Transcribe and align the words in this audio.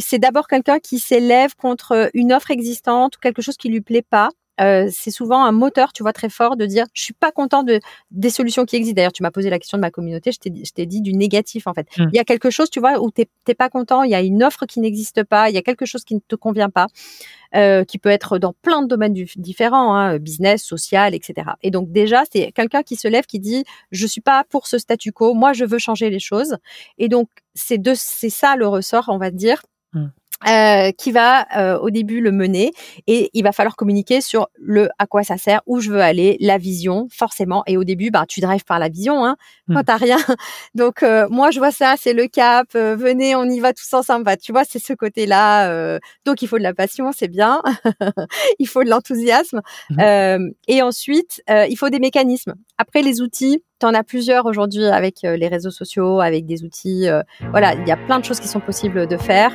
c'est 0.00 0.18
d'abord 0.18 0.46
quelqu'un 0.48 0.78
qui 0.78 0.98
s'élève 0.98 1.54
contre 1.56 2.10
une 2.14 2.32
offre 2.32 2.50
existante 2.50 3.16
ou 3.16 3.20
quelque 3.20 3.42
chose 3.42 3.56
qui 3.56 3.68
lui 3.68 3.80
plaît 3.80 4.02
pas. 4.08 4.30
Euh, 4.60 4.88
c'est 4.90 5.10
souvent 5.10 5.44
un 5.44 5.52
moteur, 5.52 5.92
tu 5.92 6.02
vois, 6.02 6.12
très 6.12 6.30
fort 6.30 6.56
de 6.56 6.64
dire 6.64 6.86
je 6.94 7.02
suis 7.02 7.12
pas 7.12 7.30
content 7.30 7.62
de 7.62 7.80
des 8.10 8.30
solutions 8.30 8.64
qui 8.64 8.76
existent. 8.76 8.96
D'ailleurs, 8.96 9.12
tu 9.12 9.22
m'as 9.22 9.30
posé 9.30 9.50
la 9.50 9.58
question 9.58 9.76
de 9.76 9.82
ma 9.82 9.90
communauté, 9.90 10.32
je 10.32 10.38
t'ai 10.72 10.86
dit 10.86 11.00
du 11.02 11.12
négatif 11.12 11.66
en 11.66 11.74
fait. 11.74 11.86
Mmh. 11.98 12.06
Il 12.12 12.16
y 12.16 12.18
a 12.18 12.24
quelque 12.24 12.50
chose, 12.50 12.70
tu 12.70 12.80
vois, 12.80 13.00
où 13.00 13.10
t'es 13.10 13.54
pas 13.54 13.68
content, 13.68 14.02
il 14.02 14.10
y 14.10 14.14
a 14.14 14.22
une 14.22 14.42
offre 14.42 14.64
qui 14.66 14.80
n'existe 14.80 15.24
pas, 15.24 15.50
il 15.50 15.54
y 15.54 15.58
a 15.58 15.62
quelque 15.62 15.84
chose 15.84 16.04
qui 16.04 16.14
ne 16.14 16.20
te 16.26 16.36
convient 16.36 16.70
pas, 16.70 16.86
euh, 17.54 17.84
qui 17.84 17.98
peut 17.98 18.08
être 18.08 18.38
dans 18.38 18.54
plein 18.62 18.82
de 18.82 18.88
domaines 18.88 19.12
différents, 19.12 19.94
hein, 19.94 20.18
business, 20.18 20.62
social, 20.62 21.14
etc. 21.14 21.50
Et 21.62 21.70
donc 21.70 21.92
déjà, 21.92 22.22
c'est 22.32 22.52
quelqu'un 22.52 22.82
qui 22.82 22.96
se 22.96 23.08
lève, 23.08 23.26
qui 23.26 23.40
dit 23.40 23.64
je 23.90 24.06
suis 24.06 24.22
pas 24.22 24.44
pour 24.48 24.66
ce 24.66 24.78
statu 24.78 25.12
quo, 25.12 25.34
moi 25.34 25.52
je 25.52 25.64
veux 25.64 25.78
changer 25.78 26.08
les 26.08 26.18
choses. 26.18 26.56
Et 26.98 27.08
donc 27.08 27.28
c'est 27.54 27.78
de 27.78 27.92
c'est 27.94 28.30
ça 28.30 28.56
le 28.56 28.66
ressort, 28.66 29.04
on 29.08 29.18
va 29.18 29.30
dire. 29.30 29.62
Mmh. 29.96 30.10
Euh, 30.46 30.92
qui 30.92 31.12
va 31.12 31.46
euh, 31.56 31.78
au 31.78 31.88
début 31.88 32.20
le 32.20 32.30
mener 32.30 32.70
et 33.06 33.30
il 33.32 33.42
va 33.42 33.52
falloir 33.52 33.74
communiquer 33.74 34.20
sur 34.20 34.48
le 34.60 34.90
à 34.98 35.06
quoi 35.06 35.22
ça 35.22 35.38
sert, 35.38 35.62
où 35.64 35.80
je 35.80 35.90
veux 35.90 36.02
aller, 36.02 36.36
la 36.40 36.58
vision 36.58 37.08
forcément. 37.10 37.62
Et 37.66 37.78
au 37.78 37.84
début, 37.84 38.10
bah 38.10 38.26
tu 38.28 38.40
drives 38.40 38.64
par 38.66 38.78
la 38.78 38.90
vision, 38.90 39.24
hein, 39.24 39.36
mmh. 39.66 39.74
quand 39.74 39.84
t'as 39.84 39.96
rien. 39.96 40.18
Donc 40.74 41.02
euh, 41.02 41.26
moi 41.30 41.50
je 41.50 41.58
vois 41.58 41.70
ça, 41.70 41.94
c'est 41.98 42.12
le 42.12 42.26
cap. 42.26 42.74
venez, 42.74 43.34
on 43.34 43.44
y 43.44 43.60
va 43.60 43.72
tous 43.72 43.90
ensemble. 43.94 44.24
Bah, 44.24 44.36
tu 44.36 44.52
vois, 44.52 44.64
c'est 44.64 44.78
ce 44.78 44.92
côté-là. 44.92 45.98
donc 46.26 46.42
il 46.42 46.48
faut 46.48 46.58
de 46.58 46.62
la 46.62 46.74
passion, 46.74 47.12
c'est 47.12 47.28
bien. 47.28 47.62
il 48.58 48.68
faut 48.68 48.84
de 48.84 48.90
l'enthousiasme. 48.90 49.62
Mmh. 49.88 50.50
et 50.68 50.82
ensuite, 50.82 51.42
il 51.48 51.76
faut 51.78 51.88
des 51.88 51.98
mécanismes. 51.98 52.54
Après 52.76 53.00
les 53.00 53.22
outils, 53.22 53.62
tu 53.80 53.86
en 53.86 53.94
as 53.94 54.04
plusieurs 54.04 54.44
aujourd'hui 54.44 54.84
avec 54.84 55.22
les 55.22 55.48
réseaux 55.48 55.70
sociaux, 55.70 56.20
avec 56.20 56.44
des 56.44 56.62
outils. 56.62 57.06
voilà, 57.50 57.72
il 57.74 57.88
y 57.88 57.92
a 57.92 57.96
plein 57.96 58.18
de 58.18 58.24
choses 58.26 58.38
qui 58.38 58.48
sont 58.48 58.60
possibles 58.60 59.06
de 59.06 59.16
faire. 59.16 59.54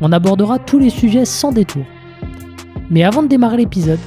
On 0.00 0.12
abordera 0.12 0.58
tous 0.58 0.78
les 0.78 0.90
sujets 0.90 1.24
sans 1.24 1.52
détour. 1.52 1.84
Mais 2.90 3.04
avant 3.04 3.22
de 3.22 3.28
démarrer 3.28 3.58
l'épisode, 3.58 3.98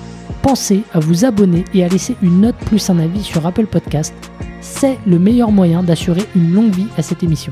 pensez 0.41 0.83
à 0.93 0.99
vous 0.99 1.25
abonner 1.25 1.65
et 1.73 1.83
à 1.83 1.87
laisser 1.87 2.15
une 2.21 2.41
note 2.41 2.55
plus 2.65 2.89
un 2.89 2.99
avis 2.99 3.23
sur 3.23 3.45
Apple 3.45 3.67
Podcast. 3.67 4.13
C'est 4.61 4.97
le 5.05 5.19
meilleur 5.19 5.51
moyen 5.51 5.83
d'assurer 5.83 6.23
une 6.35 6.53
longue 6.53 6.73
vie 6.73 6.87
à 6.97 7.01
cette 7.01 7.23
émission. 7.23 7.51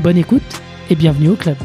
Bonne 0.00 0.16
écoute 0.16 0.62
et 0.90 0.94
bienvenue 0.94 1.30
au 1.30 1.36
club. 1.36 1.56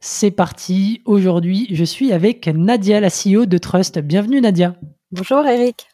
C'est 0.00 0.30
parti. 0.30 1.02
Aujourd'hui, 1.04 1.66
je 1.70 1.84
suis 1.84 2.12
avec 2.12 2.46
Nadia, 2.46 3.00
la 3.00 3.08
CEO 3.08 3.46
de 3.46 3.58
Trust. 3.58 3.98
Bienvenue 3.98 4.40
Nadia. 4.40 4.74
Bonjour 5.10 5.44
Eric. 5.44 5.88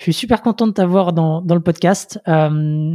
Je 0.00 0.04
suis 0.04 0.14
super 0.14 0.40
content 0.40 0.66
de 0.66 0.72
t'avoir 0.72 1.12
dans, 1.12 1.42
dans 1.42 1.54
le 1.54 1.60
podcast, 1.60 2.18
euh, 2.26 2.48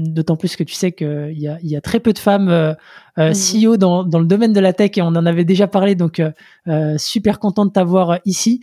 d'autant 0.07 0.35
plus 0.35 0.55
que 0.55 0.63
tu 0.63 0.73
sais 0.73 0.91
qu'il 0.91 1.37
y 1.37 1.47
a, 1.47 1.59
y 1.61 1.75
a 1.75 1.81
très 1.81 1.99
peu 1.99 2.13
de 2.13 2.17
femmes 2.17 2.49
euh, 2.49 2.73
euh 3.19 3.31
CEO 3.31 3.77
dans, 3.77 4.03
dans 4.03 4.17
le 4.17 4.25
domaine 4.25 4.53
de 4.53 4.59
la 4.59 4.73
tech 4.73 4.97
et 4.97 5.03
on 5.03 5.09
en 5.09 5.27
avait 5.27 5.45
déjà 5.45 5.67
parlé, 5.67 5.93
donc 5.93 6.19
euh, 6.19 6.31
euh 6.67 6.97
super 6.97 7.37
content 7.37 7.67
de 7.67 7.71
t'avoir 7.71 8.17
ici. 8.25 8.61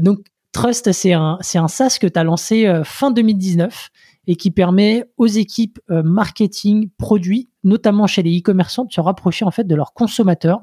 donc 0.00 0.20
Trust, 0.52 0.90
c'est 0.92 1.12
un, 1.12 1.36
c'est 1.42 1.58
un 1.58 1.68
SaaS 1.68 1.98
que 2.00 2.06
tu 2.06 2.18
as 2.18 2.24
lancé 2.24 2.80
fin 2.82 3.10
2019 3.10 3.90
et 4.26 4.36
qui 4.36 4.50
permet 4.50 5.04
aux 5.18 5.26
équipes 5.26 5.78
marketing, 5.90 6.88
produits, 6.96 7.50
notamment 7.62 8.06
chez 8.06 8.22
les 8.22 8.38
e-commerçants, 8.38 8.86
de 8.86 8.92
se 8.92 9.02
rapprocher 9.02 9.44
en 9.44 9.50
fait 9.50 9.64
de 9.64 9.74
leurs 9.74 9.92
consommateurs 9.92 10.62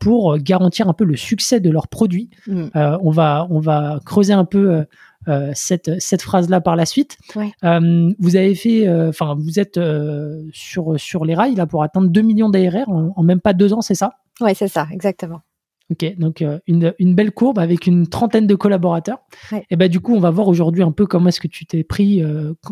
pour 0.00 0.38
garantir 0.38 0.88
un 0.88 0.92
peu 0.92 1.04
le 1.04 1.16
succès 1.16 1.60
de 1.60 1.70
leurs 1.70 1.88
produits. 1.88 2.30
Mm. 2.46 2.68
on 2.74 3.10
va 3.10 3.46
on 3.50 3.60
va 3.60 4.00
creuser 4.04 4.32
un 4.32 4.44
peu 4.44 4.84
euh, 5.28 5.50
cette, 5.54 6.00
cette 6.00 6.22
phrase-là 6.22 6.62
par 6.62 6.76
la 6.76 6.86
suite. 6.86 7.18
Euh, 7.62 8.10
vous 8.18 8.36
avez 8.36 8.54
fait, 8.54 8.88
euh, 8.88 9.10
enfin, 9.10 9.36
vous 9.38 9.58
êtes 9.58 9.78
sur, 10.52 10.98
sur 10.98 11.26
les 11.26 11.34
rails 11.34 11.54
là 11.54 11.66
pour 11.66 11.82
atteindre 11.82 12.08
2 12.08 12.22
millions 12.22 12.48
d'ARR 12.48 12.88
en, 12.88 13.22
même 13.22 13.40
pas 13.40 13.52
deux 13.52 13.74
ans, 13.74 13.82
c'est 13.82 13.94
ça? 13.94 14.14
Oui, 14.40 14.54
c'est 14.54 14.68
ça, 14.68 14.88
exactement. 14.90 15.42
Ok, 15.90 16.06
donc 16.18 16.44
une, 16.68 16.94
une, 17.00 17.14
belle 17.16 17.32
courbe 17.32 17.58
avec 17.58 17.86
une 17.86 18.06
trentaine 18.06 18.46
de 18.46 18.54
collaborateurs. 18.54 19.18
Et 19.70 19.76
ben 19.76 19.88
du 19.88 19.98
coup, 19.98 20.14
on 20.14 20.20
va 20.20 20.30
voir 20.30 20.46
aujourd'hui 20.46 20.84
un 20.84 20.92
peu 20.92 21.04
comment 21.04 21.28
est-ce 21.28 21.40
que 21.40 21.48
tu 21.48 21.66
t'es 21.66 21.82
pris, 21.82 22.22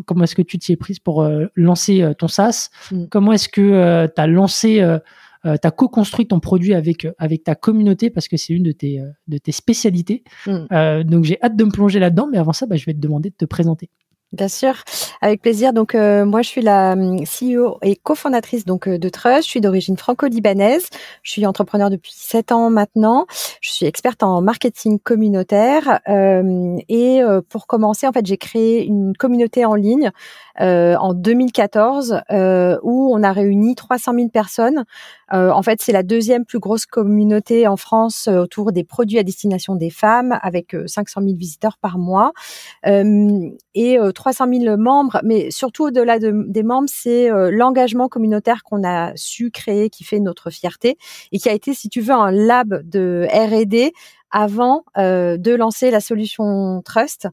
comment 0.07 0.23
est-ce 0.23 0.37
que 0.37 0.43
tu 0.43 0.57
t'y 0.59 0.73
es 0.73 0.77
prise 0.77 1.01
pour 1.01 1.29
lancer 1.55 2.13
ton 2.17 2.29
SaaS, 2.29 2.71
mm. 2.93 3.07
comment 3.11 3.33
est-ce 3.33 3.49
que 3.49 4.07
tu 4.07 4.21
as 4.21 4.27
lancé 4.27 4.81
euh, 4.81 5.01
tu 5.45 5.67
as 5.67 5.71
co-construit 5.71 6.27
ton 6.27 6.41
produit 6.41 6.75
avec, 6.75 7.05
euh, 7.05 7.13
avec 7.19 7.45
ta 7.45 7.55
communauté 7.55 8.11
parce 8.11 8.29
que 8.29 8.37
c'est 8.37 8.53
une 8.53 8.63
de 8.63 8.73
tes, 8.73 9.01
euh, 9.01 9.11
de 9.29 9.39
tes 9.39 9.53
spécialités. 9.53 10.25
Mm. 10.47 11.03
donc 11.05 11.25
j'ai 11.25 11.39
hâte 11.43 11.57
de 11.57 11.65
me 11.65 11.71
plonger 11.71 11.99
là-dedans, 11.99 12.29
mais 12.31 12.39
avant 12.39 12.53
ça, 12.53 12.67
bah, 12.67 12.77
je 12.77 12.85
vais 12.87 12.95
te 12.95 12.99
demander 12.99 13.31
de 13.31 13.35
te 13.35 13.45
présenter. 13.45 13.91
Bien 14.33 14.49
sûr, 14.49 14.75
avec 15.23 15.41
plaisir. 15.41 15.73
Donc 15.73 15.95
moi 15.95 16.43
je 16.43 16.49
suis 16.49 16.61
la 16.61 16.93
hum, 16.93 17.25
CEO 17.25 17.79
et 17.83 17.97
cofondatrice 17.97 18.67
donc 18.67 18.89
de 18.89 19.09
Trust. 19.09 19.45
Je 19.45 19.51
suis 19.51 19.61
d'origine 19.61 19.97
franco-libanaise. 19.97 20.89
Je 21.23 21.33
suis 21.33 21.47
entrepreneur 21.47 21.89
depuis 21.89 22.13
sept 22.15 22.53
ans 22.53 22.69
maintenant. 22.69 23.27
Je 23.63 23.71
suis 23.71 23.87
experte 23.87 24.23
en 24.23 24.43
marketing 24.43 24.99
communautaire 24.99 26.01
et 26.07 27.21
pour 27.49 27.67
commencer 27.67 28.07
en 28.07 28.13
fait 28.13 28.27
j'ai 28.27 28.37
créé 28.37 28.85
une 28.85 29.17
communauté 29.17 29.65
en 29.65 29.75
ligne 29.75 30.11
euh, 30.61 30.97
en 30.97 31.15
2014 31.15 32.21
euh, 32.33 32.79
où 32.83 33.15
on 33.15 33.23
a 33.23 33.33
réuni 33.33 33.77
300 33.77 34.13
000 34.15 34.29
personnes. 34.29 34.85
Euh, 35.33 35.51
en 35.51 35.63
fait, 35.63 35.81
c'est 35.81 35.93
la 35.93 36.03
deuxième 36.03 36.45
plus 36.45 36.59
grosse 36.59 36.85
communauté 36.85 37.69
en 37.69 37.77
France 37.77 38.29
autour 38.29 38.73
des 38.73 38.83
produits 38.83 39.19
à 39.19 39.23
destination 39.23 39.77
des 39.77 39.91
femmes, 39.91 40.39
avec 40.43 40.75
500 40.87 41.21
000 41.23 41.37
visiteurs 41.37 41.77
par 41.79 41.99
mois 41.99 42.33
et 42.85 43.99
300 44.19 44.47
000 44.53 44.77
membres. 44.77 45.21
Mais 45.23 45.51
surtout 45.51 45.85
au-delà 45.85 46.19
de, 46.19 46.45
des 46.49 46.65
membres, 46.65 46.89
c'est 46.93 47.31
l'engagement 47.51 48.09
communautaire 48.09 48.63
qu'on 48.65 48.85
a 48.85 49.13
su 49.15 49.51
créer 49.51 49.91
qui 49.91 50.05
fait 50.05 50.19
notre 50.19 50.51
fierté 50.51 50.99
et 51.33 51.39
qui 51.39 51.49
a 51.49 51.53
été, 51.53 51.73
si 51.73 51.89
tu 51.89 52.01
veux, 52.01 52.15
un 52.15 52.33
lab 52.33 52.83
de 52.89 53.27
R&D 53.31 53.93
avant 54.31 54.85
euh, 54.97 55.37
de 55.37 55.55
lancer 55.55 55.91
la 55.91 56.01
solution 56.01 56.83
Trust. 56.85 57.29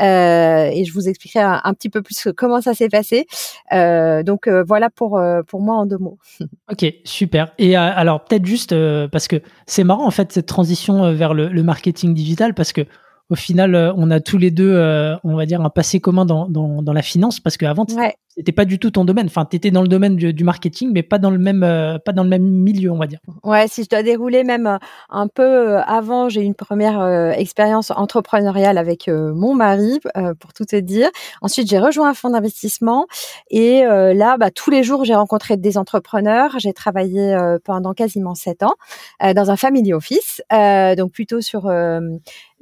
Euh, 0.00 0.70
et 0.72 0.84
je 0.84 0.92
vous 0.92 1.08
expliquerai 1.08 1.40
un, 1.40 1.74
petit 1.74 1.90
peu 1.90 2.02
plus 2.02 2.28
comment 2.36 2.60
ça 2.60 2.74
s'est 2.74 2.88
passé. 2.88 3.26
Euh, 3.72 4.22
donc 4.22 4.48
voilà 4.48 4.90
pour 4.90 5.20
pour 5.46 5.60
moi 5.60 5.76
en 5.76 5.86
deux 5.86 5.98
mots. 5.98 6.18
Ok, 6.70 6.84
super. 7.04 7.52
Et 7.58 7.76
alors 7.76 8.24
peut-être 8.24 8.44
juste 8.44 8.74
parce 9.10 9.26
que 9.26 9.36
c'est 9.66 9.84
marrant 9.84 10.06
en 10.06 10.10
fait 10.10 10.32
cette 10.32 10.46
transition 10.46 11.12
vers 11.14 11.34
le 11.34 11.62
marketing 11.62 12.14
digital 12.14 12.54
parce 12.54 12.72
que 12.72 12.82
au 13.30 13.34
final, 13.34 13.74
euh, 13.74 13.92
on 13.96 14.10
a 14.10 14.20
tous 14.20 14.38
les 14.38 14.50
deux, 14.50 14.72
euh, 14.72 15.16
on 15.24 15.36
va 15.36 15.46
dire, 15.46 15.60
un 15.60 15.70
passé 15.70 16.00
commun 16.00 16.24
dans, 16.24 16.48
dans, 16.48 16.82
dans 16.82 16.92
la 16.92 17.02
finance, 17.02 17.40
parce 17.40 17.56
qu'avant, 17.56 17.86
ouais. 17.94 18.16
C'était 18.38 18.52
pas 18.52 18.64
du 18.64 18.78
tout 18.78 18.92
ton 18.92 19.04
domaine. 19.04 19.26
Enfin, 19.26 19.44
tu 19.44 19.56
étais 19.56 19.72
dans 19.72 19.82
le 19.82 19.88
domaine 19.88 20.14
du, 20.14 20.44
marketing, 20.44 20.92
mais 20.94 21.02
pas 21.02 21.18
dans 21.18 21.30
le 21.30 21.38
même, 21.38 21.64
euh, 21.64 21.98
pas 21.98 22.12
dans 22.12 22.22
le 22.22 22.28
même 22.28 22.44
milieu, 22.44 22.92
on 22.92 22.96
va 22.96 23.08
dire. 23.08 23.18
Ouais, 23.42 23.66
si 23.66 23.82
je 23.82 23.88
dois 23.88 24.04
dérouler 24.04 24.44
même 24.44 24.78
un 25.10 25.26
peu 25.26 25.78
avant, 25.78 26.28
j'ai 26.28 26.42
eu 26.42 26.44
une 26.44 26.54
première 26.54 27.32
expérience 27.32 27.90
entrepreneuriale 27.90 28.78
avec 28.78 29.08
mon 29.08 29.54
mari, 29.54 29.98
pour 30.38 30.52
tout 30.52 30.64
te 30.64 30.76
dire. 30.76 31.10
Ensuite, 31.42 31.68
j'ai 31.68 31.78
rejoint 31.78 32.10
un 32.10 32.14
fonds 32.14 32.30
d'investissement 32.30 33.06
et 33.50 33.82
là, 33.82 34.36
bah, 34.38 34.50
tous 34.52 34.70
les 34.70 34.84
jours, 34.84 35.04
j'ai 35.04 35.14
rencontré 35.14 35.56
des 35.56 35.76
entrepreneurs. 35.76 36.58
J'ai 36.58 36.72
travaillé 36.72 37.36
pendant 37.64 37.92
quasiment 37.92 38.34
sept 38.34 38.62
ans 38.62 38.74
dans 39.20 39.50
un 39.50 39.56
family 39.56 39.92
office, 39.92 40.40
donc 40.96 41.10
plutôt 41.10 41.40
sur 41.40 41.68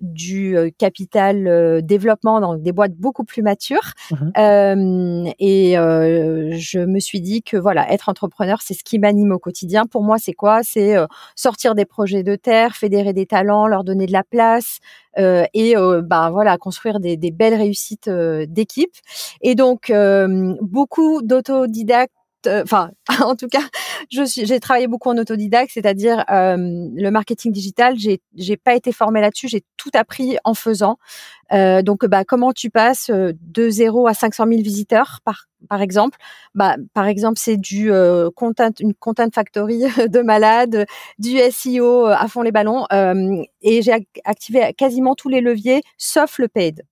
du 0.00 0.56
euh, 0.56 0.70
capital 0.76 1.46
euh, 1.46 1.80
développement 1.80 2.40
dans 2.40 2.56
des 2.56 2.72
boîtes 2.72 2.94
beaucoup 2.94 3.24
plus 3.24 3.42
matures. 3.42 3.92
Mmh 4.10 4.16
euh, 4.38 5.24
et 5.72 6.58
je 6.58 6.78
me 6.78 6.98
suis 6.98 7.20
dit 7.20 7.42
que 7.42 7.56
voilà, 7.56 7.90
être 7.92 8.08
entrepreneur, 8.08 8.60
c'est 8.62 8.74
ce 8.74 8.84
qui 8.84 8.98
m'anime 8.98 9.32
au 9.32 9.38
quotidien. 9.38 9.86
Pour 9.86 10.02
moi, 10.02 10.18
c'est 10.18 10.32
quoi? 10.32 10.62
C'est 10.62 10.96
sortir 11.34 11.74
des 11.74 11.84
projets 11.84 12.22
de 12.22 12.36
terre, 12.36 12.76
fédérer 12.76 13.12
des 13.12 13.26
talents, 13.26 13.66
leur 13.66 13.84
donner 13.84 14.06
de 14.06 14.12
la 14.12 14.24
place 14.24 14.78
et 15.18 15.74
bah 16.04 16.30
voilà, 16.30 16.58
construire 16.58 17.00
des, 17.00 17.16
des 17.16 17.30
belles 17.30 17.54
réussites 17.54 18.08
d'équipe. 18.08 18.94
Et 19.40 19.54
donc 19.54 19.92
beaucoup 20.60 21.22
d'autodidactes 21.22 22.15
enfin, 22.46 22.90
en 23.22 23.36
tout 23.36 23.48
cas, 23.48 23.62
j'ai 24.10 24.60
travaillé 24.60 24.86
beaucoup 24.86 25.10
en 25.10 25.18
autodidacte, 25.18 25.70
c'est-à-dire 25.72 26.24
euh, 26.30 26.56
le 26.56 27.10
marketing 27.10 27.52
digital. 27.52 27.98
J'ai, 27.98 28.20
j'ai 28.34 28.56
pas 28.56 28.74
été 28.74 28.92
formée 28.92 29.20
là-dessus. 29.20 29.48
J'ai 29.48 29.64
tout 29.76 29.90
appris 29.94 30.36
en 30.44 30.54
faisant. 30.54 30.98
Euh, 31.52 31.82
donc, 31.82 32.04
bah, 32.06 32.24
comment 32.24 32.52
tu 32.52 32.70
passes 32.70 33.10
euh, 33.10 33.32
de 33.40 33.68
0 33.68 34.06
à 34.06 34.14
500 34.14 34.46
000 34.48 34.62
visiteurs, 34.62 35.20
par, 35.24 35.46
par 35.68 35.80
exemple? 35.80 36.18
Bah, 36.54 36.76
Par 36.94 37.06
exemple, 37.06 37.38
c'est 37.38 37.56
du 37.56 37.92
euh, 37.92 38.30
une 38.80 38.94
content 38.94 39.28
factory 39.32 39.84
de 40.08 40.20
malade, 40.20 40.86
du 41.18 41.38
SEO 41.50 42.06
à 42.06 42.26
fond 42.28 42.42
les 42.42 42.52
ballons. 42.52 42.86
et 43.62 43.82
j'ai 43.82 44.06
activé 44.24 44.72
quasiment 44.76 45.14
tous 45.14 45.28
les 45.28 45.40
leviers, 45.40 45.82
sauf 45.96 46.38
le 46.38 46.48
paid. 46.48 46.82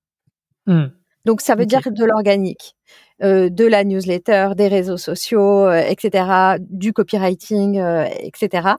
Mmh. 0.67 0.87
Donc, 1.25 1.41
ça 1.41 1.55
veut 1.55 1.67
dire 1.67 1.81
de 1.91 2.05
l'organique. 2.05 2.75
Euh, 3.23 3.49
de 3.49 3.65
la 3.65 3.85
newsletter, 3.85 4.51
des 4.57 4.67
réseaux 4.67 4.97
sociaux, 4.97 5.67
euh, 5.67 5.85
etc., 5.89 6.57
du 6.59 6.93
copywriting, 6.93 7.79
euh, 7.79 8.07
etc. 8.19 8.71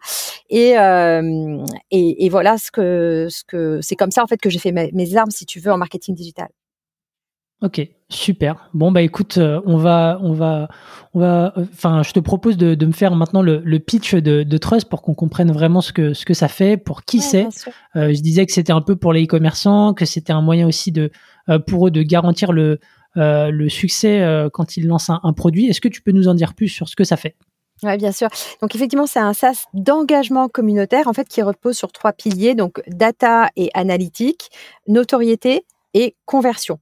Et, 0.50 0.74
et, 1.90 2.26
et, 2.26 2.30
voilà 2.30 2.58
ce 2.58 2.70
que 2.70 3.28
ce 3.30 3.46
que 3.46 3.80
c'est 3.82 3.96
comme 3.96 4.12
ça 4.12 4.24
en 4.24 4.28
fait 4.28 4.38
que 4.38 4.50
j'ai 4.50 4.60
fait 4.60 4.74
mes, 4.74 5.16
armes, 5.16 5.32
si 5.32 5.46
tu 5.46 5.62
veux, 5.62 5.72
en 5.72 5.78
marketing 5.78 6.16
digital. 6.16 6.50
Ok, 7.62 7.82
super. 8.10 8.70
Bon 8.74 8.92
bah 8.92 9.02
écoute, 9.02 9.38
on 9.38 9.78
va, 9.78 10.20
on 10.22 10.34
va, 10.34 10.68
on 11.14 11.22
va. 11.22 11.54
Enfin, 11.56 12.04
je 12.04 12.12
te 12.12 12.20
propose 12.20 12.58
de, 12.58 12.76
de 12.76 12.86
me 12.86 12.92
faire 12.92 13.16
maintenant 13.16 13.42
le, 13.42 13.62
le 13.64 13.80
pitch 13.80 14.16
de, 14.16 14.44
de, 14.44 14.58
Trust 14.58 14.90
pour 14.90 15.02
qu'on 15.02 15.14
comprenne 15.14 15.52
vraiment 15.54 15.80
ce 15.80 15.94
que 15.94 16.14
ce 16.14 16.26
que 16.26 16.34
ça 16.34 16.50
fait, 16.50 16.76
pour 16.76 17.04
qui 17.04 17.22
c'est. 17.22 17.48
je 17.96 18.22
disais 18.22 18.46
que 18.46 18.52
c'était 18.52 18.74
un 18.74 18.82
peu 18.82 18.98
pour 18.98 19.14
les 19.14 19.24
e-commerçants, 19.24 19.94
que 19.94 20.06
c'était 20.06 20.34
un 20.34 20.42
moyen 20.42 20.68
aussi 20.68 20.92
de 20.92 21.10
pour 21.68 21.88
eux 21.88 21.92
de 21.92 22.02
garantir 22.02 22.52
le 22.52 22.80
euh, 23.18 23.70
succès 23.70 24.22
euh, 24.22 24.50
quand 24.52 24.76
ils 24.76 24.88
lancent 24.88 25.10
un, 25.10 25.34
produit. 25.34 25.68
Est-ce 25.68 25.80
que 25.80 25.88
tu 25.88 26.02
peux 26.02 26.12
nous 26.12 26.28
en 26.28 26.34
dire 26.34 26.54
plus 26.54 26.68
sur 26.68 26.90
ce 26.90 26.98
que 26.98 27.06
ça 27.06 27.16
fait? 27.16 27.36
Oui, 27.84 27.96
bien 27.98 28.12
sûr. 28.12 28.28
Donc 28.62 28.76
effectivement, 28.76 29.06
c'est 29.06 29.20
un 29.20 29.34
SaaS 29.34 29.66
d'engagement 29.74 30.50
communautaire 30.50 31.08
en 31.08 31.14
fait 31.14 31.28
qui 31.28 31.42
repose 31.42 31.78
sur 31.78 31.94
trois 31.94 32.12
piliers 32.12 32.56
donc 32.56 32.82
data 32.88 33.50
et 33.56 33.70
analytique, 33.74 34.50
notoriété 34.88 35.66
et 35.94 36.16
conversion. 36.26 36.80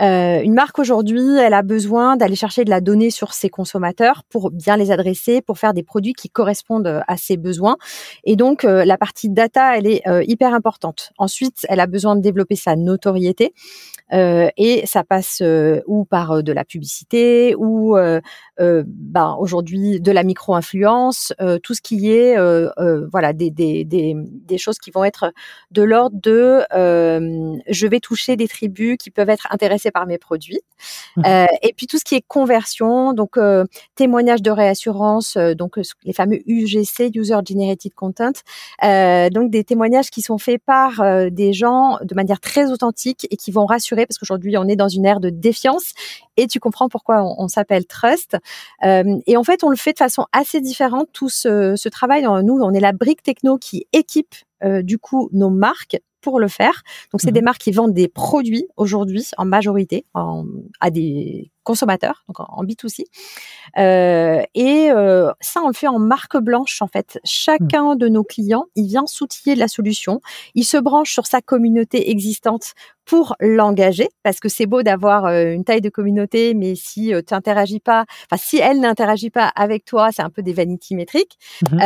Euh, 0.00 0.40
une 0.42 0.54
marque 0.54 0.78
aujourd'hui, 0.78 1.36
elle 1.38 1.54
a 1.54 1.62
besoin 1.62 2.16
d'aller 2.16 2.34
chercher 2.34 2.64
de 2.64 2.70
la 2.70 2.80
donnée 2.80 3.10
sur 3.10 3.32
ses 3.32 3.48
consommateurs 3.48 4.22
pour 4.28 4.50
bien 4.50 4.76
les 4.76 4.90
adresser, 4.90 5.42
pour 5.42 5.58
faire 5.58 5.74
des 5.74 5.82
produits 5.82 6.14
qui 6.14 6.30
correspondent 6.30 7.02
à 7.06 7.16
ses 7.16 7.36
besoins. 7.36 7.76
Et 8.24 8.36
donc, 8.36 8.62
la 8.62 8.96
partie 8.96 9.28
data, 9.28 9.76
elle 9.76 9.86
est 9.86 10.02
hyper 10.26 10.54
importante. 10.54 11.12
Ensuite, 11.18 11.66
elle 11.68 11.80
a 11.80 11.86
besoin 11.86 12.16
de 12.16 12.20
développer 12.20 12.56
sa 12.56 12.76
notoriété. 12.76 13.52
Euh, 14.12 14.48
et 14.56 14.86
ça 14.86 15.04
passe 15.04 15.38
euh, 15.40 15.80
ou 15.86 16.04
par 16.04 16.32
euh, 16.32 16.42
de 16.42 16.52
la 16.52 16.64
publicité 16.64 17.54
ou 17.56 17.96
ben, 18.58 19.36
aujourd'hui 19.38 20.00
de 20.00 20.12
la 20.12 20.22
micro-influence, 20.22 21.32
tout 21.62 21.74
ce 21.74 21.80
qui 21.80 22.10
est 22.10 22.36
voilà 23.10 23.32
des, 23.32 23.50
des, 23.50 23.84
des, 23.84 24.14
des, 24.16 24.58
choses 24.58 24.78
qui 24.78 24.90
vont 24.90 25.04
être 25.04 25.32
de 25.70 25.82
l'ordre 25.82 26.16
de 26.20 26.60
je 26.70 27.86
vais 27.86 28.00
toucher 28.00 28.36
des 28.36 28.48
tribus 28.48 28.96
qui 28.98 29.10
peuvent 29.10 29.30
être 29.30 29.46
intéressées 29.50 29.89
par 29.90 30.06
mes 30.06 30.18
produits. 30.18 30.60
Mmh. 31.16 31.22
et 31.62 31.72
puis 31.76 31.86
tout 31.86 31.98
ce 31.98 32.04
qui 32.04 32.14
est 32.14 32.22
conversion, 32.26 33.12
donc 33.12 33.38
témoignage 33.96 34.42
de 34.42 34.50
réassurance, 34.50 35.36
donc 35.36 35.78
les 36.04 36.12
fameux 36.12 36.38
UGC, 36.46 37.10
User 37.14 37.36
Generated 37.46 37.92
Content, 37.94 38.32
donc 38.82 39.50
des 39.50 39.64
témoignages 39.64 40.10
qui 40.10 40.22
sont 40.22 40.38
faits 40.38 40.62
par 40.64 41.02
des 41.30 41.52
gens 41.52 41.98
de 42.02 42.14
manière 42.14 42.40
très 42.40 42.70
authentique 42.70 43.26
et 43.30 43.36
qui 43.36 43.50
vont 43.50 43.66
rassurer 43.66 44.06
parce 44.06 44.18
qu'aujourd'hui 44.18 44.56
on 44.56 44.68
est 44.68 44.76
dans 44.76 44.88
une 44.88 45.04
ère 45.04 45.20
de 45.20 45.30
défiance 45.30 45.92
et 46.36 46.46
tu 46.46 46.58
comprends 46.58 46.88
pourquoi 46.88 47.22
on, 47.38 47.48
s'appelle 47.48 47.86
Trust. 47.86 48.36
Euh, 48.84 49.18
et 49.26 49.36
en 49.36 49.44
fait, 49.44 49.62
on 49.62 49.68
le 49.68 49.76
fait 49.76 49.92
de 49.92 49.98
façon 49.98 50.26
assez 50.32 50.60
différente. 50.60 51.08
Tout 51.12 51.28
ce, 51.28 51.88
travail, 51.88 52.26
nous, 52.44 52.58
on 52.60 52.72
est 52.72 52.80
la 52.80 52.92
brique 52.92 53.22
techno 53.22 53.58
qui 53.58 53.86
équipe 53.92 54.34
euh, 54.62 54.82
du 54.82 54.98
coup 54.98 55.30
nos 55.32 55.50
marques 55.50 55.98
pour 56.20 56.40
le 56.40 56.48
faire. 56.48 56.82
Donc, 57.12 57.20
c'est 57.20 57.32
des 57.32 57.40
mhm. 57.40 57.46
marques 57.46 57.60
qui 57.62 57.72
vendent 57.72 57.94
des 57.94 58.08
produits 58.08 58.66
aujourd'hui 58.76 59.26
en 59.36 59.44
majorité 59.44 60.04
à 60.80 60.90
des 60.90 61.50
consommateurs, 61.62 62.24
donc 62.28 62.40
en, 62.40 62.64
B2C. 62.64 63.04
Euh, 63.78 64.42
et 64.54 64.90
euh, 64.90 65.30
ça, 65.40 65.60
on 65.62 65.68
le 65.68 65.74
fait 65.74 65.88
en 65.88 65.98
marque 65.98 66.36
blanche, 66.38 66.80
en 66.82 66.86
fait. 66.86 67.18
Chacun 67.24 67.96
de 67.96 68.08
nos 68.08 68.24
clients, 68.24 68.66
il 68.76 68.86
vient 68.86 69.06
s'outiller 69.06 69.54
de 69.54 69.60
la 69.60 69.68
solution. 69.68 70.20
Il 70.54 70.64
se 70.64 70.76
branche 70.76 71.12
sur 71.12 71.26
sa 71.26 71.40
communauté 71.40 72.10
existante 72.10 72.72
pour 73.04 73.34
l'engager, 73.40 74.08
parce 74.22 74.38
que 74.38 74.48
c'est 74.48 74.66
beau 74.66 74.82
d'avoir 74.82 75.26
euh, 75.26 75.50
une 75.52 75.64
taille 75.64 75.80
de 75.80 75.88
communauté, 75.88 76.54
mais 76.54 76.76
si 76.76 77.12
tu 77.26 77.34
n'interagis 77.34 77.80
pas, 77.80 78.04
enfin 78.30 78.40
si 78.40 78.58
elle 78.58 78.78
n'interagit 78.78 79.30
pas 79.30 79.48
avec 79.56 79.84
toi, 79.84 80.10
c'est 80.12 80.22
un 80.22 80.30
peu 80.30 80.42
des 80.42 80.52
vanity 80.52 80.94
métriques. 80.94 81.36
Mhm. 81.72 81.80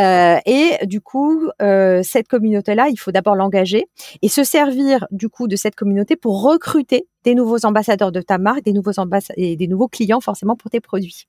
et 0.45 0.85
du 0.85 1.01
coup, 1.01 1.49
cette 1.59 2.27
communauté-là, 2.27 2.89
il 2.89 2.97
faut 2.97 3.11
d'abord 3.11 3.35
l'engager 3.35 3.85
et 4.21 4.29
se 4.29 4.43
servir 4.43 5.07
du 5.11 5.29
coup 5.29 5.47
de 5.47 5.55
cette 5.55 5.75
communauté 5.75 6.15
pour 6.15 6.43
recruter 6.43 7.07
des 7.25 7.35
nouveaux 7.35 7.65
ambassadeurs 7.65 8.11
de 8.11 8.21
ta 8.21 8.37
marque, 8.37 8.63
des 8.63 8.71
nouveaux 8.71 8.91
et 9.35 9.55
des 9.55 9.67
nouveaux 9.67 9.87
clients 9.87 10.21
forcément 10.21 10.55
pour 10.55 10.71
tes 10.71 10.79
produits. 10.79 11.27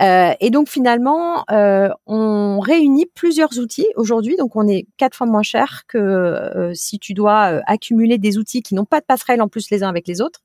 Euh, 0.00 0.32
et 0.40 0.50
donc 0.50 0.68
finalement, 0.68 1.44
euh, 1.50 1.88
on 2.06 2.60
réunit 2.60 3.06
plusieurs 3.06 3.58
outils 3.58 3.88
aujourd'hui. 3.96 4.36
Donc 4.36 4.56
on 4.56 4.68
est 4.68 4.86
quatre 4.98 5.16
fois 5.16 5.26
moins 5.26 5.42
cher 5.42 5.82
que 5.88 5.98
euh, 5.98 6.72
si 6.74 6.98
tu 6.98 7.14
dois 7.14 7.60
accumuler 7.66 8.18
des 8.18 8.36
outils 8.38 8.62
qui 8.62 8.74
n'ont 8.74 8.84
pas 8.84 9.00
de 9.00 9.06
passerelle 9.06 9.42
en 9.42 9.48
plus 9.48 9.70
les 9.70 9.82
uns 9.82 9.88
avec 9.88 10.06
les 10.06 10.20
autres. 10.20 10.40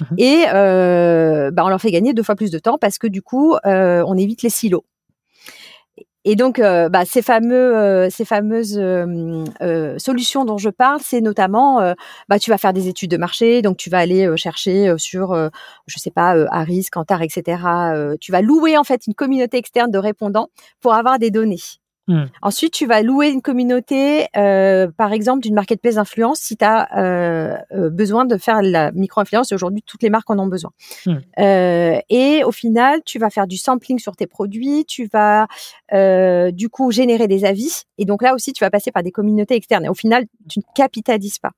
Mmh 0.00 0.14
et 0.18 0.44
bah, 0.52 1.64
on 1.64 1.68
leur 1.68 1.80
fait 1.80 1.90
gagner 1.90 2.12
deux 2.12 2.22
fois 2.22 2.34
plus 2.34 2.50
de 2.50 2.58
temps 2.58 2.76
parce 2.78 2.98
que 2.98 3.06
du 3.06 3.22
coup, 3.22 3.54
on 3.64 4.16
évite 4.16 4.42
les 4.42 4.50
silos. 4.50 4.84
Et 6.24 6.36
donc, 6.36 6.58
euh, 6.60 6.88
bah, 6.88 7.04
ces 7.04 7.20
euh, 7.28 8.10
fameuses 8.24 8.78
euh, 8.78 9.98
solutions 9.98 10.44
dont 10.44 10.58
je 10.58 10.68
parle, 10.68 11.00
c'est 11.02 11.20
notamment, 11.20 11.94
bah, 12.28 12.38
tu 12.38 12.50
vas 12.50 12.58
faire 12.58 12.72
des 12.72 12.88
études 12.88 13.10
de 13.10 13.16
marché, 13.16 13.62
donc 13.62 13.76
tu 13.76 13.90
vas 13.90 13.98
aller 13.98 14.36
chercher 14.36 14.94
sur, 14.98 15.34
je 15.86 15.98
sais 15.98 16.10
pas, 16.10 16.36
Harris, 16.50 16.86
Kantar, 16.92 17.22
etc. 17.22 18.16
tu 18.20 18.32
vas 18.32 18.40
louer 18.40 18.76
en 18.76 18.84
fait 18.84 19.06
une 19.06 19.14
communauté 19.14 19.56
externe 19.56 19.90
de 19.90 19.98
répondants 19.98 20.48
pour 20.80 20.94
avoir 20.94 21.18
des 21.18 21.30
données. 21.30 21.81
Mmh. 22.08 22.24
Ensuite, 22.42 22.72
tu 22.72 22.86
vas 22.86 23.00
louer 23.02 23.28
une 23.28 23.42
communauté, 23.42 24.26
euh, 24.36 24.88
par 24.96 25.12
exemple, 25.12 25.40
d'une 25.40 25.54
marketplace 25.54 25.94
d'influence 25.94 26.40
si 26.40 26.56
tu 26.56 26.64
as 26.64 26.88
euh, 26.98 27.56
euh, 27.72 27.90
besoin 27.90 28.24
de 28.24 28.36
faire 28.36 28.60
la 28.60 28.90
micro-influence. 28.90 29.52
Aujourd'hui, 29.52 29.82
toutes 29.86 30.02
les 30.02 30.10
marques 30.10 30.28
en 30.30 30.38
ont 30.38 30.46
besoin. 30.46 30.72
Mmh. 31.06 31.18
et 32.08 32.42
au 32.44 32.52
final, 32.52 33.02
tu 33.04 33.18
vas 33.18 33.30
faire 33.30 33.46
du 33.46 33.56
sampling 33.56 33.98
sur 33.98 34.16
tes 34.16 34.26
produits, 34.26 34.84
tu 34.86 35.08
vas 35.12 35.46
du 36.50 36.68
coup 36.68 36.90
générer 36.90 37.28
des 37.28 37.44
avis. 37.44 37.82
Et 37.98 38.04
donc 38.04 38.22
là 38.22 38.34
aussi, 38.34 38.52
tu 38.52 38.64
vas 38.64 38.70
passer 38.70 38.90
par 38.90 39.02
des 39.02 39.12
communautés 39.12 39.54
externes. 39.54 39.84
Et 39.84 39.88
au 39.88 39.94
final, 39.94 40.24
tu 40.48 40.58
ne 40.58 40.64
capitalises 40.74 41.38
pas. 41.38 41.52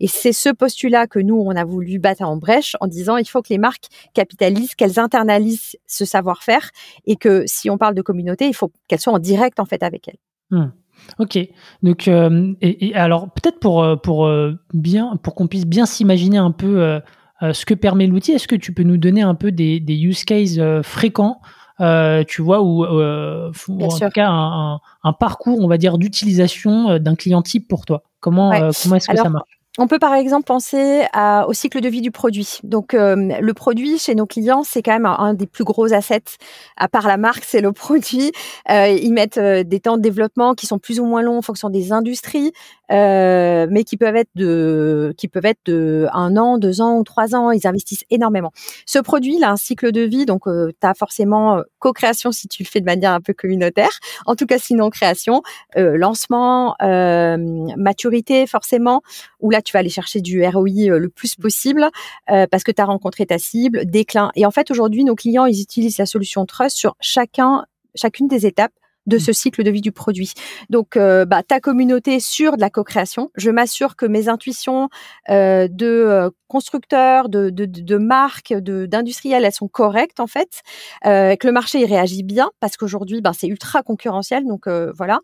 Et 0.00 0.08
c'est 0.08 0.32
ce 0.32 0.48
postulat 0.50 1.06
que 1.06 1.18
nous, 1.18 1.36
on 1.36 1.54
a 1.56 1.64
voulu 1.64 1.98
battre 1.98 2.22
en 2.22 2.36
brèche 2.36 2.76
en 2.80 2.86
disant 2.86 3.16
il 3.16 3.28
faut 3.28 3.42
que 3.42 3.48
les 3.50 3.58
marques 3.58 3.86
capitalisent, 4.12 4.74
qu'elles 4.74 4.98
internalisent 4.98 5.76
ce 5.86 6.04
savoir-faire 6.04 6.70
et 7.06 7.16
que 7.16 7.44
si 7.46 7.70
on 7.70 7.78
parle 7.78 7.94
de 7.94 8.02
communauté, 8.02 8.46
il 8.46 8.54
faut 8.54 8.70
qu'elles 8.88 9.00
soient 9.00 9.12
en 9.12 9.18
direct 9.18 9.60
en 9.60 9.64
fait 9.64 9.82
avec 9.84 10.08
elles. 10.08 10.18
Hmm. 10.50 10.70
Ok. 11.18 11.38
Donc, 11.82 12.08
euh, 12.08 12.54
et, 12.60 12.94
alors 12.94 13.30
peut-être 13.32 13.58
pour 13.58 13.82
euh, 13.82 13.96
pour 13.96 14.26
euh, 14.26 14.54
bien 14.72 15.16
pour 15.22 15.34
qu'on 15.34 15.46
puisse 15.46 15.66
bien 15.66 15.86
s'imaginer 15.86 16.38
un 16.38 16.50
peu 16.50 17.00
ce 17.40 17.66
que 17.66 17.74
permet 17.74 18.06
l'outil, 18.06 18.32
est-ce 18.32 18.48
que 18.48 18.56
tu 18.56 18.72
peux 18.72 18.84
nous 18.84 18.96
donner 18.96 19.22
un 19.22 19.34
peu 19.34 19.52
des, 19.52 19.80
des 19.80 19.96
use 19.96 20.24
cases 20.24 20.58
fréquents 20.82 21.40
tu 21.78 22.42
vois, 22.42 22.62
ou, 22.62 22.84
en 22.84 23.50
tout 23.52 24.08
cas 24.14 24.28
un, 24.28 24.80
un, 25.02 25.12
parcours, 25.12 25.60
on 25.60 25.68
va 25.68 25.76
dire, 25.76 25.98
d'utilisation 25.98 26.98
d'un 26.98 27.16
client 27.16 27.42
type 27.42 27.68
pour 27.68 27.84
toi? 27.84 28.02
Comment, 28.20 28.50
comment 28.50 28.96
est-ce 28.96 29.08
que 29.08 29.16
ça 29.16 29.28
marche? 29.28 29.53
On 29.76 29.88
peut 29.88 29.98
par 29.98 30.14
exemple 30.14 30.44
penser 30.44 31.04
à, 31.12 31.48
au 31.48 31.52
cycle 31.52 31.80
de 31.80 31.88
vie 31.88 32.00
du 32.00 32.12
produit. 32.12 32.58
Donc 32.62 32.94
euh, 32.94 33.16
le 33.16 33.54
produit 33.54 33.98
chez 33.98 34.14
nos 34.14 34.26
clients, 34.26 34.62
c'est 34.62 34.82
quand 34.82 34.92
même 34.92 35.06
un, 35.06 35.34
des 35.34 35.48
plus 35.48 35.64
gros 35.64 35.92
assets. 35.92 36.36
À 36.76 36.86
part 36.86 37.08
la 37.08 37.16
marque, 37.16 37.42
c'est 37.44 37.60
le 37.60 37.72
produit. 37.72 38.30
Euh, 38.70 38.86
ils 38.88 39.12
mettent 39.12 39.38
euh, 39.38 39.64
des 39.64 39.80
temps 39.80 39.96
de 39.96 40.02
développement 40.02 40.54
qui 40.54 40.66
sont 40.66 40.78
plus 40.78 41.00
ou 41.00 41.06
moins 41.06 41.22
longs 41.22 41.38
en 41.38 41.42
fonction 41.42 41.70
des 41.70 41.90
industries, 41.90 42.52
mais 42.88 43.82
qui 43.84 43.96
peuvent 43.96 44.14
être 44.14 44.30
de 44.36 45.12
qui 45.16 45.26
peuvent 45.26 45.46
être 45.46 45.58
de 45.64 46.06
un 46.12 46.36
an, 46.36 46.58
deux 46.58 46.80
ans 46.80 46.98
ou 46.98 47.02
trois 47.02 47.34
ans. 47.34 47.50
Ils 47.50 47.66
investissent 47.66 48.04
énormément. 48.10 48.52
Ce 48.86 49.00
produit, 49.00 49.36
il 49.36 49.44
a 49.44 49.50
un 49.50 49.56
cycle 49.56 49.90
de 49.90 50.02
vie, 50.02 50.24
donc 50.24 50.42
tu 50.44 50.86
as 50.86 50.94
forcément 50.94 51.60
co-création 51.80 52.30
si 52.30 52.46
tu 52.46 52.62
le 52.62 52.68
fais 52.68 52.80
de 52.80 52.84
manière 52.84 53.12
un 53.12 53.20
peu 53.20 53.32
communautaire. 53.32 53.90
En 54.26 54.36
tout 54.36 54.46
cas, 54.46 54.58
sinon 54.58 54.90
création, 54.90 55.42
lancement, 55.74 56.76
maturité 56.80 58.46
forcément. 58.46 59.02
Où 59.44 59.50
là 59.50 59.60
tu 59.60 59.74
vas 59.74 59.80
aller 59.80 59.90
chercher 59.90 60.22
du 60.22 60.42
ROI 60.42 60.88
euh, 60.88 60.98
le 60.98 61.10
plus 61.10 61.36
possible 61.36 61.90
euh, 62.30 62.46
parce 62.50 62.64
que 62.64 62.72
tu 62.72 62.80
as 62.80 62.86
rencontré 62.86 63.26
ta 63.26 63.38
cible, 63.38 63.84
déclin. 63.84 64.32
Et 64.36 64.46
en 64.46 64.50
fait, 64.50 64.70
aujourd'hui, 64.70 65.04
nos 65.04 65.14
clients, 65.14 65.44
ils 65.44 65.60
utilisent 65.60 65.98
la 65.98 66.06
solution 66.06 66.46
Trust 66.46 66.78
sur 66.78 66.96
chacun, 66.98 67.66
chacune 67.94 68.26
des 68.26 68.46
étapes 68.46 68.72
de 69.06 69.18
ce 69.18 69.32
cycle 69.32 69.62
de 69.62 69.70
vie 69.70 69.80
du 69.80 69.92
produit. 69.92 70.32
Donc, 70.70 70.96
euh, 70.96 71.24
bah, 71.24 71.42
ta 71.42 71.60
communauté 71.60 72.20
sur 72.20 72.56
de 72.56 72.60
la 72.60 72.70
co-création. 72.70 73.30
Je 73.36 73.50
m'assure 73.50 73.96
que 73.96 74.06
mes 74.06 74.28
intuitions 74.28 74.88
euh, 75.30 75.68
de 75.70 75.86
euh, 75.86 76.30
constructeurs, 76.48 77.28
de, 77.28 77.50
de, 77.50 77.64
de 77.66 77.96
marques, 77.96 78.52
de 78.52 78.86
d'industriels, 78.86 79.44
elles 79.44 79.52
sont 79.52 79.66
correctes 79.68 80.20
en 80.20 80.26
fait, 80.26 80.60
euh, 81.04 81.34
que 81.36 81.46
le 81.46 81.52
marché 81.52 81.80
il 81.80 81.86
réagit 81.86 82.22
bien 82.22 82.50
parce 82.60 82.76
qu'aujourd'hui, 82.76 83.20
ben, 83.20 83.32
c'est 83.32 83.48
ultra 83.48 83.82
concurrentiel. 83.82 84.44
Donc 84.46 84.68
voilà. 84.96 85.20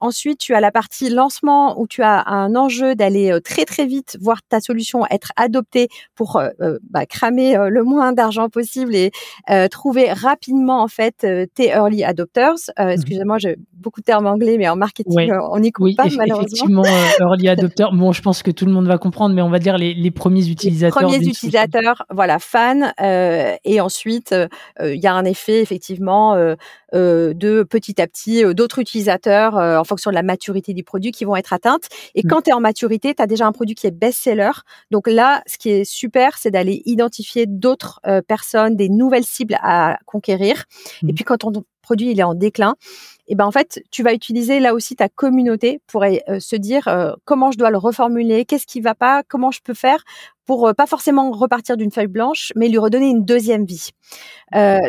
ensuite, 0.00 0.38
tu 0.38 0.54
as 0.54 0.60
la 0.60 0.70
partie 0.70 1.10
lancement 1.10 1.80
où 1.80 1.86
tu 1.86 2.02
as 2.02 2.28
un 2.28 2.54
enjeu 2.54 2.94
d'aller 2.94 3.36
très 3.44 3.64
très 3.64 3.86
vite 3.86 4.16
voir 4.20 4.38
ta 4.48 4.60
solution 4.60 5.04
être 5.10 5.32
adoptée 5.36 5.88
pour 6.14 6.40
bah, 6.90 7.06
cramer 7.06 7.56
le 7.68 7.82
moins 7.82 8.12
d'argent 8.12 8.48
possible 8.48 8.94
et 8.94 9.10
trouver 9.70 10.12
rapidement 10.12 10.82
en 10.82 10.88
fait 10.88 11.26
tes 11.54 11.68
early 11.68 12.04
adopters 12.54 12.74
euh, 12.78 12.84
mmh 12.84 12.90
excusez-moi, 12.94 13.38
j'ai 13.38 13.56
beaucoup 13.72 14.00
de 14.00 14.04
termes 14.04 14.26
anglais, 14.26 14.56
mais 14.58 14.68
en 14.68 14.76
marketing, 14.76 15.30
euh, 15.30 15.38
on 15.50 15.58
n'y 15.58 15.72
coupe 15.72 15.94
pas, 15.96 16.04
malheureusement. 16.16 16.42
Effectivement, 16.42 16.84
euh, 16.84 17.20
early 17.20 17.48
adopter. 17.48 17.86
Bon, 17.92 18.12
je 18.12 18.22
pense 18.22 18.42
que 18.42 18.50
tout 18.50 18.66
le 18.66 18.72
monde 18.72 18.86
va 18.86 18.98
comprendre, 18.98 19.34
mais 19.34 19.42
on 19.42 19.50
va 19.50 19.58
dire 19.58 19.76
les, 19.76 19.94
les 19.94 20.10
premiers 20.10 20.48
utilisateurs. 20.48 21.02
Les 21.02 21.18
premiers 21.18 21.28
utilisateurs, 21.28 22.04
voilà, 22.10 22.38
fans. 22.38 22.92
et 22.98 23.80
ensuite, 23.80 24.34
il 24.80 25.00
y 25.00 25.06
a 25.06 25.14
un 25.14 25.24
effet, 25.24 25.60
effectivement, 25.60 26.36
de 26.92 27.62
petit 27.68 28.00
à 28.00 28.06
petit 28.06 28.42
d'autres 28.54 28.78
utilisateurs 28.78 29.54
en 29.54 29.84
fonction 29.84 30.10
de 30.10 30.14
la 30.14 30.22
maturité 30.22 30.72
du 30.72 30.84
produit 30.84 31.12
qui 31.12 31.24
vont 31.24 31.36
être 31.36 31.52
atteintes. 31.52 31.88
Et 32.14 32.22
mmh. 32.24 32.28
quand 32.28 32.42
tu 32.42 32.50
es 32.50 32.52
en 32.52 32.60
maturité, 32.60 33.14
tu 33.14 33.22
as 33.22 33.26
déjà 33.26 33.46
un 33.46 33.52
produit 33.52 33.74
qui 33.74 33.86
est 33.86 33.90
best-seller. 33.90 34.52
Donc 34.90 35.08
là, 35.08 35.42
ce 35.46 35.58
qui 35.58 35.70
est 35.70 35.84
super, 35.84 36.38
c'est 36.38 36.50
d'aller 36.50 36.82
identifier 36.84 37.46
d'autres 37.46 38.00
personnes, 38.26 38.76
des 38.76 38.88
nouvelles 38.88 39.24
cibles 39.24 39.58
à 39.62 39.98
conquérir. 40.06 40.64
Et 41.02 41.06
mmh. 41.06 41.14
puis 41.14 41.24
quand 41.24 41.44
on 41.44 41.50
produit 41.84 42.10
il 42.10 42.18
est 42.18 42.24
en 42.24 42.34
déclin, 42.34 42.74
et 43.26 43.34
ben 43.34 43.46
en 43.46 43.50
fait, 43.50 43.82
tu 43.90 44.02
vas 44.02 44.12
utiliser 44.12 44.60
là 44.60 44.74
aussi 44.74 44.96
ta 44.96 45.08
communauté 45.08 45.80
pour 45.86 46.04
euh, 46.04 46.40
se 46.40 46.56
dire 46.56 46.88
euh, 46.88 47.12
comment 47.24 47.50
je 47.50 47.58
dois 47.58 47.70
le 47.70 47.78
reformuler, 47.78 48.44
qu'est-ce 48.44 48.66
qui 48.66 48.80
va 48.80 48.94
pas, 48.94 49.22
comment 49.22 49.50
je 49.50 49.60
peux 49.62 49.74
faire 49.74 50.04
pour 50.44 50.68
euh, 50.68 50.74
pas 50.74 50.86
forcément 50.86 51.30
repartir 51.30 51.78
d'une 51.78 51.90
feuille 51.90 52.06
blanche, 52.06 52.52
mais 52.54 52.68
lui 52.68 52.76
redonner 52.78 53.08
une 53.08 53.24
deuxième 53.24 53.64
vie. 53.64 53.90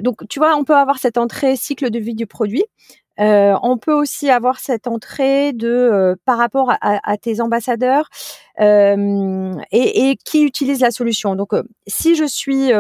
donc 0.02 0.28
tu 0.30 0.40
vois, 0.40 0.56
on 0.56 0.64
peut 0.64 0.76
avoir 0.76 0.98
cette 1.00 1.18
entrée 1.18 1.56
cycle 1.56 1.90
de 1.90 2.00
vie 2.00 2.16
du 2.16 2.28
produit. 2.28 2.66
on 3.18 3.78
peut 3.78 3.94
aussi 3.94 4.30
avoir 4.30 4.60
cette 4.60 4.88
entrée 4.88 5.54
de 5.54 6.16
par 6.26 6.38
rapport 6.38 6.72
à, 6.72 7.00
à 7.10 7.18
tes 7.18 7.40
ambassadeurs 7.40 8.10
et, 8.60 10.10
et, 10.10 10.16
qui 10.24 10.44
utilise 10.44 10.80
la 10.80 10.92
solution. 10.92 11.36
Donc, 11.36 11.52
si 11.88 12.16
je 12.16 12.26
suis 12.26 12.72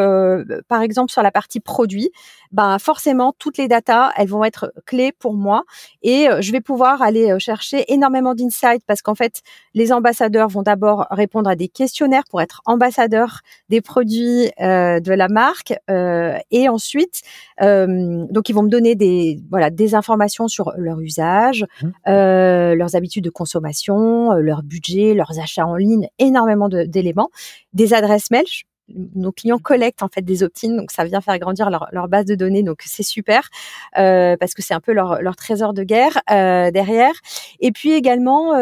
par 0.68 0.82
exemple 0.82 1.12
sur 1.12 1.22
la 1.22 1.32
partie 1.32 1.60
produit, 1.60 2.12
ben 2.52 2.80
forcément 2.80 3.34
toutes 3.38 3.58
les 3.58 3.68
datas 3.68 4.12
elles 4.16 4.30
vont 4.30 4.44
être 4.44 4.72
clés 4.86 5.12
pour 5.12 5.34
moi 5.34 5.64
et 6.04 6.28
je 6.40 6.52
vais 6.52 6.62
pouvoir 6.62 7.02
aller 7.02 7.38
chercher 7.40 7.92
énormément 7.92 8.36
d'insights 8.36 8.84
parce 8.88 9.02
qu'en 9.02 9.16
fait 9.16 9.42
les 9.74 9.92
ambassadeurs 9.92 10.48
vont 10.48 10.62
d'abord 10.62 11.08
répondre 11.12 11.50
à 11.50 11.56
des 11.56 11.68
questionnaires 11.68 12.24
pour 12.30 12.42
être 12.42 12.62
ambassadeurs 12.66 13.42
des 13.70 13.82
produits 13.82 14.52
euh, 14.62 15.00
de 15.00 15.14
la 15.14 15.28
marque 15.28 15.74
euh, 15.90 16.38
et 16.52 16.70
ensuite 16.70 17.22
euh, 17.62 18.26
donc 18.30 18.50
ils 18.50 18.54
vont 18.54 18.64
me 18.64 18.70
donner 18.70 18.96
des 18.96 19.40
voilà 19.50 19.70
des 19.70 19.96
informations 19.96 20.48
sur 20.48 20.72
leur 20.78 21.00
usage, 21.00 21.66
mmh. 21.82 21.90
leurs 22.08 22.96
habitudes 22.96 23.24
de 23.24 23.30
consommation, 23.30 24.34
leur 24.34 24.64
budget, 24.64 25.14
leurs 25.14 25.40
achats 25.40 25.65
en 25.66 25.76
ligne, 25.76 26.08
énormément 26.20 26.70
d'éléments, 26.70 27.30
des 27.74 27.94
adresses 27.94 28.32
mail 28.32 28.46
nos 28.88 29.32
clients 29.32 29.58
collectent 29.58 30.04
en 30.04 30.08
fait 30.08 30.22
des 30.22 30.44
opt-ins, 30.44 30.76
donc 30.76 30.92
ça 30.92 31.04
vient 31.04 31.22
faire 31.22 31.38
grandir 31.40 31.70
leur, 31.70 32.08
base 32.08 32.26
de 32.26 32.36
données, 32.36 32.64
donc 32.64 32.82
c'est 32.86 33.04
super 33.04 33.50
euh, 33.98 34.38
parce 34.38 34.54
que 34.54 34.62
c'est 34.62 34.74
un 34.74 34.80
peu 34.80 34.94
leur, 34.94 35.36
trésor 35.36 35.74
de 35.74 35.84
guerre 35.84 36.22
euh, 36.32 36.72
derrière. 36.72 37.14
Et 37.60 37.72
puis 37.72 37.92
également, 37.92 38.54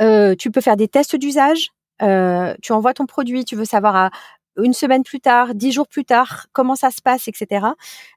euh, 0.00 0.34
tu 0.36 0.50
peux 0.50 0.60
faire 0.60 0.76
des 0.76 0.88
tests 0.88 1.16
d'usage. 1.16 1.70
tu 2.00 2.72
envoies 2.72 2.94
ton 2.94 3.06
produit, 3.06 3.44
tu 3.44 3.56
veux 3.56 3.64
savoir 3.64 3.96
à 3.96 4.10
une 4.58 4.72
semaine 4.72 5.02
plus 5.02 5.20
tard, 5.20 5.54
dix 5.54 5.72
jours 5.72 5.86
plus 5.86 6.04
tard, 6.04 6.46
comment 6.52 6.76
ça 6.76 6.90
se 6.90 7.02
passe, 7.02 7.28
etc. 7.28 7.66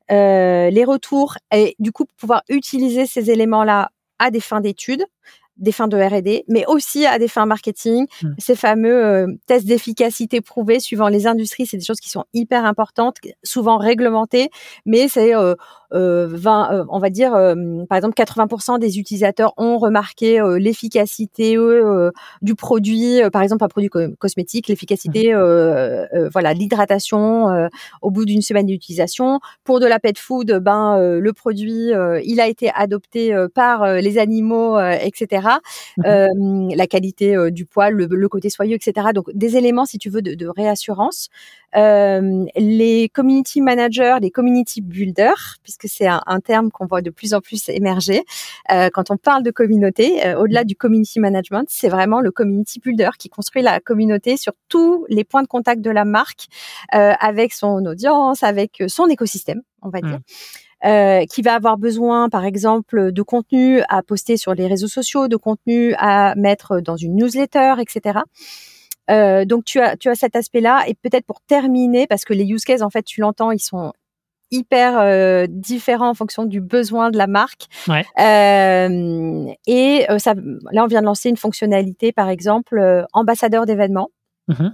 les 0.10 0.84
retours 0.86 1.38
et 1.54 1.76
du 1.80 1.92
coup 1.92 2.06
pouvoir 2.18 2.44
utiliser 2.50 3.06
ces 3.06 3.32
éléments-là 3.32 3.92
à 4.20 4.32
des 4.32 4.42
fins 4.42 4.62
d'études 4.62 5.06
des 5.60 5.72
fins 5.72 5.88
de 5.88 5.98
R&D, 5.98 6.46
mais 6.48 6.66
aussi 6.68 7.06
à 7.06 7.20
des 7.20 7.28
fins 7.28 7.46
marketing. 7.46 8.08
Mmh. 8.22 8.28
Ces 8.38 8.56
fameux 8.56 9.06
euh, 9.06 9.28
tests 9.46 9.66
d'efficacité 9.66 10.42
prouvés 10.42 10.80
suivant 10.80 11.08
les 11.08 11.28
industries, 11.28 11.66
c'est 11.66 11.78
des 11.78 11.86
choses 11.86 12.00
qui 12.00 12.10
sont 12.10 12.26
hyper 12.34 12.66
importantes, 12.66 13.18
souvent 13.44 13.78
réglementées, 13.78 14.50
mais 14.86 15.08
c'est 15.08 15.36
euh, 15.36 15.56
20, 15.92 15.98
euh, 15.98 16.80
euh, 16.80 16.86
on 16.90 17.00
va 17.00 17.10
dire, 17.10 17.34
euh, 17.34 17.56
par 17.88 17.98
exemple, 17.98 18.16
80% 18.16 18.80
des 18.80 19.00
utilisateurs 19.00 19.54
ont 19.58 19.78
remarqué 19.78 20.42
l'efficacité 20.60 21.58
du 22.42 22.56
produit, 22.56 23.20
par 23.32 23.42
exemple 23.42 23.64
un 23.64 23.68
produit 23.68 23.90
cosmétique, 23.90 24.68
l'efficacité, 24.68 25.34
mmh. 25.34 26.30
voilà, 26.32 26.54
l'hydratation 26.54 27.70
au 28.02 28.12
bout 28.12 28.26
d'une 28.26 28.42
semaine 28.42 28.66
d'utilisation. 28.66 29.40
Pour 29.64 29.80
de 29.80 29.86
la 29.86 30.00
pet 30.00 30.18
food, 30.18 30.60
ben 30.62 31.20
le 31.20 31.34
produit, 31.34 31.92
il 32.24 32.40
a 32.40 32.48
été 32.48 32.72
adopté 32.74 33.36
par 33.54 33.96
les 33.96 34.18
animaux, 34.18 34.80
etc. 34.80 35.48
Mmh. 35.98 36.74
la 36.76 36.88
qualité 36.88 37.52
du 37.52 37.66
poil, 37.66 37.94
le, 37.94 38.30
côté 38.30 38.50
soyeux, 38.50 38.76
etc. 38.76 39.08
Donc 39.14 39.30
des 39.34 39.58
éléments, 39.58 39.86
si 39.86 39.98
tu 39.98 40.10
veux, 40.10 40.22
de, 40.22 40.36
de 40.36 40.48
réassurance. 40.48 41.30
Les 41.76 43.10
community 43.14 43.62
managers, 43.62 44.18
les 44.22 44.32
community 44.32 44.82
builders, 44.82 45.56
puisque 45.64 45.80
que 45.80 45.88
c'est 45.88 46.08
un, 46.08 46.40
terme 46.42 46.70
qu'on 46.70 46.86
voit 46.86 47.02
de 47.02 47.10
plus 47.10 47.34
en 47.34 47.42
plus 47.42 47.70
émerger. 47.70 48.24
Euh, 48.72 48.90
quand 48.94 49.10
on 49.10 49.18
parle 49.18 49.44
de 49.44 49.52
communauté, 49.52 50.26
euh, 50.26 50.38
au-delà 50.40 50.64
du 50.64 50.76
community 50.76 51.20
management, 51.20 51.66
c'est 51.70 51.90
vraiment 51.90 52.20
le 52.20 52.32
community 52.32 52.80
builder 52.80 53.10
qui 53.18 53.30
construit 53.30 53.64
la 53.64 53.80
communauté 53.80 54.38
sur 54.38 54.54
tous 54.68 55.06
les 55.10 55.24
points 55.24 55.42
de 55.42 55.48
contact 55.48 55.82
de 55.82 55.90
la 55.90 56.06
marque, 56.06 56.48
euh, 56.94 57.14
avec 57.20 57.54
son 57.54 57.86
audience, 57.86 58.44
avec 58.44 58.84
son 58.88 59.08
écosystème, 59.08 59.62
on 59.82 59.90
va 59.90 60.02
dire. 60.02 60.20
Mmh. 60.82 61.26
qui 61.28 61.42
va 61.42 61.56
avoir 61.56 61.78
besoin, 61.78 62.30
par 62.30 62.46
exemple, 62.46 63.12
de 63.12 63.22
contenu 63.22 63.82
à 63.90 64.02
poster 64.02 64.38
sur 64.38 64.54
les 64.54 64.66
réseaux 64.66 64.88
sociaux, 64.88 65.28
de 65.28 65.36
contenu 65.36 65.94
à 65.98 66.36
mettre 66.36 66.80
dans 66.80 66.96
une 66.96 67.18
newsletter, 67.18 67.76
etc. 67.80 68.20
donc 69.46 69.66
tu 69.66 69.80
as 69.80 69.98
tu 69.98 70.10
as 70.10 70.16
cet 70.16 70.36
aspect-là 70.36 70.84
et 70.88 70.94
peut-être 70.94 71.26
pour 71.26 71.42
terminer 71.42 72.08
parce 72.08 72.26
que 72.26 72.34
les 72.34 72.46
use 72.46 72.64
cases 72.64 72.82
en 72.82 72.90
fait 72.90 73.04
tu 73.04 73.22
l'entends 73.22 73.52
ils 73.52 73.60
sont 73.60 73.92
hyper 74.52 75.00
euh, 75.00 75.48
différent 75.50 76.10
en 76.10 76.14
fonction 76.14 76.46
du 76.46 76.62
besoin 76.62 77.12
de 77.12 77.18
la 77.18 77.28
marque. 77.28 77.68
Ouais. 77.88 78.06
Euh, 78.20 79.46
et 79.68 80.06
euh, 80.10 80.18
ça, 80.20 80.34
là, 80.72 80.84
on 80.84 80.88
vient 80.88 81.02
de 81.02 81.06
lancer 81.06 81.30
une 81.30 81.38
fonctionnalité, 81.38 82.12
par 82.12 82.30
exemple, 82.30 82.80
euh, 82.80 83.04
ambassadeur 83.14 83.66
d'événements. 83.66 84.10
Mmh 84.48 84.70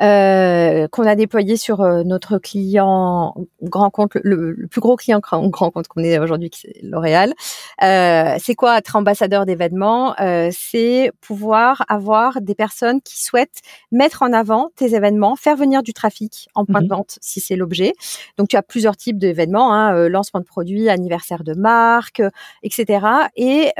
euh, 0.00 0.86
qu'on 0.88 1.04
a 1.06 1.14
déployé 1.16 1.56
sur 1.56 1.80
euh, 1.80 2.02
notre 2.04 2.38
client 2.38 3.34
grand 3.62 3.90
compte, 3.90 4.12
le, 4.22 4.66
plus 4.70 4.80
gros 4.80 4.96
client 4.96 5.20
grand, 5.20 5.70
compte 5.70 5.88
qu'on 5.88 6.02
est 6.02 6.18
aujourd'hui, 6.18 6.50
qui 6.50 6.60
c'est 6.60 6.82
L'Oréal. 6.82 7.34
Euh, 7.82 8.36
c'est 8.38 8.54
quoi 8.54 8.78
être 8.78 8.94
ambassadeur 8.96 9.44
d'événements? 9.46 10.14
Euh, 10.20 10.50
C'est 10.52 11.10
pouvoir 11.20 11.84
avoir 11.88 12.40
des 12.40 12.54
personnes 12.54 13.00
qui 13.02 13.22
souhaitent 13.22 13.60
mettre 13.90 14.22
en 14.22 14.32
avant 14.32 14.70
tes 14.76 14.94
événements, 14.94 15.36
faire 15.36 15.56
venir 15.56 15.82
du 15.82 15.92
trafic 15.92 16.48
en 16.54 16.64
point 16.64 16.80
de 16.80 16.86
mhm. 16.86 16.96
vente 16.96 17.18
si 17.20 17.40
c'est 17.40 17.56
l'objet. 17.56 17.92
Donc 18.36 18.48
tu 18.48 18.56
as 18.56 18.62
plusieurs 18.62 18.96
types 18.96 19.18
d'événements, 19.18 19.72
hein, 19.72 20.08
lancement 20.08 20.40
de 20.40 20.44
produits, 20.44 20.88
anniversaire 20.88 21.42
de 21.42 21.54
marque, 21.54 22.22
etc. 22.62 23.06
Et 23.36 23.72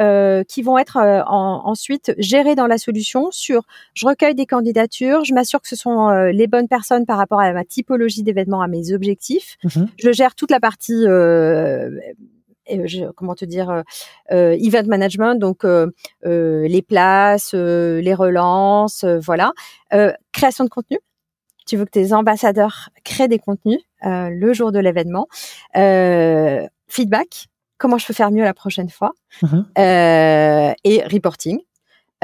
qui 0.48 0.62
vont 0.62 0.78
être 0.78 0.96
ensuite 1.28 2.12
gérés 2.18 2.54
dans 2.54 2.66
la 2.66 2.78
solution 2.78 3.28
sur 3.30 3.62
je 3.94 4.06
recueille 4.06 4.34
des 4.34 4.46
candidatures, 4.46 5.25
je 5.25 5.34
m'assure 5.34 5.60
que 5.60 5.68
ce 5.68 5.76
sont 5.76 6.07
euh, 6.08 6.32
les 6.32 6.46
bonnes 6.46 6.68
personnes 6.68 7.06
par 7.06 7.18
rapport 7.18 7.40
à 7.40 7.52
ma 7.52 7.64
typologie 7.64 8.22
d'événements, 8.22 8.62
à 8.62 8.68
mes 8.68 8.92
objectifs. 8.92 9.56
Mhm. 9.64 9.88
Je 9.98 10.12
gère 10.12 10.34
toute 10.34 10.50
la 10.50 10.60
partie 10.60 11.06
euh, 11.06 11.90
comment 13.16 13.34
te 13.34 13.46
dire 13.46 13.82
euh, 14.30 14.56
event 14.60 14.86
management 14.86 15.36
donc 15.36 15.64
les 16.22 16.84
places 16.86 17.54
les 17.54 18.14
relances 18.14 19.06
voilà 19.22 19.52
création 20.32 20.64
de 20.64 20.68
contenu 20.68 20.98
tu 21.66 21.78
veux 21.78 21.86
que 21.86 21.90
tes 21.90 22.12
ambassadeurs 22.12 22.90
créent 23.04 23.26
des 23.28 23.38
contenus 23.38 23.80
le 24.02 24.52
jour 24.52 24.70
de 24.70 24.80
l'événement 24.80 25.28
feedback 26.88 27.46
comment 27.78 27.96
je 27.96 28.06
peux 28.06 28.12
faire 28.12 28.30
mieux 28.30 28.44
la 28.44 28.52
prochaine 28.52 28.90
fois 28.90 29.12
mhm. 29.40 29.64
et 30.84 31.02
reporting 31.10 31.58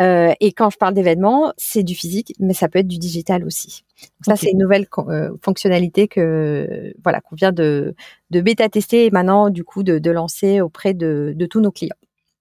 euh, 0.00 0.32
et 0.40 0.52
quand 0.52 0.70
je 0.70 0.76
parle 0.76 0.94
d'événements, 0.94 1.52
c'est 1.56 1.82
du 1.82 1.94
physique, 1.94 2.34
mais 2.40 2.54
ça 2.54 2.68
peut 2.68 2.80
être 2.80 2.88
du 2.88 2.98
digital 2.98 3.44
aussi. 3.44 3.84
ça, 4.26 4.36
c'est 4.36 4.50
une 4.50 4.58
nouvelle 4.58 4.86
euh, 4.98 5.30
fonctionnalité 5.42 6.08
que 6.08 6.92
voilà 7.02 7.20
qu'on 7.20 7.36
vient 7.36 7.52
de, 7.52 7.94
de 8.30 8.40
bêta 8.40 8.68
tester 8.68 9.06
et 9.06 9.10
maintenant 9.10 9.50
du 9.50 9.62
coup 9.62 9.82
de, 9.82 9.98
de 9.98 10.10
lancer 10.10 10.60
auprès 10.60 10.94
de, 10.94 11.32
de 11.36 11.46
tous 11.46 11.60
nos 11.60 11.70
clients. 11.70 11.96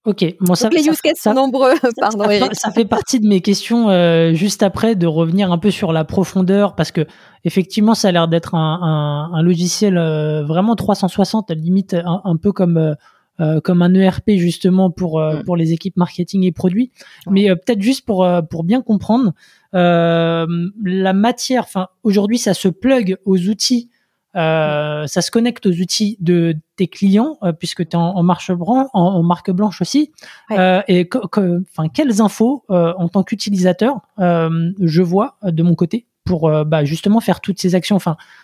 Ok, 0.06 0.36
bon, 0.42 0.54
ça, 0.54 0.68
les 0.68 0.86
use 0.86 1.00
cases 1.00 1.20
sont 1.20 1.34
nombreux. 1.34 1.76
Pardon, 2.02 2.26
ça, 2.52 2.72
fait 2.72 2.84
partie 2.84 3.22
de 3.22 3.28
mes 3.28 3.40
questions 3.40 3.90
euh, 3.90 4.34
juste 4.34 4.62
après 4.62 4.96
de 4.96 5.08
revenir 5.08 5.50
un 5.50 5.58
peu 5.58 5.72
sur 5.72 5.94
la 5.94 6.04
profondeur 6.04 6.76
parce 6.76 6.92
que 6.92 7.08
effectivement, 7.46 7.96
ça 7.96 8.10
a 8.10 8.12
l'air 8.12 8.28
d'être 8.28 8.54
un, 8.54 8.80
un, 8.82 9.34
un, 9.34 9.42
logiciel 9.42 9.98
euh, 9.98 10.44
vraiment 10.44 10.76
360, 10.76 11.52
limite 11.52 11.94
un, 11.94 12.22
un 12.26 12.36
peu 12.36 12.52
comme 12.52 12.76
euh, 12.76 12.96
euh 13.40 13.62
comme 13.62 13.82
un 13.82 13.94
ERP 13.94 14.32
justement 14.38 14.92
pour 14.92 15.20
mm. 15.20 15.44
pour 15.44 15.56
les 15.56 15.74
équipes 15.74 15.98
marketing 15.98 16.44
et 16.44 16.52
produits. 16.52 16.92
Mais 17.30 17.50
peut-être 17.56 17.82
juste 17.82 18.06
pour 18.06 18.28
pour 18.50 18.64
bien 18.64 18.82
comprendre 18.82 19.34
la 19.74 21.14
matière. 21.14 21.64
Enfin, 21.64 21.88
aujourd'hui, 22.04 22.38
ça 22.38 22.54
se 22.54 22.68
plug 22.68 23.18
aux 23.26 23.40
outils 23.48 23.90
euh, 24.36 25.06
ça 25.06 25.22
se 25.22 25.30
connecte 25.30 25.68
aux 25.68 25.74
outils 25.74 26.18
de 26.20 26.56
tes 26.76 26.88
clients 26.88 27.38
euh, 27.44 27.52
puisque 27.52 27.88
tu 27.88 27.96
es 27.96 28.00
en, 28.00 28.24
marche 28.24 28.52
blanche, 28.52 28.88
en, 28.94 29.22
marque 29.22 29.52
blanche 29.52 29.82
aussi. 29.82 30.12
Euh, 30.52 30.82
et 30.88 31.08
enfin, 31.14 31.90
quelles 31.94 32.22
infos 32.22 32.66
en 32.70 33.08
tant 33.10 33.24
qu'utilisateur 33.24 33.98
je 34.18 35.02
vois 35.02 35.38
de 35.44 35.64
mon 35.64 35.76
côté 35.76 36.08
pour 36.26 36.50
bah, 36.66 36.86
justement 36.86 37.20
faire 37.20 37.42
toutes 37.42 37.60
ces 37.60 37.76
actions? 37.76 37.96
Enfin, 37.96 38.18
Mmh. 38.18 38.43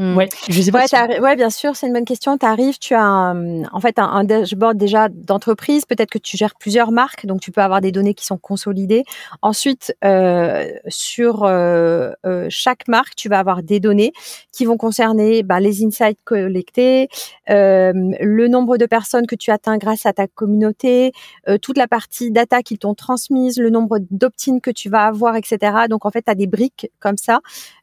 Ouais, 0.00 0.30
je 0.48 0.62
sais 0.62 0.72
pas. 0.72 0.86
Ouais, 1.20 1.36
bien 1.36 1.50
sûr, 1.50 1.76
c'est 1.76 1.86
une 1.86 1.92
bonne 1.92 2.06
question. 2.06 2.38
Tu 2.38 2.46
arrives, 2.46 2.78
tu 2.78 2.94
as 2.94 3.02
un, 3.02 3.64
en 3.64 3.80
fait 3.80 3.98
un, 3.98 4.24
dashboard 4.24 4.78
déjà 4.78 5.10
d'entreprise. 5.10 5.84
Peut-être 5.84 6.08
que 6.08 6.18
tu 6.18 6.38
gères 6.38 6.54
plusieurs 6.54 6.90
marques, 6.90 7.26
donc 7.26 7.40
tu 7.40 7.52
peux 7.52 7.60
avoir 7.60 7.82
des 7.82 7.92
données 7.92 8.14
qui 8.14 8.24
sont 8.24 8.38
consolidées. 8.38 9.04
Ensuite, 9.42 9.94
euh, 10.02 10.72
sur 10.88 11.44
euh, 11.44 12.12
euh, 12.24 12.46
chaque 12.48 12.88
marque, 12.88 13.14
tu 13.14 13.28
vas 13.28 13.38
avoir 13.38 13.62
des 13.62 13.78
données 13.78 14.12
qui 14.52 14.64
vont 14.64 14.78
concerner 14.78 15.42
bah, 15.42 15.60
les 15.60 15.84
insights 15.84 16.18
collectés, 16.24 17.08
euh, 17.50 17.92
le 18.20 18.48
nombre 18.48 18.78
de 18.78 18.86
personnes 18.86 19.26
que 19.26 19.34
tu 19.34 19.50
atteins 19.50 19.76
grâce 19.76 20.06
à 20.06 20.12
ta 20.12 20.26
communauté, 20.26 21.12
euh, 21.48 21.58
toute 21.58 21.76
la 21.76 21.88
partie 21.88 22.30
data 22.30 22.62
qu'ils 22.62 22.78
t'ont 22.78 22.94
transmise, 22.94 23.58
le 23.58 23.68
nombre 23.68 23.98
d'opt-in 24.10 24.60
que 24.60 24.70
tu 24.70 24.88
vas 24.88 25.04
avoir, 25.04 25.36
etc. 25.36 25.58
Donc 25.88 26.06
en 26.06 26.10
fait, 26.10 26.22
tu 26.22 26.30
as 26.30 26.34
des 26.34 26.46
briques 26.46 26.90
comme 27.00 27.16
ça 27.16 27.40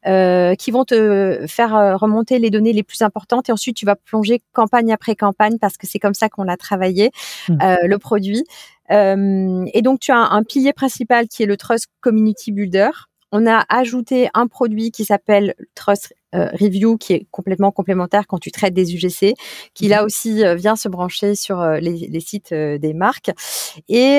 euh, 0.07 0.55
qui 0.55 0.71
vont 0.71 0.85
te 0.85 1.45
faire 1.47 1.75
remonter 2.07 2.39
les 2.39 2.49
données 2.49 2.73
les 2.73 2.83
plus 2.83 3.01
importantes 3.01 3.49
et 3.49 3.51
ensuite 3.51 3.75
tu 3.75 3.85
vas 3.85 3.95
plonger 3.95 4.41
campagne 4.53 4.91
après 4.91 5.15
campagne 5.15 5.57
parce 5.59 5.77
que 5.77 5.87
c'est 5.87 5.99
comme 5.99 6.13
ça 6.13 6.29
qu'on 6.29 6.47
a 6.47 6.57
travaillé 6.57 7.11
mmh. 7.49 7.57
euh, 7.61 7.75
le 7.83 7.97
produit. 7.99 8.43
Euh, 8.91 9.65
et 9.73 9.81
donc 9.81 9.99
tu 9.99 10.11
as 10.11 10.17
un, 10.17 10.43
pilier 10.43 10.73
principal 10.73 11.27
qui 11.27 11.43
est 11.43 11.45
le 11.45 11.57
Trust 11.57 11.87
Community 12.01 12.51
Builder. 12.51 12.89
On 13.31 13.45
a 13.45 13.65
ajouté 13.69 14.29
un 14.33 14.47
produit 14.47 14.91
qui 14.91 15.03
s'appelle 15.03 15.53
Trust 15.75 16.13
euh, 16.35 16.49
review 16.59 16.97
qui 16.97 17.13
est 17.13 17.25
complètement 17.31 17.71
complémentaire 17.71 18.27
quand 18.27 18.37
tu 18.37 18.51
traites 18.51 18.73
des 18.73 18.93
UGC, 18.93 19.33
qui 19.73 19.87
là 19.87 20.01
mhm. 20.01 20.05
aussi 20.05 20.43
euh, 20.43 20.55
vient 20.55 20.75
se 20.75 20.89
brancher 20.89 21.35
sur 21.35 21.61
euh, 21.61 21.79
les, 21.79 22.19
sites 22.19 22.53
des 22.53 22.93
marques. 22.93 23.31
Et, 23.87 24.17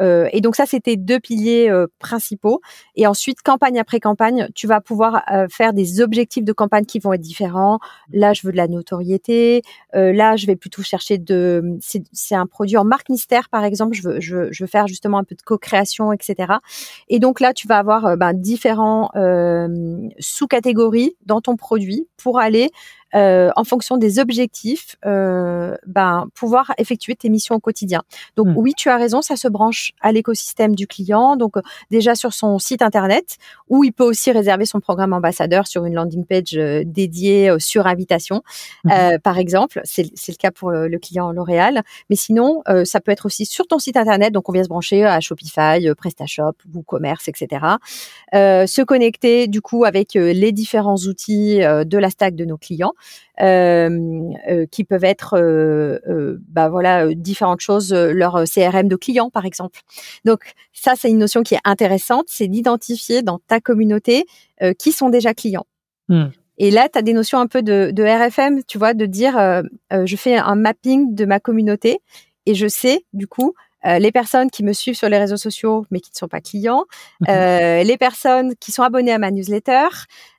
et 0.00 0.40
donc 0.40 0.54
ça, 0.54 0.66
c'était 0.66 0.96
deux 0.96 1.18
piliers 1.18 1.72
principaux. 1.98 2.60
Et 2.94 3.06
ensuite, 3.06 3.42
campagne 3.42 3.80
après 3.80 3.98
campagne, 3.98 4.48
tu 4.54 4.68
vas 4.68 4.80
pouvoir 4.80 5.24
faire 5.50 5.72
des 5.72 6.00
objectifs 6.00 6.44
de 6.44 6.52
campagne 6.52 6.84
qui 6.84 6.98
vont 6.98 7.12
être 7.14 7.20
différents. 7.20 7.78
Là, 8.12 8.32
je 8.32 8.42
veux 8.46 8.52
de 8.52 8.56
la 8.56 8.68
notoriété. 8.68 9.62
là, 9.92 10.36
je 10.36 10.46
vais 10.46 10.56
plutôt 10.56 10.82
chercher 10.82 11.18
de... 11.18 11.78
C'est 11.80 12.34
un 12.34 12.46
produit 12.46 12.76
en 12.76 12.84
marque 12.84 13.08
mystère, 13.08 13.48
par 13.48 13.64
exemple. 13.64 13.96
Je 13.96 14.02
veux, 14.02 14.20
je 14.20 14.36
veux, 14.36 14.52
je 14.52 14.62
veux 14.62 14.68
faire 14.68 14.86
justement 14.86 15.18
un 15.18 15.24
peu 15.24 15.34
de 15.34 15.42
co-création, 15.42 16.12
etc. 16.12 16.52
Et 17.08 17.18
donc 17.18 17.40
là, 17.40 17.54
tu 17.54 17.66
vas 17.66 17.78
avoir 17.78 18.16
ben, 18.16 18.34
différents 18.34 19.10
sous-catégories 20.46 21.16
dans 21.26 21.40
ton 21.40 21.56
produit 21.56 22.06
pour 22.16 22.38
aller 22.38 22.70
euh, 23.16 23.50
en 23.56 23.64
fonction 23.64 23.96
des 23.96 24.18
objectifs, 24.18 24.96
euh, 25.06 25.74
ben, 25.86 26.26
pouvoir 26.34 26.72
effectuer 26.76 27.16
tes 27.16 27.30
missions 27.30 27.54
au 27.54 27.60
quotidien. 27.60 28.02
Donc 28.36 28.48
hmm. 28.48 28.54
oui, 28.56 28.72
tu 28.76 28.90
as 28.90 28.96
raison, 28.96 29.22
ça 29.22 29.36
se 29.36 29.48
branche 29.48 29.92
à 30.02 30.12
l'écosystème 30.12 30.74
du 30.74 30.86
client, 30.86 31.36
donc 31.36 31.56
euh, 31.56 31.62
déjà 31.90 32.14
sur 32.14 32.34
son 32.34 32.58
site 32.58 32.82
internet, 32.82 33.38
où 33.70 33.84
il 33.84 33.92
peut 33.92 34.04
aussi 34.04 34.32
réserver 34.32 34.66
son 34.66 34.80
programme 34.80 35.14
ambassadeur 35.14 35.66
sur 35.66 35.86
une 35.86 35.94
landing 35.94 36.26
page 36.26 36.52
dédiée 36.84 37.54
sur 37.58 37.86
invitation, 37.86 38.42
hmm. 38.84 39.18
par 39.22 39.38
exemple. 39.38 39.80
C'est 39.84 40.02
le 40.04 40.36
cas 40.36 40.50
pour 40.50 40.70
le 40.70 40.98
client 40.98 41.32
L'Oréal. 41.32 41.82
Mais 42.10 42.16
sinon, 42.16 42.62
ça 42.84 43.00
peut 43.00 43.12
être 43.12 43.26
aussi 43.26 43.46
sur 43.46 43.66
ton 43.66 43.78
site 43.78 43.96
internet, 43.96 44.32
donc 44.32 44.48
on 44.48 44.52
vient 44.52 44.62
se 44.62 44.68
brancher 44.68 45.04
à 45.04 45.20
Shopify, 45.20 45.86
PrestaShop, 45.96 46.52
WooCommerce, 46.74 47.28
etc. 47.28 47.64
se 48.32 48.82
connecter 48.82 49.48
du 49.48 49.60
coup 49.60 49.84
avec 49.84 50.14
les 50.14 50.52
différents 50.52 50.96
outils 50.96 51.58
de 51.58 51.98
la 51.98 52.10
stack 52.10 52.34
de 52.34 52.44
nos 52.44 52.58
clients 52.58 52.92
euh, 52.96 53.05
euh, 53.05 53.05
qui 53.38 54.84
peuvent 54.84 55.04
être, 55.04 55.36
euh, 55.38 56.38
bah 56.48 56.68
voilà, 56.68 57.14
différentes 57.14 57.60
choses, 57.60 57.92
leur 57.92 58.44
CRM 58.44 58.88
de 58.88 58.96
clients 58.96 59.30
par 59.30 59.44
exemple. 59.44 59.80
Donc 60.24 60.40
ça, 60.72 60.94
c'est 60.96 61.10
une 61.10 61.18
notion 61.18 61.42
qui 61.42 61.54
est 61.54 61.60
intéressante, 61.64 62.26
c'est 62.28 62.48
d'identifier 62.48 63.22
dans 63.22 63.38
ta 63.46 63.60
communauté 63.60 64.24
qui 64.78 64.92
sont 64.92 65.10
déjà 65.10 65.34
clients. 65.34 65.66
Hmm. 66.08 66.26
Et 66.58 66.70
là, 66.70 66.88
tu 66.90 66.98
as 66.98 67.02
des 67.02 67.12
notions 67.12 67.38
un 67.38 67.46
peu 67.46 67.62
de, 67.62 67.90
de, 67.92 68.02
RFM, 68.02 68.64
tu 68.64 68.78
vois, 68.78 68.94
de 68.94 69.04
dire, 69.04 69.34
je 69.90 70.16
fais 70.16 70.36
un 70.36 70.54
mapping 70.54 71.14
de 71.14 71.26
ma 71.26 71.40
communauté 71.40 72.00
et 72.46 72.54
je 72.54 72.68
sais, 72.68 73.04
du 73.12 73.26
coup, 73.26 73.54
les 73.84 74.10
personnes 74.10 74.50
qui 74.50 74.64
me 74.64 74.72
suivent 74.72 74.96
sur 74.96 75.08
les 75.08 75.18
réseaux 75.18 75.36
sociaux 75.36 75.86
mais 75.90 76.00
qui 76.00 76.10
ne 76.10 76.16
sont 76.16 76.28
pas 76.28 76.40
clients, 76.40 76.84
mhm. 77.20 77.86
les 77.86 77.96
personnes 77.98 78.54
qui 78.56 78.72
sont 78.72 78.82
abonnées 78.82 79.12
à 79.12 79.18
ma 79.18 79.30
newsletter, 79.30 79.88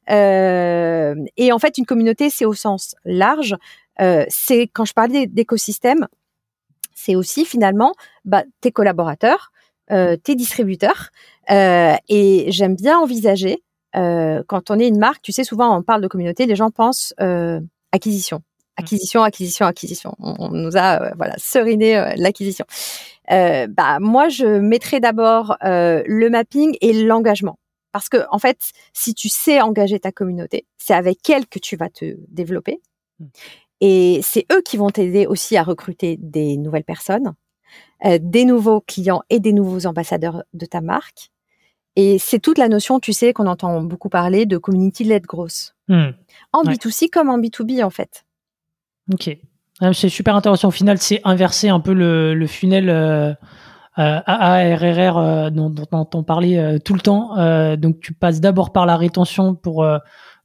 euh, 0.10 1.15
et 1.36 1.52
en 1.52 1.60
fait, 1.60 1.78
une 1.78 1.86
communauté, 1.86 2.30
c'est 2.30 2.45
au 2.45 2.54
sens 2.54 2.95
large. 3.06 3.56
Euh, 4.00 4.26
c'est 4.30 4.67
quand 4.67 4.86
je 4.86 4.93
parlais 4.93 5.28
d'écosystème, 5.28 6.08
c'est 6.93 7.15
aussi 7.15 7.45
finalement 7.45 7.93
bah, 8.26 8.43
tes 8.62 8.71
collaborateurs, 8.71 9.52
euh, 9.91 10.15
tes 10.17 10.36
distributeurs. 10.36 11.10
Euh, 11.50 11.95
et 12.10 12.52
j'aime 12.52 12.76
bien 12.76 13.00
envisager, 13.00 13.63
euh, 13.95 14.43
quand 14.47 14.71
on 14.71 14.80
est 14.80 14.88
une 14.88 15.00
marque, 15.00 15.21
tu 15.21 15.32
sais, 15.32 15.43
souvent 15.43 15.78
on 15.78 15.84
parle 15.84 16.02
de 16.02 16.08
communauté, 16.08 16.45
les 16.45 16.56
gens 16.56 16.71
pensent 16.71 17.13
acquisition. 17.91 18.41
Acquisition, 18.78 19.24
acquisition, 19.24 19.66
acquisition. 19.66 20.16
On, 20.20 20.50
nous 20.50 20.78
a 20.78 21.13
voilà 21.16 21.34
seriné 21.38 22.13
l'acquisition. 22.16 22.66
bah 23.30 24.00
moi, 24.00 24.30
je 24.30 24.46
mettrais 24.46 25.00
d'abord 25.00 25.58
le 25.63 26.28
mapping 26.30 26.78
et 26.82 26.94
l'engagement. 26.94 27.58
Parce 27.98 28.10
que, 28.10 28.18
en 28.30 28.38
fait, 28.38 28.74
si 28.94 29.16
tu 29.16 29.28
sais 29.28 29.60
engager 29.60 30.00
ta 30.00 30.12
communauté, 30.12 30.68
c'est 30.78 30.94
avec 30.94 31.28
elle 31.32 31.48
que 31.48 31.58
tu 31.58 31.76
vas 31.76 31.90
te 31.90 32.16
développer. 32.28 32.80
Hmm. 33.20 33.26
Et 33.82 34.20
c'est 34.22 34.46
eux 34.52 34.62
qui 34.62 34.78
vont 34.78 34.92
t'aider 34.92 35.26
aussi 35.26 35.58
à 35.58 35.63
recruter 35.63 36.18
des 36.20 36.58
nouvelles 36.58 36.84
personnes, 36.84 37.34
euh, 38.06 38.20
des 38.22 38.46
nouveaux 38.46 38.82
clients 38.82 39.24
et 39.32 39.40
des 39.40 39.52
nouveaux 39.52 39.88
ambassadeurs 39.88 40.44
de 40.54 40.68
ta 40.68 40.82
marque. 40.82 41.32
Et 41.96 42.20
c'est 42.20 42.38
toute 42.38 42.60
la 42.60 42.68
notion, 42.68 43.00
tu 43.00 43.13
sais, 43.13 43.34
qu'on 43.34 43.48
entend 43.48 43.82
beaucoup 43.82 44.10
parler 44.10 44.46
de 44.46 44.60
community-led 44.60 45.26
growth. 45.26 45.74
Hmm. 45.88 46.12
En 46.54 46.63
B2C 46.63 47.10
comme 47.10 47.30
en 47.30 47.40
B2B, 47.40 47.84
en 47.84 47.90
fait. 47.90 48.27
Ok. 49.12 49.38
Ah, 49.80 49.93
c'est 49.93 50.10
super 50.10 50.36
intéressant. 50.36 50.70
Au 50.70 50.72
final, 50.72 50.98
c'est 50.98 51.22
inverser 51.24 51.70
un 51.70 51.80
peu 51.80 51.93
le, 51.93 52.34
le 52.34 52.48
funnel. 52.48 52.89
Euh, 52.89 53.34
euh, 54.00 54.20
AARRR 54.28 55.17
euh, 55.17 55.50
dont, 55.50 55.74
on 56.13 56.24
parlait 56.24 56.60
euh, 56.60 56.78
tout 56.78 56.93
le 56.93 57.00
temps. 57.00 57.36
donc 57.78 58.00
tu 58.00 58.13
passes 58.13 58.39
d'abord 58.39 58.72
par 58.72 58.86
la 58.86 58.96
rétention 58.96 59.56
pour 59.56 59.88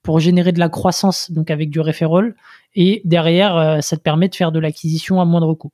pour 0.03 0.18
générer 0.18 0.51
de 0.51 0.59
la 0.59 0.68
croissance, 0.68 1.31
donc 1.31 1.51
avec 1.51 1.70
du 1.70 1.79
referral. 1.79 2.35
Et 2.75 3.03
derrière, 3.05 3.79
ça 3.83 3.96
te 3.96 4.03
permet 4.03 4.29
de 4.29 4.35
faire 4.35 4.51
de 4.51 4.59
l'acquisition 4.59 5.20
à 5.20 5.25
moindre 5.25 5.55
coût. 5.55 5.70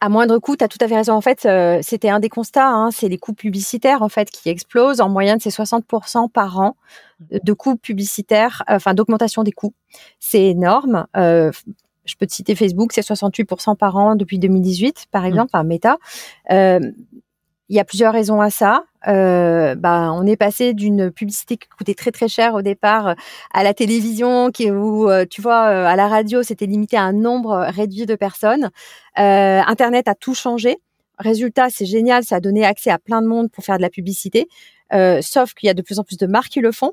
À 0.00 0.10
moindre 0.10 0.38
coût, 0.38 0.54
tu 0.54 0.64
as 0.64 0.68
tout 0.68 0.76
à 0.82 0.88
fait 0.88 0.96
raison. 0.96 1.14
En 1.14 1.22
fait, 1.22 1.48
c'était 1.82 2.10
un 2.10 2.20
des 2.20 2.28
constats, 2.28 2.68
hein, 2.68 2.90
c'est 2.90 3.08
les 3.08 3.16
coûts 3.16 3.32
publicitaires 3.32 4.02
en 4.02 4.10
fait 4.10 4.30
qui 4.30 4.50
explosent. 4.50 5.00
En 5.00 5.08
moyenne, 5.08 5.38
c'est 5.40 5.48
60% 5.48 6.30
par 6.30 6.60
an 6.60 6.76
de 7.30 7.52
coûts 7.54 7.76
publicitaires, 7.76 8.64
enfin 8.68 8.92
d'augmentation 8.92 9.44
des 9.44 9.52
coûts. 9.52 9.72
C'est 10.18 10.44
énorme. 10.44 11.06
Je 12.10 12.16
peux 12.16 12.26
te 12.26 12.32
citer 12.32 12.54
Facebook, 12.54 12.92
c'est 12.92 13.06
68% 13.06 13.76
par 13.76 13.96
an 13.96 14.16
depuis 14.16 14.38
2018, 14.38 15.06
par 15.10 15.22
mmh. 15.22 15.26
exemple, 15.26 15.50
par 15.50 15.64
Meta. 15.64 15.98
Euh, 16.50 16.80
il 17.68 17.76
y 17.76 17.78
a 17.78 17.84
plusieurs 17.84 18.12
raisons 18.12 18.40
à 18.40 18.50
ça. 18.50 18.84
Euh, 19.06 19.76
bah, 19.76 20.10
on 20.12 20.26
est 20.26 20.36
passé 20.36 20.74
d'une 20.74 21.12
publicité 21.12 21.56
qui 21.56 21.68
coûtait 21.68 21.94
très 21.94 22.10
très 22.10 22.26
cher 22.26 22.54
au 22.54 22.62
départ 22.62 23.08
euh, 23.08 23.14
à 23.54 23.62
la 23.62 23.74
télévision, 23.74 24.50
qui 24.50 24.72
où 24.72 25.08
tu 25.30 25.40
vois 25.40 25.60
à 25.60 25.94
la 25.94 26.08
radio 26.08 26.42
c'était 26.42 26.66
limité 26.66 26.96
à 26.96 27.02
un 27.02 27.12
nombre 27.12 27.64
réduit 27.68 28.06
de 28.06 28.16
personnes. 28.16 28.70
Internet 29.14 30.08
a 30.08 30.16
tout 30.16 30.34
changé. 30.34 30.78
Résultat, 31.18 31.68
c'est 31.70 31.86
génial, 31.86 32.24
ça 32.24 32.36
a 32.36 32.40
donné 32.40 32.64
accès 32.64 32.90
à 32.90 32.98
plein 32.98 33.22
de 33.22 33.28
monde 33.28 33.50
pour 33.50 33.62
faire 33.62 33.76
de 33.76 33.82
la 33.82 33.90
publicité. 33.90 34.48
sauf 35.20 35.54
qu'il 35.54 35.68
y 35.68 35.70
a 35.70 35.74
de 35.74 35.82
plus 35.82 36.00
en 36.00 36.04
plus 36.04 36.16
de 36.16 36.26
marques 36.26 36.50
qui 36.50 36.60
le 36.60 36.72
font. 36.72 36.92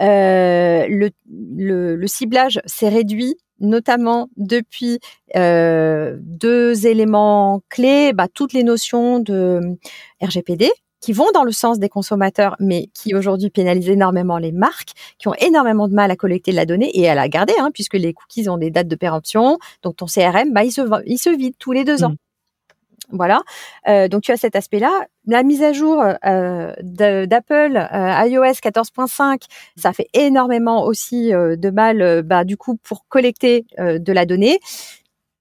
le, 0.00 1.10
le, 1.56 1.94
le 1.94 2.06
ciblage 2.08 2.60
s'est 2.66 2.88
réduit 2.88 3.36
notamment 3.60 4.28
depuis 4.36 4.98
euh, 5.34 6.16
deux 6.20 6.86
éléments 6.86 7.62
clés, 7.68 8.12
bah, 8.12 8.28
toutes 8.32 8.52
les 8.52 8.64
notions 8.64 9.18
de 9.18 9.60
RGPD 10.22 10.70
qui 11.00 11.12
vont 11.12 11.30
dans 11.34 11.44
le 11.44 11.52
sens 11.52 11.78
des 11.78 11.88
consommateurs, 11.88 12.56
mais 12.58 12.88
qui 12.92 13.14
aujourd'hui 13.14 13.50
pénalisent 13.50 13.90
énormément 13.90 14.38
les 14.38 14.50
marques, 14.50 14.90
qui 15.18 15.28
ont 15.28 15.34
énormément 15.34 15.88
de 15.88 15.94
mal 15.94 16.10
à 16.10 16.16
collecter 16.16 16.50
de 16.50 16.56
la 16.56 16.66
donnée 16.66 16.90
et 16.98 17.08
à 17.08 17.14
la 17.14 17.28
garder, 17.28 17.52
hein, 17.60 17.70
puisque 17.72 17.94
les 17.94 18.12
cookies 18.12 18.48
ont 18.48 18.58
des 18.58 18.70
dates 18.70 18.88
de 18.88 18.96
péremption. 18.96 19.58
Donc 19.82 19.96
ton 19.96 20.06
CRM, 20.06 20.52
bah, 20.52 20.64
il 20.64 20.72
se, 20.72 20.80
il 21.06 21.18
se 21.18 21.30
vide 21.30 21.54
tous 21.58 21.72
les 21.72 21.84
deux 21.84 22.02
ans. 22.02 22.14
Voilà. 23.10 23.42
donc 24.08 24.22
tu 24.22 24.32
as 24.32 24.36
cet 24.36 24.56
aspect-là. 24.56 25.06
La 25.26 25.42
mise 25.42 25.62
à 25.62 25.72
jour 25.72 26.02
d'Apple 26.24 27.88
iOS 27.92 28.58
14.5, 28.62 29.42
ça 29.76 29.92
fait 29.92 30.08
énormément 30.12 30.84
aussi 30.84 31.30
de 31.30 31.70
mal, 31.70 32.22
bah, 32.22 32.44
du 32.44 32.56
coup, 32.56 32.76
pour 32.76 33.06
collecter 33.08 33.64
de 33.78 34.12
la 34.12 34.26
donnée. 34.26 34.58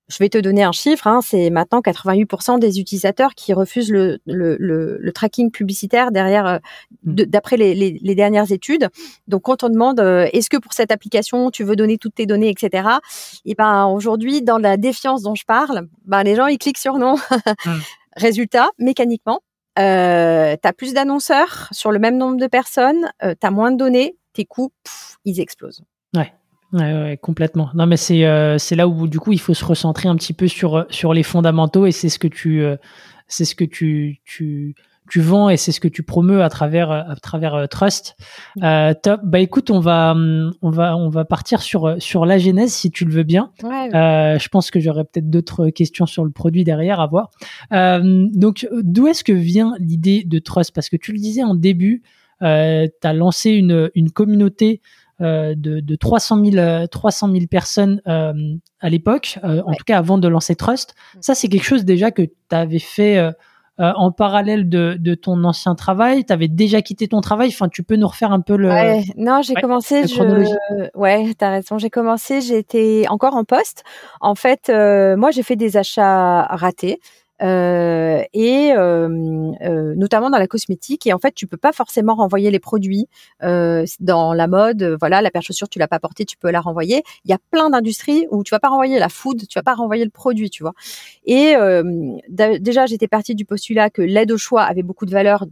Je 0.07 0.17
vais 0.19 0.29
te 0.29 0.37
donner 0.37 0.63
un 0.63 0.71
chiffre, 0.71 1.07
hein, 1.07 1.19
c'est 1.23 1.49
maintenant 1.49 1.79
88% 1.79 2.59
des 2.59 2.79
utilisateurs 2.79 3.33
qui 3.33 3.53
refusent 3.53 3.91
le, 3.91 4.19
le, 4.27 4.55
le, 4.59 5.11
tracking 5.11 5.49
publicitaire 5.49 6.11
derrière, 6.11 6.45
euh, 6.45 6.57
mmh. 7.03 7.13
d'après 7.23 7.57
les, 7.57 7.73
les, 7.73 7.99
les, 8.01 8.15
dernières 8.15 8.51
études. 8.51 8.89
Donc, 9.27 9.43
quand 9.43 9.63
on 9.63 9.69
demande 9.69 9.99
euh, 9.99 10.29
est-ce 10.31 10.49
que 10.49 10.57
pour 10.57 10.73
cette 10.73 10.91
application 10.91 11.49
tu 11.49 11.63
veux 11.63 11.75
donner 11.75 11.97
toutes 11.97 12.15
tes 12.15 12.27
données, 12.27 12.49
etc. 12.49 12.87
Et 13.45 13.55
ben 13.55 13.85
aujourd'hui, 13.85 14.43
dans 14.43 14.59
la 14.59 14.77
défiance 14.77 15.23
dont 15.23 15.35
je 15.35 15.45
parle, 15.45 15.87
ben 16.05 16.21
les 16.21 16.35
gens 16.35 16.47
ils 16.47 16.59
cliquent 16.59 16.77
sur 16.77 16.97
non. 16.97 17.15
Mmh. 17.65 17.71
Résultat, 18.15 18.69
mécaniquement, 18.77 19.41
euh, 19.77 20.55
tu 20.61 20.67
as 20.67 20.73
plus 20.73 20.93
d'annonceurs 20.93 21.67
sur 21.71 21.91
le 21.91 21.99
même 21.99 22.17
nombre 22.17 22.37
de 22.37 22.47
personnes, 22.47 23.11
euh, 23.23 23.35
tu 23.39 23.45
as 23.45 23.51
moins 23.51 23.71
de 23.71 23.77
données, 23.77 24.17
tes 24.33 24.45
coûts, 24.45 24.71
ils 25.25 25.39
explosent. 25.39 25.83
Ouais. 26.15 26.33
Ouais, 26.73 27.17
complètement. 27.21 27.69
Non, 27.73 27.85
mais 27.85 27.97
c'est 27.97 28.25
euh, 28.25 28.57
c'est 28.57 28.75
là 28.75 28.87
où 28.87 29.07
du 29.07 29.19
coup 29.19 29.31
il 29.31 29.39
faut 29.39 29.53
se 29.53 29.63
recentrer 29.63 30.09
un 30.09 30.15
petit 30.15 30.33
peu 30.33 30.47
sur 30.47 30.85
sur 30.89 31.13
les 31.13 31.23
fondamentaux 31.23 31.85
et 31.85 31.91
c'est 31.91 32.09
ce 32.09 32.19
que 32.19 32.27
tu 32.27 32.61
euh, 32.63 32.75
c'est 33.27 33.45
ce 33.45 33.55
que 33.55 33.63
tu 33.63 34.19
tu 34.25 34.75
tu 35.07 35.21
vends 35.21 35.49
et 35.49 35.57
c'est 35.57 35.71
ce 35.71 35.79
que 35.79 35.87
tu 35.87 36.01
promeus 36.01 36.41
à 36.43 36.49
travers 36.49 36.89
à 36.89 37.15
travers 37.15 37.53
euh, 37.53 37.67
Trust. 37.67 38.17
Top. 38.55 39.21
Bah 39.23 39.39
écoute, 39.39 39.69
on 39.69 39.79
va 39.79 40.15
on 40.61 40.69
va 40.69 40.97
on 40.97 41.09
va 41.09 41.23
partir 41.23 41.61
sur 41.61 41.95
sur 41.99 42.25
la 42.25 42.39
genèse 42.39 42.73
si 42.73 42.89
tu 42.89 43.05
le 43.05 43.11
veux 43.11 43.23
bien. 43.23 43.51
Ouais. 43.63 43.89
Je 43.93 44.47
pense 44.49 44.71
que 44.71 44.79
j'aurais 44.79 45.05
peut-être 45.05 45.29
d'autres 45.29 45.69
questions 45.69 46.07
sur 46.07 46.25
le 46.25 46.31
produit 46.31 46.63
derrière 46.63 46.99
à 46.99 47.07
voir. 47.07 47.29
Donc 47.71 48.67
d'où 48.81 49.07
est-ce 49.07 49.23
que 49.23 49.33
vient 49.33 49.75
l'idée 49.79 50.23
de 50.25 50.39
Trust? 50.39 50.73
Parce 50.73 50.89
que 50.89 50.97
tu 50.97 51.13
le 51.13 51.19
disais 51.19 51.43
en 51.43 51.53
début, 51.53 52.01
tu 52.41 52.45
as 52.45 53.13
lancé 53.13 53.51
une 53.51 53.91
une 53.93 54.09
communauté 54.09 54.81
de, 55.19 55.79
de 55.79 55.95
300 55.95 56.43
000 56.43 56.87
300 56.87 57.31
000 57.31 57.45
personnes 57.47 58.01
euh, 58.07 58.33
à 58.79 58.89
l'époque, 58.89 59.39
euh, 59.43 59.61
en 59.65 59.73
tout 59.73 59.83
cas 59.85 59.97
avant 59.97 60.17
de 60.17 60.27
lancer 60.27 60.55
Trust. 60.55 60.93
Mm. 61.15 61.17
Ça, 61.21 61.35
c'est 61.35 61.47
quelque 61.47 61.63
chose 61.63 61.85
déjà 61.85 62.11
que 62.11 62.23
tu 62.23 62.31
avais 62.51 62.79
fait 62.79 63.33
en 63.77 64.11
parallèle 64.11 64.69
de, 64.69 64.95
de, 64.99 65.15
ton 65.15 65.43
ancien 65.43 65.75
travail. 65.75 66.23
Tu 66.25 66.31
avais 66.31 66.47
déjà 66.47 66.81
quitté 66.81 67.09
ton 67.09 67.19
travail. 67.19 67.49
Enfin, 67.49 67.67
tu 67.67 67.83
peux 67.83 67.97
nous 67.97 68.07
refaire 68.07 68.31
un 68.31 68.39
peu 68.39 68.55
le. 68.55 68.69
Ouais, 68.69 69.03
non, 69.17 69.41
j'ai 69.41 69.53
commencé. 69.55 70.07
Je... 70.07 70.97
Ouais, 70.97 71.33
t'as 71.37 71.49
raison. 71.49 71.77
J'ai 71.77 71.89
commencé. 71.89 72.41
J'étais 72.41 73.05
encore 73.09 73.35
en 73.35 73.43
poste. 73.43 73.83
En 74.21 74.35
fait, 74.35 74.69
moi, 74.69 75.31
j'ai 75.31 75.43
fait 75.43 75.57
des 75.57 75.77
achats 75.77 76.43
ratés. 76.43 76.99
Euh, 77.41 78.23
et 78.33 78.71
euh, 78.71 79.09
euh, 79.61 79.93
notamment 79.95 80.29
dans 80.29 80.37
la 80.37 80.47
cosmétique. 80.47 81.05
Et 81.05 81.13
en 81.13 81.19
fait, 81.19 81.33
tu 81.33 81.47
peux 81.47 81.57
pas 81.57 81.73
forcément 81.73 82.15
renvoyer 82.15 82.51
les 82.51 82.59
produits 82.59 83.07
dans 83.41 84.33
la 84.33 84.47
mode. 84.47 84.97
Voilà, 84.99 85.21
la 85.21 85.31
paire 85.31 85.41
de 85.41 85.45
chaussures, 85.45 85.69
tu 85.69 85.79
l'as 85.79 85.87
pas 85.87 85.99
portée, 85.99 86.25
tu 86.25 86.37
peux 86.37 86.51
la 86.51 86.61
renvoyer. 86.61 87.03
Il 87.25 87.31
y 87.31 87.33
a 87.33 87.39
plein 87.51 87.69
d'industries 87.69 88.27
où 88.31 88.43
tu 88.43 88.51
vas 88.51 88.59
pas 88.59 88.69
renvoyer 88.69 88.99
la 88.99 89.09
food, 89.09 89.47
tu 89.47 89.59
vas 89.59 89.63
pas 89.63 89.73
renvoyer 89.73 90.03
le 90.03 90.11
produit, 90.11 90.49
tu 90.49 90.63
vois. 90.63 90.73
Et 91.25 91.55
déjà, 92.29 92.85
j'étais 92.85 93.07
partie 93.07 93.35
du 93.35 93.45
postulat 93.45 93.89
que 93.89 94.01
l'aide 94.01 94.31
au 94.31 94.37
choix 94.37 94.63
avait 94.63 94.83
beaucoup 94.83 95.05
de 95.05 95.11
valeur 95.11 95.45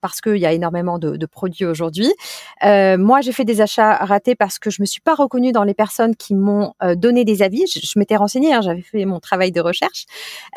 parce 0.00 0.20
qu'il 0.20 0.36
y 0.36 0.46
a 0.46 0.52
énormément 0.52 0.98
de, 0.98 1.26
produits 1.26 1.64
aujourd'hui. 1.64 2.12
Euh, 2.64 2.98
moi, 2.98 3.20
j'ai 3.20 3.32
fait 3.32 3.44
des 3.44 3.60
achats 3.60 3.96
ratés 3.96 4.34
parce 4.34 4.58
que 4.58 4.70
je 4.70 4.82
me 4.82 4.86
suis 4.86 5.00
pas 5.00 5.14
reconnue 5.14 5.52
dans 5.52 5.64
les 5.64 5.74
personnes 5.74 6.16
qui 6.16 6.34
m'ont 6.34 6.74
euh, 6.82 6.94
donné 6.94 7.24
des 7.24 7.42
avis. 7.42 7.64
Je, 7.72 7.80
je 7.82 7.98
m'étais 7.98 8.16
renseignée, 8.16 8.52
hein, 8.52 8.60
j'avais 8.60 8.82
fait 8.82 9.04
mon 9.04 9.20
travail 9.20 9.52
de 9.52 9.60
recherche. 9.60 10.06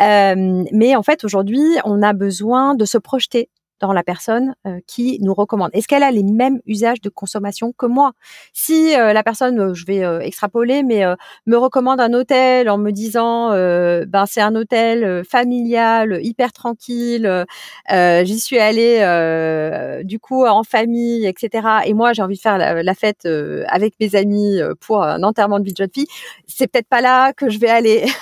Euh, 0.01 0.63
mais 0.71 0.95
en 0.95 1.03
fait, 1.03 1.23
aujourd'hui, 1.23 1.63
on 1.85 2.01
a 2.01 2.13
besoin 2.13 2.75
de 2.75 2.85
se 2.85 2.97
projeter 2.97 3.49
dans 3.81 3.93
la 3.93 4.03
personne 4.03 4.55
euh, 4.65 4.79
qui 4.87 5.19
nous 5.21 5.33
recommande. 5.33 5.69
Est-ce 5.73 5.87
qu'elle 5.87 6.03
a 6.03 6.11
les 6.11 6.23
mêmes 6.23 6.59
usages 6.65 7.01
de 7.01 7.09
consommation 7.09 7.73
que 7.77 7.85
moi? 7.85 8.13
Si 8.53 8.95
euh, 8.95 9.13
la 9.13 9.23
personne, 9.23 9.59
euh, 9.59 9.73
je 9.73 9.85
vais 9.85 10.03
extrapoler, 10.25 10.83
mais 10.83 11.03
me 11.45 11.57
recommande 11.57 11.99
un 11.99 12.13
hôtel 12.13 12.69
en 12.69 12.77
me 12.77 12.91
disant, 12.91 13.49
ben 13.49 14.25
c'est 14.27 14.41
un 14.41 14.55
hôtel 14.55 15.23
familial, 15.25 16.19
hyper 16.21 16.53
tranquille, 16.53 17.45
j'y 17.89 18.39
suis 18.39 18.59
allée 18.59 20.03
du 20.03 20.19
coup 20.19 20.45
en 20.45 20.63
famille, 20.63 21.25
etc. 21.25 21.67
Et 21.85 21.93
moi 21.93 22.13
j'ai 22.13 22.21
envie 22.21 22.35
de 22.35 22.41
faire 22.41 22.57
la, 22.57 22.93
fête 22.93 23.27
avec 23.67 23.95
mes 23.99 24.15
amis 24.15 24.59
pour 24.79 25.03
un 25.03 25.23
enterrement 25.23 25.59
de 25.59 25.65
vie 25.65 25.73
de 25.73 25.77
jeune 25.77 25.89
fille. 25.93 26.07
C'est 26.47 26.67
peut-être 26.67 26.87
pas 26.87 27.01
là 27.01 27.33
que 27.33 27.49
je 27.49 27.59
vais 27.59 27.69
aller. 27.69 28.05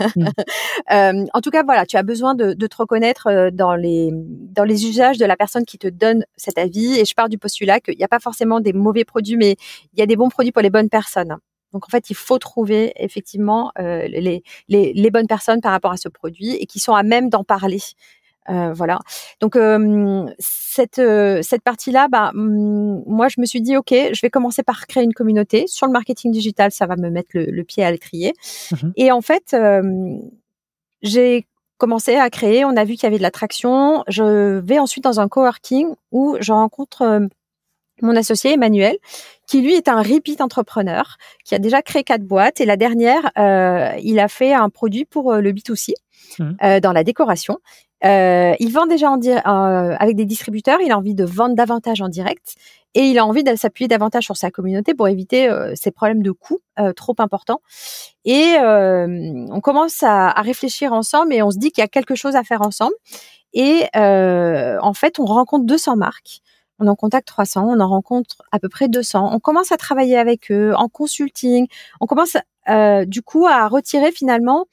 Mmh. 0.92 1.26
en 1.34 1.42
tout 1.42 1.50
cas, 1.50 1.64
voilà, 1.64 1.86
tu 1.86 1.98
as 1.98 2.04
besoin 2.04 2.36
de, 2.36 2.54
de 2.54 2.68
te 2.68 2.76
reconnaître 2.76 3.50
dans 3.52 3.76
les 3.76 4.12
dans 4.12 4.64
les 4.64 4.86
usages 4.86 5.18
de 5.18 5.26
la 5.26 5.36
personne 5.36 5.43
qui 5.66 5.78
te 5.78 5.88
donne 5.88 6.26
cet 6.36 6.58
avis. 6.58 7.00
Et 7.00 7.06
je 7.06 7.14
pars 7.14 7.30
du 7.30 7.38
postulat 7.38 7.80
qu'il 7.80 7.98
n'y 7.98 8.04
a 8.04 8.08
pas 8.08 8.20
forcément 8.20 8.60
des 8.60 8.74
mauvais 8.74 9.06
produits, 9.06 9.38
mais 9.38 9.56
il 9.94 10.00
y 10.00 10.02
a 10.02 10.06
des 10.06 10.16
bons 10.16 10.30
produits 10.30 10.52
pour 10.52 10.62
les 10.62 10.70
bonnes 10.70 10.90
personnes. 10.90 11.38
Donc 11.74 11.86
en 11.86 11.90
fait, 11.90 12.10
il 12.10 12.16
faut 12.16 12.38
trouver 12.38 12.94
effectivement 12.96 13.72
euh, 13.80 14.08
les, 14.08 14.44
les, 14.70 14.94
les, 14.94 15.12
bonnes 15.12 15.28
personnes 15.28 15.60
par 15.60 15.72
rapport 15.72 15.92
à 15.92 15.98
ce 15.98 16.08
produit 16.08 16.56
et 16.56 16.68
qui 16.68 16.80
sont 16.80 16.94
à 16.94 17.04
même 17.04 17.30
d'en 17.30 17.44
parler. 17.44 17.80
Euh, 18.50 18.74
voilà. 18.74 19.00
Donc 19.40 19.56
euh, 19.56 20.26
cette 20.38 21.02
cette 21.42 21.64
partie-là, 21.64 22.10
bah 22.10 22.32
mm, 22.34 23.04
moi 23.08 23.28
je 23.28 23.42
me 23.42 23.46
suis 23.46 23.62
dit 23.62 23.76
ok, 23.76 23.90
je 23.92 24.22
vais 24.22 24.30
commencer 24.30 24.62
par 24.62 24.86
créer 24.86 25.04
une 25.04 25.14
communauté 25.14 25.66
sur 25.66 25.88
le 25.88 25.94
marketing 25.94 26.32
digital, 26.32 26.72
ça 26.72 26.86
va 26.86 26.96
me 26.96 27.10
mettre 27.10 27.32
le, 27.34 27.64
pied 27.64 27.84
à 27.84 27.92
l'étrier. 27.92 28.34
Mmh 28.72 28.92
et 28.98 29.12
en 29.12 29.22
fait, 29.22 29.56
j'ai 31.02 31.48
commencé 31.78 32.16
à 32.16 32.30
créer. 32.30 32.66
On 32.66 32.76
a 32.76 32.86
vu 32.86 32.94
qu'il 32.94 33.04
y 33.04 33.08
avait 33.08 33.18
de 33.18 33.24
l'attraction. 33.24 34.04
Je 34.08 34.60
vais 34.60 34.80
ensuite 34.80 35.04
dans 35.04 35.20
un 35.20 35.28
coworking 35.28 35.94
où 36.12 36.38
je 36.40 36.52
rencontre 36.52 37.02
euh, 37.02 37.20
mon 38.02 38.16
associé 38.16 38.54
Emmanuel, 38.54 38.98
qui 39.48 39.62
lui 39.62 39.74
est 39.74 39.88
un 39.88 40.02
repeat 40.02 40.42
entrepreneur, 40.42 41.18
qui 41.46 41.56
a 41.56 41.60
déjà 41.60 41.82
créé 41.82 42.04
quatre 42.04 42.24
boîtes. 42.24 42.60
Et 42.62 42.66
la 42.66 42.78
dernière, 42.78 43.32
euh, 43.38 43.92
il 44.02 44.20
a 44.20 44.28
fait 44.28 44.54
un 44.54 44.70
produit 44.70 45.06
pour 45.06 45.32
euh, 45.32 45.42
le 45.42 45.52
B2C 45.52 45.94
mmh. 46.40 46.80
dans 46.80 46.92
la 46.92 47.04
décoration. 47.04 47.60
Il 48.04 48.72
vend 48.72 48.86
déjà 48.86 49.10
en 49.10 49.20
avec 50.00 50.16
des 50.16 50.26
distributeurs. 50.26 50.80
Il 50.82 50.92
a 50.92 50.98
envie 50.98 51.16
de 51.16 51.24
vendre 51.24 51.56
davantage 51.56 52.02
en 52.02 52.10
direct 52.10 52.56
et 52.96 53.02
il 53.02 53.18
a 53.18 53.26
envie 53.26 53.44
de 53.44 53.56
s'appuyer 53.56 53.88
davantage 53.88 54.26
sur 54.26 54.38
sa 54.38 54.52
communauté 54.52 54.94
pour 54.94 55.08
éviter 55.08 55.50
ces 55.76 55.92
problèmes 55.92 56.22
de 56.22 56.32
coûts 56.32 56.60
trop 56.96 57.16
importants. 57.20 57.62
Et 58.26 58.56
on 58.60 59.62
commence 59.62 60.04
à, 60.04 60.30
à, 60.30 60.42
réfléchir 60.42 60.94
ensemble 60.94 61.34
et 61.34 61.42
on 61.42 61.52
se 61.52 61.58
dit 61.58 61.72
qu'il 61.72 61.82
y 61.82 61.86
a 61.86 61.88
quelque 61.88 62.16
chose 62.16 62.36
à 62.36 62.44
faire 62.44 62.62
ensemble. 62.62 62.96
Et 63.54 63.84
en 63.94 64.94
fait, 64.94 65.20
on 65.20 65.26
rencontre 65.26 65.66
200 65.66 65.96
marques 65.96 66.42
on 66.80 66.88
en 66.88 66.96
contacte 66.96 67.28
300, 67.28 67.66
on 67.68 67.80
en 67.80 67.88
rencontre 67.88 68.44
à 68.52 68.60
peu 68.60 68.70
près 68.70 68.88
200. 68.88 69.30
On 69.34 69.40
commence 69.40 69.72
à 69.72 69.78
travailler 69.78 70.18
avec 70.18 70.52
eux 70.52 70.74
en 70.76 70.90
consulting. 70.90 71.68
On 72.02 72.06
commence 72.06 72.38
euh, 72.70 73.06
du 73.06 73.22
coup 73.22 73.46
à 73.46 73.68
retirer 73.68 74.12
finalement 74.12 74.66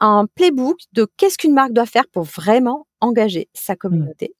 un 0.00 0.26
playbook 0.34 0.78
de 0.92 1.06
qu'est-ce 1.16 1.38
qu'une 1.38 1.54
marque 1.54 1.72
doit 1.72 1.86
faire 1.86 2.06
pour 2.12 2.24
vraiment 2.24 2.86
engager 3.00 3.48
sa 3.52 3.76
communauté 3.76 4.34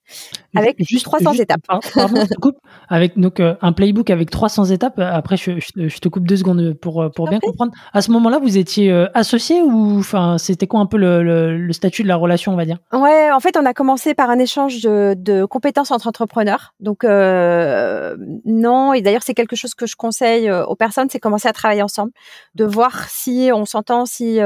mmh. 0.55 0.59
avec 0.59 0.77
juste 0.81 1.05
300 1.05 1.35
étapes. 1.35 1.61
Pardon, 1.66 2.23
je 2.23 2.27
te 2.27 2.40
coupe. 2.40 2.57
Avec 2.88 3.18
donc 3.18 3.40
euh, 3.40 3.55
un 3.62 3.73
playbook 3.73 4.11
avec 4.11 4.31
300 4.31 4.66
étapes. 4.66 4.99
Après, 4.99 5.37
je, 5.37 5.53
je, 5.59 5.99
te 5.99 6.09
coupe 6.09 6.27
deux 6.27 6.37
secondes 6.37 6.75
pour 6.75 7.03
euh, 7.03 7.09
pour 7.09 7.29
bien 7.29 7.38
comprendre. 7.38 7.73
À 7.92 8.03
ce 8.03 8.11
moment-là, 8.12 8.38
vous 8.38 8.59
étiez 8.59 8.90
euh, 8.90 9.07
associé 9.14 9.62
ou 9.62 9.99
enfin 9.99 10.38
c'était 10.38 10.66
quoi 10.66 10.81
un 10.81 10.87
peu 10.87 10.97
le, 10.97 11.57
le, 11.57 11.73
statut 11.73 12.03
de 12.03 12.09
la 12.09 12.16
relation, 12.16 12.53
on 12.53 12.57
va 12.57 12.64
dire? 12.64 12.79
Ouais, 12.92 13.31
en 13.31 13.40
fait, 13.40 13.57
on 13.57 13.64
a 13.64 13.75
commencé 13.75 14.14
par 14.14 14.31
un 14.31 14.38
échange 14.38 14.81
de, 14.81 15.14
de 15.16 15.44
compétences 15.44 15.90
entre 15.90 16.09
entrepreneurs. 16.09 16.75
Donc 16.81 17.05
non, 17.05 18.92
et 18.92 19.03
d'ailleurs 19.03 19.23
c'est 19.23 19.35
quelque 19.35 19.57
chose 19.57 19.75
que 19.75 19.87
je 19.87 19.94
conseille 19.97 20.51
aux 20.51 20.77
personnes, 20.77 21.09
c'est 21.11 21.21
commencer 21.21 21.49
à 21.49 21.53
travailler 21.53 21.83
ensemble, 21.83 22.12
de 22.55 22.64
voir 22.64 23.09
si 23.09 23.51
on 23.55 23.64
s'entend, 23.64 24.07
si 24.07 24.40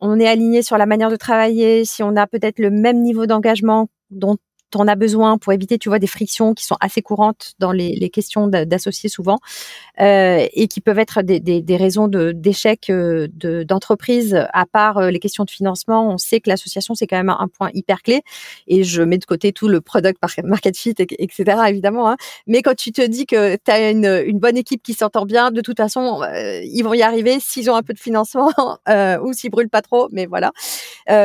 on 0.00 0.18
est 0.20 0.28
aligné 0.28 0.62
sur 0.62 0.78
la 0.78 0.86
manière 0.86 1.10
de 1.10 1.16
travailler, 1.16 1.84
si 1.84 2.02
on 2.02 2.16
a 2.16 2.26
peut-être 2.26 2.58
le 2.58 2.70
même 2.70 3.02
niveau 3.02 3.26
d'engagement 3.26 3.88
dont 4.10 4.36
on 4.76 4.86
a 4.86 4.94
besoin 4.94 5.38
pour 5.38 5.52
éviter, 5.52 5.78
tu 5.78 5.88
vois, 5.88 5.98
des 5.98 6.06
frictions 6.06 6.54
qui 6.54 6.64
sont 6.64 6.76
assez 6.80 7.02
courantes 7.02 7.52
dans 7.58 7.72
les, 7.72 8.08
questions 8.10 8.48
d'associés 8.48 9.08
souvent 9.08 9.38
euh, 10.00 10.46
et 10.52 10.66
qui 10.66 10.80
peuvent 10.80 10.98
être 10.98 11.22
des, 11.22 11.76
raisons 11.76 12.08
d'échec 12.08 12.86
de, 12.88 13.30
euh, 13.44 13.64
d'entreprise. 13.64 14.46
à 14.52 14.66
part 14.66 14.98
euh, 14.98 15.10
les 15.10 15.18
questions 15.18 15.44
de 15.44 15.50
financement, 15.50 16.10
on 16.10 16.18
sait 16.18 16.40
que 16.40 16.48
l'association 16.48 16.94
c'est 16.94 17.06
quand 17.06 17.16
même 17.16 17.28
un, 17.28 17.48
point 17.48 17.70
hyper 17.74 18.02
clé. 18.02 18.22
Et 18.66 18.84
je 18.84 19.02
mets 19.02 19.18
de 19.18 19.24
côté 19.24 19.52
tout 19.52 19.68
le 19.68 19.80
product 19.80 20.20
market 20.44 20.76
fit, 20.76 20.94
etc. 20.98 21.60
Évidemment. 21.68 22.10
Hein. 22.10 22.16
Mais 22.46 22.62
quand 22.62 22.74
tu 22.74 22.92
te 22.92 23.02
dis 23.02 23.26
que 23.26 23.56
tu 23.56 23.70
as 23.70 23.90
une, 23.90 24.38
bonne 24.38 24.56
équipe 24.56 24.82
qui 24.82 24.94
s'entend 24.94 25.24
bien, 25.24 25.50
de 25.50 25.60
toute 25.60 25.76
façon, 25.78 26.22
ils 26.62 26.82
vont 26.82 26.94
y 26.94 27.02
arriver 27.02 27.38
s'ils 27.40 27.70
ont 27.70 27.74
un 27.74 27.82
peu 27.82 27.92
de 27.92 27.98
financement 27.98 28.52
ou 29.22 29.32
s'ils 29.32 29.50
brûlent 29.50 29.68
pas 29.68 29.82
trop. 29.82 30.08
Mais 30.12 30.26
voilà. 30.26 30.52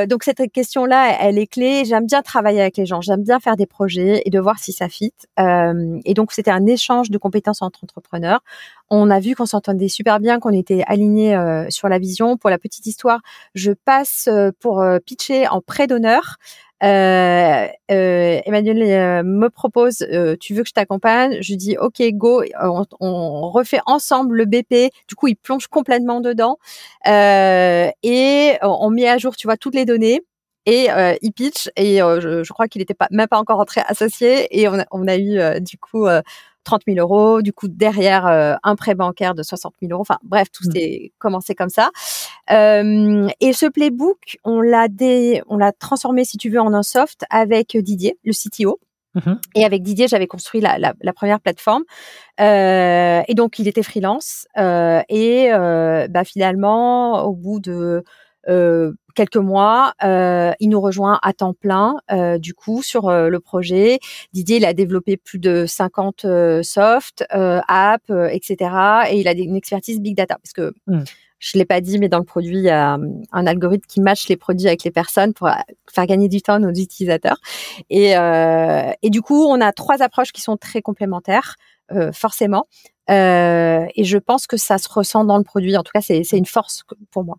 donc 0.08 0.24
cette 0.24 0.52
question-là, 0.52 1.18
elle 1.20 1.38
est 1.38 1.48
clé. 1.48 1.84
J'aime 1.86 2.06
bien 2.06 2.22
travailler 2.22 2.62
avec 2.62 2.78
les 2.78 2.86
gens. 2.86 3.02
J'aime 3.02 3.24
bien 3.24 3.33
faire 3.40 3.56
des 3.56 3.66
projets 3.66 4.22
et 4.26 4.30
de 4.30 4.40
voir 4.40 4.60
si 4.60 4.74
ça 4.74 4.90
fit. 4.90 5.14
Euh, 5.40 6.00
et 6.06 6.14
donc 6.14 6.32
c'était 6.32 6.52
un 6.52 6.66
échange 6.66 7.10
de 7.10 7.18
compétences 7.18 7.62
entre 7.62 7.84
entrepreneurs. 7.84 8.42
On 8.90 9.10
a 9.10 9.20
vu 9.20 9.36
qu'on 9.36 9.46
s'entendait 9.46 9.88
super 9.88 10.20
bien, 10.20 10.40
qu'on 10.40 10.52
était 10.52 10.84
alignés 10.88 11.36
euh, 11.36 11.70
sur 11.70 11.90
la 11.90 12.00
vision. 12.00 12.38
Pour 12.38 12.50
la 12.50 12.58
petite 12.58 12.86
histoire, 12.86 13.22
je 13.56 13.72
passe 13.72 14.28
euh, 14.32 14.52
pour 14.60 14.84
pitcher 15.06 15.48
en 15.48 15.62
prêt 15.62 15.88
d'honneur. 15.88 16.38
Emmanuel 16.82 17.72
me 19.24 19.48
propose, 19.48 20.06
tu 20.42 20.54
veux 20.54 20.64
que 20.64 20.68
je 20.68 20.74
t'accompagne? 20.74 21.38
Je 21.40 21.56
dis 21.56 21.78
ok 21.78 22.02
go, 22.12 22.44
on, 23.00 23.50
refait 23.52 23.80
ensemble 23.86 24.36
le 24.36 24.46
BP. 24.46 24.92
Du 25.08 25.16
coup, 25.16 25.28
il 25.28 25.36
plonge 25.36 25.68
complètement 25.68 26.20
dedans 26.20 26.58
et 27.06 28.58
on 28.62 28.90
met 28.90 29.08
à 29.08 29.18
jour, 29.18 29.38
tu 29.38 29.48
vois, 29.48 29.56
toutes 29.56 29.76
les 29.76 29.86
données 29.86 30.26
et 30.66 30.92
euh, 30.92 31.16
il 31.22 31.34
pitch 31.34 31.70
et 31.76 32.02
euh, 32.02 32.22
je, 32.22 32.44
je, 32.44 32.54
crois 32.54 32.68
qu'il 32.68 32.80
n'était 32.80 32.94
pas 32.94 33.08
même 33.12 33.28
pas 33.28 33.40
encore 33.40 33.58
rentré 33.58 33.82
associé 33.86 34.48
et 34.60 34.68
on 34.68 34.80
a, 34.80 34.86
on 34.92 35.08
a 35.08 35.18
eu 35.18 35.40
euh, 35.40 35.60
du 35.60 35.78
coup 35.78 36.08
30 36.64 36.82
000 36.88 37.00
euros, 37.00 37.42
du 37.42 37.52
coup 37.52 37.68
derrière 37.68 38.26
un 38.26 38.76
prêt 38.76 38.96
bancaire 38.96 39.36
de 39.36 39.44
60 39.44 39.74
000 39.82 39.92
euros. 39.92 40.02
Enfin 40.02 40.20
bref, 40.24 40.48
tout 40.52 40.68
mmh. 40.70 40.72
s'est 40.72 41.12
commencé 41.20 41.56
comme 41.56 41.70
ça. 41.70 41.90
et 42.50 43.54
ce 43.54 43.70
playbook, 43.70 44.38
on 44.44 44.62
l'a 44.62 44.88
on 45.48 45.58
l'a 45.58 45.72
transformé 45.74 46.24
si 46.24 46.38
tu 46.38 46.50
veux 46.50 46.62
en 46.62 46.74
un 46.74 46.84
soft 46.84 47.26
avec 47.30 47.76
Didier, 47.78 48.18
le 48.24 48.32
CTO. 48.32 48.80
Mmh 49.16 49.36
et 49.56 49.64
avec 49.64 49.84
Didier, 49.84 50.08
j'avais 50.08 50.26
construit 50.26 50.60
la, 50.60 50.80
la, 50.80 50.94
la, 51.02 51.14
première 51.14 51.40
plateforme. 51.40 51.84
Euh, 52.42 53.22
et 53.28 53.36
donc, 53.36 53.60
il 53.60 53.68
était 53.68 53.84
freelance. 53.84 54.48
Euh, 54.58 55.02
et 55.10 55.54
euh, 55.54 56.08
bah, 56.10 56.24
finalement, 56.24 57.24
au 57.24 57.34
bout 57.34 57.60
de 57.60 58.04
euh, 58.50 58.94
quelques 59.14 59.38
mois, 59.38 59.94
euh, 60.04 60.52
il 60.60 60.70
nous 60.70 60.82
rejoint 60.82 61.20
à 61.22 61.34
temps 61.34 61.54
plein 61.54 61.98
euh, 62.12 62.38
du 62.38 62.54
coup 62.54 62.82
sur 62.82 63.12
le 63.12 63.40
projet. 63.40 64.00
Didier, 64.34 64.58
il 64.58 64.66
a 64.66 64.74
développé 64.74 65.18
plus 65.18 65.40
de 65.40 65.66
50 65.66 66.26
soft, 66.64 67.26
apps, 67.30 68.12
etc. 68.32 68.56
Et 69.10 69.20
il 69.20 69.28
a 69.28 69.32
une 69.32 69.56
expertise 69.56 70.00
big 70.00 70.16
data 70.16 70.36
parce 70.36 70.54
que 70.54 70.74
mmh. 70.88 71.04
je 71.40 71.58
l'ai 71.58 71.66
pas 71.66 71.82
dit, 71.82 72.00
mais 72.00 72.10
dans 72.10 72.20
le 72.20 72.24
produit, 72.24 72.58
il 72.58 72.64
y 72.64 72.70
a 72.70 72.98
un 73.32 73.48
algorithme 73.48 73.86
qui 73.88 74.02
matche 74.02 74.28
les 74.28 74.38
produits 74.38 74.68
avec 74.68 74.84
les 74.84 74.92
personnes 74.92 75.34
pour 75.34 75.50
faire 75.92 76.06
gagner 76.06 76.28
du 76.28 76.42
temps 76.42 76.56
à 76.56 76.60
nos 76.60 76.72
utilisateurs. 76.72 77.38
Et, 77.90 78.12
et 78.12 79.10
du 79.10 79.22
coup, 79.22 79.46
on 79.46 79.62
a 79.62 79.72
trois 79.72 80.02
approches 80.02 80.32
qui 80.32 80.42
sont 80.42 80.58
très 80.58 80.82
complémentaires, 80.82 81.56
forcément. 82.12 82.68
et 83.10 84.04
je 84.04 84.18
pense 84.18 84.48
que 84.48 84.58
ça 84.58 84.78
se 84.78 84.90
ressent 84.90 85.26
dans 85.26 85.38
le 85.38 85.44
produit. 85.44 85.76
En 85.78 85.84
tout 85.84 85.92
cas, 85.94 86.02
c'est 86.02 86.38
une 86.38 86.46
force 86.46 86.84
pour 87.12 87.24
moi. 87.24 87.38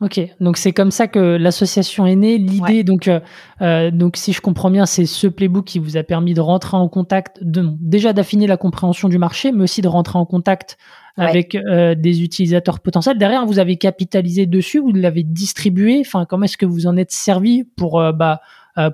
Ok, 0.00 0.20
donc 0.38 0.58
c'est 0.58 0.70
comme 0.72 0.92
ça 0.92 1.08
que 1.08 1.18
l'association 1.18 2.06
est 2.06 2.14
née. 2.14 2.38
L'idée, 2.38 2.84
donc, 2.84 3.08
euh, 3.08 3.18
euh, 3.62 3.90
donc 3.90 4.16
si 4.16 4.32
je 4.32 4.40
comprends 4.40 4.70
bien, 4.70 4.86
c'est 4.86 5.06
ce 5.06 5.26
playbook 5.26 5.64
qui 5.64 5.80
vous 5.80 5.96
a 5.96 6.04
permis 6.04 6.34
de 6.34 6.40
rentrer 6.40 6.76
en 6.76 6.88
contact, 6.88 7.38
de, 7.42 7.68
déjà 7.80 8.12
d'affiner 8.12 8.46
la 8.46 8.56
compréhension 8.56 9.08
du 9.08 9.18
marché, 9.18 9.50
mais 9.50 9.64
aussi 9.64 9.82
de 9.82 9.88
rentrer 9.88 10.16
en 10.16 10.24
contact 10.24 10.78
avec 11.16 11.56
euh, 11.56 11.96
des 11.96 12.22
utilisateurs 12.22 12.78
potentiels. 12.78 13.18
Derrière, 13.18 13.44
vous 13.44 13.58
avez 13.58 13.76
capitalisé 13.76 14.46
dessus, 14.46 14.78
vous 14.78 14.92
l'avez 14.92 15.24
distribué. 15.24 16.00
Enfin, 16.00 16.26
comment 16.26 16.44
est-ce 16.44 16.56
que 16.56 16.66
vous 16.66 16.86
en 16.86 16.96
êtes 16.96 17.10
servi 17.10 17.64
pour, 17.64 18.00
bah, 18.14 18.40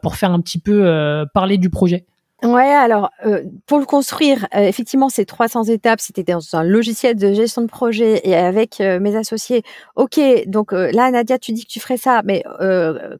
pour 0.02 0.16
faire 0.16 0.30
un 0.30 0.40
petit 0.40 0.58
peu 0.58 1.26
parler 1.34 1.58
du 1.58 1.68
projet? 1.68 2.06
Ouais, 2.44 2.70
alors 2.70 3.10
euh, 3.24 3.42
pour 3.66 3.78
le 3.78 3.86
construire, 3.86 4.46
euh, 4.54 4.60
effectivement, 4.60 5.08
c'est 5.08 5.24
300 5.24 5.64
étapes. 5.64 6.00
C'était 6.00 6.24
dans 6.24 6.40
un 6.54 6.62
logiciel 6.62 7.16
de 7.16 7.32
gestion 7.32 7.62
de 7.62 7.68
projet 7.68 8.20
et 8.22 8.36
avec 8.36 8.82
euh, 8.82 9.00
mes 9.00 9.16
associés. 9.16 9.62
Ok, 9.96 10.20
donc 10.46 10.72
là, 10.72 11.10
Nadia, 11.10 11.38
tu 11.38 11.52
dis 11.52 11.64
que 11.64 11.70
tu 11.70 11.80
ferais 11.80 11.96
ça, 11.96 12.20
mais 12.24 12.44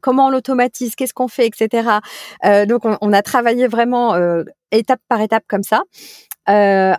comment 0.01 0.27
on 0.27 0.29
l'automatise? 0.29 0.95
Qu'est-ce 0.95 1.13
qu'on 1.13 1.27
fait, 1.27 1.47
etc. 1.47 1.99
donc, 2.67 2.83
on, 2.85 3.13
a 3.13 3.21
travaillé 3.21 3.67
vraiment 3.67 4.15
étape 4.71 4.99
par 5.07 5.21
étape 5.21 5.43
comme 5.47 5.63
ça. 5.63 5.83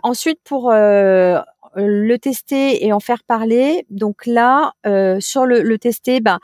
ensuite, 0.03 0.39
pour 0.43 0.71
le 0.73 2.15
tester 2.17 2.85
et 2.85 2.91
en 2.93 2.99
faire 2.99 3.23
parler, 3.23 3.85
donc 3.89 4.25
là, 4.25 4.73
sur 5.19 5.45
le, 5.45 5.61
le 5.61 5.77
tester, 5.77 6.19
ben 6.19 6.39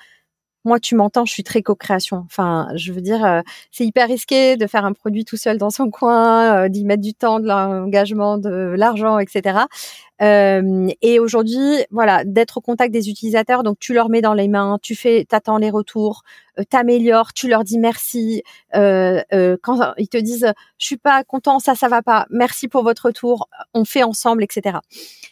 moi, 0.65 0.79
tu 0.79 0.95
m'entends, 0.95 1.25
je 1.25 1.33
suis 1.33 1.43
très 1.43 1.61
co-création. 1.61 2.23
Enfin, 2.25 2.69
je 2.75 2.93
veux 2.93 3.01
dire, 3.01 3.25
euh, 3.25 3.41
c'est 3.71 3.85
hyper 3.85 4.07
risqué 4.07 4.57
de 4.57 4.67
faire 4.67 4.85
un 4.85 4.93
produit 4.93 5.25
tout 5.25 5.37
seul 5.37 5.57
dans 5.57 5.69
son 5.69 5.89
coin, 5.89 6.65
euh, 6.65 6.69
d'y 6.69 6.85
mettre 6.85 7.01
du 7.01 7.13
temps, 7.13 7.39
de 7.39 7.47
l'engagement, 7.47 8.37
de 8.37 8.73
l'argent, 8.77 9.19
etc. 9.19 9.59
Euh, 10.23 10.87
et 11.01 11.19
aujourd'hui, 11.19 11.85
voilà, 11.91 12.23
d'être 12.23 12.57
au 12.57 12.61
contact 12.61 12.93
des 12.93 13.09
utilisateurs, 13.09 13.63
donc 13.63 13.77
tu 13.79 13.93
leur 13.93 14.09
mets 14.09 14.21
dans 14.21 14.33
les 14.33 14.47
mains, 14.47 14.77
tu 14.81 14.95
fais, 14.95 15.25
t'attends 15.25 15.57
les 15.57 15.69
retours, 15.69 16.23
euh, 16.59 16.63
t'améliores, 16.69 17.33
tu 17.33 17.49
leur 17.49 17.63
dis 17.63 17.77
merci. 17.77 18.43
Euh, 18.75 19.21
euh, 19.33 19.57
quand 19.61 19.93
ils 19.97 20.07
te 20.07 20.17
disent, 20.17 20.53
je 20.77 20.85
suis 20.85 20.97
pas 20.97 21.23
content, 21.23 21.59
ça, 21.59 21.75
ça 21.75 21.89
va 21.89 22.01
pas, 22.01 22.25
merci 22.29 22.67
pour 22.67 22.83
votre 22.83 23.07
retour, 23.07 23.49
on 23.73 23.83
fait 23.83 24.03
ensemble, 24.03 24.43
etc. 24.43 24.77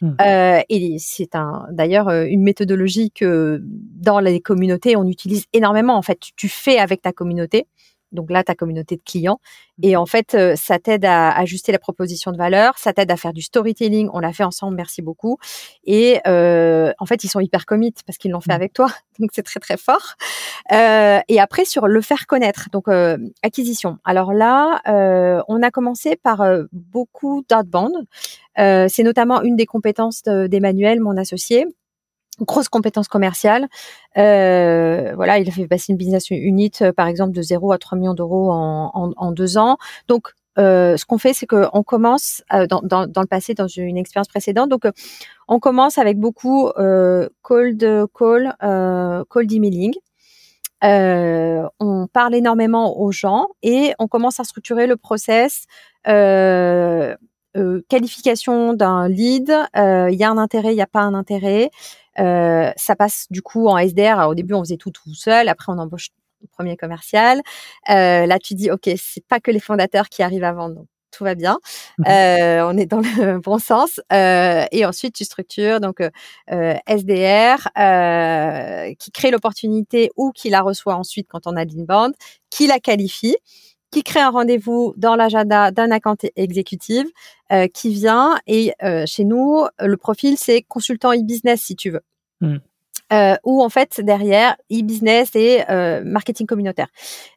Mmh. 0.01 0.11
Euh, 0.19 0.61
et 0.67 0.97
c'est 0.99 1.35
un, 1.35 1.67
d'ailleurs, 1.71 2.09
une 2.09 2.43
méthodologie 2.43 3.11
que 3.11 3.61
dans 3.63 4.19
les 4.19 4.41
communautés 4.41 4.95
on 4.97 5.07
utilise 5.07 5.45
énormément. 5.53 5.95
En 5.95 6.01
fait, 6.01 6.19
tu 6.35 6.49
fais 6.49 6.79
avec 6.79 7.01
ta 7.01 7.13
communauté 7.13 7.67
donc 8.11 8.29
là 8.29 8.43
ta 8.43 8.55
communauté 8.55 8.95
de 8.95 9.01
clients. 9.03 9.39
Et 9.83 9.95
en 9.95 10.05
fait, 10.05 10.35
euh, 10.35 10.55
ça 10.55 10.79
t'aide 10.79 11.05
à 11.05 11.31
ajuster 11.37 11.71
la 11.71 11.79
proposition 11.79 12.31
de 12.31 12.37
valeur, 12.37 12.77
ça 12.77 12.93
t'aide 12.93 13.09
à 13.11 13.17
faire 13.17 13.33
du 13.33 13.41
storytelling. 13.41 14.09
On 14.13 14.19
l'a 14.19 14.33
fait 14.33 14.43
ensemble, 14.43 14.75
merci 14.75 15.01
beaucoup. 15.01 15.37
Et 15.85 16.19
euh, 16.27 16.93
en 16.99 17.05
fait, 17.05 17.23
ils 17.23 17.29
sont 17.29 17.39
hyper 17.39 17.65
commit 17.65 17.93
parce 18.05 18.17
qu'ils 18.17 18.31
l'ont 18.31 18.41
fait 18.41 18.51
mmh. 18.51 18.55
avec 18.55 18.73
toi, 18.73 18.87
donc 19.19 19.31
c'est 19.33 19.43
très 19.43 19.59
très 19.59 19.77
fort. 19.77 20.15
Euh, 20.71 21.19
et 21.27 21.39
après 21.39 21.65
sur 21.65 21.87
le 21.87 22.01
faire 22.01 22.27
connaître, 22.27 22.69
donc 22.71 22.85
acquisition. 23.43 23.97
Alors 24.03 24.33
là, 24.33 24.81
on 25.47 25.61
a 25.61 25.71
commencé 25.71 26.15
par 26.15 26.43
beaucoup 26.71 27.43
d'outbound. 27.49 27.93
c'est 28.55 29.03
notamment 29.03 29.41
une 29.41 29.55
des 29.55 29.65
compétences 29.65 30.23
d'Emmanuel, 30.23 30.99
mon 30.99 31.17
associé 31.17 31.65
grosse 32.39 32.69
compétence 32.69 33.07
commerciale. 33.07 33.67
Euh, 34.17 35.13
voilà, 35.15 35.39
il 35.39 35.47
a 35.47 35.51
fait 35.51 35.67
passer 35.67 35.91
une 35.91 35.97
business 35.97 36.29
unit, 36.29 36.71
euh, 36.81 36.93
par 36.93 37.07
exemple, 37.07 37.33
de 37.33 37.41
0 37.41 37.71
à 37.71 37.77
3 37.77 37.97
millions 37.97 38.13
d'euros 38.13 38.51
en, 38.51 39.11
en, 39.15 39.31
deux 39.31 39.57
ans. 39.57 39.77
Donc, 40.07 40.33
euh, 40.59 40.97
ce 40.97 41.05
qu'on 41.05 41.17
fait, 41.17 41.33
c'est 41.33 41.45
qu'on 41.45 41.83
commence 41.83 42.43
euh, 42.53 42.67
dans, 42.67 42.81
le 42.81 43.27
passé, 43.27 43.53
dans 43.53 43.67
une 43.67 43.97
expérience 43.97 44.27
précédente. 44.27 44.69
Donc, 44.69 44.85
euh, 44.85 44.91
on 45.47 45.59
commence 45.59 45.97
avec 45.97 46.17
beaucoup 46.19 46.69
cold 47.41 48.07
call, 48.17 48.55
cold 49.29 49.51
emailing. 49.51 49.93
on 50.81 52.07
parle 52.11 52.35
énormément 52.35 52.99
aux 52.99 53.11
gens 53.11 53.47
et 53.61 53.93
on 53.99 54.07
commence 54.07 54.39
à 54.39 54.43
structurer 54.43 54.87
le 54.87 54.97
process. 54.97 55.65
qualification 57.89 58.73
d'un 58.73 59.07
lead, 59.09 59.53
il 59.75 60.15
y 60.15 60.23
a 60.23 60.29
un 60.29 60.37
intérêt, 60.37 60.71
il 60.73 60.75
n'y 60.75 60.81
a 60.81 60.87
pas 60.87 61.01
un 61.01 61.13
intérêt, 61.13 61.69
euh, 62.19 62.71
ça 62.75 62.95
passe 62.95 63.27
du 63.29 63.41
coup 63.41 63.67
en 63.67 63.77
SDR. 63.77 64.27
au 64.27 64.35
début, 64.35 64.53
on 64.53 64.63
faisait 64.63 64.77
tout 64.77 64.91
tout 64.91 65.13
seul. 65.13 65.47
Après, 65.49 65.71
on 65.71 65.77
embauche 65.77 66.09
le 66.41 66.47
premier 66.47 66.77
commercial. 66.77 67.41
Euh, 67.89 68.25
là, 68.25 68.39
tu 68.39 68.55
dis, 68.55 68.71
ok, 68.71 68.89
c'est 68.97 69.25
pas 69.27 69.39
que 69.39 69.51
les 69.51 69.59
fondateurs 69.59 70.09
qui 70.09 70.23
arrivent 70.23 70.43
à 70.43 70.53
vendre. 70.53 70.75
Donc, 70.75 70.87
tout 71.11 71.25
va 71.25 71.35
bien, 71.35 71.59
mmh 71.99 72.03
euh, 72.07 72.65
on 72.65 72.77
est 72.77 72.85
dans 72.85 72.99
le 72.99 73.39
bon 73.43 73.59
sens. 73.59 73.99
Euh, 74.11 74.65
et 74.71 74.85
ensuite, 74.85 75.13
tu 75.13 75.25
structures 75.25 75.79
donc 75.79 76.01
euh, 76.01 76.73
SDR 76.87 77.67
qui 78.97 79.11
crée 79.11 79.31
l'opportunité 79.31 80.11
ou 80.15 80.31
qui 80.31 80.49
la 80.49 80.61
reçoit 80.61 80.95
ensuite 80.95 81.27
quand 81.29 81.45
on 81.45 81.55
a 81.55 81.65
l'inbound, 81.65 82.13
qui 82.49 82.67
la 82.67 82.79
qualifie 82.79 83.35
qui 83.91 84.03
crée 84.03 84.21
un 84.21 84.29
rendez-vous 84.29 84.93
dans 84.97 85.15
l'agenda 85.15 85.71
d'un 85.71 85.91
account 85.91 86.17
exécutif 86.35 87.07
euh, 87.51 87.67
qui 87.67 87.89
vient 87.93 88.39
et 88.47 88.73
euh, 88.83 89.05
chez 89.05 89.23
nous 89.23 89.65
le 89.79 89.97
profil 89.97 90.37
c'est 90.37 90.61
consultant 90.63 91.13
e-business 91.13 91.61
si 91.61 91.75
tu 91.75 91.91
veux. 91.91 92.01
Hmm. 92.39 92.57
Euh, 93.11 93.35
ou 93.43 93.61
en 93.61 93.67
fait 93.67 93.99
derrière 93.99 94.55
e-business 94.71 95.35
et 95.35 95.63
euh, 95.69 96.01
marketing 96.05 96.47
communautaire, 96.47 96.87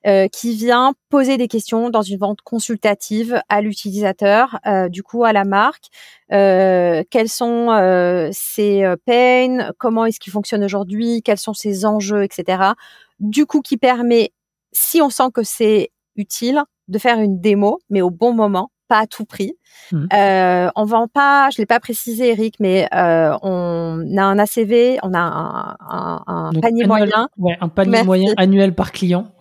euh, 0.07 0.29
qui 0.29 0.55
vient 0.55 0.95
poser 1.09 1.37
des 1.37 1.49
questions 1.49 1.91
dans 1.91 2.03
une 2.03 2.17
vente 2.17 2.43
consultative 2.43 3.41
à 3.49 3.61
l'utilisateur, 3.61 4.61
euh, 4.67 4.89
du 4.89 5.03
coup 5.03 5.25
à 5.25 5.33
la 5.33 5.45
marque, 5.45 5.87
quels 6.31 7.29
sont 7.29 8.31
ses 8.33 8.95
pains, 9.05 9.71
comment 9.79 10.05
est-ce 10.05 10.21
qu'il 10.21 10.33
fonctionne 10.33 10.65
aujourd'hui, 10.65 11.23
quels 11.23 11.39
sont 11.39 11.55
ses 11.55 11.87
enjeux, 11.87 12.25
etc. 12.25 12.73
Du 13.21 13.47
coup 13.47 13.61
qui 13.61 13.77
permet, 13.77 14.33
si 14.73 15.01
on 15.01 15.11
sent 15.11 15.31
que 15.33 15.45
c'est 15.45 15.91
utile 16.17 16.63
de 16.89 16.99
faire 16.99 17.19
une 17.19 17.41
démo, 17.41 17.81
mais 17.91 18.03
au 18.03 18.11
bon 18.11 18.35
moment, 18.35 18.71
pas 18.89 18.99
à 18.99 19.07
tout 19.07 19.25
prix. 19.25 19.55
Mmh. 19.93 20.07
Euh, 20.13 20.71
on 20.77 20.85
vend 20.85 21.09
pas, 21.09 21.49
je 21.51 21.59
l'ai 21.59 21.67
pas 21.67 21.81
précisé, 21.81 22.31
Eric, 22.31 22.57
mais 22.61 22.87
euh, 22.95 23.37
on 23.43 24.17
a 24.17 24.23
un 24.23 24.39
ACV, 24.39 24.99
on 25.03 25.15
a 25.15 25.19
un, 25.19 26.23
un, 26.27 26.53
panier 26.61 26.87
moyen. 26.87 27.29
Ouais, 27.39 27.57
un 27.61 27.69
panier 27.69 28.03
moyen 28.03 28.33
annuel 28.37 28.75
par 28.75 28.93
client. 28.93 29.33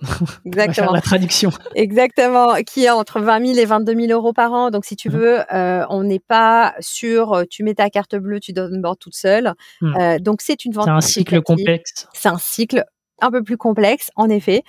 Exactement. 0.46 0.94
la 0.94 1.02
traduction. 1.02 1.52
Exactement, 1.76 2.56
qui 2.66 2.86
est 2.86 2.90
entre 2.90 3.20
20 3.20 3.46
000 3.46 3.60
et 3.60 3.66
22 3.66 4.08
000 4.08 4.12
euros 4.12 4.34
par 4.34 4.54
an. 4.54 4.70
Donc, 4.70 4.86
si 4.86 4.96
tu 4.96 5.10
mmh. 5.10 5.14
veux, 5.14 5.40
euh, 5.54 5.86
on 5.90 6.04
n'est 6.04 6.20
pas 6.20 6.74
sur, 6.80 7.44
tu 7.50 7.64
mets 7.64 7.76
ta 7.76 7.90
carte 7.90 8.16
bleue, 8.16 8.40
tu 8.40 8.54
donnes 8.54 8.82
bord 8.82 8.98
toute 8.98 9.16
seule. 9.16 9.54
Mmh. 9.82 9.96
Euh, 10.00 10.20
donc, 10.20 10.42
c'est 10.42 10.66
une 10.66 10.74
vente. 10.74 10.86
C'est 10.86 10.92
un 10.92 11.02
cycle 11.02 11.42
complexe. 11.42 12.08
C'est 12.14 12.30
un 12.30 12.38
cycle 12.38 12.86
un 13.24 13.32
peu 13.32 13.44
plus 13.44 13.58
complexe, 13.58 14.12
en 14.16 14.30
effet, 14.30 14.64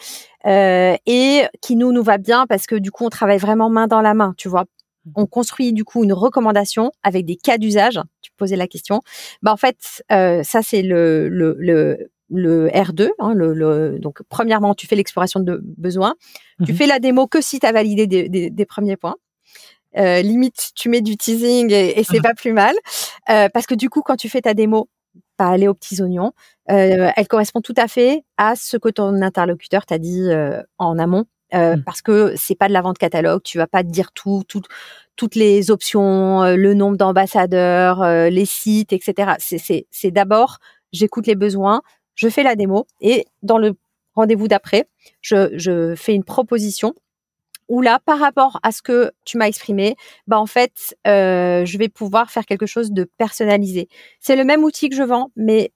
euh, 0.46 0.96
et 1.06 1.42
qui 1.60 1.76
nous 1.76 1.92
nous 1.92 2.02
va 2.02 2.18
bien 2.18 2.46
parce 2.46 2.66
que 2.66 2.76
du 2.76 2.90
coup, 2.90 3.04
on 3.04 3.10
travaille 3.10 3.38
vraiment 3.38 3.68
main 3.68 3.86
dans 3.86 4.00
la 4.00 4.14
main, 4.14 4.34
tu 4.36 4.48
vois. 4.48 4.64
Mmh. 5.04 5.12
On 5.16 5.26
construit 5.26 5.72
du 5.72 5.84
coup 5.84 6.04
une 6.04 6.12
recommandation 6.12 6.92
avec 7.02 7.26
des 7.26 7.36
cas 7.36 7.58
d'usage. 7.58 8.00
Tu 8.22 8.30
posais 8.36 8.56
la 8.56 8.66
question. 8.66 9.00
Bah 9.42 9.52
en 9.52 9.56
fait, 9.56 10.02
euh, 10.12 10.42
ça 10.42 10.62
c'est 10.62 10.82
le, 10.82 11.28
le, 11.28 11.56
le 11.58 12.10
le 12.30 12.68
R2. 12.68 13.10
Hein, 13.18 13.34
le, 13.34 13.98
donc, 13.98 14.22
premièrement, 14.28 14.74
tu 14.74 14.86
fais 14.86 14.96
l'exploration 14.96 15.40
de 15.40 15.60
besoins. 15.76 16.14
Tu 16.64 16.72
mmh 16.72 16.76
fais 16.76 16.86
la 16.86 16.98
démo 16.98 17.26
que 17.26 17.40
si 17.40 17.60
tu 17.60 17.66
as 17.66 17.72
validé 17.72 18.06
des, 18.06 18.28
des, 18.28 18.50
des, 18.50 18.66
premiers 18.66 18.96
points. 18.96 19.16
Euh, 19.96 20.22
limite, 20.22 20.70
tu 20.74 20.88
mets 20.88 21.02
du 21.02 21.16
teasing 21.16 21.70
et, 21.70 21.98
et 21.98 22.02
c'est 22.04 22.20
pas 22.20 22.34
plus 22.34 22.52
mal. 22.52 22.74
Euh, 23.28 23.48
parce 23.52 23.66
que 23.66 23.74
du 23.74 23.88
coup, 23.90 24.02
quand 24.02 24.16
tu 24.16 24.28
fais 24.28 24.40
ta 24.40 24.54
démo, 24.54 24.88
pas 25.36 25.48
aller 25.48 25.68
aux 25.68 25.74
petits 25.74 26.02
oignons. 26.02 26.32
Euh, 26.70 27.10
elle 27.16 27.28
correspond 27.28 27.60
tout 27.60 27.74
à 27.76 27.88
fait 27.88 28.24
à 28.36 28.56
ce 28.56 28.76
que 28.76 28.88
ton 28.88 29.22
interlocuteur 29.22 29.86
t'a 29.86 29.98
dit 29.98 30.30
euh, 30.30 30.62
en 30.78 30.98
amont, 30.98 31.26
euh, 31.54 31.76
mmh. 31.76 31.84
parce 31.84 32.02
que 32.02 32.34
c'est 32.36 32.54
pas 32.54 32.68
de 32.68 32.72
la 32.72 32.82
vente 32.82 32.98
catalogue. 32.98 33.42
Tu 33.42 33.58
vas 33.58 33.66
pas 33.66 33.82
te 33.82 33.88
dire 33.88 34.12
tout, 34.12 34.42
tout 34.48 34.62
toutes 35.16 35.34
les 35.34 35.70
options, 35.70 36.42
euh, 36.42 36.56
le 36.56 36.74
nombre 36.74 36.96
d'ambassadeurs, 36.96 38.02
euh, 38.02 38.28
les 38.30 38.46
sites, 38.46 38.92
etc. 38.92 39.34
C'est, 39.38 39.86
c'est 39.90 40.10
d'abord, 40.10 40.58
j'écoute 40.92 41.26
les 41.26 41.36
besoins, 41.36 41.82
je 42.14 42.28
fais 42.28 42.42
la 42.42 42.56
démo 42.56 42.86
et 43.00 43.26
dans 43.42 43.58
le 43.58 43.74
rendez-vous 44.14 44.48
d'après, 44.48 44.88
je, 45.20 45.56
je 45.56 45.94
fais 45.94 46.14
une 46.14 46.24
proposition 46.24 46.94
où 47.68 47.80
là, 47.80 47.98
par 48.04 48.18
rapport 48.18 48.60
à 48.62 48.72
ce 48.72 48.82
que 48.82 49.12
tu 49.24 49.38
m'as 49.38 49.46
exprimé, 49.46 49.96
bah 50.26 50.38
en 50.38 50.46
fait, 50.46 50.96
euh, 51.06 51.64
je 51.64 51.78
vais 51.78 51.88
pouvoir 51.88 52.30
faire 52.30 52.46
quelque 52.46 52.66
chose 52.66 52.92
de 52.92 53.04
personnalisé. 53.04 53.88
C'est 54.20 54.36
le 54.36 54.44
même 54.44 54.64
outil 54.64 54.88
que 54.88 54.96
je 54.96 55.02
vends, 55.02 55.30
mais 55.36 55.72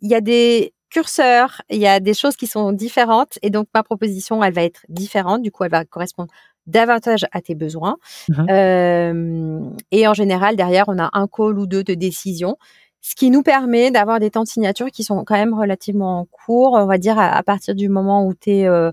il 0.00 0.10
y 0.10 0.14
a 0.14 0.20
des 0.20 0.72
curseurs, 0.90 1.62
il 1.70 1.78
y 1.78 1.86
a 1.86 2.00
des 2.00 2.14
choses 2.14 2.36
qui 2.36 2.46
sont 2.46 2.72
différentes, 2.72 3.38
et 3.42 3.50
donc 3.50 3.68
ma 3.74 3.82
proposition, 3.82 4.42
elle 4.42 4.54
va 4.54 4.62
être 4.64 4.82
différente. 4.88 5.42
Du 5.42 5.50
coup, 5.50 5.64
elle 5.64 5.70
va 5.70 5.84
correspondre 5.84 6.32
davantage 6.66 7.26
à 7.32 7.40
tes 7.40 7.54
besoins. 7.54 7.96
Mmh 8.28 8.46
euh, 8.50 9.60
et 9.90 10.06
en 10.06 10.14
général, 10.14 10.56
derrière, 10.56 10.84
on 10.88 10.98
a 10.98 11.10
un 11.12 11.26
call 11.26 11.58
ou 11.58 11.66
deux 11.66 11.82
de 11.82 11.94
décision, 11.94 12.56
ce 13.00 13.14
qui 13.14 13.30
nous 13.30 13.42
permet 13.42 13.90
d'avoir 13.90 14.20
des 14.20 14.30
temps 14.30 14.42
de 14.42 14.48
signature 14.48 14.90
qui 14.90 15.04
sont 15.04 15.24
quand 15.24 15.34
même 15.34 15.54
relativement 15.54 16.26
courts, 16.30 16.74
on 16.74 16.86
va 16.86 16.98
dire 16.98 17.18
à, 17.18 17.42
partir 17.42 17.74
du 17.74 17.88
moment 17.88 18.26
où 18.26 18.34
tu 18.34 18.50
es 18.50 18.66
euh, 18.66 18.90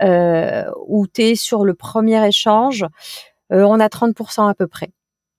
où 0.00 1.06
tu 1.06 1.22
es 1.22 1.34
sur 1.34 1.64
le 1.64 1.74
premier 1.74 2.26
échange, 2.26 2.84
euh, 3.52 3.62
on 3.62 3.80
a 3.80 3.88
30% 3.88 4.48
à 4.48 4.54
peu 4.54 4.66
près. 4.66 4.90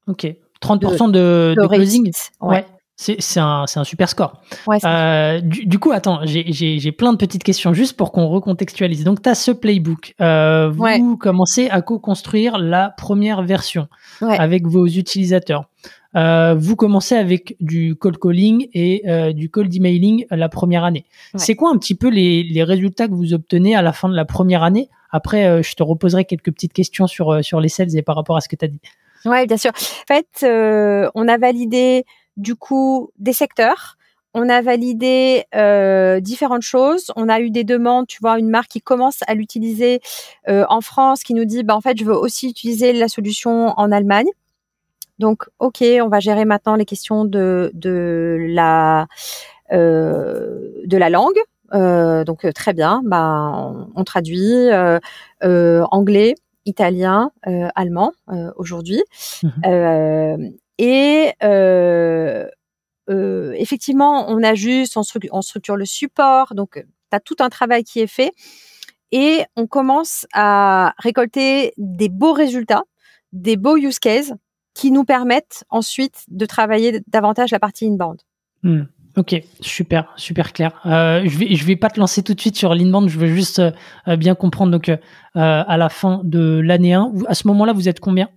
Ok. 0.07 0.27
30% 0.61 1.11
de, 1.11 1.55
de, 1.57 1.67
closing 1.67 2.11
Ouais. 2.41 2.65
C'est 2.97 3.39
un, 3.39 3.65
un, 3.75 3.83
super 3.83 4.07
score. 4.07 4.41
Ouais, 4.67 4.77
euh, 4.85 5.41
du, 5.41 5.65
du, 5.65 5.79
coup, 5.79 5.91
attends, 5.91 6.21
j'ai 6.23 6.91
plein 6.93 7.11
de 7.11 7.17
petites 7.17 7.43
questions 7.43 7.73
juste 7.73 7.97
pour 7.97 8.13
qu'on 8.13 8.27
recontextualise. 8.29 9.03
Donc, 9.03 9.21
tu 9.21 9.27
as 9.27 9.35
ce 9.35 9.51
playbook. 9.51 10.13
Euh, 10.21 10.69
vous 10.69 11.17
commencez 11.17 11.69
à 11.69 11.81
co-construire 11.81 12.57
la 12.57 12.89
première 12.89 13.43
version 13.43 13.87
avec 14.21 14.65
vos 14.65 14.87
utilisateurs. 14.87 15.65
Euh, 16.15 16.55
vous 16.57 16.75
commencez 16.75 17.15
avec 17.15 17.55
du 17.59 17.95
cold 17.95 18.17
calling 18.17 18.69
et 18.73 19.09
euh, 19.09 19.33
du 19.33 19.49
cold 19.49 19.73
emailing 19.75 20.25
la 20.31 20.49
première 20.49 20.83
année. 20.83 21.05
C'est 21.35 21.55
quoi 21.55 21.71
un 21.71 21.77
petit 21.77 21.95
peu 21.95 22.09
les, 22.09 22.43
les, 22.43 22.63
résultats 22.63 23.07
que 23.07 23.13
vous 23.13 23.33
obtenez 23.33 23.75
à 23.75 23.81
la 23.81 23.91
fin 23.91 24.07
de 24.07 24.15
la 24.15 24.25
première 24.25 24.63
année? 24.63 24.89
Après, 25.11 25.45
euh, 25.45 25.61
je 25.61 25.75
te 25.75 25.83
reposerai 25.83 26.25
quelques 26.25 26.51
petites 26.51 26.73
questions 26.73 27.07
sur, 27.07 27.43
sur 27.43 27.59
les 27.59 27.69
sales 27.69 27.95
et 27.95 28.01
par 28.01 28.15
rapport 28.15 28.37
à 28.37 28.41
ce 28.41 28.49
que 28.49 28.55
tu 28.55 28.65
as 28.65 28.69
dit. 28.69 28.79
Oui, 29.25 29.45
bien 29.47 29.57
sûr. 29.57 29.71
En 29.71 30.13
fait, 30.13 31.11
on 31.15 31.27
a 31.27 31.37
validé 31.37 32.05
du 32.37 32.55
coup 32.55 33.11
des 33.17 33.33
secteurs. 33.33 33.97
On 34.37 34.49
a 34.49 34.61
validé 34.61 35.45
euh, 35.55 36.19
différentes 36.19 36.61
choses. 36.61 37.09
On 37.15 37.29
a 37.29 37.39
eu 37.39 37.51
des 37.51 37.63
demandes, 37.63 38.05
tu 38.05 38.17
vois, 38.19 38.37
une 38.37 38.49
marque 38.49 38.67
qui 38.67 38.81
commence 38.81 39.19
à 39.27 39.33
l'utiliser 39.33 40.01
euh, 40.49 40.65
en 40.67 40.81
France, 40.81 41.23
qui 41.23 41.33
nous 41.33 41.45
dit, 41.45 41.63
bah 41.63 41.73
en 41.73 41.79
fait, 41.79 41.97
je 41.97 42.03
veux 42.03 42.15
aussi 42.15 42.49
utiliser 42.49 42.91
la 42.91 43.07
solution 43.07 43.73
en 43.77 43.93
Allemagne. 43.93 44.27
Donc, 45.19 45.43
ok, 45.59 45.83
on 46.01 46.09
va 46.09 46.19
gérer 46.19 46.45
maintenant 46.45 46.75
les 46.75 46.85
questions 46.85 47.25
de 47.25 47.71
de 47.73 48.37
la 48.49 49.07
euh, 49.71 50.71
de 50.85 50.97
la 50.97 51.09
langue. 51.09 51.39
Euh, 51.73 52.23
donc 52.23 52.45
très 52.53 52.73
bien, 52.73 53.01
bah 53.03 53.51
on, 53.55 53.87
on 53.95 54.03
traduit 54.03 54.69
anglais, 55.41 56.35
italien, 56.65 57.31
allemand 57.75 58.11
aujourd'hui. 58.57 59.03
Mmh 59.43 60.49
et 60.77 61.31
euh, 61.43 62.47
euh, 63.09 63.53
effectivement, 63.57 64.29
on 64.29 64.43
ajuste, 64.43 64.97
on, 64.97 65.03
on 65.31 65.41
structure 65.41 65.77
le 65.77 65.85
support, 65.85 66.53
donc 66.53 66.73
tu 66.73 67.15
as 67.15 67.19
tout 67.19 67.37
un 67.39 67.49
travail 67.49 67.83
qui 67.83 67.99
est 67.99 68.07
fait. 68.07 68.33
Et 69.11 69.45
on 69.55 69.67
commence 69.67 70.25
à 70.33 70.93
récolter 70.97 71.73
des 71.77 72.09
beaux 72.09 72.33
résultats, 72.33 72.83
des 73.31 73.55
beaux 73.55 73.77
use 73.77 73.99
cases 73.99 74.33
qui 74.75 74.91
nous 74.91 75.03
permettent 75.03 75.63
ensuite 75.69 76.25
de 76.27 76.45
travailler 76.45 77.01
davantage 77.07 77.49
la 77.49 77.59
partie 77.59 77.87
inbound. 77.87 78.21
Hmm. 78.61 78.83
Ok, 79.17 79.33
super, 79.61 80.13
super 80.17 80.51
clair. 80.51 80.81
Euh, 80.85 81.21
je 81.25 81.37
vais, 81.37 81.55
je 81.55 81.65
vais 81.65 81.77
pas 81.77 81.89
te 81.89 81.99
lancer 81.99 82.21
tout 82.21 82.33
de 82.33 82.41
suite 82.41 82.57
sur 82.57 82.75
l'inbound. 82.75 83.07
Je 83.07 83.17
veux 83.17 83.27
juste 83.33 83.59
euh, 83.59 84.15
bien 84.17 84.35
comprendre. 84.35 84.71
Donc, 84.71 84.89
euh, 84.89 84.97
à 85.33 85.77
la 85.77 85.87
fin 85.87 86.19
de 86.25 86.59
l'année 86.61 86.93
1, 86.93 87.13
à 87.27 87.33
ce 87.33 87.47
moment-là, 87.47 87.71
vous 87.71 87.87
êtes 87.87 88.01
combien? 88.01 88.27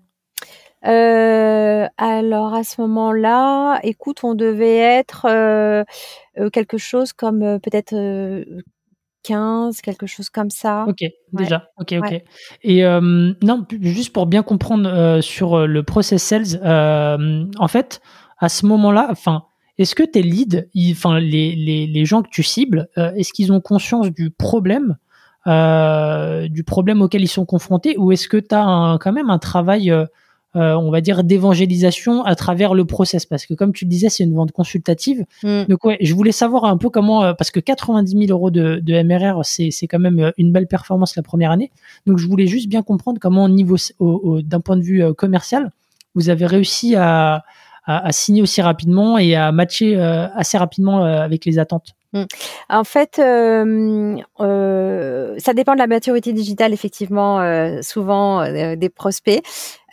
Euh, 0.86 1.86
alors 1.96 2.54
à 2.54 2.62
ce 2.62 2.80
moment-là, 2.82 3.80
écoute, 3.82 4.20
on 4.22 4.34
devait 4.34 4.76
être 4.76 5.26
euh, 5.28 5.82
euh, 6.38 6.50
quelque 6.50 6.78
chose 6.78 7.12
comme 7.12 7.58
peut-être 7.60 7.94
15, 9.28 9.80
quelque 9.80 10.06
chose 10.06 10.30
comme 10.30 10.50
ça. 10.50 10.86
Ok, 10.88 11.04
déjà. 11.32 11.70
Ok, 11.78 11.94
ok. 11.98 12.22
Et 12.62 12.82
non, 12.82 13.66
juste 13.80 14.12
pour 14.12 14.26
bien 14.26 14.42
comprendre 14.42 15.20
sur 15.20 15.66
le 15.66 15.82
process 15.82 16.22
sales, 16.22 16.60
en 17.58 17.68
fait, 17.68 18.00
à 18.38 18.48
ce 18.48 18.66
moment-là, 18.66 19.08
enfin, 19.10 19.44
est-ce 19.76 19.94
que 19.94 20.02
tes 20.02 20.22
leads, 20.22 20.64
enfin 20.90 21.20
les, 21.20 21.54
les, 21.54 21.86
les, 21.86 22.04
gens 22.04 22.22
que 22.22 22.30
tu 22.30 22.42
cibles, 22.42 22.88
est-ce 22.96 23.32
qu'ils 23.32 23.52
ont 23.52 23.60
conscience 23.60 24.10
du 24.10 24.30
problème 24.30 24.96
du 25.46 26.64
problème 26.64 27.02
auquel 27.02 27.22
ils 27.22 27.28
sont 27.28 27.46
confrontés 27.46 27.96
ou 27.96 28.12
est-ce 28.12 28.28
que 28.28 28.36
tu 28.36 28.54
as 28.54 28.98
quand 29.00 29.12
même 29.12 29.30
un 29.30 29.38
travail 29.38 29.92
euh, 30.56 30.74
on 30.74 30.90
va 30.90 31.02
dire, 31.02 31.24
d'évangélisation 31.24 32.24
à 32.24 32.34
travers 32.34 32.72
le 32.72 32.86
process. 32.86 33.26
Parce 33.26 33.44
que 33.44 33.52
comme 33.52 33.74
tu 33.74 33.84
le 33.84 33.90
disais, 33.90 34.08
c'est 34.08 34.24
une 34.24 34.34
vente 34.34 34.52
consultative. 34.52 35.24
Mm. 35.42 35.64
Donc 35.68 35.84
ouais, 35.84 35.98
je 36.00 36.14
voulais 36.14 36.32
savoir 36.32 36.64
un 36.64 36.78
peu 36.78 36.88
comment, 36.88 37.22
euh, 37.22 37.34
parce 37.34 37.50
que 37.50 37.60
90 37.60 38.26
000 38.26 38.30
euros 38.30 38.50
de, 38.50 38.80
de 38.82 39.02
MRR, 39.02 39.44
c'est, 39.44 39.70
c'est 39.70 39.86
quand 39.86 39.98
même 39.98 40.18
euh, 40.18 40.30
une 40.38 40.50
belle 40.50 40.66
performance 40.66 41.16
la 41.16 41.22
première 41.22 41.50
année. 41.50 41.70
Donc 42.06 42.16
je 42.16 42.26
voulais 42.26 42.46
juste 42.46 42.68
bien 42.68 42.82
comprendre 42.82 43.18
comment, 43.20 43.44
au 43.44 43.48
niveau, 43.48 43.76
d'un 44.00 44.60
point 44.60 44.76
de 44.76 44.82
vue 44.82 45.14
commercial, 45.14 45.70
vous 46.14 46.30
avez 46.30 46.46
réussi 46.46 46.96
à, 46.96 47.44
à, 47.84 48.10
signer 48.12 48.40
aussi 48.40 48.62
rapidement 48.62 49.18
et 49.18 49.34
à 49.34 49.52
matcher 49.52 49.96
assez 49.96 50.56
rapidement 50.56 51.04
avec 51.04 51.44
les 51.44 51.58
attentes. 51.58 51.94
Mm. 52.12 52.24
En 52.70 52.84
fait, 52.84 53.18
euh, 53.18 54.16
euh, 54.40 55.34
ça 55.38 55.52
dépend 55.52 55.74
de 55.74 55.78
la 55.78 55.86
maturité 55.86 56.32
digitale, 56.32 56.72
effectivement, 56.72 57.40
euh, 57.40 57.80
souvent 57.82 58.50
des 58.50 58.88
prospects. 58.88 59.42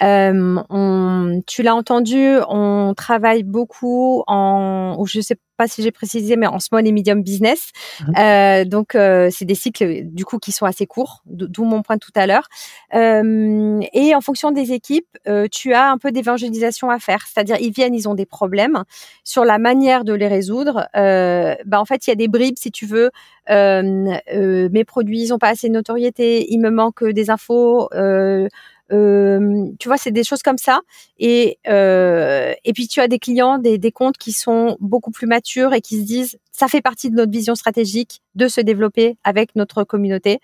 On, 0.02 1.42
tu 1.48 1.64
l'as 1.64 1.76
entendu, 1.76 2.38
on 2.50 2.94
travaille 2.96 3.44
beaucoup 3.44 4.24
en, 4.28 4.96
ou 5.00 5.06
je 5.06 5.22
sais 5.22 5.38
pas 5.58 5.68
si 5.68 5.82
j'ai 5.82 5.92
précisé, 5.92 6.36
mais 6.36 6.48
en 6.48 6.60
small 6.60 6.86
et 6.86 6.92
medium 6.92 7.22
business. 7.22 7.72
Mmh. 8.02 8.12
Euh, 8.18 8.66
donc, 8.66 8.96
euh, 8.96 9.30
c'est 9.32 9.46
des 9.46 9.56
cycles 9.56 10.04
du 10.04 10.26
coup 10.26 10.38
qui 10.38 10.52
sont 10.52 10.66
assez 10.66 10.86
courts, 10.86 11.22
d'où 11.26 11.64
mon 11.64 11.82
point 11.82 11.98
tout 11.98 12.12
à 12.16 12.28
l'heure. 12.28 12.48
Euh, 12.94 13.80
et 13.94 14.16
en 14.16 14.22
fonction 14.22 14.52
des 14.52 14.74
équipes, 14.74 15.08
euh, 15.28 15.48
tu 15.50 15.74
as 15.74 15.90
un 15.90 15.98
peu 15.98 16.12
d'évangélisation 16.12 16.90
à 16.90 17.00
faire. 17.00 17.26
C'est-à-dire, 17.32 17.58
ils 17.60 17.72
viennent, 17.72 17.96
ils 17.96 18.10
ont 18.10 18.16
des 18.16 18.26
problèmes 18.26 18.84
sur 19.24 19.46
la 19.46 19.58
manière 19.58 20.04
de 20.04 20.14
les 20.14 20.28
résoudre. 20.28 20.88
Euh, 20.96 21.56
bah, 21.66 21.80
en 21.80 21.86
fait, 21.86 22.08
il 22.08 22.10
y 22.10 22.14
a 22.14 22.16
des 22.16 22.28
bribes, 22.28 22.58
si 22.58 22.72
tu 22.72 22.86
veux. 22.86 23.12
mes 23.50 24.84
produits, 24.86 25.22
ils 25.22 25.34
ont 25.34 25.40
pas 25.40 25.50
assez 25.50 25.70
de 25.70 25.74
notoriété. 25.74 26.48
Il 26.50 26.60
me 26.60 26.70
manque 26.70 27.04
des 27.04 27.30
infos. 27.30 27.90
Euh, 27.94 28.48
tu 28.90 29.88
vois, 29.88 29.98
c'est 29.98 30.12
des 30.12 30.24
choses 30.24 30.44
comme 30.44 30.58
ça. 30.58 30.82
Et, 31.18 31.58
euh, 31.68 32.54
et 32.64 32.74
puis 32.74 32.88
tu 32.88 33.00
as 33.00 33.08
des 33.08 33.20
clients, 33.20 33.58
des, 33.58 33.78
des 33.78 33.92
comptes 33.92 34.18
qui 34.18 34.32
sont 34.32 34.78
beaucoup 34.80 35.12
plus 35.12 35.28
matures 35.28 35.74
et 35.74 35.82
qui 35.82 36.00
se 36.00 36.06
disent, 36.06 36.38
ça 36.52 36.68
fait 36.68 36.82
partie 36.82 37.10
de 37.10 37.16
notre 37.16 37.32
vision 37.32 37.56
stratégique 37.56 38.22
de 38.36 38.48
se 38.48 38.62
développer 38.62 39.18
avec 39.24 39.56
notre 39.56 39.84
communauté. 39.84 40.40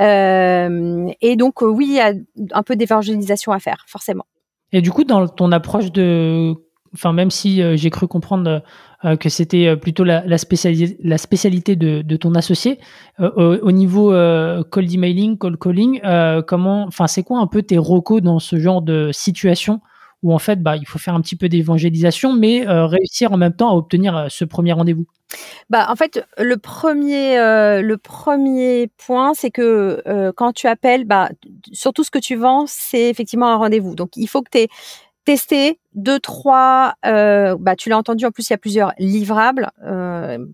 Euh, 0.00 1.08
et 1.20 1.36
donc, 1.36 1.62
oui, 1.62 1.86
il 1.88 1.94
y 1.94 2.00
a 2.00 2.12
un 2.52 2.62
peu 2.62 2.76
d'évangélisation 2.76 3.52
à 3.52 3.58
faire, 3.58 3.84
forcément. 3.88 4.26
Et 4.72 4.82
du 4.82 4.90
coup, 4.90 5.04
dans 5.04 5.26
ton 5.26 5.50
approche 5.50 5.90
de, 5.92 6.54
enfin, 6.94 7.12
même 7.12 7.30
si 7.30 7.62
j'ai 7.76 7.90
cru 7.90 8.06
comprendre 8.06 8.62
euh, 9.04 9.16
que 9.16 9.28
c'était 9.28 9.68
euh, 9.68 9.76
plutôt 9.76 10.02
la, 10.02 10.38
spécialité, 10.38 11.76
de, 11.76 12.16
ton 12.16 12.34
associé. 12.34 12.80
Euh, 13.20 13.60
au, 13.62 13.70
niveau 13.70 14.10
cold 14.70 14.92
emailing, 14.92 15.38
cold 15.38 15.56
calling, 15.56 16.00
comment, 16.46 16.84
enfin, 16.84 17.06
c'est 17.06 17.22
quoi 17.22 17.38
un 17.38 17.46
peu 17.46 17.62
tes 17.62 17.78
recos 17.78 18.22
dans 18.22 18.40
ce 18.40 18.58
genre 18.58 18.82
de 18.82 19.10
situation 19.12 19.80
où 20.24 20.34
en 20.34 20.40
fait, 20.40 20.60
bah, 20.60 20.76
il 20.76 20.84
faut 20.84 20.98
faire 20.98 21.14
un 21.14 21.20
petit 21.20 21.36
peu 21.36 21.48
d'évangélisation, 21.48 22.32
mais 22.32 22.64
réussir 22.66 23.30
en 23.30 23.36
même 23.36 23.52
temps 23.52 23.70
à 23.70 23.74
obtenir 23.74 24.26
ce 24.30 24.44
premier 24.44 24.72
rendez-vous? 24.72 25.06
Bah, 25.70 25.86
en 25.90 25.94
fait, 25.94 26.26
le 26.36 26.56
premier, 26.56 27.36
le 27.36 27.96
premier 27.98 28.90
point, 29.06 29.32
c'est 29.34 29.52
que 29.52 30.02
quand 30.32 30.52
tu 30.52 30.66
appelles, 30.66 31.04
bah, 31.04 31.28
surtout 31.72 32.02
ce 32.02 32.10
que 32.10 32.18
tu 32.18 32.34
vends, 32.34 32.64
c'est 32.66 33.08
effectivement 33.08 33.46
un 33.46 33.56
rendez-vous. 33.56 33.94
Donc, 33.94 34.16
il 34.16 34.26
faut 34.26 34.42
que 34.42 34.50
tu 34.50 34.58
aies 34.58 34.68
testé 35.28 35.78
deux, 35.92 36.20
trois, 36.20 36.94
bah, 37.02 37.76
tu 37.76 37.90
l'as 37.90 37.98
entendu, 37.98 38.24
en 38.24 38.30
plus, 38.30 38.48
il 38.48 38.52
y 38.52 38.54
a 38.54 38.58
plusieurs 38.58 38.92
livrables 38.98 39.70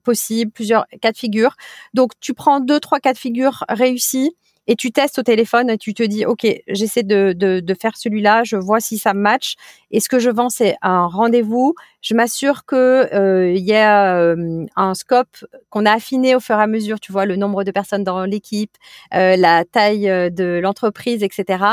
possibles, 0.03 0.51
plusieurs 0.51 0.85
cas 1.01 1.12
de 1.12 1.16
figure. 1.16 1.55
Donc, 1.93 2.11
tu 2.18 2.35
prends 2.35 2.59
deux, 2.59 2.81
trois 2.81 2.99
cas 2.99 3.12
de 3.12 3.18
figure 3.18 3.62
réussis 3.68 4.35
et 4.66 4.77
tu 4.77 4.93
testes 4.93 5.18
au 5.18 5.22
téléphone 5.22 5.68
et 5.68 5.79
tu 5.79 5.93
te 5.95 6.03
dis, 6.03 6.25
OK, 6.25 6.47
j'essaie 6.68 7.03
de, 7.03 7.33
de, 7.35 7.75
faire 7.75 7.97
celui-là, 7.97 8.45
je 8.45 8.57
vois 8.57 8.81
si 8.81 8.99
ça 8.99 9.12
match. 9.12 9.57
Et 9.91 10.01
ce 10.01 10.09
que 10.09 10.18
je 10.18 10.31
vends, 10.31 10.49
c'est 10.49 10.77
un 10.81 11.07
rendez-vous. 11.07 11.75
Je 12.01 12.14
m'assure 12.14 12.64
que 12.64 13.14
euh, 13.14 13.53
il 13.53 13.64
y 13.64 13.75
a 13.75 14.16
euh, 14.16 14.64
un 14.77 14.95
scope 14.95 15.45
qu'on 15.70 15.85
a 15.87 15.93
affiné 15.93 16.35
au 16.35 16.41
fur 16.41 16.59
et 16.59 16.62
à 16.62 16.66
mesure, 16.66 16.99
tu 17.01 17.12
vois, 17.12 17.27
le 17.27 17.37
nombre 17.37 17.64
de 17.64 17.70
personnes 17.70 18.05
dans 18.05 18.25
l'équipe, 18.25 18.75
euh, 19.14 19.37
la 19.37 19.64
taille 19.64 20.09
euh, 20.09 20.31
de 20.31 20.61
l'entreprise, 20.62 21.22
etc. 21.22 21.64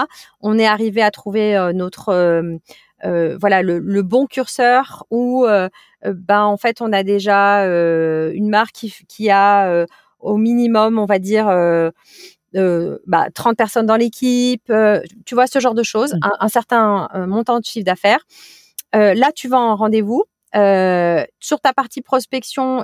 On 0.42 0.60
est 0.60 0.66
arrivé 0.68 1.02
à 1.02 1.12
trouver 1.12 1.56
euh, 1.56 1.72
notre 1.74 2.60
euh, 3.04 3.38
voilà 3.40 3.62
le, 3.62 3.80
le, 3.80 4.02
bon 4.04 4.26
curseur 4.28 5.06
où 5.12 5.46
ben 6.06 6.44
en 6.44 6.58
fait 6.58 6.82
on 6.82 6.92
a 6.94 7.04
déjà 7.04 7.64
une 7.66 8.50
marque 8.50 8.74
qui, 8.74 8.94
qui 9.08 9.30
a 9.30 9.86
au 10.20 10.38
minimum 10.38 11.00
on 11.00 11.06
va 11.06 11.20
dire 11.20 11.50
euh, 12.56 12.98
bah, 13.08 13.28
30 13.34 13.58
personnes 13.58 13.86
dans 13.86 13.96
l'équipe, 13.96 14.70
euh, 14.70 15.02
tu 15.26 15.36
vois 15.36 15.48
ce 15.48 15.60
genre 15.60 15.74
de 15.74 15.84
choses, 15.84 16.14
mmh. 16.14 16.20
un, 16.24 16.32
un, 16.40 16.50
certain 16.50 17.08
euh, 17.16 17.26
montant 17.26 17.60
de 17.60 17.66
chiffre 17.66 17.86
d'affaires. 17.86 18.26
Euh, 18.96 19.14
là, 19.14 19.32
tu 19.34 19.48
vas 19.48 19.60
en 19.60 19.76
rendez-vous. 19.76 20.26
Sur 20.54 21.60
ta 21.62 21.74
partie 21.74 22.02
prospection, 22.02 22.84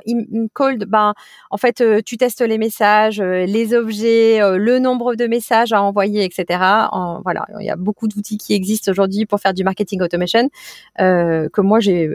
cold, 0.54 0.86
ben 0.86 1.14
en 1.52 1.58
fait, 1.58 1.84
tu 2.04 2.18
testes 2.18 2.42
les 2.42 2.58
messages, 2.58 3.22
les 3.22 3.74
objets, 3.74 4.40
le 4.58 4.80
nombre 4.80 5.16
de 5.16 5.28
messages 5.28 5.74
à 5.74 5.82
envoyer, 5.82 6.24
etc. 6.24 6.60
En, 6.92 7.22
voilà, 7.24 7.46
il 7.60 7.66
y 7.66 7.70
a 7.70 7.76
beaucoup 7.76 8.08
d'outils 8.08 8.38
qui 8.38 8.54
existent 8.54 8.92
aujourd'hui 8.92 9.26
pour 9.26 9.40
faire 9.40 9.54
du 9.54 9.64
marketing 9.64 10.02
automation 10.02 10.50
que 10.98 11.62
moi 11.62 11.80
j'ai 11.80 12.10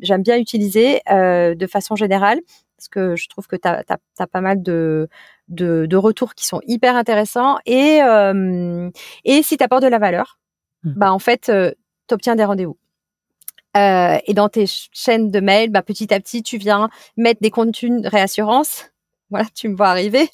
j'aime 0.00 0.22
bien 0.22 0.38
utiliser 0.38 1.00
de 1.08 1.66
façon 1.66 1.96
générale 1.96 2.40
parce 2.82 2.88
que 2.88 3.16
je 3.16 3.28
trouve 3.28 3.46
que 3.46 3.54
tu 3.54 3.68
as, 3.68 3.84
as, 4.18 4.26
pas 4.26 4.40
mal 4.40 4.60
de, 4.60 5.08
de, 5.46 5.86
de, 5.86 5.96
retours 5.96 6.34
qui 6.34 6.46
sont 6.46 6.60
hyper 6.66 6.96
intéressants. 6.96 7.58
Et, 7.64 8.00
euh, 8.02 8.90
et 9.24 9.42
si 9.44 9.56
tu 9.56 9.62
apportes 9.62 9.84
de 9.84 9.88
la 9.88 10.00
valeur, 10.00 10.40
mmh. 10.82 10.92
bah 10.96 11.12
en 11.12 11.20
fait, 11.20 11.48
euh, 11.48 11.70
tu 12.08 12.14
obtiens 12.14 12.34
des 12.34 12.44
rendez-vous. 12.44 12.76
Euh, 13.76 14.18
et 14.26 14.34
dans 14.34 14.48
tes 14.48 14.66
chaînes 14.66 15.30
de 15.30 15.40
mail, 15.40 15.70
bah, 15.70 15.82
petit 15.82 16.12
à 16.12 16.20
petit, 16.20 16.42
tu 16.42 16.58
viens 16.58 16.90
mettre 17.16 17.40
des 17.40 17.50
contenus 17.50 18.02
de 18.02 18.08
réassurance 18.08 18.91
voilà, 19.32 19.46
tu 19.54 19.68
me 19.68 19.76
vois 19.76 19.88
arriver. 19.88 20.28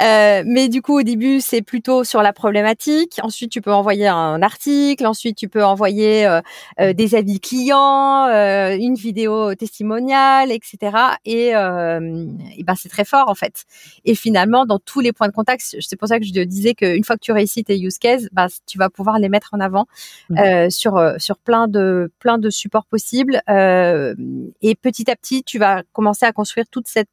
Euh, 0.00 0.42
mais 0.46 0.68
du 0.68 0.80
coup, 0.80 0.98
au 0.98 1.02
début, 1.02 1.40
c'est 1.40 1.60
plutôt 1.60 2.02
sur 2.02 2.22
la 2.22 2.32
problématique. 2.32 3.20
Ensuite, 3.22 3.50
tu 3.50 3.60
peux 3.60 3.72
envoyer 3.72 4.08
un 4.08 4.40
article. 4.42 5.06
Ensuite, 5.06 5.36
tu 5.36 5.48
peux 5.48 5.64
envoyer 5.64 6.26
euh, 6.26 6.40
euh, 6.80 6.92
des 6.92 7.14
avis 7.14 7.40
clients, 7.40 8.26
euh, 8.28 8.76
une 8.78 8.94
vidéo 8.94 9.54
testimoniale, 9.54 10.50
etc. 10.50 10.96
Et, 11.24 11.54
euh, 11.54 12.26
et 12.56 12.62
ben, 12.62 12.74
c'est 12.74 12.88
très 12.88 13.04
fort 13.04 13.28
en 13.28 13.34
fait. 13.34 13.64
Et 14.04 14.14
finalement, 14.14 14.64
dans 14.64 14.78
tous 14.78 15.00
les 15.00 15.12
points 15.12 15.28
de 15.28 15.32
contact, 15.32 15.76
c'est 15.80 15.96
pour 15.96 16.08
ça 16.08 16.18
que 16.18 16.24
je 16.24 16.32
te 16.32 16.42
disais 16.42 16.74
qu'une 16.74 17.04
fois 17.04 17.16
que 17.16 17.22
tu 17.22 17.32
réussis 17.32 17.64
tes 17.64 17.78
use 17.78 17.98
cases, 17.98 18.28
bah, 18.32 18.46
tu 18.66 18.78
vas 18.78 18.88
pouvoir 18.88 19.18
les 19.18 19.28
mettre 19.28 19.50
en 19.52 19.60
avant 19.60 19.86
mmh. 20.30 20.70
sur 20.70 21.14
sur 21.18 21.36
plein 21.38 21.68
de 21.68 22.10
plein 22.18 22.38
de 22.38 22.50
supports 22.50 22.86
possibles. 22.86 23.42
et 23.48 24.74
petit 24.74 25.10
à 25.10 25.16
petit, 25.16 25.42
tu 25.44 25.58
vas 25.58 25.82
commencer 25.92 26.24
à 26.24 26.32
construire 26.32 26.66
toute 26.70 26.88
cette 26.88 27.08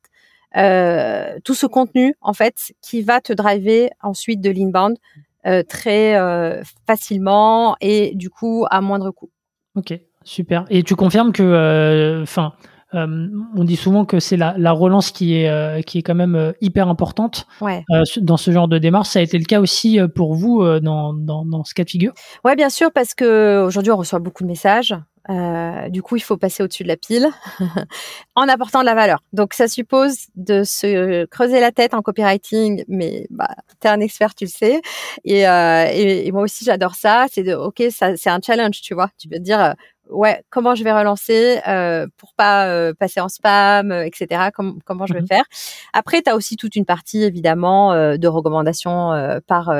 euh, 0.58 1.38
tout 1.44 1.54
ce 1.54 1.66
contenu 1.66 2.16
en 2.22 2.34
fait 2.34 2.74
qui 2.82 3.02
va 3.02 3.22
te 3.22 3.34
driver 3.34 3.90
ensuite 4.02 4.42
de 4.42 4.50
l'inbound 4.50 4.98
euh, 5.46 5.64
très 5.64 6.18
euh, 6.18 6.64
facilement 6.88 7.76
et 7.82 8.16
du 8.16 8.30
coup 8.30 8.66
à 8.70 8.82
moindre 8.82 9.12
coût. 9.12 9.30
Ok, 9.76 10.00
super. 10.24 10.66
Et 10.70 10.84
tu 10.84 10.96
confirmes 10.96 11.34
que, 11.34 12.22
enfin, 12.24 12.54
on 12.94 13.64
dit 13.66 13.76
souvent 13.76 14.06
que 14.06 14.22
c'est 14.22 14.38
la, 14.38 14.56
la, 14.58 14.72
relance 14.72 15.12
qui 15.12 15.36
est 15.36 15.84
qui 15.86 15.98
est 15.98 16.02
quand 16.02 16.16
même 16.16 16.54
hyper 16.62 16.88
importante 16.88 17.46
ouais. 17.60 17.84
dans 18.22 18.38
ce 18.38 18.52
genre 18.52 18.70
de 18.70 18.78
démarche. 18.78 19.10
Ça 19.10 19.20
a 19.20 19.22
été 19.22 19.38
le 19.38 19.44
cas 19.44 19.60
aussi 19.60 20.00
pour 20.16 20.34
vous 20.34 20.64
dans, 20.80 21.14
dans, 21.14 21.46
dans 21.46 21.66
ce 21.66 21.74
cas 21.74 21.84
de 21.84 21.90
figure? 21.90 22.14
Ouais, 22.46 22.56
bien 22.56 22.70
sûr, 22.70 22.94
parce 22.94 23.14
que 23.14 23.62
aujourd'hui 23.66 23.92
on 23.92 23.98
reçoit 23.98 24.20
beaucoup 24.20 24.44
de 24.44 24.48
messages. 24.48 24.96
Euh, 25.30 25.90
du 25.90 26.02
coup, 26.02 26.16
il 26.16 26.22
faut 26.22 26.38
passer 26.38 26.62
au-dessus 26.62 26.84
de 26.84 26.88
la 26.88 26.98
pile 26.98 27.28
en 28.36 28.48
apportant 28.48 28.82
de 28.82 28.86
la 28.86 28.94
valeur. 28.94 29.24
Donc, 29.34 29.54
ça 29.54 29.68
suppose 29.68 30.28
de 30.36 30.64
se 30.64 31.26
creuser 31.26 31.60
la 31.60 31.72
tête 31.72 31.94
en 31.94 32.02
copywriting, 32.02 32.84
mais 32.88 33.28
bah, 33.30 33.56
tu 33.82 33.88
es 33.88 33.90
un 33.90 34.00
expert, 34.00 34.36
tu 34.36 34.46
le 34.46 34.50
sais. 34.50 34.82
Et, 35.24 35.48
euh, 35.48 35.88
et, 35.92 36.32
moi 36.32 36.44
aussi, 36.44 36.66
j'adore 36.66 36.96
ça. 36.96 37.26
C'est 37.32 37.44
de, 37.44 37.54
OK, 37.54 37.84
ça, 37.90 38.16
c'est 38.16 38.30
un 38.30 38.40
challenge, 38.46 38.82
tu 38.82 38.94
vois. 38.94 39.10
Tu 39.18 39.28
peux 39.28 39.38
te 39.38 39.42
dire, 39.42 39.60
euh, 39.60 39.74
ouais, 40.10 40.44
comment 40.50 40.76
je 40.76 40.84
vais 40.84 40.92
relancer 40.92 41.60
euh, 41.68 42.08
pour 42.18 42.34
pas 42.34 42.68
euh, 42.68 42.94
passer 42.94 43.20
en 43.20 43.30
spam, 43.30 43.92
euh, 43.92 44.06
etc. 44.06 44.50
Com 44.54 44.80
comment 44.86 45.06
je 45.06 45.14
vais 45.14 45.22
mmh 45.22 45.28
faire. 45.28 45.46
Après, 45.94 46.22
tu 46.22 46.30
as 46.30 46.36
aussi 46.36 46.56
toute 46.56 46.76
une 46.76 46.86
partie 46.86 47.24
évidemment 47.24 47.94
euh, 47.94 48.18
de 48.18 48.28
recommandations 48.28 49.12
euh, 49.14 49.40
par 49.46 49.72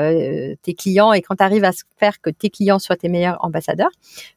tes 0.62 0.74
clients 0.74 1.12
et 1.12 1.22
quand 1.22 1.36
tu 1.36 1.42
arrives 1.42 1.64
à 1.64 1.70
faire 1.98 2.20
que 2.20 2.30
tes 2.30 2.50
clients 2.50 2.78
soient 2.78 2.96
tes 2.96 3.08
meilleurs 3.08 3.38
ambassadeurs, 3.44 3.90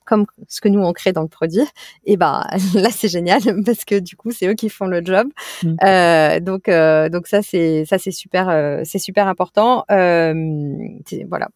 comme 0.05 0.25
ce 0.47 0.61
que 0.61 0.69
nous 0.69 0.81
on 0.81 0.93
crée 0.93 1.13
dans 1.13 1.21
le 1.21 1.27
produit, 1.27 1.67
et 2.05 2.17
ben 2.17 2.45
là 2.75 2.89
c'est 2.91 3.09
génial 3.09 3.41
parce 3.65 3.85
que 3.85 3.99
du 3.99 4.15
coup 4.15 4.31
c'est 4.31 4.47
eux 4.47 4.53
qui 4.53 4.69
font 4.69 4.85
le 4.85 5.03
job. 5.03 5.29
Mmh. 5.63 6.39
donc 6.41 6.69
donc 7.11 7.27
ça 7.27 7.41
c'est 7.41 7.85
ça 7.85 7.97
c'est 7.97 8.11
super 8.11 8.81
c'est 8.85 8.99
super 8.99 9.27
important. 9.27 9.85
voilà. 9.89 11.47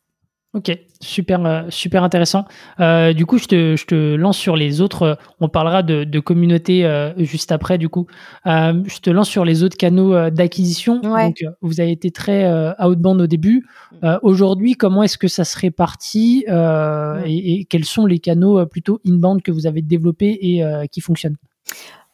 Ok, 0.53 0.71
super, 1.01 1.43
euh, 1.43 1.63
super 1.69 2.03
intéressant. 2.03 2.45
Euh, 2.79 3.13
du 3.13 3.25
coup, 3.25 3.39
je 3.39 3.45
te, 3.45 3.75
je 3.75 3.85
te 3.87 4.13
lance 4.13 4.37
sur 4.37 4.55
les 4.55 4.81
autres. 4.81 5.17
On 5.39 5.49
parlera 5.49 5.81
de, 5.81 6.03
de 6.03 6.19
communauté 6.19 6.85
euh, 6.85 7.11
juste 7.17 7.51
après. 7.51 7.79
Du 7.79 7.89
coup, 7.89 8.05
euh, 8.45 8.83
je 8.85 8.99
te 8.99 9.09
lance 9.09 9.29
sur 9.29 9.45
les 9.45 9.63
autres 9.63 9.77
canaux 9.77 10.13
euh, 10.13 10.29
d'acquisition. 10.29 11.01
Ouais. 11.01 11.25
Donc, 11.25 11.43
vous 11.61 11.81
avez 11.81 11.91
été 11.91 12.11
très 12.11 12.47
outbound 12.79 13.19
au 13.21 13.27
début. 13.27 13.65
Aujourd'hui, 14.21 14.73
comment 14.73 15.01
est-ce 15.01 15.17
que 15.17 15.27
ça 15.27 15.43
se 15.43 15.57
répartit 15.57 16.45
et, 16.47 17.53
et, 17.53 17.65
quels 17.65 17.85
sont 17.85 18.05
les 18.05 18.19
canaux 18.19 18.63
plutôt 18.67 18.99
inbound 19.07 19.41
que 19.41 19.51
vous 19.51 19.65
avez 19.65 19.81
développés 19.81 20.37
et 20.39 20.63
qui 20.91 21.01
fonctionnent? 21.01 21.37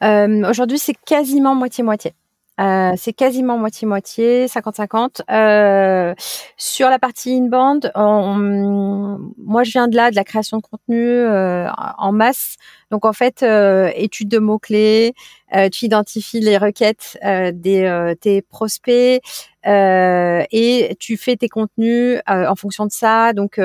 Aujourd'hui, 0.01 0.77
c'est 0.77 0.95
quasiment 1.05 1.55
moitié-moitié. 1.55 2.13
Euh, 2.59 2.91
c'est 2.97 3.13
quasiment 3.13 3.57
moitié-moitié, 3.57 4.47
50-50. 4.47 5.21
Euh, 5.29 6.13
sur 6.57 6.89
la 6.89 6.99
partie 6.99 7.33
inbound, 7.37 7.91
moi 7.95 9.63
je 9.63 9.71
viens 9.71 9.87
de 9.87 9.95
là, 9.95 10.11
de 10.11 10.15
la 10.15 10.25
création 10.25 10.57
de 10.57 10.63
contenu 10.63 11.07
euh, 11.07 11.69
en 11.97 12.11
masse. 12.11 12.57
Donc 12.91 13.05
en 13.05 13.13
fait, 13.13 13.43
euh, 13.43 13.91
étude 13.95 14.27
de 14.27 14.39
mots-clés, 14.39 15.13
euh, 15.55 15.69
tu 15.69 15.85
identifies 15.85 16.41
les 16.41 16.57
requêtes 16.57 17.17
des 17.53 18.13
tes 18.19 18.41
prospects 18.41 19.21
et 19.65 20.97
tu 20.99 21.17
fais 21.17 21.35
tes 21.37 21.49
contenus 21.49 22.19
en 22.27 22.55
fonction 22.55 22.85
de 22.85 22.91
ça. 22.91 23.31
Donc 23.33 23.59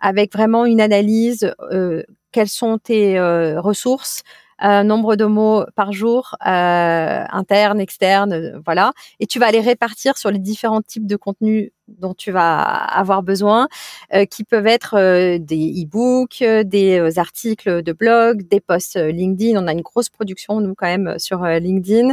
avec 0.00 0.32
vraiment 0.32 0.66
une 0.66 0.80
analyse, 0.80 1.54
quelles 2.32 2.48
sont 2.48 2.78
tes 2.78 3.20
ressources 3.58 4.22
nombre 4.62 5.16
de 5.16 5.24
mots 5.24 5.64
par 5.74 5.92
jour, 5.92 6.36
euh, 6.46 7.24
interne, 7.30 7.80
externe, 7.80 8.32
euh, 8.32 8.60
voilà. 8.64 8.92
Et 9.20 9.26
tu 9.26 9.38
vas 9.38 9.50
les 9.50 9.60
répartir 9.60 10.16
sur 10.18 10.30
les 10.30 10.38
différents 10.38 10.82
types 10.82 11.06
de 11.06 11.16
contenus 11.16 11.70
dont 11.88 12.14
tu 12.14 12.30
vas 12.32 12.60
avoir 12.62 13.22
besoin, 13.22 13.68
euh, 14.14 14.24
qui 14.24 14.44
peuvent 14.44 14.66
être 14.66 14.96
euh, 14.96 15.38
des 15.38 15.82
e-books, 15.84 16.42
des 16.42 16.98
euh, 16.98 17.18
articles 17.18 17.82
de 17.82 17.92
blog, 17.92 18.48
des 18.48 18.60
posts 18.60 18.96
LinkedIn. 18.96 19.62
On 19.62 19.66
a 19.66 19.72
une 19.72 19.82
grosse 19.82 20.08
production 20.08 20.60
nous 20.60 20.74
quand 20.74 20.86
même 20.86 21.18
sur 21.18 21.44
LinkedIn 21.44 22.12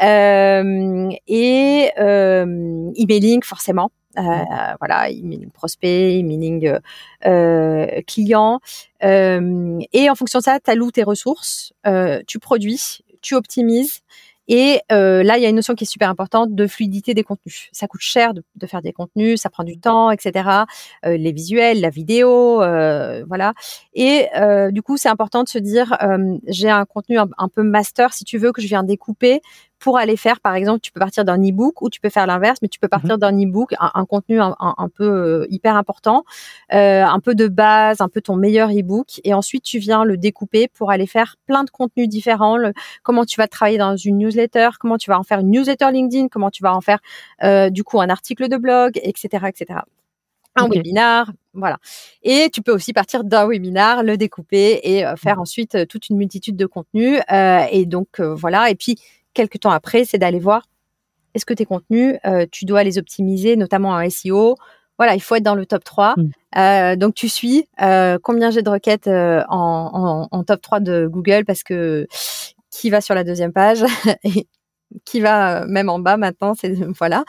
et 0.00 1.90
emailing 2.96 3.42
forcément. 3.42 3.90
Euh, 4.16 4.22
voilà, 4.80 5.10
emailing 5.10 5.50
prospect, 5.50 6.18
emailing 6.18 6.72
euh, 7.26 8.00
client. 8.06 8.60
Euh, 9.04 9.78
et 9.92 10.10
en 10.10 10.14
fonction 10.14 10.40
de 10.40 10.44
ça, 10.44 10.58
tu 10.60 10.70
alloues 10.70 10.90
tes 10.90 11.04
ressources, 11.04 11.72
tu 12.26 12.38
produis, 12.38 13.00
tu 13.20 13.34
optimises 13.34 14.02
et 14.48 14.80
euh, 14.90 15.22
là, 15.22 15.36
il 15.36 15.42
y 15.42 15.46
a 15.46 15.50
une 15.50 15.56
notion 15.56 15.74
qui 15.74 15.84
est 15.84 15.86
super 15.86 16.08
importante 16.08 16.54
de 16.54 16.66
fluidité 16.66 17.12
des 17.12 17.22
contenus. 17.22 17.68
Ça 17.72 17.86
coûte 17.86 18.00
cher 18.00 18.32
de, 18.32 18.42
de 18.56 18.66
faire 18.66 18.80
des 18.80 18.92
contenus, 18.94 19.40
ça 19.40 19.50
prend 19.50 19.62
du 19.62 19.78
temps, 19.78 20.10
etc. 20.10 20.48
Euh, 21.04 21.18
les 21.18 21.32
visuels, 21.32 21.82
la 21.82 21.90
vidéo, 21.90 22.62
euh, 22.62 23.24
voilà. 23.28 23.52
Et 23.92 24.26
euh, 24.36 24.70
du 24.70 24.80
coup, 24.80 24.96
c'est 24.96 25.10
important 25.10 25.44
de 25.44 25.48
se 25.48 25.58
dire, 25.58 25.96
euh, 26.02 26.38
j'ai 26.46 26.70
un 26.70 26.86
contenu 26.86 27.18
un, 27.18 27.28
un, 27.36 27.48
peu 27.48 27.62
master, 27.62 28.14
si 28.14 28.24
tu 28.24 28.38
veux, 28.38 28.52
que 28.52 28.62
je 28.62 28.68
viens 28.68 28.82
découper 28.82 29.42
pour 29.78 29.98
aller 29.98 30.16
faire, 30.16 30.40
par 30.40 30.54
exemple, 30.54 30.80
tu 30.80 30.92
peux 30.92 31.00
partir 31.00 31.24
d'un 31.24 31.38
e-book 31.38 31.82
ou 31.82 31.90
tu 31.90 32.00
peux 32.00 32.08
faire 32.08 32.26
l'inverse, 32.26 32.58
mais 32.62 32.68
tu 32.68 32.78
peux 32.78 32.88
partir 32.88 33.16
mmh 33.16 33.18
d'un 33.18 33.32
e-book, 33.32 33.74
un, 33.78 34.04
contenu 34.04 34.40
un, 34.40 34.88
peu 34.94 35.04
euh, 35.04 35.46
hyper 35.50 35.76
important, 35.76 36.24
euh, 36.72 37.04
un 37.04 37.20
peu 37.20 37.34
de 37.34 37.48
base, 37.48 38.00
un 38.00 38.08
peu 38.08 38.20
ton 38.20 38.36
meilleur 38.36 38.70
e-book, 38.70 39.20
et 39.24 39.34
ensuite 39.34 39.62
tu 39.62 39.78
viens 39.78 40.04
le 40.04 40.16
découper 40.16 40.68
pour 40.68 40.90
aller 40.90 41.06
faire 41.06 41.36
plein 41.46 41.64
de 41.64 41.70
contenus 41.70 42.08
différents. 42.08 42.56
comment 43.02 43.24
tu 43.24 43.36
vas 43.36 43.48
travailler 43.48 43.78
dans 43.78 43.96
une 43.96 44.18
newsletter, 44.18 44.70
comment 44.78 44.98
tu 44.98 45.10
vas 45.10 45.18
en 45.18 45.24
faire 45.24 45.40
une 45.40 45.50
newsletter 45.50 45.90
LinkedIn, 45.92 46.28
comment 46.28 46.50
tu 46.50 46.62
vas 46.62 46.74
en 46.74 46.80
faire 46.80 46.98
euh, 47.42 47.70
du 47.70 47.84
coup 47.84 48.00
un 48.00 48.08
article 48.08 48.48
de 48.48 48.56
blog, 48.56 48.98
etc., 49.02 49.46
etc 49.48 49.80
un 50.58 50.68
webinar, 50.68 51.32
voilà. 51.54 51.78
Et 52.22 52.50
tu 52.52 52.62
peux 52.62 52.72
aussi 52.72 52.92
partir 52.92 53.24
d'un 53.24 53.46
webinar, 53.46 54.02
le 54.02 54.16
découper 54.16 54.80
et 54.82 55.04
euh, 55.04 55.16
faire 55.16 55.36
mmh. 55.36 55.40
ensuite 55.40 55.74
euh, 55.74 55.86
toute 55.86 56.08
une 56.08 56.16
multitude 56.16 56.56
de 56.56 56.66
contenus. 56.66 57.20
Euh, 57.32 57.64
et 57.70 57.86
donc 57.86 58.20
voilà. 58.20 58.70
Et 58.70 58.74
puis 58.74 58.96
quelques 59.34 59.60
temps 59.60 59.70
après, 59.70 60.04
c'est 60.04 60.18
d'aller 60.18 60.40
voir 60.40 60.62
est-ce 61.34 61.44
que 61.44 61.54
tes 61.54 61.66
contenus, 61.66 62.16
tu 62.50 62.64
dois 62.64 62.82
les 62.82 62.98
optimiser, 62.98 63.56
notamment 63.56 63.90
en 63.90 64.10
SEO. 64.10 64.56
Voilà, 64.96 65.14
il 65.14 65.20
faut 65.20 65.36
être 65.36 65.44
dans 65.44 65.54
le 65.54 65.66
top 65.66 65.84
3. 65.84 66.14
Mmh. 66.16 66.96
donc 66.96 67.14
tu 67.14 67.28
suis 67.28 67.68
combien 68.22 68.50
j'ai 68.50 68.62
de 68.62 68.70
requêtes 68.70 69.06
en, 69.06 70.26
en, 70.30 70.44
top 70.44 70.62
3 70.62 70.80
de 70.80 71.06
Google 71.06 71.44
parce 71.44 71.62
que 71.62 72.08
qui 72.70 72.90
va 72.90 73.00
sur 73.00 73.14
la 73.14 73.24
deuxième 73.24 73.52
page 73.52 73.84
qui 75.04 75.20
va 75.20 75.62
euh, 75.62 75.66
même 75.68 75.88
en 75.88 75.98
bas 75.98 76.16
maintenant. 76.16 76.54
C'est 76.54 76.74
voilà. 76.98 77.24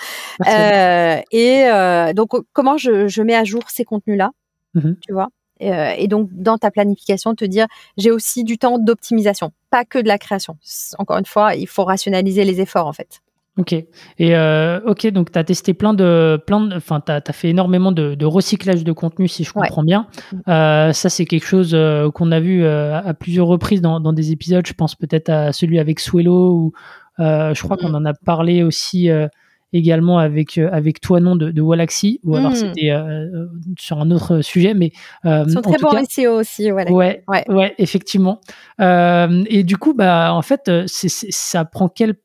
Euh, 0.48 1.22
et 1.32 1.66
euh, 1.66 2.14
donc 2.14 2.32
comment 2.54 2.78
je, 2.78 3.08
je, 3.08 3.22
mets 3.22 3.36
à 3.36 3.44
jour 3.44 3.64
ces 3.70 3.86
contenus-là, 3.86 4.32
mmh 4.76 4.94
tu 5.02 5.14
vois? 5.14 5.30
Et 5.60 6.08
donc 6.08 6.30
dans 6.32 6.58
ta 6.58 6.72
planification, 6.72 7.36
te 7.36 7.46
dire 7.46 7.68
j'ai 7.98 8.12
aussi 8.12 8.44
du 8.44 8.58
temps 8.58 8.80
d'optimisation, 8.80 9.52
pas 9.70 9.86
que 9.86 10.00
de 10.00 10.08
la 10.08 10.18
création. 10.18 10.58
Encore 10.98 11.18
une 11.18 11.26
fois, 11.26 11.56
il 11.56 11.68
faut 11.68 11.84
rationaliser 11.84 12.44
les 12.44 12.62
efforts 12.62 12.88
en 12.88 12.94
fait. 12.94 13.22
Ok. 13.58 13.74
Et 14.20 14.38
ok, 14.86 15.08
donc 15.08 15.32
tu 15.32 15.40
as 15.40 15.44
testé 15.44 15.74
plein 15.74 15.94
de. 15.94 16.42
Plein 16.48 16.70
enfin, 16.72 17.02
tu 17.06 17.12
as, 17.12 17.22
fait 17.34 17.50
énormément 17.50 17.92
de, 17.92 18.16
de, 18.16 18.26
recyclage 18.26 18.86
de 18.86 18.92
contenu, 18.94 19.28
si 19.28 19.44
je 19.44 19.52
comprends 19.52 19.84
bien. 19.84 20.08
Mmh. 20.32 20.94
ça, 20.94 21.10
c'est 21.10 21.26
quelque 21.26 21.46
chose 21.46 21.78
qu'on 22.14 22.32
a 22.32 22.40
vu 22.40 22.66
à 22.66 23.14
plusieurs 23.14 23.48
reprises 23.48 23.82
dans, 23.82 24.00
dans, 24.00 24.14
des 24.14 24.32
épisodes. 24.32 24.66
Je 24.66 24.74
pense 24.74 24.96
peut-être 24.96 25.30
à 25.30 25.52
celui 25.52 25.78
avec 25.78 26.00
Swello 26.00 26.54
ou, 26.54 26.74
euh, 27.20 27.54
je 27.54 27.64
crois 27.64 27.78
qu'on 27.78 27.94
en 27.94 28.06
a 28.06 28.14
parlé 28.14 28.64
aussi 28.64 29.10
euh, 29.10 29.28
également 29.74 30.20
avec 30.20 30.58
euh, 30.58 30.70
avec 30.72 31.00
toi 31.02 31.20
non 31.20 31.36
de, 31.36 31.52
de 31.52 31.62
Wallaxy 31.62 32.20
ou 32.24 32.36
alors 32.36 32.52
hmm. 32.52 32.56
c'était 32.56 32.92
sur 33.78 34.00
un 34.00 34.12
autre 34.12 34.42
sujet 34.42 34.74
mais 34.74 34.92
ils 35.24 35.52
sont 35.52 35.62
très 35.62 35.78
bons 35.78 36.06
SEO 36.10 36.40
aussi 36.40 36.72
ouais, 36.72 36.92
ouais, 37.28 37.46
ouais. 37.50 37.76
effectivement. 37.78 38.42
Et 38.80 39.64
du 39.64 39.78
coup 39.78 39.94
bah 39.94 40.34
en 40.34 40.42
fait 40.42 40.72
c'est, 40.88 41.10
ça 41.10 41.66
prend 41.66 41.90
quelle 41.90 42.16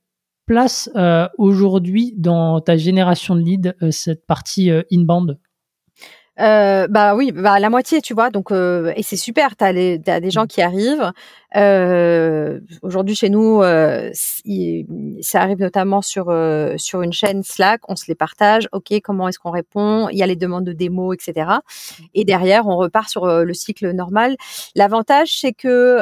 place 0.47 0.91
aujourd'hui 1.39 2.15
dans 2.17 2.61
ta 2.61 2.77
génération 2.77 3.35
de 3.35 3.41
leads 3.41 3.75
cette 3.91 4.27
partie 4.27 4.71
inbound? 4.93 5.39
Euh, 6.41 6.89
bah 6.89 7.14
oui, 7.14 7.30
bah 7.30 7.61
la 7.61 7.70
moitié, 7.70 8.01
tu 8.01 8.12
vois. 8.12 8.30
Donc 8.30 8.51
euh, 8.51 8.93
et 8.97 9.03
c'est 9.03 9.16
super. 9.16 9.55
T'as 9.57 9.68
as 9.68 10.20
des 10.20 10.30
gens 10.30 10.45
mmh. 10.45 10.49
qui 10.49 10.62
arrivent. 10.62 11.12
Euh, 11.57 12.59
Aujourd'hui 12.82 13.14
chez 13.14 13.28
nous, 13.30 13.62
euh, 13.62 14.11
ça 15.20 15.41
arrive 15.41 15.61
notamment 15.61 16.03
sur 16.03 16.30
euh, 16.30 16.74
sur 16.76 17.03
une 17.03 17.12
chaîne 17.12 17.45
Slack. 17.45 17.82
On 17.89 17.95
se 17.95 18.07
les 18.09 18.16
partage. 18.16 18.68
Ok, 18.72 18.93
comment 19.05 19.28
est-ce 19.28 19.39
qu'on 19.39 19.53
répond? 19.53 20.09
Il 20.09 20.18
y 20.18 20.24
a 20.24 20.26
les 20.26 20.35
demandes 20.35 20.64
de 20.64 20.72
démo, 20.72 21.12
etc. 21.12 21.51
Et 22.14 22.24
derrière, 22.24 22.66
on 22.66 22.76
repart 22.76 23.09
sur 23.09 23.26
le 23.26 23.55
cycle 23.55 23.93
normal. 23.93 24.37
L'avantage, 24.74 25.39
c'est 25.39 25.53
que 25.53 26.01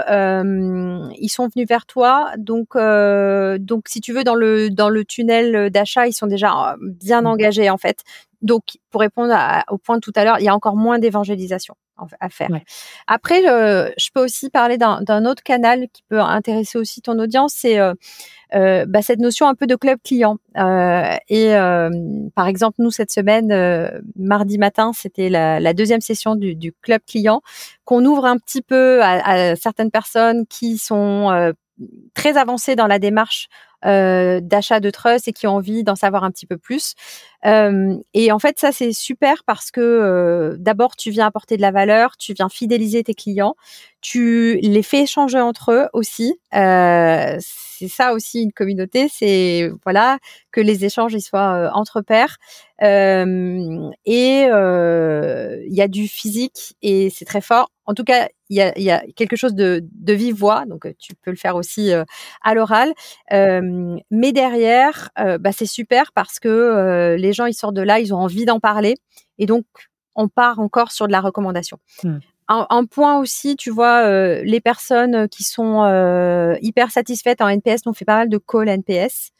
ils 1.18 1.28
sont 1.28 1.48
venus 1.48 1.68
vers 1.68 1.84
toi. 1.84 2.30
Donc 2.38 2.74
donc 2.74 3.88
si 3.88 4.00
tu 4.00 4.14
veux 4.14 4.24
dans 4.24 4.34
le 4.34 4.70
dans 4.70 4.88
le 4.88 5.04
tunnel 5.04 5.68
d'achat, 5.70 6.06
ils 6.06 6.14
sont 6.14 6.26
déjà 6.26 6.76
bien 6.80 7.22
mmh. 7.22 7.26
engagés 7.26 7.70
en 7.70 7.78
fait. 7.78 8.02
Donc, 8.43 8.62
pour 8.90 9.01
répondre 9.01 9.34
au 9.70 9.78
point 9.78 9.97
de 9.97 10.01
tout 10.01 10.12
à 10.16 10.24
l'heure, 10.24 10.38
il 10.40 10.45
y 10.45 10.49
a 10.49 10.55
encore 10.55 10.76
moins 10.76 10.99
d'évangélisation 10.99 11.74
à 12.20 12.28
faire. 12.28 12.49
Après, 13.07 13.43
je 13.43 14.11
peux 14.12 14.24
aussi 14.24 14.51
parler 14.51 14.76
d'un 14.78 15.24
autre 15.24 15.43
canal 15.43 15.86
qui 15.93 16.03
peut 16.09 16.20
intéresser 16.20 16.78
aussi 16.78 17.01
ton 17.01 17.18
audience, 17.18 17.55
c'est 17.57 17.78
euh, 17.78 17.95
euh, 18.55 18.84
bah, 18.86 19.03
cette 19.03 19.20
notion 19.20 19.47
un 19.47 19.55
peu 19.55 19.66
de 19.66 19.76
club 19.76 19.99
client. 20.05 20.38
Euh, 20.57 21.16
et 21.28 21.53
par 22.34 22.49
exemple, 22.49 22.76
nous 22.80 22.90
cette 22.90 23.12
semaine, 23.12 24.03
mardi 24.16 24.59
matin, 24.59 24.93
c'était 24.93 25.28
la, 25.28 25.74
deuxième 25.74 26.01
session 26.01 26.34
du, 26.34 26.74
club 26.82 27.01
client 27.07 27.43
qu'on 27.84 28.05
ouvre 28.05 28.24
un 28.24 28.38
petit 28.38 28.62
peu 28.62 29.03
à, 29.03 29.53
à 29.53 29.57
certaines 29.57 29.90
personnes 29.90 30.47
qui 30.47 30.78
sont 30.78 31.53
très 32.14 32.36
avancées 32.36 32.76
dans 32.76 32.86
la 32.86 32.99
démarche 32.99 33.49
euh, 33.84 34.40
d'achat 34.40 34.78
de 34.78 34.90
trust 34.90 35.26
et 35.26 35.32
qui 35.32 35.48
ont 35.48 35.56
envie 35.56 35.82
d'en 35.82 35.96
savoir 35.96 36.22
un 36.22 36.30
petit 36.30 36.46
peu 36.46 36.56
plus. 36.56 36.94
Euh, 37.44 37.96
et 38.14 38.30
en 38.30 38.38
fait, 38.38 38.60
ça 38.60 38.70
c'est 38.70 38.92
super 38.92 39.42
parce 39.44 39.72
que 39.72 39.80
euh, 39.80 40.56
d'abord 40.56 40.94
tu 40.94 41.10
viens 41.10 41.26
apporter 41.26 41.56
de 41.56 41.62
la 41.62 41.72
valeur, 41.72 42.16
tu 42.16 42.32
viens 42.32 42.48
fidéliser 42.48 43.02
tes 43.02 43.14
clients, 43.14 43.56
tu 44.00 44.58
les 44.62 44.82
fais 44.84 45.02
échanger 45.02 45.40
entre 45.40 45.72
eux 45.72 45.88
aussi. 45.92 46.38
C'est 46.52 47.88
ça 47.88 48.12
aussi 48.12 48.42
une 48.42 48.52
communauté, 48.52 49.08
c'est 49.12 49.72
voilà 49.84 50.18
que 50.52 50.60
les 50.60 50.84
échanges 50.84 51.14
ils 51.14 51.20
soient 51.20 51.72
entre 51.74 52.02
pairs. 52.02 52.36
Et 52.80 54.42
il 54.46 55.74
y 55.74 55.82
a 55.82 55.88
du 55.88 56.06
physique 56.06 56.76
et 56.82 57.10
c'est 57.10 57.24
très 57.24 57.40
fort. 57.40 57.70
En 57.86 57.94
tout 57.94 58.04
cas, 58.04 58.28
il 58.48 58.56
y 58.56 58.60
a, 58.60 58.78
y 58.78 58.92
a, 58.92 59.02
quelque 59.16 59.34
chose 59.34 59.54
de, 59.54 59.84
de 59.92 60.12
vive 60.12 60.36
voix, 60.36 60.66
donc 60.66 60.86
tu 61.00 61.14
peux 61.16 61.32
le 61.32 61.36
faire 61.36 61.56
aussi 61.56 61.90
à 62.42 62.54
l'oral. 62.54 62.92
Mais 64.10 64.32
derrière, 64.32 65.10
bah, 65.16 65.52
c'est 65.52 65.66
super 65.66 66.12
parce 66.12 66.38
que 66.38 67.16
les 67.18 67.32
gens 67.32 67.46
ils 67.46 67.54
sortent 67.54 67.74
de 67.74 67.82
là, 67.82 68.00
ils 68.00 68.14
ont 68.14 68.18
envie 68.18 68.44
d'en 68.44 68.60
parler 68.60 68.96
et 69.38 69.46
donc 69.46 69.64
on 70.14 70.28
part 70.28 70.60
encore 70.60 70.92
sur 70.92 71.06
de 71.06 71.12
la 71.12 71.20
recommandation. 71.20 71.78
Mmh 72.04 72.18
un, 72.48 72.84
point 72.84 73.18
aussi, 73.18 73.56
tu 73.56 73.70
vois, 73.70 74.06
les 74.42 74.60
personnes 74.60 75.28
qui 75.28 75.44
sont 75.44 75.84
hyper 76.60 76.90
satisfaites 76.90 77.40
en 77.40 77.48
NPS, 77.48 77.82
on 77.86 77.92
fait 77.92 78.04
pas 78.04 78.16
mal 78.16 78.28
de 78.28 78.38
call 78.38 78.68
NPS. 78.68 79.30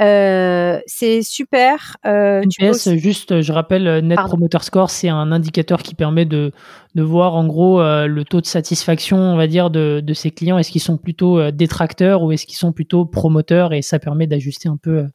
Euh, 0.00 0.80
c'est 0.86 1.22
super. 1.22 1.96
NPS, 2.04 2.94
juste, 2.96 3.42
je 3.42 3.52
rappelle, 3.52 4.04
Net 4.04 4.18
Promoter 4.18 4.58
Score, 4.62 4.90
c'est 4.90 5.08
un 5.08 5.30
indicateur 5.32 5.82
qui 5.82 5.94
permet 5.94 6.24
de, 6.24 6.52
de 6.94 7.02
voir 7.02 7.34
en 7.34 7.46
gros 7.46 7.80
le 7.80 8.22
taux 8.24 8.40
de 8.40 8.46
satisfaction, 8.46 9.18
on 9.18 9.36
va 9.36 9.46
dire, 9.46 9.70
de, 9.70 10.00
de 10.04 10.14
ses 10.14 10.30
clients. 10.30 10.58
Est-ce 10.58 10.70
qu'ils 10.70 10.80
sont 10.80 10.96
plutôt 10.96 11.50
détracteurs 11.50 12.22
ou 12.22 12.32
est-ce 12.32 12.46
qu'ils 12.46 12.58
sont 12.58 12.72
plutôt 12.72 13.04
promoteurs? 13.04 13.72
Et 13.72 13.82
ça 13.82 13.98
permet 13.98 14.26
d'ajuster 14.26 14.68
un 14.68 14.76
peu 14.76 15.06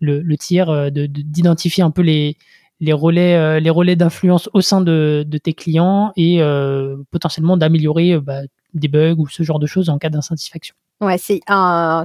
le, 0.00 0.20
le 0.20 0.36
tir, 0.36 0.90
d'identifier 0.90 1.82
un 1.84 1.90
peu 1.90 2.02
les, 2.02 2.36
les 2.82 2.92
relais, 2.92 3.36
euh, 3.36 3.60
les 3.60 3.70
relais 3.70 3.94
d'influence 3.94 4.50
au 4.52 4.60
sein 4.60 4.80
de, 4.80 5.24
tes 5.42 5.54
clients 5.54 6.12
et 6.16 6.42
euh, 6.42 6.96
potentiellement 7.12 7.56
d'améliorer 7.56 8.14
euh, 8.14 8.20
bah, 8.20 8.40
des 8.74 8.88
bugs 8.88 9.14
ou 9.18 9.28
ce 9.28 9.44
genre 9.44 9.60
de 9.60 9.68
choses 9.68 9.88
en 9.88 9.98
cas 9.98 10.10
d'insatisfaction. 10.10 10.74
Ouais, 11.02 11.18
c'est 11.18 11.40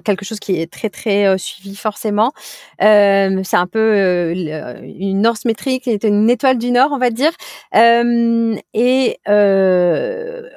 quelque 0.04 0.26
chose 0.26 0.39
qui 0.39 0.60
est 0.60 0.72
très 0.72 0.89
très 0.89 1.28
euh, 1.28 1.38
suivi 1.38 1.76
forcément. 1.76 2.34
Euh, 2.82 3.41
c'est 3.43 3.56
un 3.56 3.68
peu 3.68 3.78
euh, 3.80 4.82
une 4.82 5.22
North 5.22 5.45
Metric, 5.45 5.88
une 6.04 6.28
étoile 6.32 6.58
du 6.58 6.72
Nord, 6.72 6.89
on 6.91 6.98
va 6.98 7.12
dire. 7.12 7.32
Et 7.76 9.20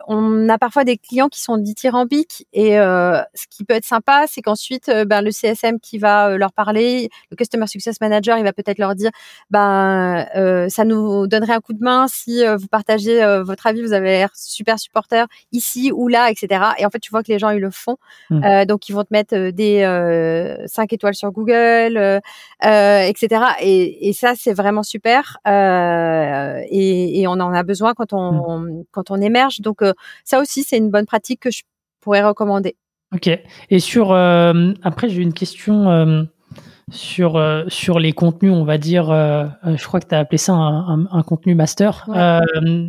on 0.08 0.48
a 0.48 0.58
parfois 0.58 0.84
des 0.84 0.96
clients 0.96 1.28
qui 1.28 1.42
sont 1.42 1.58
dithyrambiques. 1.58 2.46
Et 2.54 2.70
ce 2.70 3.46
qui 3.50 3.64
peut 3.64 3.74
être 3.74 3.84
sympa, 3.84 4.24
c'est 4.26 4.40
qu'ensuite, 4.40 4.90
ben, 5.06 5.20
le 5.20 5.32
CSM 5.32 5.78
qui 5.78 5.98
va 5.98 6.38
leur 6.38 6.54
parler, 6.54 7.10
le 7.30 7.36
Customer 7.36 7.66
Success 7.66 8.00
Manager, 8.00 8.38
il 8.38 8.44
va 8.44 8.54
peut-être 8.54 8.78
leur 8.78 8.94
dire, 8.94 9.10
ben 9.50 10.26
ça 10.70 10.84
nous 10.86 11.26
donnerait 11.26 11.52
un 11.52 11.60
coup 11.60 11.74
de 11.74 11.84
main 11.84 12.06
si 12.08 12.42
vous 12.56 12.68
partagez 12.68 13.20
votre 13.44 13.66
avis, 13.66 13.82
vous 13.82 13.92
avez 13.92 14.08
l'air 14.08 14.30
super 14.34 14.78
supporter 14.78 15.26
ici 15.52 15.92
ou 15.92 16.08
là, 16.08 16.30
etc. 16.30 16.64
Et 16.78 16.86
en 16.86 16.90
fait, 16.90 17.00
tu 17.00 17.10
vois 17.10 17.22
que 17.22 17.30
les 17.30 17.38
gens 17.38 17.50
ils 17.50 17.60
le 17.60 17.70
font. 17.70 17.98
Mmh. 18.30 18.44
Euh, 18.44 18.64
donc 18.64 18.88
ils 18.88 18.92
vont 18.92 19.02
te 19.02 19.12
mettre 19.12 19.34
euh, 19.34 19.50
des 19.50 19.82
euh, 19.82 20.56
5 20.66 20.92
étoiles 20.92 21.14
sur 21.14 21.32
Google, 21.32 21.96
euh, 21.98 22.20
etc. 22.62 23.42
Et, 23.60 24.08
et 24.08 24.12
ça 24.12 24.34
c'est 24.36 24.52
vraiment 24.52 24.84
super. 24.84 25.38
Et, 25.46 27.20
et, 27.20 27.26
on 27.26 27.32
en 27.32 27.52
a 27.52 27.62
besoin 27.64 27.94
quand 27.94 28.12
on 28.12 28.60
mmh. 28.60 28.84
quand 28.92 29.10
on 29.10 29.20
émerge. 29.20 29.60
Donc 29.60 29.80
ça 30.24 30.40
aussi 30.40 30.62
c'est 30.62 30.78
une 30.78 30.90
bonne 30.90 31.06
pratique 31.06 31.40
que 31.40 31.50
je 31.50 31.62
pourrais 32.00 32.22
recommander. 32.22 32.76
Ok. 33.12 33.28
Et 33.70 33.80
sur 33.80 34.12
après 34.12 35.08
j'ai 35.08 35.22
une 35.22 35.34
question 35.34 36.28
sur 36.92 37.64
sur 37.68 37.98
les 37.98 38.12
contenus, 38.12 38.52
on 38.52 38.64
va 38.64 38.78
dire, 38.78 39.06
je 39.06 39.84
crois 39.84 40.00
que 40.00 40.08
tu 40.08 40.14
as 40.14 40.20
appelé 40.20 40.38
ça 40.38 40.52
un, 40.52 41.00
un, 41.00 41.08
un 41.10 41.22
contenu 41.22 41.56
master. 41.56 42.08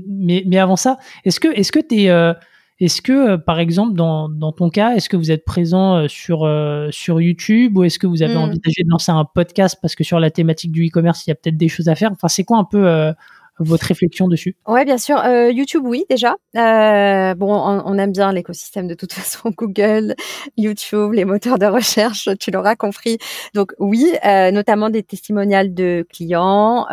mais 0.08 0.44
mais 0.46 0.60
avant 0.60 0.76
ça, 0.76 0.98
est-ce 1.26 1.40
que 1.40 1.48
est-ce 1.48 1.72
que 1.72 1.80
tu 1.80 2.04
es 2.04 2.36
est-ce 2.82 3.02
que, 3.02 3.12
euh, 3.12 3.38
par 3.38 3.60
exemple, 3.60 3.94
dans, 3.94 4.28
dans 4.28 4.52
ton 4.52 4.70
cas, 4.70 4.96
est-ce 4.96 5.08
que 5.08 5.16
vous 5.16 5.30
êtes 5.32 5.46
présent 5.46 5.96
euh, 5.98 6.08
sur, 6.08 6.46
euh, 6.46 6.90
sur 6.92 7.22
YouTube 7.22 7.78
ou 7.78 7.84
est-ce 7.84 8.00
que 8.00 8.08
vous 8.08 8.24
avez 8.24 8.34
mmh. 8.34 8.38
envisagé 8.38 8.84
de 8.84 8.90
lancer 8.90 9.12
un 9.12 9.24
podcast 9.24 9.78
parce 9.82 9.96
que 9.96 10.04
sur 10.04 10.20
la 10.20 10.32
thématique 10.32 10.72
du 10.72 10.88
e-commerce, 10.88 11.26
il 11.28 11.30
y 11.30 11.34
a 11.34 11.36
peut-être 11.36 11.58
des 11.58 11.70
choses 11.70 11.90
à 11.90 11.96
faire? 11.96 12.12
Enfin, 12.12 12.28
c'est 12.28 12.44
quoi 12.44 12.58
un 12.58 12.64
peu 12.64 13.14
votre 13.60 13.86
réflexion 13.86 14.28
dessus? 14.28 14.56
Ouais, 14.68 14.86
bien 14.86 14.98
sûr. 14.98 15.18
Euh, 15.20 15.52
YouTube, 15.52 15.84
oui, 15.86 16.06
déjà. 16.10 16.36
Euh, 16.56 17.36
bon, 17.36 17.54
on, 17.54 17.98
aime 17.98 18.12
bien 18.12 18.32
l'écosystème 18.32 18.88
de 18.88 18.94
toute 18.94 19.14
façon. 19.14 19.52
Google, 19.56 20.16
YouTube, 20.58 21.14
les 21.14 21.26
moteurs 21.26 21.60
de 21.60 21.66
recherche, 21.66 22.30
tu 22.40 22.52
l'auras 22.52 22.76
compris. 22.76 23.18
Donc 23.54 23.74
oui, 23.80 24.12
euh, 24.26 24.52
notamment 24.52 24.90
des 24.90 25.04
testimonials 25.04 25.74
de 25.74 26.06
clients. 26.12 26.88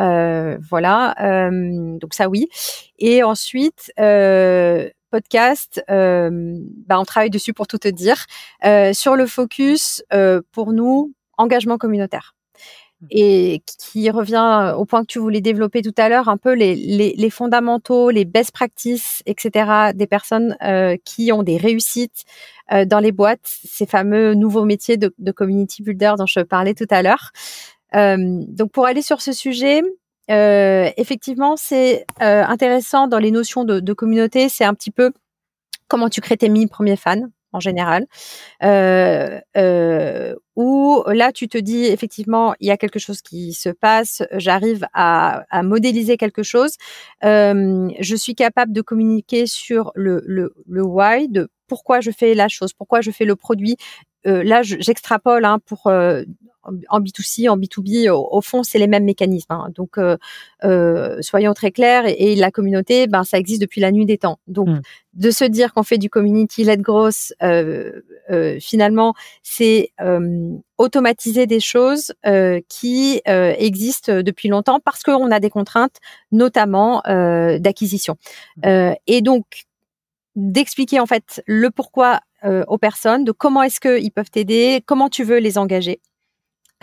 voilà. 0.68 1.14
donc 1.51 2.14
ça, 2.14 2.28
oui. 2.28 2.49
Et 2.99 3.22
ensuite, 3.22 3.93
podcast, 5.11 5.82
bah, 5.88 7.00
on 7.00 7.04
travaille 7.04 7.30
dessus 7.30 7.52
pour 7.52 7.66
tout 7.66 7.78
te 7.78 7.88
dire. 7.88 8.26
sur 8.92 9.16
le 9.16 9.26
focus, 9.26 10.02
pour 10.52 10.72
nous, 10.72 11.12
engagement 11.36 11.78
communautaire 11.78 12.34
et 13.11 13.62
qui 13.78 14.11
revient 14.11 14.74
au 14.76 14.84
point 14.84 15.02
que 15.02 15.06
tu 15.06 15.18
voulais 15.18 15.40
développer 15.40 15.82
tout 15.82 15.94
à 15.96 16.09
l'heure, 16.09 16.28
un 16.28 16.36
peu 16.36 16.52
les, 16.52 16.74
les, 16.74 17.14
les, 17.16 17.30
fondamentaux, 17.30 18.11
les 18.11 18.24
best 18.24 18.52
practices, 18.52 19.22
etc. 19.26 19.92
des 19.94 20.06
personnes 20.06 20.56
euh, 20.62 20.96
qui 21.04 21.30
ont 21.32 21.42
des 21.42 21.56
réussites 21.56 22.24
euh, 22.72 22.84
dans 22.84 22.98
les 22.98 23.12
boîtes, 23.12 23.40
ces 23.44 23.86
fameux 23.86 24.34
nouveaux 24.34 24.64
métiers 24.64 24.96
de, 24.96 25.14
de 25.18 25.32
community 25.32 25.82
builder 25.82 26.14
dont 26.18 26.26
je 26.26 26.40
parlais 26.40 26.74
tout 26.74 26.88
à 26.90 27.02
l'heure. 27.02 27.30
Euh, 27.94 28.42
donc 28.48 28.72
pour 28.72 28.86
aller 28.86 29.02
sur 29.02 29.22
ce 29.22 29.32
sujet, 29.32 29.82
euh, 30.30 30.90
effectivement, 30.96 31.56
c'est 31.56 32.06
euh, 32.22 32.44
intéressant 32.44 33.08
dans 33.08 33.18
les 33.18 33.30
notions 33.30 33.64
de, 33.64 33.80
de 33.80 33.92
communauté, 33.92 34.48
c'est 34.48 34.64
un 34.64 34.74
petit 34.74 34.90
peu 34.90 35.12
comment 35.88 36.08
tu 36.08 36.20
crées 36.20 36.36
tes 36.36 36.48
mille 36.48 36.68
premiers 36.68 36.96
fans 36.96 37.28
en 37.52 37.60
général, 37.60 38.06
euh, 38.62 39.40
euh, 39.56 40.34
où 40.54 41.02
là 41.06 41.32
tu 41.32 41.48
te 41.48 41.56
dis 41.56 41.86
effectivement 41.86 42.54
il 42.60 42.68
y 42.68 42.70
a 42.70 42.76
quelque 42.76 42.98
chose 42.98 43.22
qui 43.22 43.54
se 43.54 43.70
passe, 43.70 44.22
j'arrive 44.32 44.86
à, 44.92 45.44
à, 45.50 45.62
modéliser 45.62 46.18
quelque 46.18 46.42
chose, 46.42 46.76
euh, 47.24 47.88
je 47.98 48.16
suis 48.16 48.34
capable 48.34 48.72
de 48.72 48.82
communiquer 48.82 49.46
sur 49.46 49.92
le, 49.94 50.22
le, 50.26 50.54
le 50.68 50.82
why, 50.82 51.28
de 51.28 51.48
pourquoi 51.68 52.00
je 52.00 52.10
fais 52.10 52.34
la 52.34 52.48
chose, 52.48 52.72
pourquoi 52.72 53.00
je 53.00 53.10
fais 53.10 53.24
le 53.24 53.36
produit. 53.36 53.76
Euh, 54.26 54.42
là, 54.42 54.62
j'extrapole 54.62 55.44
hein, 55.44 55.58
pour 55.64 55.86
euh, 55.86 56.24
en 56.88 57.00
B2C, 57.00 57.48
en 57.48 57.56
B2B, 57.56 58.10
au, 58.10 58.40
fond, 58.40 58.62
c'est 58.62 58.78
les 58.78 58.86
mêmes 58.86 59.04
mécanismes. 59.04 59.52
Hein. 59.52 59.68
Donc, 59.74 59.98
euh, 59.98 60.16
euh, 60.64 61.18
soyons 61.20 61.54
très 61.54 61.70
clairs. 61.70 62.04
Et, 62.06 62.34
la 62.36 62.50
communauté, 62.50 63.06
ben, 63.06 63.24
ça 63.24 63.38
existe 63.38 63.60
depuis 63.60 63.80
la 63.80 63.90
nuit 63.90 64.06
des 64.06 64.18
temps. 64.18 64.38
Donc, 64.46 64.68
hmm. 64.68 64.80
de 65.14 65.30
se 65.30 65.44
dire 65.44 65.74
qu'on 65.74 65.82
fait 65.82 65.98
du 65.98 66.10
community-led 66.10 66.80
growth, 66.80 67.32
euh, 67.42 68.00
finalement, 68.60 69.14
c'est 69.42 69.92
automatiser 70.76 71.46
des 71.46 71.60
choses 71.60 72.12
qui 72.68 73.20
existent 73.24 74.22
depuis 74.22 74.48
longtemps 74.48 74.80
parce 74.80 75.02
qu'on 75.02 75.30
a 75.30 75.40
des 75.40 75.50
contraintes, 75.50 75.96
notamment 76.30 77.02
d'acquisition. 77.04 78.16
Hmm. 78.62 78.92
et 79.06 79.22
donc, 79.22 79.44
d'expliquer 80.36 81.00
en 81.00 81.06
fait 81.06 81.42
le 81.46 81.70
pourquoi 81.70 82.20
aux 82.44 82.78
personnes, 82.78 83.24
de 83.24 83.32
comment 83.32 83.62
est-ce 83.62 83.80
qu'ils 83.80 84.12
peuvent 84.12 84.30
t'aider, 84.30 84.82
comment 84.86 85.08
tu 85.08 85.24
veux 85.24 85.38
les 85.38 85.58
engager. 85.58 86.00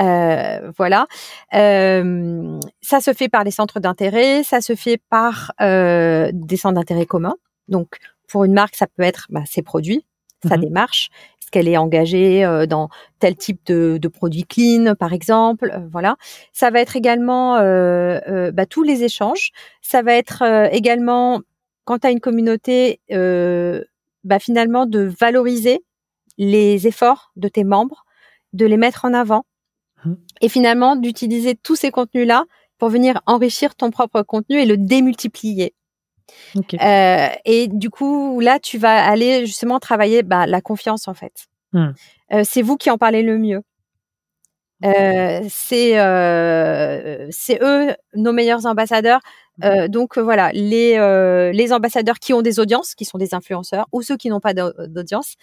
Euh, 0.01 0.71
voilà. 0.77 1.07
Euh, 1.53 2.59
ça 2.81 2.99
se 2.99 3.13
fait 3.13 3.29
par 3.29 3.43
les 3.43 3.51
centres 3.51 3.79
d'intérêt, 3.79 4.43
ça 4.43 4.61
se 4.61 4.75
fait 4.75 4.99
par 5.09 5.53
euh, 5.61 6.29
des 6.33 6.57
centres 6.57 6.75
d'intérêt 6.75 7.05
communs. 7.05 7.35
Donc, 7.67 7.97
pour 8.27 8.43
une 8.43 8.53
marque, 8.53 8.75
ça 8.75 8.87
peut 8.87 9.03
être 9.03 9.27
bah, 9.29 9.43
ses 9.45 9.61
produits, 9.61 10.05
sa 10.43 10.57
mmh 10.57 10.61
démarche, 10.61 11.09
est-ce 11.45 11.51
qu'elle 11.51 11.67
est 11.67 11.77
engagée 11.77 12.43
euh, 12.43 12.65
dans 12.65 12.89
tel 13.19 13.35
type 13.35 13.59
de, 13.67 13.99
de 14.01 14.07
produit 14.07 14.45
clean, 14.45 14.95
par 14.95 15.13
exemple? 15.13 15.71
Euh, 15.71 15.87
voilà. 15.91 16.15
Ça 16.53 16.71
va 16.71 16.81
être 16.81 16.95
également 16.95 17.57
euh, 17.57 18.51
bah, 18.51 18.65
tous 18.65 18.81
les 18.81 19.03
échanges. 19.03 19.51
Ça 19.83 20.01
va 20.01 20.13
être 20.15 20.41
également, 20.71 21.41
quand 21.83 21.99
tu 21.99 22.07
as 22.07 22.11
une 22.11 22.19
communauté, 22.19 22.99
bah, 24.23 24.39
finalement, 24.39 24.87
de 24.87 25.01
valoriser 25.01 25.83
les 26.39 26.87
efforts 26.87 27.31
de 27.35 27.47
tes 27.47 27.63
membres, 27.63 28.05
de 28.53 28.65
les 28.65 28.77
mettre 28.77 29.05
en 29.05 29.13
avant, 29.13 29.45
Mmh. 30.05 30.13
et 30.41 30.49
finalement 30.49 30.95
d'utiliser 30.95 31.55
tous 31.55 31.75
ces 31.75 31.91
contenus-là 31.91 32.45
pour 32.77 32.89
venir 32.89 33.21
enrichir 33.25 33.75
ton 33.75 33.91
propre 33.91 34.21
contenu 34.21 34.59
et 34.59 34.65
le 34.65 34.77
démultiplier. 34.77 35.73
Euh, 36.81 37.27
et 37.45 37.67
du 37.67 37.89
coup, 37.89 38.39
là, 38.39 38.59
tu 38.59 38.77
vas 38.77 39.05
aller 39.05 39.45
justement 39.45 39.79
travailler 39.79 40.23
bah, 40.23 40.45
la 40.47 40.61
confiance 40.61 41.07
en 41.07 41.13
fait. 41.13 41.47
Mmh. 41.73 41.89
Euh, 42.33 42.41
c'est 42.43 42.61
vous 42.61 42.77
qui 42.77 42.89
en 42.89 42.97
parlez 42.97 43.21
le 43.21 43.37
mieux. 43.37 43.61
Euh, 44.83 45.41
c'est 45.49 45.91
c'est 47.31 47.59
eux 47.61 47.95
nos 48.15 48.33
meilleurs 48.33 48.65
ambassadeurs. 48.65 49.21
Mmh. 49.59 49.87
donc 49.87 50.17
voilà, 50.17 50.51
les 50.51 50.97
les 51.53 51.73
ambassadeurs 51.73 52.19
qui 52.19 52.33
ont 52.33 52.41
des 52.41 52.59
audiences, 52.59 52.93
qui 52.95 53.05
sont 53.05 53.17
des 53.17 53.33
influenceurs, 53.33 53.87
ou 53.93 54.01
ceux 54.01 54.17
qui 54.17 54.29
n'ont 54.29 54.41
pas 54.41 54.53
d'audience, 54.53 55.35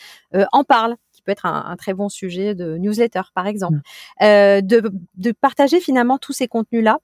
en 0.53 0.65
parlent 0.65 0.97
peut 1.25 1.33
être 1.33 1.47
un, 1.47 1.77
très 1.77 1.95
bon 1.95 2.09
sujet 2.09 2.55
de 2.55 2.77
newsletter, 2.77 3.23
par 3.35 3.47
exemple. 3.47 3.77
Mmh. 3.77 4.25
Euh, 4.25 4.61
de, 4.61 4.91
de, 5.17 5.33
partager 5.33 5.81
finalement 5.81 6.19
tous 6.19 6.33
ces 6.33 6.49
contenus-là. 6.49 6.99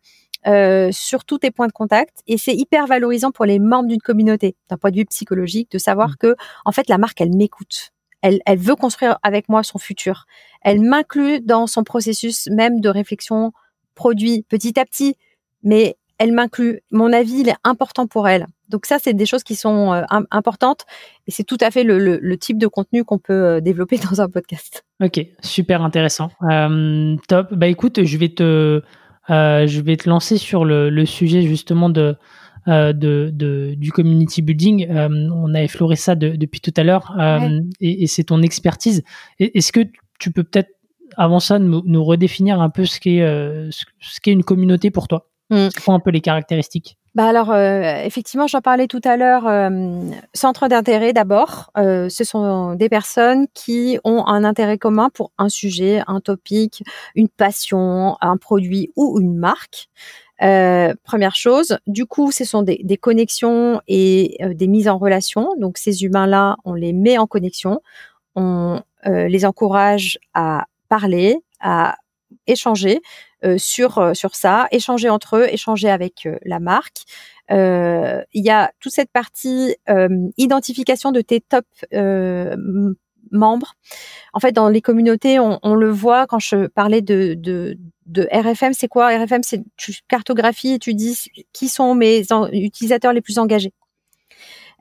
Euh, 0.47 0.91
sur 0.93 1.25
tous 1.25 1.39
tes 1.39 1.51
points 1.51 1.67
de 1.67 1.73
contact 1.73 2.23
et 2.29 2.39
c'est 2.39 2.55
hyper 2.55 2.87
valorisant 2.87 3.33
pour 3.33 3.45
les 3.45 3.59
membres 3.59 3.89
d'une 3.89 4.01
communauté 4.01 4.55
d'un 4.69 4.77
point 4.77 4.93
de 4.93 4.97
vue 4.99 5.05
psychologique 5.05 5.69
de 5.73 5.79
savoir 5.79 6.11
mmh. 6.11 6.17
que 6.21 6.37
en 6.65 6.71
fait 6.71 6.89
la 6.89 6.97
marque 6.97 7.21
elle 7.21 7.35
m'écoute 7.37 7.91
elle, 8.23 8.39
elle 8.47 8.59
veut 8.61 8.77
construire 8.77 9.19
avec 9.25 9.49
moi 9.49 9.65
son 9.65 9.79
futur 9.79 10.27
elle 10.63 10.81
m'inclut 10.81 11.41
dans 11.41 11.67
son 11.67 11.83
processus 11.83 12.47
même 12.53 12.81
de 12.81 12.89
réflexion 12.89 13.51
produit 13.97 14.45
petit 14.49 14.79
à 14.79 14.85
petit 14.85 15.17
mais 15.65 15.97
elle 16.19 16.33
m'inclut 16.33 16.81
mon 16.91 17.13
avis 17.13 17.41
il 17.41 17.49
est 17.49 17.57
important 17.65 18.07
pour 18.07 18.29
elle 18.29 18.47
donc 18.69 18.87
ça, 18.87 18.99
c'est 19.01 19.15
des 19.15 19.27
choses 19.27 19.43
qui 19.43 19.55
sont 19.55 19.93
euh, 19.93 20.03
importantes 20.31 20.85
et 21.27 21.31
c'est 21.31 21.45
tout 21.45 21.57
à 21.61 21.71
fait 21.71 21.85
le, 21.85 22.37
type 22.37 22.59
de 22.59 22.67
contenu 22.67 23.05
qu'on 23.05 23.19
peut 23.19 23.33
euh, 23.33 23.61
développer 23.61 23.99
dans 24.11 24.21
un 24.21 24.29
podcast. 24.29 24.85
Ok, 25.03 25.25
super 25.43 25.83
intéressant. 25.83 26.31
Euh, 26.51 27.17
top. 27.29 27.55
Bah 27.55 27.69
écoute, 27.69 28.05
je 28.05 28.19
vais 28.19 28.29
te, 28.29 28.83
je 29.29 29.81
vais 29.81 29.97
te 29.97 30.09
lancer 30.09 30.37
sur 30.37 30.65
le, 30.65 31.05
sujet 31.07 31.43
justement 31.43 31.89
de, 31.89 32.17
de, 32.67 33.75
du 33.77 33.93
community 33.93 34.43
building. 34.43 34.89
on 34.91 35.55
a 35.55 35.63
effleuré 35.63 35.97
ça 35.97 36.15
depuis 36.15 36.61
tout 36.61 36.75
à 36.77 36.85
l'heure 36.85 37.17
et, 37.81 38.07
c'est 38.07 38.25
ton 38.25 38.43
expertise. 38.43 39.03
Est-ce 39.39 39.73
que 39.73 39.81
tu 40.19 40.31
peux 40.33 40.45
peut-être 40.45 40.71
avant 41.17 41.41
ça 41.41 41.59
nous, 41.59 42.05
redéfinir 42.05 42.61
un 42.61 42.69
peu 42.71 42.85
ce 42.85 43.01
qu'est 43.01 43.21
ce 43.21 44.21
qu'est 44.21 44.33
une 44.33 44.45
communauté 44.45 44.91
pour 44.91 45.09
toi? 45.09 45.29
Mmh. 45.51 45.69
C'est 45.77 45.91
un 45.91 46.01
peu 46.01 46.11
les 46.11 46.21
caractéristiques 46.21 46.99
bah 47.19 47.27
alors, 47.27 47.51
euh, 47.51 48.05
effectivement, 48.05 48.47
j'en 48.47 48.61
parlais 48.61 48.87
tout 48.87 49.01
à 49.03 49.17
l'heure. 49.17 49.49
Euh, 49.49 49.71
centre 50.35 50.69
d'intérêt 50.69 51.13
d'abord, 51.13 51.73
euh, 51.77 52.09
ce 52.09 52.23
sont 52.23 52.75
des 52.75 52.89
personnes 52.89 53.49
qui 53.55 53.99
ont 54.05 54.25
un 54.29 54.45
intérêt 54.45 54.79
commun 54.79 55.11
pour 55.13 55.33
un 55.37 55.49
sujet, 55.49 56.01
un 56.07 56.21
topic, 56.21 56.85
une 57.17 57.29
passion, 57.29 58.17
un 58.21 58.37
produit 58.37 58.93
ou 58.95 59.19
une 59.21 59.37
marque. 59.37 59.89
première 60.39 61.35
chose. 61.35 61.79
Du 61.89 62.07
coup, 62.07 62.31
ce 62.31 62.45
sont 62.45 62.63
des, 62.63 62.81
des 62.85 62.97
connexions 62.97 63.81
et 63.89 64.39
des 64.55 64.69
mises 64.69 64.89
en 64.89 64.99
relation. 64.99 65.49
Donc, 65.59 65.77
ces 65.79 66.05
humains-là, 66.05 66.57
on 66.65 66.75
les 66.75 66.93
met 66.93 67.19
en 67.19 67.27
connexion, 67.27 67.81
on 68.37 68.81
les 69.05 69.45
encourage 69.45 70.21
à 70.35 70.67
parler, 70.89 71.43
à 71.59 71.97
échanger 72.47 73.01
euh, 73.01 73.03
sur 73.57 73.99
euh, 73.99 74.15
sur 74.15 74.35
ça, 74.35 74.67
échanger 74.71 75.09
entre 75.09 75.37
eux, 75.37 75.47
échanger 75.51 75.91
avec 75.91 76.27
euh, 76.27 76.37
la 76.45 76.61
marque. 76.61 77.03
il 77.51 78.45
y 78.45 78.51
a 78.51 78.73
toute 78.81 78.93
cette 78.93 79.11
partie 79.11 79.77
identification 80.37 81.13
de 81.13 81.21
tes 81.21 81.41
top 81.41 81.65
membres. 83.31 83.75
En 84.33 84.41
fait, 84.41 84.53
dans 84.53 84.69
les 84.69 84.81
communautés, 84.81 85.39
on, 85.39 85.59
on, 85.63 85.75
le 85.75 85.91
voit 85.91 86.27
quand 86.27 86.39
je 86.39 86.67
parlais 86.67 87.03
de, 87.03 87.35
de, 87.35 87.79
de 88.07 88.27
RFM. 88.33 88.73
C'est 88.73 88.89
quoi? 88.89 89.09
RFM 89.09 89.43
C'est 89.43 89.63
tu 89.77 89.95
cartographies 90.09 90.75
et 90.75 90.79
tu 90.79 90.95
dis 90.95 91.27
qui 91.53 91.69
sont 91.69 91.95
mes 91.95 92.23
utilisateurs 92.53 93.13
les 93.13 93.21
plus 93.21 93.39
engagés. 93.39 93.73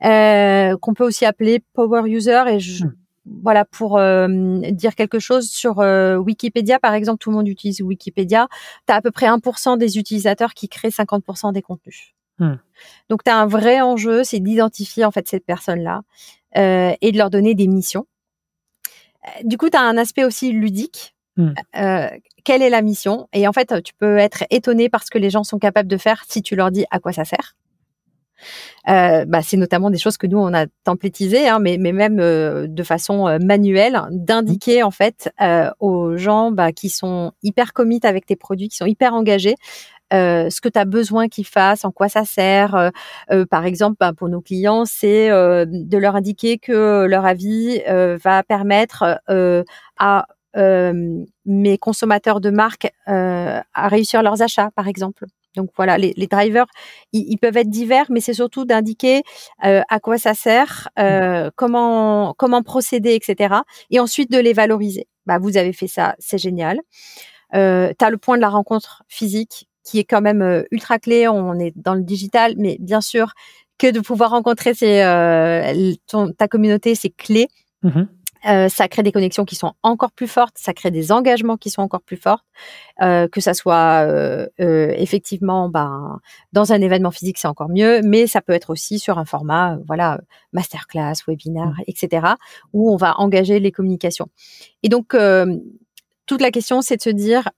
Euh, 0.04 0.76
qu'on 0.78 0.94
peut 0.94 1.04
aussi 1.04 1.24
appeler 1.24 1.60
power 1.74 2.08
user 2.08 2.44
et 2.48 2.60
je, 2.60 2.84
hmm 2.84 2.94
voilà, 3.42 3.64
pour 3.64 3.98
euh, 3.98 4.28
dire 4.70 4.94
quelque 4.94 5.18
chose 5.18 5.48
sur 5.48 5.80
euh, 5.80 6.16
Wikipédia, 6.16 6.78
par 6.78 6.94
exemple, 6.94 7.18
tout 7.18 7.30
le 7.30 7.36
monde 7.36 7.48
utilise 7.48 7.80
Wikipédia. 7.80 8.48
Tu 8.86 8.92
as 8.92 8.96
à 8.96 9.02
peu 9.02 9.10
près 9.10 9.26
1% 9.26 9.78
des 9.78 9.98
utilisateurs 9.98 10.54
qui 10.54 10.68
créent 10.68 10.88
50% 10.88 11.52
des 11.52 11.62
contenus. 11.62 12.14
Hmm. 12.38 12.56
Donc, 13.08 13.24
tu 13.24 13.30
as 13.30 13.36
un 13.36 13.46
vrai 13.46 13.80
enjeu, 13.80 14.24
c'est 14.24 14.40
d'identifier 14.40 15.04
en 15.04 15.10
fait 15.10 15.28
cette 15.28 15.44
personne-là 15.44 16.02
euh, 16.56 16.94
et 17.00 17.12
de 17.12 17.18
leur 17.18 17.30
donner 17.30 17.54
des 17.54 17.66
missions. 17.66 18.06
Du 19.44 19.58
coup, 19.58 19.68
tu 19.68 19.76
as 19.76 19.82
un 19.82 19.96
aspect 19.96 20.24
aussi 20.24 20.52
ludique. 20.52 21.14
Hmm. 21.36 21.52
quelle 22.42 22.62
est 22.62 22.70
la 22.70 22.82
mission? 22.82 23.28
Et 23.32 23.46
en 23.46 23.52
fait, 23.52 23.80
tu 23.84 23.94
peux 23.94 24.18
être 24.18 24.42
étonné 24.50 24.88
par 24.88 25.04
ce 25.04 25.10
que 25.12 25.18
les 25.18 25.30
gens 25.30 25.44
sont 25.44 25.60
capables 25.60 25.88
de 25.88 25.96
faire 25.96 26.24
si 26.26 26.42
tu 26.42 26.56
leur 26.56 26.72
dis 26.72 26.84
à 26.90 26.98
quoi 26.98 27.12
ça 27.12 27.24
sert. 27.24 27.54
Euh, 28.88 29.24
bah, 29.26 29.42
c'est 29.42 29.56
notamment 29.56 29.90
des 29.90 29.98
choses 29.98 30.16
que 30.16 30.26
nous 30.26 30.38
on 30.38 30.54
a 30.54 30.66
templétisées, 30.84 31.48
hein, 31.48 31.58
mais, 31.58 31.76
mais 31.78 31.92
même 31.92 32.18
euh, 32.20 32.66
de 32.68 32.82
façon 32.82 33.28
euh, 33.28 33.38
manuelle, 33.38 34.00
d'indiquer 34.10 34.82
en 34.82 34.90
fait 34.90 35.30
aux 35.80 36.16
gens 36.16 36.50
bah, 36.50 36.72
qui 36.72 36.88
sont 36.88 37.32
hyper 37.42 37.72
commit 37.72 38.00
avec 38.02 38.26
tes 38.26 38.36
produits, 38.36 38.68
qui 38.68 38.76
sont 38.76 38.86
hyper 38.86 39.14
engagés, 39.14 39.56
ce 40.10 40.60
que 40.60 40.68
tu 40.68 40.78
as 40.78 40.84
besoin 40.84 41.28
qu'ils 41.28 41.46
fassent, 41.46 41.84
en 41.84 41.90
quoi 41.90 42.08
ça 42.08 42.24
sert. 42.24 42.90
par 43.50 43.66
exemple, 43.66 43.96
ben, 44.00 44.14
pour 44.14 44.28
nos 44.28 44.40
clients, 44.40 44.84
c'est 44.84 45.28
de 45.28 45.98
leur 45.98 46.16
indiquer 46.16 46.58
que 46.58 47.04
leur 47.04 47.26
avis 47.26 47.80
va 47.86 48.42
permettre 48.42 49.20
à 49.98 50.26
mes 51.44 51.78
consommateurs 51.78 52.40
de 52.40 52.50
marque 52.50 52.90
à 53.06 53.88
réussir 53.88 54.22
leurs 54.22 54.42
achats, 54.42 54.70
par 54.74 54.88
exemple. 54.88 55.26
Donc 55.58 55.70
voilà, 55.76 55.98
les, 55.98 56.14
drivers, 56.30 56.66
ils, 57.12 57.36
peuvent 57.36 57.56
être 57.56 57.68
divers, 57.68 58.06
mais 58.10 58.20
c'est 58.20 58.32
surtout 58.32 58.64
d'indiquer 58.64 59.22
euh, 59.64 59.82
à 59.88 59.98
quoi 59.98 60.16
ça 60.16 60.32
sert, 60.32 60.88
euh, 61.00 61.50
comment 61.56 62.32
comment 62.38 62.62
procéder, 62.62 63.14
etc. 63.14 63.56
Et 63.90 63.98
ensuite 63.98 64.30
de 64.30 64.38
les 64.38 64.52
valoriser. 64.52 65.08
Bah, 65.26 65.38
vous 65.38 65.56
avez 65.56 65.72
fait 65.72 65.88
ça, 65.88 66.14
c'est 66.20 66.38
génial. 66.38 66.78
Euh, 67.56 67.92
tu 67.98 68.04
as 68.04 68.10
le 68.10 68.18
point 68.18 68.36
de 68.36 68.40
la 68.40 68.50
rencontre 68.50 69.02
physique 69.08 69.68
qui 69.82 69.98
est 69.98 70.04
quand 70.04 70.20
même 70.20 70.64
ultra 70.70 71.00
clé. 71.00 71.26
On 71.26 71.58
est 71.58 71.72
dans 71.74 71.94
le 71.94 72.02
digital, 72.02 72.54
mais 72.56 72.76
bien 72.78 73.00
sûr 73.00 73.32
que 73.78 73.90
de 73.90 73.98
pouvoir 73.98 74.30
rencontrer 74.30 74.74
ta 74.74 76.48
communauté, 76.48 76.94
c'est 76.94 77.10
clé. 77.10 77.48
Mmh 77.82 78.02
euh, 78.46 78.68
ça 78.68 78.88
crée 78.88 79.02
des 79.02 79.12
connexions 79.12 79.44
qui 79.44 79.56
sont 79.56 79.72
encore 79.82 80.12
plus 80.12 80.28
fortes, 80.28 80.56
ça 80.58 80.72
crée 80.72 80.90
des 80.90 81.10
engagements 81.12 81.56
qui 81.56 81.70
sont 81.70 81.82
encore 81.82 82.02
plus 82.02 82.16
forts, 82.16 82.44
euh, 83.02 83.28
que 83.28 83.40
ça 83.40 83.54
soit 83.54 84.06
euh, 84.06 84.48
effectivement 84.58 85.68
ben, 85.68 86.20
dans 86.52 86.72
un 86.72 86.80
événement 86.80 87.10
physique, 87.10 87.38
c'est 87.38 87.48
encore 87.48 87.68
mieux, 87.68 88.00
mais 88.02 88.26
ça 88.26 88.40
peut 88.40 88.52
être 88.52 88.70
aussi 88.70 88.98
sur 88.98 89.18
un 89.18 89.24
format, 89.24 89.78
voilà, 89.86 90.20
masterclass, 90.52 91.14
webinaire, 91.26 91.74
mmh. 91.78 91.82
etc., 91.86 92.26
où 92.72 92.92
on 92.92 92.96
va 92.96 93.18
engager 93.18 93.60
les 93.60 93.72
communications. 93.72 94.28
Et 94.82 94.88
donc, 94.88 95.16
toute 96.26 96.40
la 96.40 96.50
question, 96.50 96.82
c'est 96.82 96.96
de 96.96 97.02
se 97.02 97.10
dire 97.10 97.48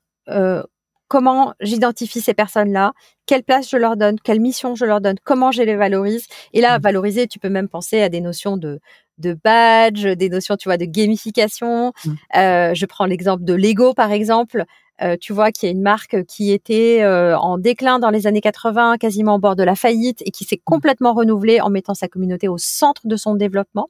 comment 1.10 1.54
j'identifie 1.60 2.20
ces 2.20 2.34
personnes-là, 2.34 2.92
quelle 3.26 3.42
place 3.42 3.68
je 3.68 3.76
leur 3.76 3.96
donne, 3.96 4.20
quelle 4.20 4.40
mission 4.40 4.76
je 4.76 4.84
leur 4.84 5.00
donne, 5.00 5.16
comment 5.24 5.50
je 5.50 5.62
les 5.62 5.74
valorise. 5.74 6.26
Et 6.52 6.60
là, 6.60 6.78
mmh. 6.78 6.82
valoriser, 6.82 7.26
tu 7.26 7.40
peux 7.40 7.48
même 7.48 7.68
penser 7.68 8.00
à 8.00 8.08
des 8.08 8.20
notions 8.20 8.56
de 8.56 8.78
de 9.20 9.34
badge, 9.44 10.06
des 10.06 10.28
notions, 10.28 10.56
tu 10.56 10.68
vois, 10.68 10.76
de 10.76 10.84
gamification. 10.84 11.92
Mmh. 12.04 12.10
Euh, 12.36 12.74
je 12.74 12.86
prends 12.86 13.06
l'exemple 13.06 13.44
de 13.44 13.54
Lego, 13.54 13.94
par 13.94 14.12
exemple. 14.12 14.64
Euh, 15.02 15.16
tu 15.18 15.32
vois 15.32 15.50
qu'il 15.50 15.66
y 15.66 15.72
a 15.72 15.72
une 15.72 15.80
marque 15.80 16.24
qui 16.24 16.52
était 16.52 17.02
euh, 17.02 17.38
en 17.38 17.56
déclin 17.56 17.98
dans 17.98 18.10
les 18.10 18.26
années 18.26 18.42
80, 18.42 18.98
quasiment 18.98 19.36
au 19.36 19.38
bord 19.38 19.56
de 19.56 19.62
la 19.62 19.74
faillite, 19.74 20.22
et 20.26 20.30
qui 20.30 20.44
s'est 20.44 20.56
mmh. 20.56 20.64
complètement 20.64 21.14
renouvelée 21.14 21.60
en 21.60 21.70
mettant 21.70 21.94
sa 21.94 22.08
communauté 22.08 22.48
au 22.48 22.58
centre 22.58 23.06
de 23.06 23.16
son 23.16 23.34
développement 23.34 23.88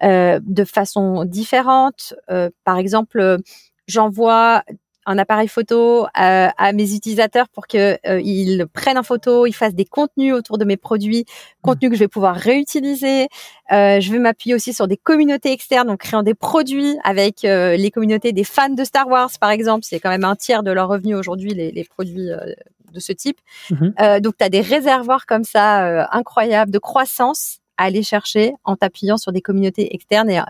de 0.00 0.64
façon 0.64 1.24
différente. 1.24 2.14
par 2.64 2.78
exemple, 2.78 3.38
j'envoie 3.86 4.64
un 5.06 5.18
appareil 5.18 5.48
photo 5.48 6.06
à, 6.14 6.52
à 6.62 6.72
mes 6.72 6.94
utilisateurs 6.94 7.48
pour 7.48 7.66
que 7.66 7.98
euh, 8.06 8.20
ils 8.20 8.66
prennent 8.72 8.98
en 8.98 9.02
photo, 9.02 9.46
ils 9.46 9.52
fassent 9.52 9.74
des 9.74 9.84
contenus 9.84 10.34
autour 10.34 10.58
de 10.58 10.64
mes 10.64 10.76
produits, 10.76 11.24
contenus 11.60 11.90
que 11.90 11.96
je 11.96 12.00
vais 12.00 12.08
pouvoir 12.08 12.36
réutiliser. 12.36 13.28
Euh, 13.72 14.00
je 14.00 14.12
vais 14.12 14.18
m'appuyer 14.18 14.54
aussi 14.54 14.72
sur 14.72 14.86
des 14.86 14.96
communautés 14.96 15.52
externes, 15.52 15.90
en 15.90 15.96
créant 15.96 16.22
des 16.22 16.34
produits 16.34 16.96
avec 17.04 17.44
euh, 17.44 17.76
les 17.76 17.90
communautés 17.90 18.32
des 18.32 18.44
fans 18.44 18.68
de 18.68 18.84
Star 18.84 19.08
Wars, 19.08 19.30
par 19.40 19.50
exemple. 19.50 19.84
C'est 19.84 20.00
quand 20.00 20.10
même 20.10 20.24
un 20.24 20.36
tiers 20.36 20.62
de 20.62 20.70
leurs 20.70 20.88
revenus 20.88 21.16
aujourd'hui, 21.16 21.54
les, 21.54 21.70
les, 21.72 21.84
produits 21.84 22.30
euh, 22.30 22.52
de 22.92 23.00
ce 23.00 23.12
type. 23.12 23.38
Mmh 23.70 24.20
donc, 24.20 24.36
tu 24.38 24.44
as 24.44 24.48
des 24.48 24.60
réservoirs 24.60 25.26
comme 25.26 25.44
ça 25.44 26.06
incroyables 26.12 26.70
de 26.70 26.78
croissance 26.78 27.61
à 27.82 27.86
aller 27.86 28.02
chercher 28.04 28.54
en 28.64 28.76
t'appuyant 28.76 29.16
sur 29.16 29.32
des 29.32 29.40
communautés 29.40 29.92
externes 29.94 30.30
et 30.30 30.40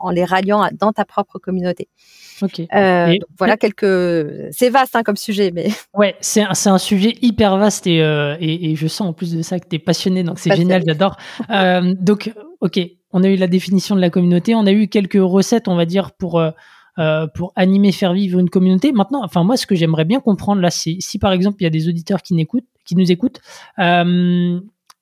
en 0.00 0.10
les 0.10 0.24
ralliant 0.24 0.68
dans 0.72 0.92
ta 0.92 1.04
propre 1.04 1.38
communauté. 1.38 1.88
Ok. 2.42 2.60
Euh, 2.60 3.16
voilà 3.38 3.56
quelques. 3.56 4.50
C'est 4.50 4.70
vaste 4.70 4.96
hein, 4.96 5.02
comme 5.02 5.16
sujet, 5.16 5.52
mais. 5.54 5.68
Ouais, 5.94 6.16
c'est 6.20 6.42
un, 6.42 6.52
un, 6.66 6.78
sujet 6.78 7.14
hyper 7.22 7.56
vaste 7.58 7.86
et, 7.86 8.02
euh, 8.02 8.36
et, 8.40 8.70
et, 8.70 8.76
je 8.76 8.86
sens 8.86 9.08
en 9.08 9.12
plus 9.12 9.34
de 9.34 9.42
ça 9.42 9.58
que 9.60 9.68
tu 9.68 9.76
es 9.76 9.78
passionné, 9.78 10.22
donc 10.22 10.38
c'est 10.38 10.54
génial, 10.56 10.82
j'adore. 10.86 11.16
euh, 11.50 11.94
donc, 12.00 12.32
ok, 12.60 12.80
on 13.12 13.22
a 13.22 13.28
eu 13.28 13.36
la 13.36 13.46
définition 13.46 13.94
de 13.94 14.00
la 14.00 14.10
communauté, 14.10 14.54
on 14.54 14.66
a 14.66 14.72
eu 14.72 14.88
quelques 14.88 15.20
recettes, 15.20 15.68
on 15.68 15.76
va 15.76 15.84
dire, 15.84 16.12
pour. 16.12 16.40
Euh, 16.40 16.50
euh 16.98 17.28
pour 17.34 17.52
animer, 17.54 17.92
faire 17.92 18.12
vivre 18.12 18.40
une 18.40 18.50
communauté. 18.50 18.90
Maintenant, 18.90 19.22
enfin 19.24 19.44
moi, 19.44 19.56
ce 19.56 19.64
que 19.64 19.76
j'aimerais 19.76 20.04
bien 20.04 20.18
comprendre 20.18 20.60
là, 20.60 20.70
c'est 20.70 20.96
si 20.98 21.20
par 21.20 21.32
exemple 21.32 21.58
il 21.60 21.64
y 21.64 21.66
a 21.66 21.70
des 21.70 21.88
auditeurs 21.88 22.20
qui, 22.20 22.34
qui 22.84 22.96
nous 22.96 23.12
écoutent, 23.12 23.40
euh, 23.78 24.60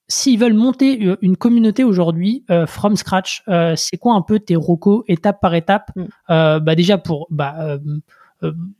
s'ils 0.08 0.38
veulent 0.38 0.54
monter 0.54 1.06
euh, 1.06 1.16
une 1.20 1.36
communauté 1.36 1.84
aujourd'hui 1.84 2.44
euh, 2.50 2.66
from 2.66 2.96
scratch, 2.96 3.42
euh, 3.48 3.74
c'est 3.76 3.98
quoi 3.98 4.14
un 4.14 4.22
peu 4.22 4.38
tes 4.38 4.56
rocos 4.56 5.04
étape 5.06 5.40
par 5.40 5.54
étape? 5.54 5.90
Mm. 5.94 6.04
Bah 6.28 6.74
déjà 6.74 6.98
pour 6.98 7.26
bah 7.30 7.78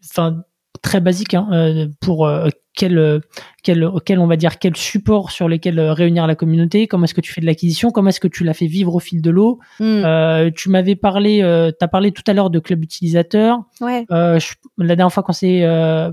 enfin 0.04 0.42
très 0.82 1.00
basique 1.00 1.34
hein, 1.34 1.88
pour 2.00 2.30
quel, 2.76 3.20
quel, 3.64 3.90
quel, 4.04 4.18
on 4.20 4.26
va 4.28 4.36
dire, 4.36 4.60
quel 4.60 4.76
support 4.76 5.32
sur 5.32 5.48
lesquels 5.48 5.80
réunir 5.80 6.28
la 6.28 6.36
communauté, 6.36 6.86
comment 6.86 7.04
est-ce 7.04 7.14
que 7.14 7.20
tu 7.20 7.32
fais 7.32 7.40
de 7.40 7.46
l'acquisition, 7.46 7.90
comment 7.90 8.10
est-ce 8.10 8.20
que 8.20 8.28
tu 8.28 8.44
l'as 8.44 8.54
fait 8.54 8.66
vivre 8.66 8.94
au 8.94 9.00
fil 9.00 9.20
de 9.20 9.30
l'eau? 9.30 9.58
Mm. 9.80 10.50
tu 10.54 10.68
m'avais 10.68 10.94
parlé, 10.94 11.42
euh, 11.42 11.72
tu 11.76 11.84
as 11.84 11.88
parlé 11.88 12.12
tout 12.12 12.22
à 12.28 12.32
l'heure 12.32 12.50
de 12.50 12.60
club 12.60 12.84
utilisateur. 12.84 13.58
Ouais. 13.80 14.06
la 14.08 14.38
dernière 14.78 15.12
fois 15.12 15.24
qu'on 15.24 15.32
s'est 15.32 15.66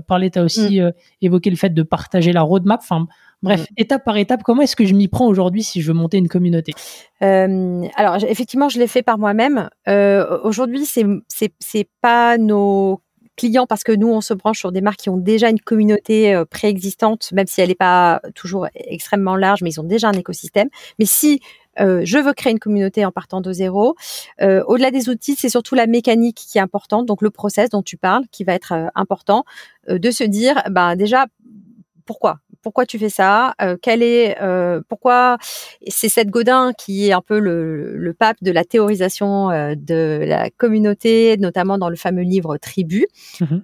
parlé, 0.08 0.30
tu 0.30 0.38
as 0.40 0.42
aussi 0.42 0.80
mm. 0.80 0.92
évoqué 1.22 1.50
le 1.50 1.56
fait 1.56 1.70
de 1.70 1.82
partager 1.82 2.32
la 2.32 2.42
roadmap. 2.42 2.80
Enfin, 2.82 3.06
Bref, 3.42 3.62
mm. 3.62 3.74
étape 3.76 4.04
par 4.04 4.16
étape, 4.16 4.42
comment 4.42 4.62
est-ce 4.62 4.76
que 4.76 4.86
je 4.86 4.94
m'y 4.94 5.08
prends 5.08 5.26
aujourd'hui 5.26 5.62
si 5.62 5.80
je 5.82 5.88
veux 5.88 5.98
monter 5.98 6.18
une 6.18 6.28
communauté? 6.28 6.72
Euh, 7.22 7.84
Alors, 7.96 8.16
effectivement, 8.28 8.68
je 8.68 8.78
l'ai 8.78 8.86
fait 8.86 9.02
par 9.02 9.18
moi-même. 9.18 9.68
Euh, 9.88 10.38
aujourd'hui, 10.42 10.86
c'est 10.86 11.04
c'est 11.28 11.88
pas 12.00 12.38
nos 12.38 13.00
clients 13.36 13.66
parce 13.66 13.84
que 13.84 13.92
nous, 13.92 14.08
on 14.08 14.22
se 14.22 14.32
branche 14.32 14.58
sur 14.58 14.72
des 14.72 14.80
marques 14.80 15.00
qui 15.00 15.10
ont 15.10 15.18
déjà 15.18 15.50
une 15.50 15.60
communauté 15.60 16.34
euh, 16.34 16.44
préexistante, 16.46 17.30
même 17.32 17.46
si 17.46 17.60
elle 17.60 17.68
n'est 17.68 17.74
pas 17.74 18.20
toujours 18.34 18.66
extrêmement 18.74 19.36
large, 19.36 19.62
mais 19.62 19.70
ils 19.70 19.80
ont 19.80 19.84
déjà 19.84 20.08
un 20.08 20.12
écosystème. 20.12 20.68
Mais 20.98 21.04
si 21.04 21.40
euh, 21.80 22.02
je 22.04 22.18
veux 22.18 22.32
créer 22.32 22.52
une 22.52 22.58
communauté 22.58 23.04
en 23.04 23.12
partant 23.12 23.40
de 23.40 23.52
zéro. 23.52 23.94
Euh, 24.40 24.62
au-delà 24.66 24.90
des 24.90 25.08
outils, 25.08 25.36
c'est 25.36 25.48
surtout 25.48 25.74
la 25.74 25.86
mécanique 25.86 26.36
qui 26.36 26.58
est 26.58 26.60
importante, 26.60 27.06
donc 27.06 27.22
le 27.22 27.30
process 27.30 27.70
dont 27.70 27.82
tu 27.82 27.96
parles, 27.96 28.24
qui 28.30 28.44
va 28.44 28.54
être 28.54 28.72
euh, 28.72 28.86
important, 28.94 29.44
de 29.88 30.10
se 30.10 30.24
dire, 30.24 30.62
ben 30.70 30.96
déjà, 30.96 31.26
pourquoi? 32.06 32.38
Pourquoi 32.66 32.84
tu 32.84 32.98
fais 32.98 33.10
ça 33.10 33.54
euh, 33.62 33.76
Quel 33.80 34.02
est 34.02 34.42
euh, 34.42 34.80
pourquoi 34.88 35.38
c'est 35.86 36.08
Seth 36.08 36.30
Godin 36.30 36.72
qui 36.76 37.06
est 37.06 37.12
un 37.12 37.20
peu 37.20 37.38
le, 37.38 37.96
le 37.96 38.12
pape 38.12 38.38
de 38.42 38.50
la 38.50 38.64
théorisation 38.64 39.52
euh, 39.52 39.76
de 39.76 40.24
la 40.26 40.50
communauté, 40.50 41.36
notamment 41.36 41.78
dans 41.78 41.88
le 41.88 41.94
fameux 41.94 42.22
livre 42.22 42.56
Tribu. 42.56 43.06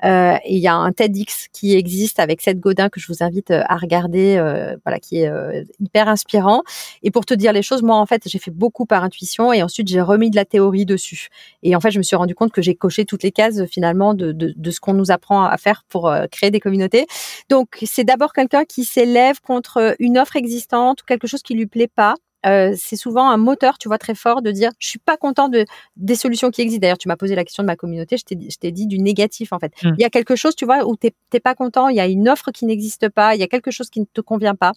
Euh, 0.04 0.36
et 0.44 0.54
il 0.54 0.60
y 0.60 0.68
a 0.68 0.74
un 0.74 0.92
TEDx 0.92 1.48
qui 1.52 1.74
existe 1.74 2.20
avec 2.20 2.42
Seth 2.42 2.60
Godin 2.60 2.88
que 2.90 3.00
je 3.00 3.08
vous 3.08 3.24
invite 3.24 3.50
euh, 3.50 3.62
à 3.66 3.76
regarder, 3.76 4.36
voilà, 4.84 5.00
qui 5.00 5.22
est 5.22 5.32
hyper 5.80 6.08
inspirant. 6.08 6.62
Et 7.02 7.10
pour 7.10 7.26
te 7.26 7.34
dire 7.34 7.52
les 7.52 7.62
choses, 7.62 7.82
moi 7.82 7.96
en 7.96 8.06
fait 8.06 8.22
j'ai 8.26 8.38
fait 8.38 8.52
beaucoup 8.52 8.86
par 8.86 9.02
intuition 9.02 9.52
et 9.52 9.64
ensuite 9.64 9.88
j'ai 9.88 10.00
remis 10.00 10.30
de 10.30 10.36
la 10.36 10.44
théorie 10.44 10.86
dessus. 10.86 11.28
Et 11.64 11.74
en 11.74 11.80
fait 11.80 11.90
je 11.90 11.98
me 11.98 12.04
suis 12.04 12.14
rendu 12.14 12.36
compte 12.36 12.52
que 12.52 12.62
j'ai 12.62 12.76
coché 12.76 13.04
toutes 13.04 13.24
les 13.24 13.32
cases 13.32 13.64
finalement 13.64 14.14
de, 14.14 14.30
de, 14.30 14.54
de 14.56 14.70
ce 14.70 14.78
qu'on 14.78 14.94
nous 14.94 15.10
apprend 15.10 15.42
à 15.44 15.56
faire 15.56 15.82
pour 15.88 16.14
créer 16.30 16.52
des 16.52 16.60
communautés. 16.60 17.06
Donc 17.50 17.78
c'est 17.84 18.04
d'abord 18.04 18.32
quelqu'un 18.32 18.64
qui 18.64 18.84
s'élève 18.92 19.40
contre 19.40 19.94
une 19.98 20.18
offre 20.18 20.36
existante 20.36 21.02
ou 21.02 21.04
quelque 21.04 21.26
chose 21.26 21.42
qui 21.42 21.54
lui 21.54 21.66
plaît 21.66 21.88
pas. 21.88 22.14
Euh, 22.44 22.74
c'est 22.76 22.96
souvent 22.96 23.30
un 23.30 23.36
moteur, 23.36 23.78
tu 23.78 23.86
vois, 23.86 23.98
très 23.98 24.16
fort 24.16 24.42
de 24.42 24.50
dire 24.50 24.72
je 24.80 24.88
suis 24.88 24.98
pas 24.98 25.16
content 25.16 25.48
de 25.48 25.64
des 25.96 26.16
solutions 26.16 26.50
qui 26.50 26.60
existent. 26.60 26.80
D'ailleurs, 26.80 26.98
tu 26.98 27.06
m'as 27.06 27.16
posé 27.16 27.36
la 27.36 27.44
question 27.44 27.62
de 27.62 27.68
ma 27.68 27.76
communauté, 27.76 28.16
je 28.16 28.24
t'ai 28.24 28.36
je 28.50 28.56
t'ai 28.56 28.72
dit 28.72 28.88
du 28.88 28.98
négatif 28.98 29.52
en 29.52 29.60
fait. 29.60 29.72
Mmh. 29.82 29.92
Il 29.98 30.02
y 30.02 30.04
a 30.04 30.10
quelque 30.10 30.34
chose, 30.34 30.56
tu 30.56 30.64
vois, 30.64 30.84
où 30.84 30.96
t'es 30.96 31.12
t'es 31.30 31.38
pas 31.38 31.54
content, 31.54 31.88
il 31.88 31.96
y 31.96 32.00
a 32.00 32.06
une 32.08 32.28
offre 32.28 32.50
qui 32.50 32.66
n'existe 32.66 33.08
pas, 33.08 33.36
il 33.36 33.40
y 33.40 33.44
a 33.44 33.46
quelque 33.46 33.70
chose 33.70 33.90
qui 33.90 34.00
ne 34.00 34.06
te 34.12 34.20
convient 34.20 34.56
pas, 34.56 34.72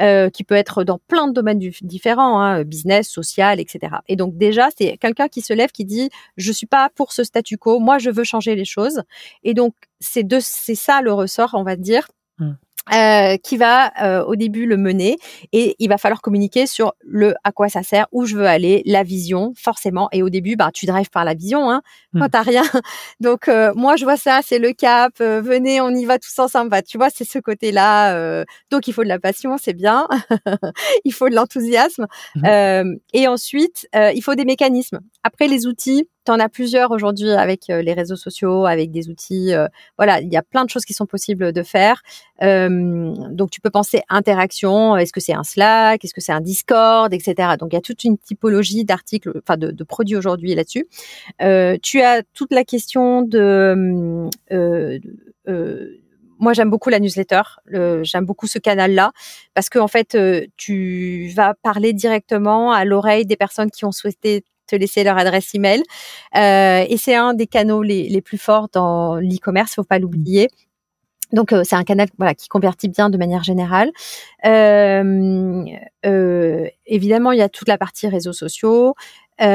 euh, 0.00 0.30
qui 0.30 0.44
peut 0.44 0.54
être 0.54 0.84
dans 0.84 1.00
plein 1.08 1.26
de 1.26 1.32
domaines 1.32 1.58
différents, 1.58 2.40
hein, 2.40 2.62
business, 2.62 3.08
social, 3.08 3.58
etc. 3.58 3.96
Et 4.06 4.14
donc 4.14 4.36
déjà, 4.36 4.68
c'est 4.78 4.96
quelqu'un 4.98 5.26
qui 5.26 5.40
se 5.40 5.52
lève, 5.52 5.72
qui 5.72 5.84
dit 5.84 6.08
je 6.36 6.52
suis 6.52 6.68
pas 6.68 6.88
pour 6.94 7.12
ce 7.12 7.24
statu 7.24 7.58
quo, 7.58 7.80
moi 7.80 7.98
je 7.98 8.10
veux 8.10 8.24
changer 8.24 8.54
les 8.54 8.64
choses. 8.64 9.02
Et 9.42 9.54
donc 9.54 9.74
c'est 9.98 10.22
de 10.22 10.38
c'est 10.40 10.76
ça 10.76 11.02
le 11.02 11.12
ressort, 11.12 11.50
on 11.54 11.64
va 11.64 11.74
dire. 11.74 12.06
Mmh. 12.38 12.52
Euh, 12.92 13.36
qui 13.36 13.56
va 13.56 13.92
euh, 14.02 14.24
au 14.24 14.34
début 14.34 14.66
le 14.66 14.76
mener 14.76 15.16
et 15.52 15.76
il 15.78 15.88
va 15.88 15.98
falloir 15.98 16.20
communiquer 16.20 16.66
sur 16.66 16.94
le 17.00 17.34
à 17.44 17.52
quoi 17.52 17.68
ça 17.68 17.84
sert, 17.84 18.06
où 18.10 18.26
je 18.26 18.34
veux 18.34 18.46
aller, 18.46 18.82
la 18.86 19.04
vision 19.04 19.52
forcément. 19.56 20.08
Et 20.10 20.24
au 20.24 20.30
début, 20.30 20.56
bah 20.56 20.70
tu 20.74 20.86
drives 20.86 21.08
par 21.08 21.24
la 21.24 21.34
vision, 21.34 21.70
hein, 21.70 21.82
mmh. 22.12 22.20
quand 22.20 22.28
t'as 22.30 22.42
rien. 22.42 22.64
Donc 23.20 23.46
euh, 23.46 23.72
moi 23.76 23.94
je 23.94 24.02
vois 24.02 24.16
ça, 24.16 24.40
c'est 24.44 24.58
le 24.58 24.72
cap. 24.72 25.12
venez, 25.20 25.80
on 25.80 25.90
y 25.90 26.04
va 26.04 26.18
tous 26.18 26.36
ensemble. 26.40 26.70
Bah, 26.70 26.82
tu 26.82 26.98
vois, 26.98 27.08
c'est 27.08 27.24
ce 27.24 27.38
côté-là. 27.38 28.44
donc 28.72 28.88
il 28.88 28.92
faut 28.92 29.04
de 29.04 29.08
la 29.08 29.20
passion, 29.20 29.56
c'est 29.58 29.74
bien. 29.74 30.08
il 31.04 31.12
faut 31.12 31.28
de 31.28 31.36
l'enthousiasme. 31.36 32.08
Mmh. 32.34 32.96
et 33.12 33.28
ensuite, 33.28 33.86
il 33.94 34.22
faut 34.22 34.34
des 34.34 34.44
mécanismes. 34.44 34.98
Après 35.22 35.46
les 35.46 35.68
outils, 35.68 36.08
tu 36.24 36.32
en 36.32 36.38
as 36.38 36.48
plusieurs 36.48 36.90
aujourd'hui 36.90 37.30
avec 37.30 37.68
euh, 37.70 37.82
les 37.82 37.92
réseaux 37.92 38.16
sociaux, 38.16 38.66
avec 38.66 38.90
des 38.90 39.08
outils. 39.08 39.52
Euh, 39.54 39.66
voilà, 39.96 40.20
il 40.20 40.32
y 40.32 40.36
a 40.36 40.42
plein 40.42 40.64
de 40.64 40.70
choses 40.70 40.84
qui 40.84 40.94
sont 40.94 41.06
possibles 41.06 41.52
de 41.52 41.62
faire. 41.62 42.02
Euh, 42.42 43.12
donc, 43.30 43.50
tu 43.50 43.60
peux 43.60 43.70
penser 43.70 44.02
interaction. 44.08 44.96
Est-ce 44.96 45.12
que 45.12 45.20
c'est 45.20 45.34
un 45.34 45.44
Slack 45.44 46.04
Est-ce 46.04 46.14
que 46.14 46.20
c'est 46.20 46.32
un 46.32 46.40
Discord, 46.40 47.12
etc. 47.12 47.56
Donc, 47.58 47.72
il 47.72 47.76
y 47.76 47.78
a 47.78 47.82
toute 47.82 48.04
une 48.04 48.18
typologie 48.18 48.84
d'articles, 48.84 49.32
enfin 49.38 49.56
de, 49.56 49.70
de, 49.70 49.84
produits 49.84 50.16
aujourd'hui 50.16 50.54
là-dessus. 50.54 50.86
tu 51.82 52.00
as 52.00 52.22
toute 52.34 52.52
la 52.52 52.64
question 52.64 53.22
de 53.22 54.28
moi, 56.38 56.54
j'aime 56.54 56.70
beaucoup 56.70 56.90
la 56.90 56.98
newsletter. 56.98 57.42
j'aime 58.02 58.24
beaucoup 58.24 58.46
ce 58.46 58.58
canal-là 58.58 59.12
parce 59.54 59.68
que 59.68 59.78
en 59.78 59.88
fait, 59.88 60.16
tu 60.56 61.30
vas 61.36 61.54
parler 61.62 61.92
directement 61.92 62.72
à 62.72 62.84
l'oreille 62.84 63.26
des 63.26 63.36
personnes 63.36 63.70
qui 63.70 63.84
ont 63.84 63.92
souhaité 63.92 64.44
te 64.72 64.76
laisser 64.76 65.04
leur 65.04 65.18
adresse 65.18 65.54
email. 65.54 65.82
Euh, 66.36 66.84
et 66.88 66.96
c'est 66.96 67.14
un 67.14 67.34
des 67.34 67.46
canaux 67.46 67.82
les, 67.82 68.08
les 68.08 68.22
plus 68.22 68.38
forts 68.38 68.68
dans 68.72 69.16
l'e-commerce, 69.16 69.74
faut 69.74 69.84
pas 69.84 69.98
l'oublier. 69.98 70.48
Donc 71.32 71.54
c'est 71.64 71.76
un 71.76 71.84
canal 71.84 72.08
voilà 72.18 72.34
qui 72.34 72.48
convertit 72.48 72.88
bien 72.88 73.08
de 73.08 73.16
manière 73.16 73.42
générale. 73.42 73.90
Euh, 74.44 75.64
euh, 76.04 76.66
évidemment, 76.84 77.32
il 77.32 77.38
y 77.38 77.42
a 77.42 77.48
toute 77.48 77.68
la 77.68 77.78
partie 77.78 78.06
réseaux 78.06 78.34
sociaux. 78.34 78.94
et 79.38 79.46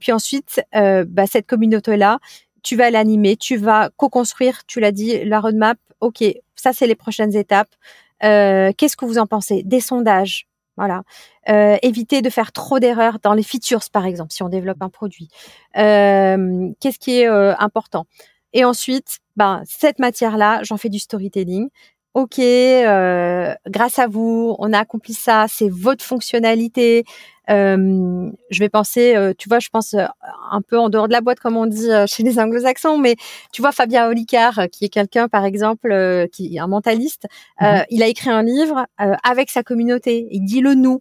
puis 0.00 0.12
ensuite, 0.12 0.62
bah, 0.72 1.26
cette 1.26 1.46
communauté-là, 1.46 2.18
tu 2.62 2.76
vas 2.76 2.90
l'animer, 2.90 3.36
tu 3.36 3.58
vas 3.58 3.90
co-construire, 3.98 4.64
tu 4.66 4.80
l'as 4.80 4.92
dit, 4.92 5.22
la 5.24 5.38
roadmap. 5.40 5.76
Ok, 6.00 6.24
ça 6.56 6.72
c'est 6.72 6.86
les 6.86 6.94
prochaines 6.94 7.36
étapes. 7.36 7.74
Qu'est-ce 8.20 8.96
que 8.96 9.04
vous 9.04 9.18
en 9.18 9.26
pensez? 9.26 9.62
Des 9.64 9.80
sondages, 9.80 10.46
voilà. 10.76 11.02
Euh, 11.48 11.76
éviter 11.82 12.22
de 12.22 12.30
faire 12.30 12.52
trop 12.52 12.78
d'erreurs 12.78 13.18
dans 13.22 13.34
les 13.34 13.42
features, 13.42 13.82
par 13.92 14.06
exemple, 14.06 14.32
si 14.32 14.42
on 14.42 14.48
développe 14.48 14.82
un 14.82 14.88
produit. 14.88 15.28
Euh, 15.76 16.68
Qu'est-ce 16.80 16.98
qui 16.98 17.20
est 17.20 17.28
euh, 17.28 17.54
important? 17.58 18.06
Et 18.52 18.64
ensuite, 18.64 19.18
ben, 19.36 19.62
cette 19.66 19.98
matière-là, 19.98 20.60
j'en 20.62 20.76
fais 20.76 20.88
du 20.88 20.98
storytelling. 20.98 21.68
Ok, 22.14 22.38
euh, 22.38 23.52
grâce 23.68 23.98
à 23.98 24.06
vous, 24.06 24.54
on 24.60 24.72
a 24.72 24.78
accompli 24.78 25.14
ça. 25.14 25.46
C'est 25.48 25.68
votre 25.68 26.04
fonctionnalité. 26.04 27.04
Euh, 27.50 28.30
je 28.50 28.58
vais 28.58 28.68
penser, 28.68 29.14
euh, 29.16 29.32
tu 29.36 29.48
vois, 29.48 29.58
je 29.58 29.68
pense 29.68 29.94
euh, 29.94 30.06
un 30.50 30.62
peu 30.62 30.78
en 30.78 30.88
dehors 30.88 31.08
de 31.08 31.12
la 31.12 31.20
boîte, 31.20 31.40
comme 31.40 31.56
on 31.56 31.66
dit 31.66 31.88
chez 32.06 32.22
les 32.22 32.38
anglo-saxons, 32.38 32.98
mais 32.98 33.16
tu 33.52 33.62
vois, 33.62 33.72
Fabien 33.72 34.08
Olicard, 34.08 34.68
qui 34.72 34.84
est 34.84 34.88
quelqu'un, 34.88 35.28
par 35.28 35.44
exemple, 35.44 35.88
qui 36.32 36.56
est 36.56 36.60
un 36.60 36.68
mentaliste, 36.68 37.26
mhm. 37.60 37.84
il 37.90 38.02
a 38.02 38.06
écrit 38.06 38.30
un 38.30 38.42
livre 38.42 38.86
avec 39.22 39.50
sa 39.50 39.62
communauté. 39.62 40.28
Il 40.30 40.44
dit 40.44 40.60
le 40.60 40.74
nous. 40.74 41.00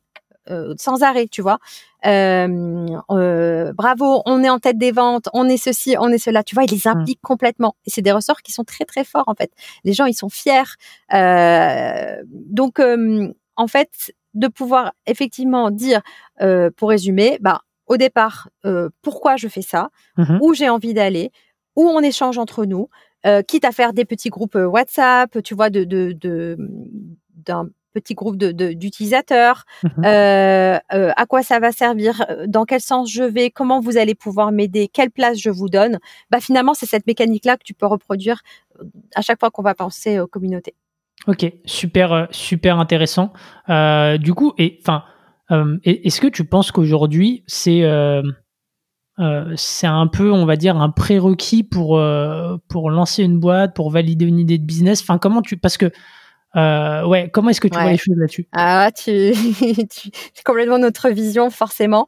Sans 0.77 1.03
arrêt, 1.03 1.27
tu 1.27 1.41
vois. 1.41 1.59
bravo, 2.03 3.01
on 4.25 4.43
est 4.43 4.49
en 4.49 4.59
tête 4.59 4.77
des 4.77 4.91
ventes, 4.91 5.29
on 5.33 5.47
est 5.47 5.57
ceci, 5.57 5.95
on 5.99 6.09
est 6.09 6.17
cela. 6.17 6.43
Tu 6.43 6.55
vois, 6.55 6.63
il 6.63 6.71
les 6.71 6.89
mhm. 6.89 6.97
implique 6.97 7.21
complètement. 7.21 7.75
Et 7.85 7.89
c'est 7.89 8.01
des 8.01 8.11
ressorts 8.11 8.41
qui 8.41 8.51
sont 8.51 8.63
très 8.63 8.85
très 8.85 9.03
forts 9.03 9.25
en 9.27 9.35
fait. 9.35 9.51
Les 9.83 9.93
gens, 9.93 10.05
ils 10.05 10.13
sont 10.13 10.29
fiers. 10.29 10.63
donc, 12.29 12.81
en 13.55 13.67
fait, 13.67 14.13
de 14.33 14.47
pouvoir 14.47 14.93
effectivement 15.05 15.71
dire, 15.71 16.01
euh, 16.41 16.69
pour 16.75 16.89
résumer, 16.89 17.37
bah, 17.41 17.61
au 17.87 17.97
départ, 17.97 18.49
euh, 18.65 18.89
pourquoi 19.01 19.35
je 19.35 19.47
fais 19.47 19.61
ça, 19.61 19.89
mmh 20.17 20.39
où 20.41 20.53
j'ai 20.53 20.69
envie 20.69 20.93
d'aller, 20.93 21.31
où 21.75 21.87
on 21.87 21.99
échange 21.99 22.37
entre 22.37 22.65
nous, 22.65 22.89
euh, 23.25 23.41
quitte 23.41 23.65
à 23.65 23.71
faire 23.71 23.93
des 23.93 24.05
petits 24.05 24.29
groupes 24.29 24.55
WhatsApp, 24.55 25.41
tu 25.43 25.55
vois, 25.55 25.69
de, 25.69 25.83
de, 25.83 26.57
d'un 27.35 27.69
petit 27.93 28.13
groupe 28.13 28.37
de, 28.37 28.73
d'utilisateurs, 28.73 29.65
mmh 29.83 30.03
à 30.05 31.25
quoi 31.27 31.43
ça 31.43 31.59
va 31.59 31.71
servir, 31.71 32.25
dans 32.47 32.65
quel 32.65 32.81
sens 32.81 33.11
je 33.11 33.23
vais, 33.23 33.49
comment 33.49 33.79
vous 33.79 33.97
allez 33.97 34.15
pouvoir 34.15 34.51
m'aider, 34.51 34.89
quelle 34.91 35.11
place 35.11 35.37
je 35.37 35.49
vous 35.49 35.69
donne? 35.69 35.99
Bah 36.31 36.39
finalement, 36.39 36.73
c'est 36.73 36.85
cette 36.85 37.07
mécanique-là 37.07 37.57
que 37.57 37.63
tu 37.63 37.73
peux 37.73 37.85
reproduire 37.85 38.41
à 39.15 39.21
chaque 39.21 39.39
fois 39.39 39.51
qu'on 39.51 39.61
va 39.61 39.75
penser 39.75 40.19
aux 40.19 40.27
communautés. 40.27 40.75
Ok, 41.27 41.51
super, 41.65 42.11
euh, 42.11 42.25
super 42.31 42.79
intéressant. 42.79 43.31
Euh, 43.69 44.17
du 44.17 44.33
coup, 44.33 44.53
et 44.57 44.79
enfin, 44.81 45.03
euh, 45.51 45.77
est-ce 45.83 46.19
que 46.19 46.27
tu 46.27 46.43
penses 46.43 46.71
qu'aujourd'hui 46.71 47.43
c'est 47.47 47.83
c'est 49.55 49.87
un 49.87 50.07
peu, 50.07 50.31
on 50.31 50.45
va 50.45 50.55
dire, 50.55 50.75
un 50.75 50.89
prérequis 50.89 51.63
pour 51.63 52.01
pour 52.67 52.89
lancer 52.89 53.23
une 53.23 53.39
boîte, 53.39 53.75
pour 53.75 53.91
valider 53.91 54.25
une 54.25 54.39
idée 54.39 54.57
de 54.57 54.65
business? 54.65 55.01
Enfin, 55.01 55.17
comment 55.17 55.41
tu, 55.41 55.55
parce 55.55 55.77
que 55.77 55.91
ouais, 56.55 57.29
comment 57.31 57.49
est-ce 57.49 57.61
que 57.61 57.67
tu 57.67 57.79
vois 57.79 57.91
les 57.91 57.97
choses 57.97 58.17
là-dessus? 58.17 58.47
Ah, 58.53 58.91
tu, 58.95 59.33
c'est 59.33 60.43
complètement 60.43 60.79
notre 60.79 61.09
vision, 61.09 61.49
forcément. 61.49 62.07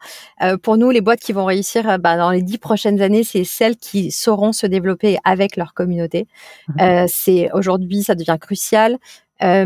pour 0.64 0.78
nous, 0.78 0.90
les 0.92 1.02
boîtes 1.02 1.20
qui 1.20 1.34
vont 1.34 1.46
réussir 1.46 2.00
bah, 2.00 2.18
dans 2.18 2.32
les 2.32 2.42
dix 2.42 2.58
prochaines 2.58 3.02
années, 3.02 3.24
c'est 3.24 3.44
celles 3.44 3.78
qui 3.78 4.12
sauront 4.12 4.54
se 4.54 4.68
développer 4.68 5.18
avec 5.24 5.58
leur 5.58 5.74
communauté. 5.74 6.28
Mmh. 6.70 7.06
c'est 7.08 7.50
aujourd'hui, 7.54 8.04
ça 8.04 8.16
devient 8.16 8.38
crucial. 8.40 8.98
Euh, 9.44 9.66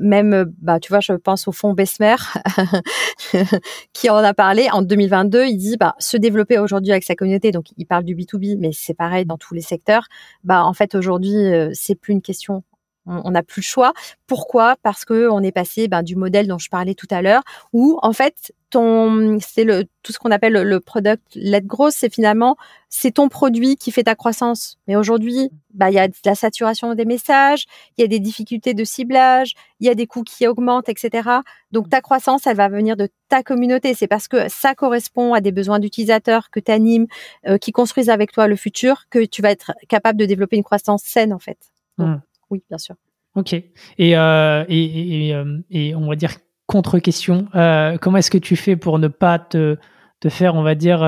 même, 0.00 0.52
bah, 0.60 0.78
tu 0.78 0.90
vois, 0.90 1.00
je 1.00 1.12
pense 1.12 1.48
au 1.48 1.52
fonds 1.52 1.72
Besmer 1.72 2.16
qui 3.92 4.08
en 4.08 4.16
a 4.16 4.34
parlé 4.34 4.68
en 4.70 4.82
2022. 4.82 5.46
Il 5.46 5.56
dit, 5.56 5.76
bah, 5.76 5.94
se 5.98 6.16
développer 6.16 6.58
aujourd'hui 6.58 6.92
avec 6.92 7.04
sa 7.04 7.14
communauté. 7.14 7.50
Donc, 7.50 7.66
il 7.76 7.86
parle 7.86 8.04
du 8.04 8.14
B2B, 8.14 8.56
mais 8.58 8.70
c'est 8.72 8.94
pareil 8.94 9.24
dans 9.24 9.36
tous 9.36 9.54
les 9.54 9.62
secteurs. 9.62 10.06
Bah, 10.44 10.64
en 10.64 10.72
fait, 10.72 10.94
aujourd'hui, 10.94 11.34
euh, 11.34 11.70
c'est 11.72 11.96
plus 11.96 12.12
une 12.12 12.22
question 12.22 12.62
on 13.10 13.30
n'a 13.32 13.42
plus 13.42 13.60
le 13.60 13.66
choix. 13.66 13.92
Pourquoi? 14.26 14.76
Parce 14.82 15.04
que 15.04 15.28
on 15.28 15.42
est 15.42 15.52
passé 15.52 15.88
ben, 15.88 16.02
du 16.02 16.16
modèle 16.16 16.46
dont 16.46 16.58
je 16.58 16.70
parlais 16.70 16.94
tout 16.94 17.08
à 17.10 17.22
l'heure, 17.22 17.42
où 17.72 17.98
en 18.02 18.12
fait 18.12 18.52
ton 18.70 19.38
c'est 19.40 19.64
le 19.64 19.84
tout 20.02 20.12
ce 20.12 20.18
qu'on 20.18 20.30
appelle 20.30 20.52
le, 20.52 20.80
product 20.80 21.22
led 21.34 21.66
growth, 21.66 21.92
c'est 21.94 22.12
finalement 22.12 22.56
c'est 22.88 23.12
ton 23.12 23.28
produit 23.28 23.76
qui 23.76 23.90
fait 23.90 24.04
ta 24.04 24.14
croissance. 24.14 24.78
Mais 24.86 24.96
aujourd'hui, 24.96 25.50
bah 25.74 25.90
il 25.90 25.94
y 25.94 25.98
a 25.98 26.08
de 26.08 26.14
la 26.24 26.34
saturation 26.34 26.94
des 26.94 27.04
messages, 27.04 27.64
il 27.98 28.02
y 28.02 28.04
a 28.04 28.06
des 28.06 28.20
difficultés 28.20 28.72
de 28.72 28.84
ciblage, 28.84 29.54
il 29.80 29.86
y 29.86 29.90
a 29.90 29.94
des 29.94 30.06
coûts 30.06 30.22
qui 30.22 30.46
augmentent, 30.46 30.88
etc. 30.88 31.28
Donc 31.72 31.90
ta 31.90 32.00
croissance, 32.00 32.46
elle 32.46 32.56
va 32.56 32.68
venir 32.68 32.96
de 32.96 33.08
ta 33.28 33.42
communauté. 33.42 33.94
C'est 33.94 34.08
parce 34.08 34.28
que 34.28 34.48
ça 34.48 34.74
correspond 34.74 35.34
à 35.34 35.40
des 35.40 35.52
besoins 35.52 35.80
d'utilisateurs 35.80 36.50
que 36.50 36.60
tu 36.60 36.70
animes, 36.70 37.06
euh, 37.46 37.58
qui 37.58 37.72
construisent 37.72 38.10
avec 38.10 38.32
toi 38.32 38.46
le 38.46 38.56
futur, 38.56 39.04
que 39.10 39.24
tu 39.24 39.42
vas 39.42 39.50
être 39.50 39.72
capable 39.88 40.18
de 40.18 40.26
développer 40.26 40.56
une 40.56 40.64
croissance 40.64 41.02
saine 41.02 41.32
en 41.32 41.40
fait. 41.40 41.58
Mmh 41.98 42.16
oui, 42.50 42.62
bien 42.68 42.78
sûr. 42.78 42.96
Ok. 43.36 43.52
Et, 43.52 44.16
euh, 44.16 44.64
et, 44.68 45.34
euh, 45.34 45.58
et, 45.70 45.94
on 45.94 46.08
va 46.08 46.16
dire 46.16 46.32
contre-question, 46.66 47.48
euh, 47.54 47.96
comment 48.00 48.18
est-ce 48.18 48.30
que 48.30 48.38
tu 48.38 48.56
fais 48.56 48.76
pour 48.76 48.98
ne 48.98 49.08
pas 49.08 49.38
te, 49.38 49.76
te 50.20 50.28
faire, 50.28 50.54
on 50.54 50.62
va 50.62 50.74
dire, 50.74 51.00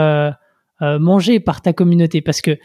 manger 0.80 1.40
par 1.40 1.62
ta 1.62 1.72
communauté? 1.72 2.20
Parce 2.20 2.40
que 2.40 2.59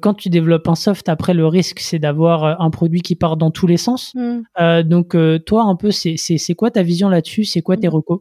quand 0.00 0.14
tu 0.14 0.30
développes 0.30 0.68
un 0.68 0.76
soft, 0.76 1.08
après 1.08 1.34
le 1.34 1.46
risque, 1.46 1.80
c'est 1.80 1.98
d'avoir 1.98 2.60
un 2.60 2.70
produit 2.70 3.02
qui 3.02 3.16
part 3.16 3.36
dans 3.36 3.50
tous 3.50 3.66
les 3.66 3.76
sens. 3.76 4.14
Mmh. 4.14 4.82
donc 4.82 5.16
toi, 5.44 5.64
un 5.64 5.74
peu, 5.76 5.90
c'est 5.90 6.54
quoi 6.56 6.70
ta 6.70 6.82
vision 6.82 7.08
là-dessus? 7.08 7.44
C'est 7.44 7.62
quoi 7.62 7.76
tes 7.76 7.88
mmh. 7.88 7.90
recos? 7.90 8.20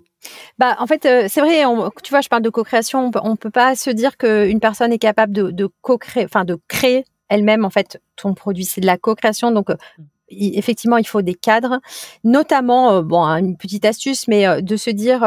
Bah, 0.57 0.75
en 0.79 0.87
fait, 0.87 1.07
c'est 1.27 1.41
vrai. 1.41 1.63
tu 2.03 2.09
vois, 2.09 2.21
je 2.21 2.29
parle 2.29 2.41
de 2.41 2.49
co-création. 2.49 3.11
On 3.23 3.31
ne 3.31 3.35
peut 3.35 3.51
pas 3.51 3.75
se 3.75 3.91
dire 3.91 4.17
qu'une 4.17 4.59
personne 4.59 4.91
est 4.91 4.99
capable 4.99 5.33
de, 5.33 5.51
de 5.51 5.69
co-créer, 5.81 6.25
enfin 6.25 6.43
de 6.43 6.57
créer 6.67 7.05
elle-même 7.33 7.65
en 7.65 7.69
fait 7.69 8.01
ton 8.15 8.33
produit. 8.33 8.65
C'est 8.65 8.81
de 8.81 8.85
la 8.85 8.97
co-création, 8.97 9.51
donc 9.51 9.69
euh, 9.69 9.75
mm. 9.97 10.03
effectivement 10.55 10.97
il 10.97 11.07
faut 11.07 11.21
des 11.21 11.33
cadres, 11.33 11.79
notamment 12.23 12.93
euh, 12.93 13.01
bon 13.01 13.23
une 13.23 13.57
petite 13.57 13.85
astuce, 13.85 14.27
mais 14.27 14.47
euh, 14.47 14.61
de 14.61 14.75
se 14.77 14.89
dire 14.89 15.23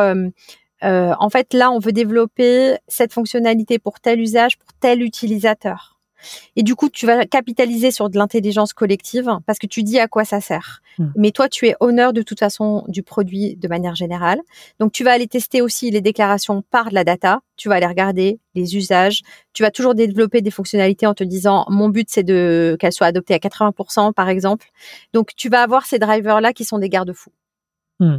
en 0.82 1.30
fait 1.30 1.52
là 1.52 1.70
on 1.70 1.78
veut 1.78 1.92
développer 1.92 2.76
cette 2.86 3.12
fonctionnalité 3.12 3.78
pour 3.78 4.00
tel 4.00 4.20
usage, 4.20 4.58
pour 4.58 4.72
tel 4.80 5.02
utilisateur. 5.02 5.95
Et 6.56 6.62
du 6.62 6.74
coup, 6.74 6.88
tu 6.88 7.06
vas 7.06 7.24
capitaliser 7.26 7.90
sur 7.90 8.10
de 8.10 8.18
l'intelligence 8.18 8.72
collective 8.72 9.30
parce 9.46 9.58
que 9.58 9.66
tu 9.66 9.82
dis 9.82 9.98
à 9.98 10.08
quoi 10.08 10.24
ça 10.24 10.40
sert. 10.40 10.80
Hmm. 10.98 11.08
Mais 11.16 11.30
toi, 11.30 11.48
tu 11.48 11.66
es 11.66 11.74
honneur 11.80 12.12
de 12.12 12.22
toute 12.22 12.38
façon 12.38 12.84
du 12.88 13.02
produit 13.02 13.56
de 13.56 13.68
manière 13.68 13.94
générale. 13.94 14.40
Donc, 14.80 14.92
tu 14.92 15.04
vas 15.04 15.12
aller 15.12 15.26
tester 15.26 15.60
aussi 15.60 15.90
les 15.90 16.00
déclarations 16.00 16.62
par 16.62 16.90
de 16.90 16.94
la 16.94 17.04
data. 17.04 17.40
Tu 17.56 17.68
vas 17.68 17.76
aller 17.76 17.86
regarder 17.86 18.40
les 18.54 18.76
usages. 18.76 19.22
Tu 19.52 19.62
vas 19.62 19.70
toujours 19.70 19.94
développer 19.94 20.40
des 20.40 20.50
fonctionnalités 20.50 21.06
en 21.06 21.14
te 21.14 21.24
disant, 21.24 21.66
mon 21.68 21.88
but, 21.88 22.08
c'est 22.10 22.24
de 22.24 22.76
qu'elles 22.80 22.92
soient 22.92 23.08
adoptées 23.08 23.34
à 23.34 23.38
80%, 23.38 24.12
par 24.12 24.28
exemple. 24.28 24.68
Donc, 25.12 25.30
tu 25.36 25.48
vas 25.48 25.62
avoir 25.62 25.86
ces 25.86 25.98
drivers-là 25.98 26.52
qui 26.52 26.64
sont 26.64 26.78
des 26.78 26.88
garde-fous. 26.88 27.32
Hmm. 28.00 28.18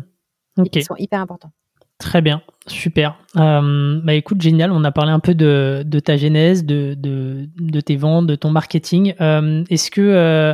Qui 0.72 0.84
sont 0.84 0.96
hyper 0.98 1.22
importants. 1.22 1.52
Très 2.00 2.22
bien, 2.22 2.44
super. 2.68 3.18
Euh, 3.38 4.00
bah 4.04 4.14
écoute, 4.14 4.40
génial. 4.40 4.72
On 4.72 4.84
a 4.84 4.92
parlé 4.92 5.12
un 5.12 5.20
peu 5.20 5.34
de, 5.34 5.84
ta 6.04 6.16
genèse, 6.16 6.64
de, 6.64 7.80
tes 7.80 7.96
ventes, 7.96 8.28
de 8.28 8.36
ton 8.36 8.52
marketing. 8.52 9.16
Euh, 9.20 9.64
est-ce 9.70 9.90
que 9.90 10.02
euh, 10.02 10.54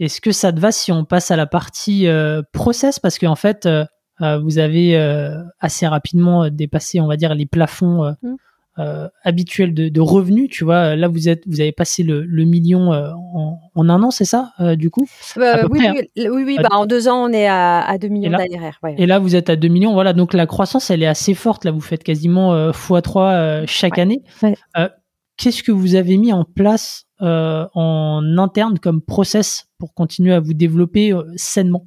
est-ce 0.00 0.20
que 0.20 0.32
ça 0.32 0.52
te 0.52 0.58
va 0.58 0.72
si 0.72 0.90
on 0.90 1.04
passe 1.04 1.30
à 1.30 1.36
la 1.36 1.46
partie 1.46 2.08
process? 2.52 2.98
Parce 2.98 3.18
qu'en 3.18 3.36
fait, 3.36 3.68
vous 4.20 4.58
avez 4.58 4.96
assez 5.60 5.86
rapidement 5.86 6.48
dépassé, 6.48 7.00
on 7.00 7.06
va 7.06 7.16
dire, 7.16 7.34
les 7.34 7.46
plafonds. 7.46 8.16
Mmh. 8.22 8.34
Euh, 8.78 9.08
habituel 9.24 9.74
de, 9.74 9.88
de, 9.88 10.00
revenus, 10.00 10.48
tu 10.48 10.62
vois. 10.62 10.94
Là, 10.94 11.08
vous 11.08 11.28
êtes, 11.28 11.42
vous 11.46 11.60
avez 11.60 11.72
passé 11.72 12.04
le, 12.04 12.24
le 12.24 12.44
million 12.44 12.92
euh, 12.92 13.10
en, 13.12 13.58
en, 13.74 13.88
un 13.88 14.02
an, 14.04 14.12
c'est 14.12 14.24
ça, 14.24 14.52
euh, 14.60 14.76
du 14.76 14.90
coup? 14.90 15.08
Oui, 15.36 15.44
oui, 15.70 15.86
hein. 15.86 15.94
oui, 16.16 16.44
oui, 16.44 16.56
bah, 16.62 16.68
en 16.70 16.86
deux 16.86 17.08
ans, 17.08 17.28
on 17.28 17.32
est 17.32 17.48
à, 17.48 17.80
à 17.80 17.98
2 17.98 18.06
millions 18.06 18.30
d'ARR. 18.30 18.78
Ouais. 18.84 18.94
Et 18.96 19.06
là, 19.06 19.18
vous 19.18 19.34
êtes 19.34 19.50
à 19.50 19.56
2 19.56 19.66
millions, 19.66 19.92
voilà. 19.92 20.12
Donc 20.12 20.34
la 20.34 20.46
croissance, 20.46 20.88
elle 20.88 21.02
est 21.02 21.08
assez 21.08 21.34
forte. 21.34 21.64
Là, 21.64 21.72
vous 21.72 21.80
faites 21.80 22.04
quasiment 22.04 22.70
x3 22.70 23.66
chaque 23.66 23.98
année. 23.98 24.22
Qu'est-ce 25.36 25.64
que 25.64 25.72
vous 25.72 25.96
avez 25.96 26.16
mis 26.16 26.32
en 26.32 26.44
place 26.44 27.06
en 27.20 28.38
interne 28.38 28.78
comme 28.78 29.02
process 29.02 29.66
pour 29.78 29.94
continuer 29.94 30.32
à 30.32 30.38
vous 30.38 30.54
développer 30.54 31.12
sainement? 31.34 31.86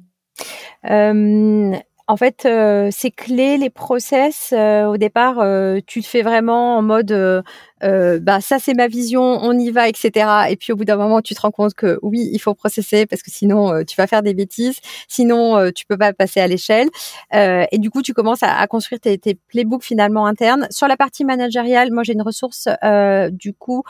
En 2.06 2.18
fait, 2.18 2.44
euh, 2.44 2.90
c'est 2.92 3.10
clé 3.10 3.56
les 3.56 3.70
process. 3.70 4.52
Euh, 4.52 4.84
au 4.84 4.98
départ, 4.98 5.38
euh, 5.38 5.80
tu 5.86 6.02
te 6.02 6.06
fais 6.06 6.20
vraiment 6.20 6.76
en 6.76 6.82
mode, 6.82 7.42
bah 7.82 8.40
ça 8.40 8.58
c'est 8.58 8.74
ma 8.74 8.88
vision, 8.88 9.22
on 9.22 9.58
y 9.58 9.70
va, 9.70 9.88
etc. 9.88 10.26
Et 10.50 10.56
puis 10.56 10.72
au 10.72 10.76
bout 10.76 10.84
d'un 10.84 10.96
moment, 10.96 11.20
tu 11.20 11.34
te 11.34 11.40
rends 11.40 11.50
compte 11.50 11.74
que 11.74 11.98
oui, 12.02 12.28
il 12.32 12.38
faut 12.38 12.54
processer 12.54 13.04
parce 13.06 13.22
que 13.22 13.30
sinon 13.30 13.84
tu 13.84 13.96
vas 13.96 14.06
faire 14.06 14.22
des 14.22 14.32
bêtises, 14.32 14.78
sinon 15.06 15.70
tu 15.72 15.84
peux 15.86 15.98
pas 15.98 16.14
passer 16.14 16.40
à 16.40 16.46
l'échelle. 16.46 16.88
et 17.32 17.78
du 17.78 17.90
coup, 17.90 18.00
tu 18.00 18.14
commences 18.14 18.42
à, 18.42 18.56
à 18.56 18.66
construire 18.66 19.00
tes, 19.00 19.18
tes, 19.18 19.34
playbooks 19.34 19.84
finalement 19.84 20.26
internes. 20.26 20.66
Sur 20.70 20.88
la 20.88 20.96
partie 20.96 21.24
managériale, 21.24 21.92
moi 21.92 22.02
j'ai 22.04 22.14
une 22.14 22.22
ressource 22.22 22.68
du 23.32 23.52
coup 23.52 23.82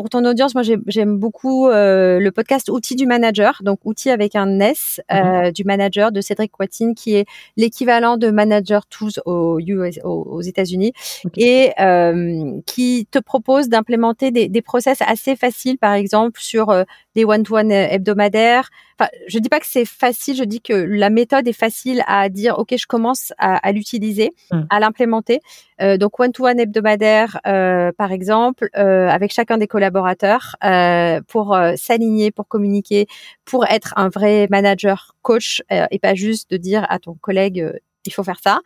pour 0.00 0.08
ton 0.08 0.24
audience, 0.24 0.54
moi 0.54 0.62
j'aime 0.86 1.18
beaucoup 1.18 1.68
euh, 1.68 2.20
le 2.20 2.32
podcast 2.32 2.70
Outils 2.70 2.96
du 2.96 3.04
manager, 3.04 3.60
donc 3.62 3.80
Outils 3.84 4.08
avec 4.08 4.34
un 4.34 4.58
S 4.58 4.98
euh, 5.12 5.42
mhm. 5.42 5.50
du 5.52 5.62
manager 5.64 6.10
de 6.10 6.22
Cédric 6.22 6.58
Watine, 6.58 6.94
qui 6.94 7.16
est 7.16 7.26
l'équivalent 7.58 8.16
de 8.16 8.30
Manager 8.30 8.86
Tools 8.86 9.20
aux, 9.26 9.60
aux, 10.04 10.40
États-Unis 10.40 10.94
et 11.36 11.72
euh, 11.78 12.62
qui 12.64 13.08
te 13.10 13.18
propose 13.18 13.68
d'implémenter 13.68 14.30
des, 14.30 14.48
des 14.48 14.62
process 14.62 15.02
assez 15.06 15.36
faciles, 15.36 15.76
par 15.76 15.92
exemple 15.92 16.40
sur 16.40 16.72
des 17.14 17.24
one-to-one 17.24 17.72
hebdomadaires. 17.72 18.70
Enfin, 18.98 19.10
je 19.26 19.38
dis 19.38 19.48
pas 19.48 19.60
que 19.60 19.66
c'est 19.66 19.84
facile, 19.84 20.36
je 20.36 20.44
dis 20.44 20.60
que 20.60 20.72
la 20.72 21.10
méthode 21.10 21.48
est 21.48 21.52
facile 21.52 22.02
à 22.06 22.28
dire. 22.28 22.58
Ok, 22.58 22.74
je 22.76 22.86
commence 22.86 23.32
à, 23.38 23.56
à 23.56 23.72
l'utiliser, 23.72 24.32
mmh. 24.52 24.62
à 24.68 24.80
l'implémenter. 24.80 25.40
Euh, 25.80 25.96
donc 25.96 26.20
one-to-one 26.20 26.60
hebdomadaire, 26.60 27.40
euh, 27.46 27.92
par 27.96 28.12
exemple, 28.12 28.68
euh, 28.76 29.08
avec 29.08 29.32
chacun 29.32 29.58
des 29.58 29.66
collaborateurs 29.66 30.56
euh, 30.64 31.20
pour 31.26 31.54
euh, 31.54 31.72
s'aligner, 31.76 32.30
pour 32.30 32.46
communiquer, 32.46 33.06
pour 33.44 33.66
être 33.66 33.94
un 33.96 34.08
vrai 34.08 34.46
manager 34.50 35.16
coach 35.22 35.62
et 35.70 35.98
pas 35.98 36.14
juste 36.14 36.50
de 36.50 36.56
dire 36.56 36.86
à 36.88 36.98
ton 36.98 37.14
collègue 37.14 37.80
il 38.06 38.12
faut 38.12 38.22
faire 38.24 38.40
ça, 38.42 38.60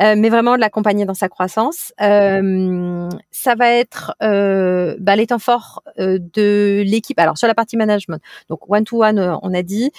euh, 0.00 0.14
mais 0.16 0.28
vraiment 0.28 0.56
de 0.56 0.60
l'accompagner 0.60 1.04
dans 1.04 1.14
sa 1.14 1.28
croissance. 1.28 1.92
Euh, 2.00 3.08
ça 3.30 3.54
va 3.54 3.70
être 3.70 4.14
euh, 4.22 4.96
bah, 4.98 5.14
euh, 5.16 6.18
de 6.18 6.82
l'équipe. 6.86 7.18
Alors 7.18 7.38
sur 7.38 7.48
la 7.48 7.54
partie 7.54 7.76
management, 7.76 8.22
donc 8.48 8.68
one 8.70 8.84
to 8.84 9.02
one, 9.04 9.18
on 9.42 9.54
a 9.54 9.62
dit 9.62 9.92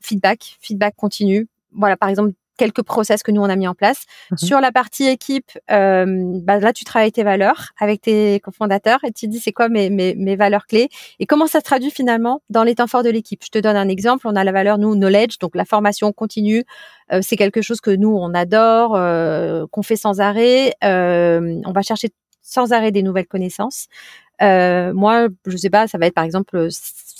feedback, 0.00 0.56
feedback 0.60 0.94
continu. 0.96 1.48
Voilà, 1.72 1.96
par 1.96 2.08
exemple 2.08 2.32
quelques 2.56 2.82
process 2.82 3.22
que 3.22 3.30
nous 3.30 3.42
on 3.42 3.48
a 3.48 3.56
mis 3.56 3.68
en 3.68 3.74
place. 3.74 4.04
Mhm. 4.30 4.38
Sur 4.38 4.60
la 4.60 4.72
partie 4.72 5.06
équipe, 5.06 5.50
euh, 5.70 6.06
bah 6.42 6.58
là 6.58 6.72
tu 6.72 6.84
travailles 6.84 7.12
tes 7.12 7.22
valeurs 7.22 7.70
avec 7.80 8.02
tes 8.02 8.40
cofondateurs 8.40 9.00
et 9.04 9.12
tu 9.12 9.28
dis 9.28 9.38
c'est 9.38 9.52
quoi 9.52 9.68
mes, 9.68 9.90
mes, 9.90 10.14
mes, 10.14 10.36
valeurs 10.36 10.66
clés 10.66 10.88
et 11.18 11.26
comment 11.26 11.46
ça 11.46 11.60
se 11.60 11.64
traduit 11.64 11.90
finalement 11.90 12.42
dans 12.50 12.64
les 12.64 12.74
temps 12.74 12.86
forts 12.86 13.02
de 13.02 13.10
l'équipe? 13.10 13.42
Je 13.44 13.50
te 13.50 13.58
donne 13.58 13.76
un 13.76 13.88
exemple. 13.88 14.26
On 14.28 14.36
a 14.36 14.44
la 14.44 14.52
valeur 14.52 14.78
nous 14.78 14.94
knowledge, 14.94 15.38
donc 15.38 15.54
la 15.54 15.64
formation 15.64 16.12
continue. 16.12 16.64
Euh, 17.12 17.20
c'est 17.22 17.36
quelque 17.36 17.62
chose 17.62 17.80
que 17.80 17.90
nous 17.90 18.16
on 18.16 18.34
adore, 18.34 18.94
euh, 18.96 19.66
qu'on 19.70 19.82
fait 19.82 19.96
sans 19.96 20.20
arrêt. 20.20 20.74
Euh, 20.84 21.60
on 21.64 21.72
va 21.72 21.82
chercher 21.82 22.08
sans 22.42 22.72
arrêt 22.72 22.92
des 22.92 23.02
nouvelles 23.02 23.26
connaissances. 23.26 23.88
Euh, 24.42 24.92
moi, 24.92 25.28
je 25.46 25.56
sais 25.56 25.70
pas, 25.70 25.86
ça 25.86 25.98
va 25.98 26.06
être 26.06 26.14
par 26.14 26.24
exemple 26.24 26.68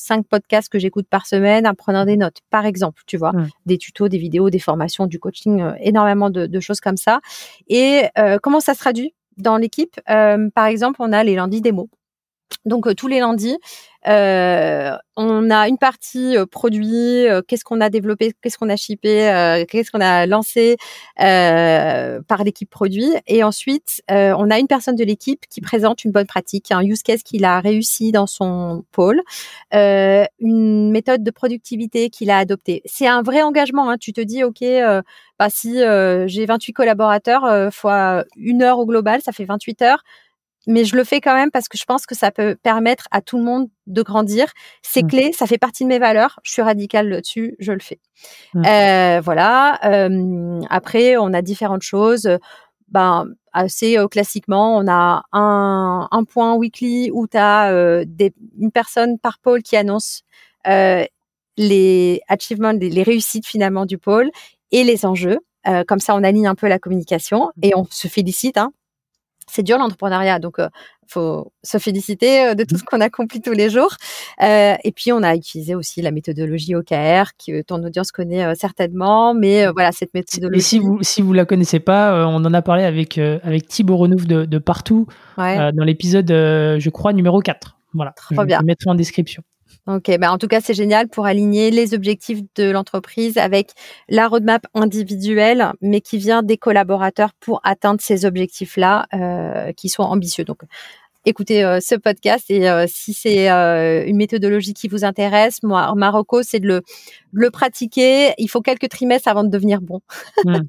cinq 0.07 0.27
podcasts 0.27 0.69
que 0.69 0.79
j'écoute 0.79 1.07
par 1.09 1.27
semaine 1.27 1.67
en 1.67 1.75
prenant 1.75 2.05
des 2.05 2.17
notes, 2.17 2.39
par 2.51 2.65
exemple, 2.65 3.03
tu 3.07 3.17
vois, 3.17 3.33
des 3.67 3.79
tutos, 3.79 4.09
des 4.09 4.19
vidéos, 4.19 4.51
des 4.51 4.59
formations, 4.59 5.07
du 5.07 5.19
coaching, 5.19 5.61
euh, 5.61 5.73
énormément 5.81 6.31
de, 6.31 6.61
choses 6.61 6.81
comme 6.81 6.97
ça. 6.97 7.21
Et 7.69 8.05
euh, 8.19 8.39
comment 8.43 8.61
ça 8.61 8.75
se 8.75 8.79
traduit 8.79 9.15
dans 9.37 9.57
l'équipe? 9.57 10.01
Euh, 10.09 10.49
Par 10.55 10.67
exemple, 10.67 10.97
on 11.01 11.13
a 11.13 11.23
les 11.23 11.35
lundis 11.35 11.61
démos. 11.61 11.89
Donc 12.65 12.95
tous 12.97 13.09
les 13.09 13.21
lundis, 13.21 13.57
euh, 14.09 14.97
on 15.17 15.51
a 15.51 15.69
une 15.69 15.79
partie 15.79 16.37
euh, 16.37 16.47
produit, 16.47 17.27
euh, 17.27 17.43
qu'est-ce 17.47 17.65
qu'on 17.65 17.81
a 17.81 17.91
développé, 17.91 18.33
qu'est-ce 18.41 18.57
qu'on 18.57 18.69
a 18.69 18.77
shippé, 18.77 19.65
qu'est-ce 19.69 19.91
qu'on 19.91 20.01
a 20.01 20.27
lancé 20.27 20.77
par 21.17 22.45
l'équipe 22.45 22.71
produit. 22.71 23.11
Et 23.27 23.43
ensuite, 23.43 24.03
on 24.09 24.51
a 24.51 24.59
une 24.59 24.69
personne 24.69 24.97
de 24.97 25.05
l'équipe 25.05 25.45
qui 25.49 25.61
présente 25.61 26.05
une 26.05 26.13
bonne 26.13 26.27
pratique, 26.27 26.71
un 26.71 26.83
use 26.83 27.03
case 27.03 27.23
qu'il 27.23 27.45
a 27.45 27.61
réussi 27.61 28.13
dans 28.13 28.27
son 28.27 28.85
pôle, 28.93 29.23
une 29.73 30.91
méthode 30.91 31.23
de 31.23 31.31
productivité 31.31 32.11
qu'il 32.11 32.31
a 32.31 32.39
adoptée. 32.39 32.83
C'est 32.85 33.07
un 33.07 33.23
vrai 33.23 33.43
engagement. 33.43 33.91
Hein. 33.91 33.97
Tu 33.99 34.13
te 34.13 34.21
dis, 34.21 34.45
OK, 34.45 34.65
bah, 35.39 35.49
si 35.51 35.79
j'ai 36.27 36.47
28 36.47 36.73
collaborateurs 36.73 37.73
fois 37.73 38.25
une 38.37 38.63
heure 38.63 38.79
au 38.79 38.87
global, 38.87 39.21
ça 39.23 39.33
fait 39.33 39.45
28 39.45 39.83
heures 39.83 40.03
mais 40.67 40.85
je 40.85 40.97
le 40.97 41.05
fais 41.05 41.21
quand 41.21 41.35
même 41.35 41.51
parce 41.51 41.69
que 41.69 41.79
je 41.79 41.85
pense 41.85 42.07
que 42.07 42.14
ça 42.14 42.31
peut 42.31 42.57
permettre 42.62 43.07
à 43.11 43.21
tout 43.21 43.39
le 43.39 43.45
monde 43.45 43.69
de 43.87 44.03
grandir. 44.03 44.47
C'est 44.83 45.05
mmh. 45.05 45.09
clé, 45.09 45.33
ça 45.33 45.47
fait 45.47 45.59
partie 45.59 45.85
de 45.85 45.89
mes 45.89 45.99
valeurs. 45.99 46.41
Je 46.43 46.53
suis 46.53 46.62
radicale 46.62 47.09
là-dessus, 47.09 47.57
je 47.59 47.73
le 47.73 47.81
fais. 47.81 48.01
Mmh. 48.55 48.67
Euh, 48.67 49.21
voilà. 49.23 49.79
Euh, 49.85 50.61
après, 50.71 51.17
on 51.17 51.33
a 51.33 51.43
différentes 51.43 51.83
choses. 51.83 52.29
Ben, 52.89 53.27
assez 53.57 53.99
euh, 53.99 54.07
classiquement, 54.07 54.77
on 54.77 54.87
a 54.87 55.25
un, 55.33 56.09
un 56.11 56.25
point 56.25 56.55
weekly 56.55 57.11
où 57.12 57.27
tu 57.27 57.37
as 57.37 57.73
euh, 57.73 58.05
des, 58.07 58.33
une 58.61 58.71
personne 58.71 59.19
par 59.19 59.39
pôle 59.39 59.62
qui 59.62 59.77
annonce 59.77 60.23
euh, 60.69 61.05
les 61.57 62.21
achievements, 62.29 62.73
les, 62.73 62.91
les, 62.91 63.03
réussites 63.03 63.47
finalement 63.47 63.87
du 63.87 63.99
pôle 63.99 64.31
et 64.73 64.85
les 64.85 65.07
enjeux. 65.07 65.39
comme 65.89 66.01
ça, 66.01 66.14
on 66.14 66.23
aligne 66.23 66.47
un 66.47 66.55
peu 66.55 66.69
la 66.69 66.79
communication 66.79 67.51
et 67.62 67.75
on 67.75 67.87
se 67.91 68.09
félicite. 68.09 68.59
Hein, 68.59 68.73
c'est 69.51 69.63
dur 69.63 69.79
l'entrepreneuriat, 69.79 70.39
donc 70.39 70.59
euh, 70.59 70.69
faut 71.09 71.53
se 71.63 71.79
féliciter 71.79 72.47
euh, 72.47 72.55
de 72.55 72.65
tout 72.65 72.75
mmh. 72.75 72.79
ce 72.79 72.85
qu'on 72.85 73.01
accomplit 73.01 73.41
tous 73.41 73.53
les 73.53 73.71
jours. 73.71 73.95
Euh, 74.43 74.75
et 74.83 74.93
puis 74.93 75.13
on 75.13 75.23
a 75.23 75.35
utilisé 75.35 75.75
aussi 75.75 76.03
la 76.03 76.11
méthodologie 76.11 76.75
OKR 76.75 77.33
que 77.45 77.63
ton 77.63 77.83
audience 77.85 78.13
connaît 78.13 78.45
euh, 78.45 78.55
certainement, 78.55 79.35
mais 79.35 79.67
voilà 79.69 79.93
cette 79.93 80.15
méthodologie. 80.15 80.59
Et 80.59 80.63
si 80.63 80.79
vous 80.79 80.99
si 81.03 81.23
vous 81.23 81.33
la 81.33 81.45
connaissez 81.45 81.81
pas, 81.81 82.27
on 82.29 82.45
en 82.45 82.55
a 82.55 82.63
parlé 82.63 82.85
avec 82.85 83.19
avec 83.19 83.67
Thibaut 83.69 83.97
Renouf 83.97 84.27
de, 84.27 84.45
de 84.45 84.59
partout 84.59 85.07
dans 85.37 85.85
l'épisode, 85.85 86.29
je 86.29 86.91
crois 86.91 87.13
numéro 87.13 87.41
4. 87.41 87.77
Voilà. 87.95 88.13
Trop 88.13 88.35
je 88.35 88.47
bien. 88.47 88.61
mettre 88.63 88.87
en 88.89 88.95
description. 88.95 89.43
Ok, 89.87 90.11
bah 90.19 90.33
en 90.33 90.39
tout 90.39 90.49
cas 90.49 90.61
c'est 90.61 90.75
génial 90.75 91.09
pour 91.09 91.27
aligner 91.27 91.71
les 91.71 91.95
objectifs 91.95 92.41
de 92.57 92.71
l'entreprise 92.71 93.39
avec 93.39 93.71
la 94.09 94.27
roadmap 94.27 94.67
individuelle, 94.75 95.73
mais 95.81 96.01
qui 96.01 96.19
vient 96.19 96.43
des 96.43 96.57
collaborateurs 96.57 97.33
pour 97.39 97.61
atteindre 97.62 98.01
ces 98.01 98.25
objectifs-là, 98.25 99.07
euh, 99.14 99.73
qui 99.73 99.89
sont 99.89 100.03
ambitieux. 100.03 100.45
Donc 100.45 100.59
écoutez 101.25 101.64
euh, 101.64 101.79
ce 101.81 101.95
podcast 101.95 102.47
et 102.51 102.69
euh, 102.69 102.87
si 102.89 103.14
c'est 103.14 103.49
une 103.49 104.17
méthodologie 104.17 104.75
qui 104.75 104.89
vous 104.89 105.05
intéresse, 105.05 105.62
moi 105.62 105.95
Marocco 105.95 106.43
c'est 106.43 106.59
de 106.59 106.67
le, 106.67 106.83
le 107.37 107.51
pratiquer. 107.51 108.32
Il 108.39 108.49
faut 108.49 108.62
quelques 108.62 108.89
trimestres 108.89 109.28
avant 109.28 109.45
de 109.45 109.51
devenir 109.51 109.80
bon. 109.82 110.01
Hmm. 110.45 110.61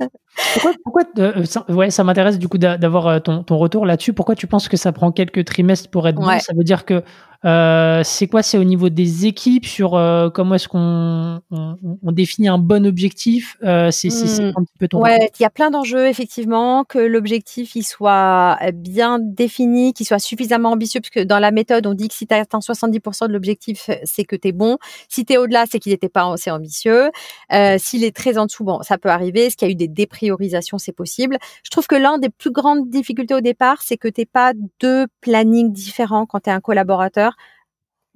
Pourquoi, 0.53 0.71
pourquoi 0.83 1.45
ça, 1.45 1.65
ouais, 1.69 1.89
ça 1.89 2.03
m'intéresse 2.03 2.37
du 2.37 2.47
coup 2.47 2.59
d'avoir 2.59 3.23
ton, 3.23 3.41
ton 3.41 3.57
retour 3.57 3.87
là-dessus. 3.87 4.13
Pourquoi 4.13 4.35
tu 4.35 4.45
penses 4.45 4.67
que 4.67 4.77
ça 4.77 4.91
prend 4.91 5.11
quelques 5.11 5.43
trimestres 5.45 5.89
pour 5.89 6.07
être 6.07 6.15
bon? 6.15 6.27
Ça 6.39 6.53
veut 6.53 6.63
dire 6.63 6.85
que 6.85 7.01
euh, 7.45 8.01
c'est 8.03 8.27
quoi? 8.27 8.41
C'est 8.41 8.57
au 8.57 8.63
niveau 8.63 8.89
des 8.89 9.25
équipes 9.25 9.65
sur 9.65 9.95
euh, 9.95 10.29
comment 10.29 10.55
est-ce 10.55 10.67
qu'on 10.67 11.39
on, 11.51 11.77
on 12.03 12.11
définit 12.11 12.47
un 12.47 12.57
bon 12.57 12.85
objectif? 12.85 13.57
Euh, 13.63 13.91
C'est 13.91 14.09
mmh. 14.09 14.53
un 14.55 14.63
petit 14.63 14.77
peu 14.79 14.87
ton. 14.87 15.01
Ouais, 15.01 15.31
il 15.39 15.43
y 15.43 15.45
a 15.45 15.49
plein 15.49 15.69
d'enjeux 15.69 16.07
effectivement 16.07 16.83
que 16.83 16.97
l'objectif 16.97 17.75
il 17.75 17.83
soit 17.83 18.57
bien 18.73 19.19
défini, 19.19 19.93
qu'il 19.93 20.05
soit 20.05 20.19
suffisamment 20.19 20.71
ambitieux, 20.71 20.99
puisque 20.99 21.25
dans 21.25 21.39
la 21.39 21.51
méthode 21.51 21.85
on 21.85 21.93
dit 21.93 22.07
que 22.07 22.15
si 22.15 22.25
tu 22.25 22.33
atteins 22.33 22.59
70% 22.59 23.27
de 23.27 23.33
l'objectif, 23.33 23.89
c'est 24.03 24.25
que 24.25 24.35
tu 24.35 24.47
es 24.47 24.51
bon. 24.51 24.77
Si 25.07 25.23
tu 25.23 25.33
es 25.33 25.37
au-delà, 25.37 25.65
c'est 25.69 25.79
qu'il 25.79 25.91
n'était 25.91 26.09
pas 26.09 26.25
ambitieux. 26.57 27.11
Euh, 27.53 27.77
S'il 27.79 28.03
est 28.03 28.15
très 28.15 28.37
en 28.37 28.45
dessous, 28.45 28.63
bon, 28.63 28.81
ça 28.81 28.97
peut 28.97 29.09
arriver. 29.09 29.45
Est-ce 29.45 29.57
qu'il 29.57 29.67
y 29.67 29.71
a 29.71 29.73
eu 29.73 29.75
des 29.75 29.87
dépriorisations? 29.87 30.77
C'est 30.77 30.91
possible. 30.91 31.37
Je 31.63 31.69
trouve 31.69 31.87
que 31.87 31.95
l'un 31.95 32.17
des 32.17 32.29
plus 32.29 32.51
grandes 32.51 32.89
difficultés 32.89 33.33
au 33.33 33.41
départ, 33.41 33.81
c'est 33.81 33.97
que 33.97 34.07
t'es 34.07 34.25
pas 34.25 34.53
deux 34.79 35.07
plannings 35.21 35.71
différents 35.71 36.25
quand 36.25 36.41
tu 36.41 36.49
es 36.49 36.53
un 36.53 36.61
collaborateur 36.61 37.35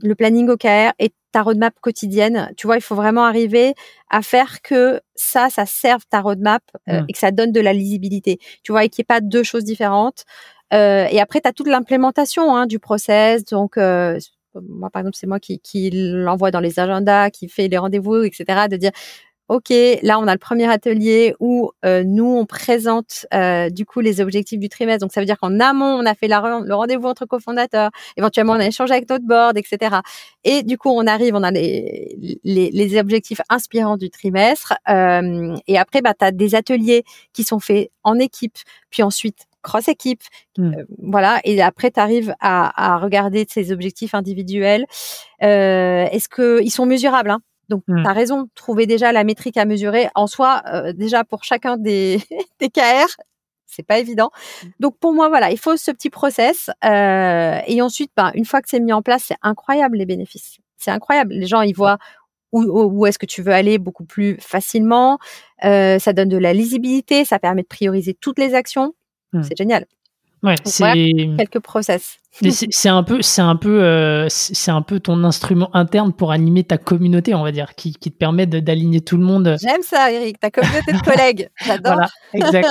le 0.03 0.15
planning 0.15 0.49
OKR 0.49 0.93
et 0.99 1.13
ta 1.31 1.43
roadmap 1.43 1.73
quotidienne. 1.79 2.51
Tu 2.57 2.67
vois, 2.67 2.75
il 2.75 2.81
faut 2.81 2.95
vraiment 2.95 3.23
arriver 3.23 3.73
à 4.09 4.21
faire 4.21 4.61
que 4.61 5.01
ça, 5.15 5.49
ça 5.49 5.65
serve 5.65 6.01
ta 6.09 6.21
roadmap 6.21 6.63
euh, 6.89 7.01
mm. 7.01 7.05
et 7.07 7.13
que 7.13 7.19
ça 7.19 7.31
donne 7.31 7.51
de 7.51 7.61
la 7.61 7.73
lisibilité. 7.73 8.39
Tu 8.63 8.71
vois, 8.71 8.83
et 8.83 8.89
qu'il 8.89 9.01
n'y 9.01 9.05
ait 9.05 9.15
pas 9.15 9.21
deux 9.21 9.43
choses 9.43 9.63
différentes. 9.63 10.25
Euh, 10.73 11.07
et 11.09 11.19
après, 11.19 11.41
tu 11.41 11.47
as 11.47 11.53
toute 11.53 11.67
l'implémentation 11.67 12.55
hein, 12.55 12.65
du 12.65 12.79
process. 12.79 13.45
Donc, 13.45 13.77
euh, 13.77 14.19
moi, 14.55 14.89
par 14.89 15.01
exemple, 15.01 15.17
c'est 15.17 15.27
moi 15.27 15.39
qui, 15.39 15.59
qui 15.59 15.89
l'envoie 15.91 16.51
dans 16.51 16.59
les 16.59 16.79
agendas, 16.79 17.29
qui 17.29 17.47
fait 17.49 17.67
les 17.67 17.77
rendez-vous, 17.77 18.23
etc. 18.23 18.67
De 18.69 18.77
dire, 18.77 18.91
OK, 19.51 19.69
là 20.01 20.17
on 20.17 20.27
a 20.27 20.31
le 20.31 20.39
premier 20.39 20.71
atelier 20.71 21.35
où 21.41 21.71
euh, 21.83 22.05
nous 22.05 22.23
on 22.37 22.45
présente 22.45 23.25
euh, 23.33 23.69
du 23.69 23.85
coup 23.85 23.99
les 23.99 24.21
objectifs 24.21 24.57
du 24.57 24.69
trimestre. 24.69 25.01
Donc 25.01 25.11
ça 25.11 25.19
veut 25.19 25.25
dire 25.25 25.37
qu'en 25.37 25.59
amont 25.59 25.97
on 25.99 26.05
a 26.05 26.15
fait 26.15 26.29
la, 26.29 26.61
le 26.65 26.73
rendez-vous 26.73 27.09
entre 27.09 27.25
cofondateurs, 27.25 27.89
éventuellement 28.15 28.53
on 28.53 28.61
a 28.61 28.67
échangé 28.67 28.93
avec 28.93 29.09
notre 29.09 29.25
board, 29.25 29.57
etc. 29.57 29.97
Et 30.45 30.63
du 30.63 30.77
coup 30.77 30.87
on 30.89 31.05
arrive, 31.05 31.35
on 31.35 31.43
a 31.43 31.51
les, 31.51 32.39
les, 32.45 32.71
les 32.71 32.97
objectifs 32.97 33.41
inspirants 33.49 33.97
du 33.97 34.09
trimestre. 34.09 34.73
Euh, 34.87 35.57
et 35.67 35.77
après 35.77 36.01
bah 36.01 36.13
tu 36.17 36.23
as 36.23 36.31
des 36.31 36.55
ateliers 36.55 37.03
qui 37.33 37.43
sont 37.43 37.59
faits 37.59 37.91
en 38.03 38.19
équipe, 38.19 38.57
puis 38.89 39.03
ensuite 39.03 39.47
cross 39.61 39.87
équipe, 39.87 40.21
mmh. 40.57 40.71
voilà. 40.99 41.39
Et 41.43 41.61
après, 41.61 41.91
tu 41.91 41.99
arrives 41.99 42.33
à, 42.39 42.93
à, 42.93 42.97
regarder 42.97 43.45
ces 43.49 43.71
objectifs 43.71 44.13
individuels. 44.13 44.85
Euh, 45.43 46.05
Est-ce 46.11 46.29
que 46.29 46.61
ils 46.63 46.71
sont 46.71 46.85
mesurables 46.85 47.29
hein? 47.29 47.41
Donc, 47.69 47.83
tu 47.87 48.05
as 48.05 48.11
raison, 48.11 48.47
trouver 48.53 48.85
déjà 48.85 49.13
la 49.13 49.23
métrique 49.23 49.55
à 49.55 49.63
mesurer 49.63 50.09
en 50.13 50.27
soi, 50.27 50.61
déjà 50.93 51.23
pour 51.23 51.45
chacun 51.45 51.77
des, 51.77 52.19
des 52.59 52.67
KR, 52.67 53.07
c'est 53.71 53.83
pas 53.83 53.97
évident. 53.97 54.31
Mmh. 54.33 54.67
Donc 54.79 54.97
pour 54.99 55.13
moi, 55.13 55.29
voilà, 55.29 55.51
il 55.51 55.57
faut 55.57 55.77
ce 55.77 55.91
petit 55.91 56.09
process. 56.09 56.69
Euh, 56.83 57.59
et 57.65 57.81
ensuite, 57.81 58.11
ben, 58.15 58.31
une 58.35 58.45
fois 58.45 58.61
que 58.61 58.69
c'est 58.69 58.79
mis 58.79 58.93
en 58.93 59.01
place, 59.01 59.23
c'est 59.27 59.37
incroyable 59.41 59.97
les 59.97 60.05
bénéfices. 60.05 60.57
C'est 60.77 60.91
incroyable. 60.91 61.33
Les 61.33 61.47
gens, 61.47 61.61
ils 61.61 61.75
voient 61.75 61.97
où, 62.51 62.61
où 62.63 63.05
est-ce 63.05 63.19
que 63.19 63.25
tu 63.25 63.41
veux 63.41 63.53
aller 63.53 63.77
beaucoup 63.77 64.03
plus 64.03 64.37
facilement. 64.39 65.19
Euh, 65.63 65.99
ça 65.99 66.13
donne 66.13 66.29
de 66.29 66.37
la 66.37 66.53
lisibilité, 66.53 67.23
ça 67.23 67.39
permet 67.39 67.61
de 67.61 67.67
prioriser 67.67 68.13
toutes 68.13 68.39
les 68.39 68.53
actions. 68.55 68.93
Mmh. 69.33 69.43
C'est 69.43 69.57
génial. 69.57 69.85
Ouais, 70.43 70.55
c'est 70.65 70.93
quelques 71.37 71.59
process. 71.59 72.17
C'est 72.31 72.89
un 72.89 73.03
peu, 73.03 73.21
c'est 73.21 73.41
un 73.41 73.57
peu, 73.57 73.83
euh, 73.83 74.25
c'est 74.29 74.71
un 74.71 74.81
peu 74.81 74.99
ton 74.99 75.23
instrument 75.25 75.69
interne 75.75 76.13
pour 76.13 76.31
animer 76.31 76.63
ta 76.63 76.77
communauté, 76.77 77.35
on 77.35 77.43
va 77.43 77.51
dire, 77.51 77.75
qui, 77.75 77.93
qui 77.93 78.09
te 78.09 78.17
permet 78.17 78.45
d'aligner 78.47 79.01
tout 79.01 79.17
le 79.17 79.23
monde. 79.23 79.57
J'aime 79.61 79.81
ça, 79.83 80.11
Eric, 80.11 80.39
ta 80.39 80.49
communauté 80.49 80.93
de 80.93 80.97
collègues. 81.03 81.49
J'adore. 81.63 81.93
Voilà, 81.93 82.09
exact. 82.33 82.69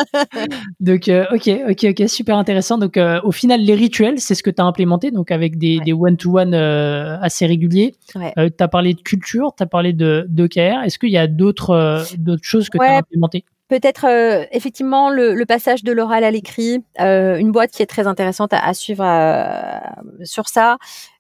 donc, 0.81 1.09
euh, 1.09 1.27
ok, 1.33 1.51
ok, 1.69 1.87
ok, 1.91 2.09
super 2.09 2.39
intéressant. 2.39 2.79
Donc, 2.79 2.97
euh, 2.97 3.21
au 3.23 3.33
final, 3.33 3.61
les 3.61 3.75
rituels, 3.75 4.19
c'est 4.19 4.35
ce 4.35 4.43
que 4.43 4.51
tu 4.51 4.63
as 4.63 4.65
implémenté, 4.65 5.11
donc 5.11 5.31
avec 5.31 5.59
des, 5.59 5.79
des 5.81 5.93
one-to-one 5.93 6.55
assez 6.55 7.47
réguliers. 7.47 7.95
Ouais. 8.17 8.33
tu 8.37 8.65
as 8.65 8.69
parlé 8.69 8.95
de 8.95 9.03
culture, 9.03 9.53
tu 9.57 9.63
as 9.63 9.67
parlé 9.67 9.93
de, 9.93 10.27
de 10.29 10.47
KR. 10.47 10.83
Est-ce 10.85 10.99
qu'il 10.99 11.11
y 11.11 11.19
a 11.19 11.27
d'autres, 11.27 12.03
d'autres 12.17 12.45
choses 12.45 12.71
que 12.71 12.79
tu 12.79 12.85
as 12.85 12.97
implémentées? 12.97 13.45
Peut-être 13.71 14.05
euh, 14.05 14.47
effectivement 14.51 15.11
le, 15.11 15.33
le, 15.33 15.47
passage 15.47 15.85
de 15.85 15.93
l'oral 15.93 16.25
à 16.25 16.33
l'écrit, 16.33 16.83
euh, 16.99 17.37
une 17.37 17.53
boîte 17.53 17.71
qui 17.71 17.85
est 17.85 17.87
très 17.87 18.09
intéressante 18.09 18.53
à, 18.53 18.59
à 18.59 18.75
suivre 18.75 19.05
euh, 19.05 19.79
sur 20.25 20.49
ça. 20.49 20.77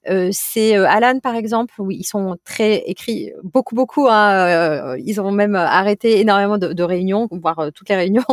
Euh, 0.08 0.30
c'est 0.32 0.74
Alan 0.74 1.20
par 1.20 1.36
exemple, 1.36 1.74
où 1.78 1.92
ils 1.92 2.02
sont 2.02 2.36
très 2.44 2.78
écrits 2.86 3.30
beaucoup 3.44 3.76
beaucoup. 3.76 4.08
Hein, 4.08 4.96
ils 4.98 5.20
ont 5.20 5.30
même 5.30 5.54
arrêté 5.54 6.18
énormément 6.18 6.58
de, 6.58 6.72
de 6.72 6.82
réunions, 6.82 7.28
voire 7.30 7.68
toutes 7.72 7.88
les 7.88 7.94
réunions, 7.94 8.24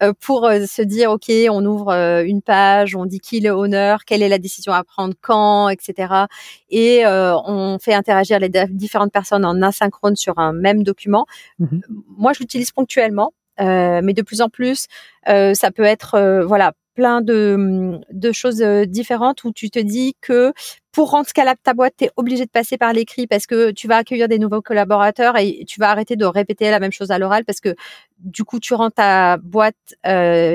pour 0.20 0.48
se 0.66 0.80
dire 0.80 1.10
ok, 1.10 1.30
on 1.50 1.62
ouvre 1.66 1.92
une 2.24 2.40
page, 2.40 2.96
on 2.96 3.04
dit 3.04 3.20
qui 3.20 3.40
le 3.40 3.50
honneur, 3.50 4.06
quelle 4.06 4.22
est 4.22 4.30
la 4.30 4.38
décision 4.38 4.72
à 4.72 4.84
prendre 4.84 5.12
quand, 5.20 5.68
etc. 5.68 6.24
Et 6.70 7.02
on 7.06 7.78
fait 7.78 7.92
interagir 7.92 8.38
les 8.38 8.48
différentes 8.70 9.12
personnes 9.12 9.44
en 9.44 9.60
asynchrone 9.60 10.16
sur 10.16 10.38
un 10.38 10.54
même 10.54 10.82
document. 10.82 11.26
Mmh 11.58 11.80
Moi, 12.16 12.32
je 12.32 12.38
l'utilise 12.38 12.70
ponctuellement 12.70 13.32
euh, 13.32 13.35
mais 13.64 14.12
de 14.12 14.22
plus 14.22 14.40
en 14.40 14.48
plus, 14.48 14.86
euh, 15.28 15.54
ça 15.54 15.70
peut 15.70 15.84
être 15.84 16.14
euh, 16.14 16.44
voilà 16.44 16.72
plein 16.94 17.20
de, 17.20 18.00
de 18.10 18.32
choses 18.32 18.62
différentes 18.88 19.44
où 19.44 19.52
tu 19.52 19.68
te 19.68 19.78
dis 19.78 20.16
que 20.22 20.54
pour 20.92 21.10
rendre 21.10 21.26
scalable 21.26 21.60
ta 21.62 21.74
boîte, 21.74 21.92
tu 21.98 22.06
es 22.06 22.10
obligé 22.16 22.46
de 22.46 22.50
passer 22.50 22.78
par 22.78 22.94
l'écrit 22.94 23.26
parce 23.26 23.46
que 23.46 23.70
tu 23.70 23.86
vas 23.86 23.98
accueillir 23.98 24.28
des 24.28 24.38
nouveaux 24.38 24.62
collaborateurs 24.62 25.36
et 25.36 25.64
tu 25.68 25.78
vas 25.78 25.90
arrêter 25.90 26.16
de 26.16 26.24
répéter 26.24 26.70
la 26.70 26.80
même 26.80 26.92
chose 26.92 27.10
à 27.10 27.18
l'oral 27.18 27.44
parce 27.44 27.60
que 27.60 27.74
du 28.18 28.44
coup, 28.44 28.60
tu 28.60 28.72
rends 28.72 28.90
ta 28.90 29.36
boîte 29.36 29.94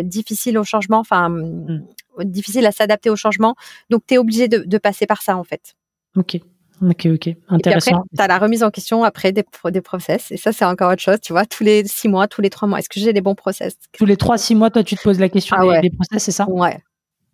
difficile 0.03 0.57
au 0.57 0.63
changement, 0.63 0.97
enfin, 0.97 1.29
mmh. 1.29 1.85
difficile 2.23 2.65
à 2.65 2.71
s'adapter 2.71 3.11
au 3.11 3.15
changement. 3.15 3.55
Donc, 3.91 4.01
tu 4.07 4.15
es 4.15 4.17
obligé 4.17 4.47
de, 4.47 4.63
de 4.65 4.77
passer 4.79 5.05
par 5.05 5.21
ça, 5.21 5.37
en 5.37 5.43
fait. 5.43 5.75
Ok. 6.15 6.39
Ok, 6.81 7.07
ok, 7.13 7.35
intéressant. 7.49 8.03
tu 8.15 8.21
as 8.21 8.27
la 8.27 8.39
remise 8.39 8.63
en 8.63 8.71
question 8.71 9.03
après 9.03 9.31
des, 9.31 9.43
des 9.65 9.81
process. 9.81 10.31
Et 10.31 10.37
ça, 10.37 10.51
c'est 10.51 10.65
encore 10.65 10.91
autre 10.91 11.01
chose, 11.01 11.19
tu 11.21 11.31
vois, 11.31 11.45
tous 11.45 11.63
les 11.63 11.83
six 11.85 12.07
mois, 12.07 12.27
tous 12.27 12.41
les 12.41 12.49
trois 12.49 12.67
mois. 12.67 12.79
Est-ce 12.79 12.89
que 12.89 12.99
j'ai 12.99 13.13
les 13.13 13.21
bons 13.21 13.35
process? 13.35 13.75
Tous 13.91 14.05
les 14.05 14.17
trois, 14.17 14.39
six 14.39 14.55
mois, 14.55 14.71
toi, 14.71 14.83
tu 14.83 14.95
te 14.95 15.03
poses 15.03 15.19
la 15.19 15.29
question 15.29 15.55
ah 15.59 15.79
des, 15.79 15.91
process, 15.91 16.23
c'est 16.23 16.31
ça? 16.31 16.49
Ouais. 16.49 16.79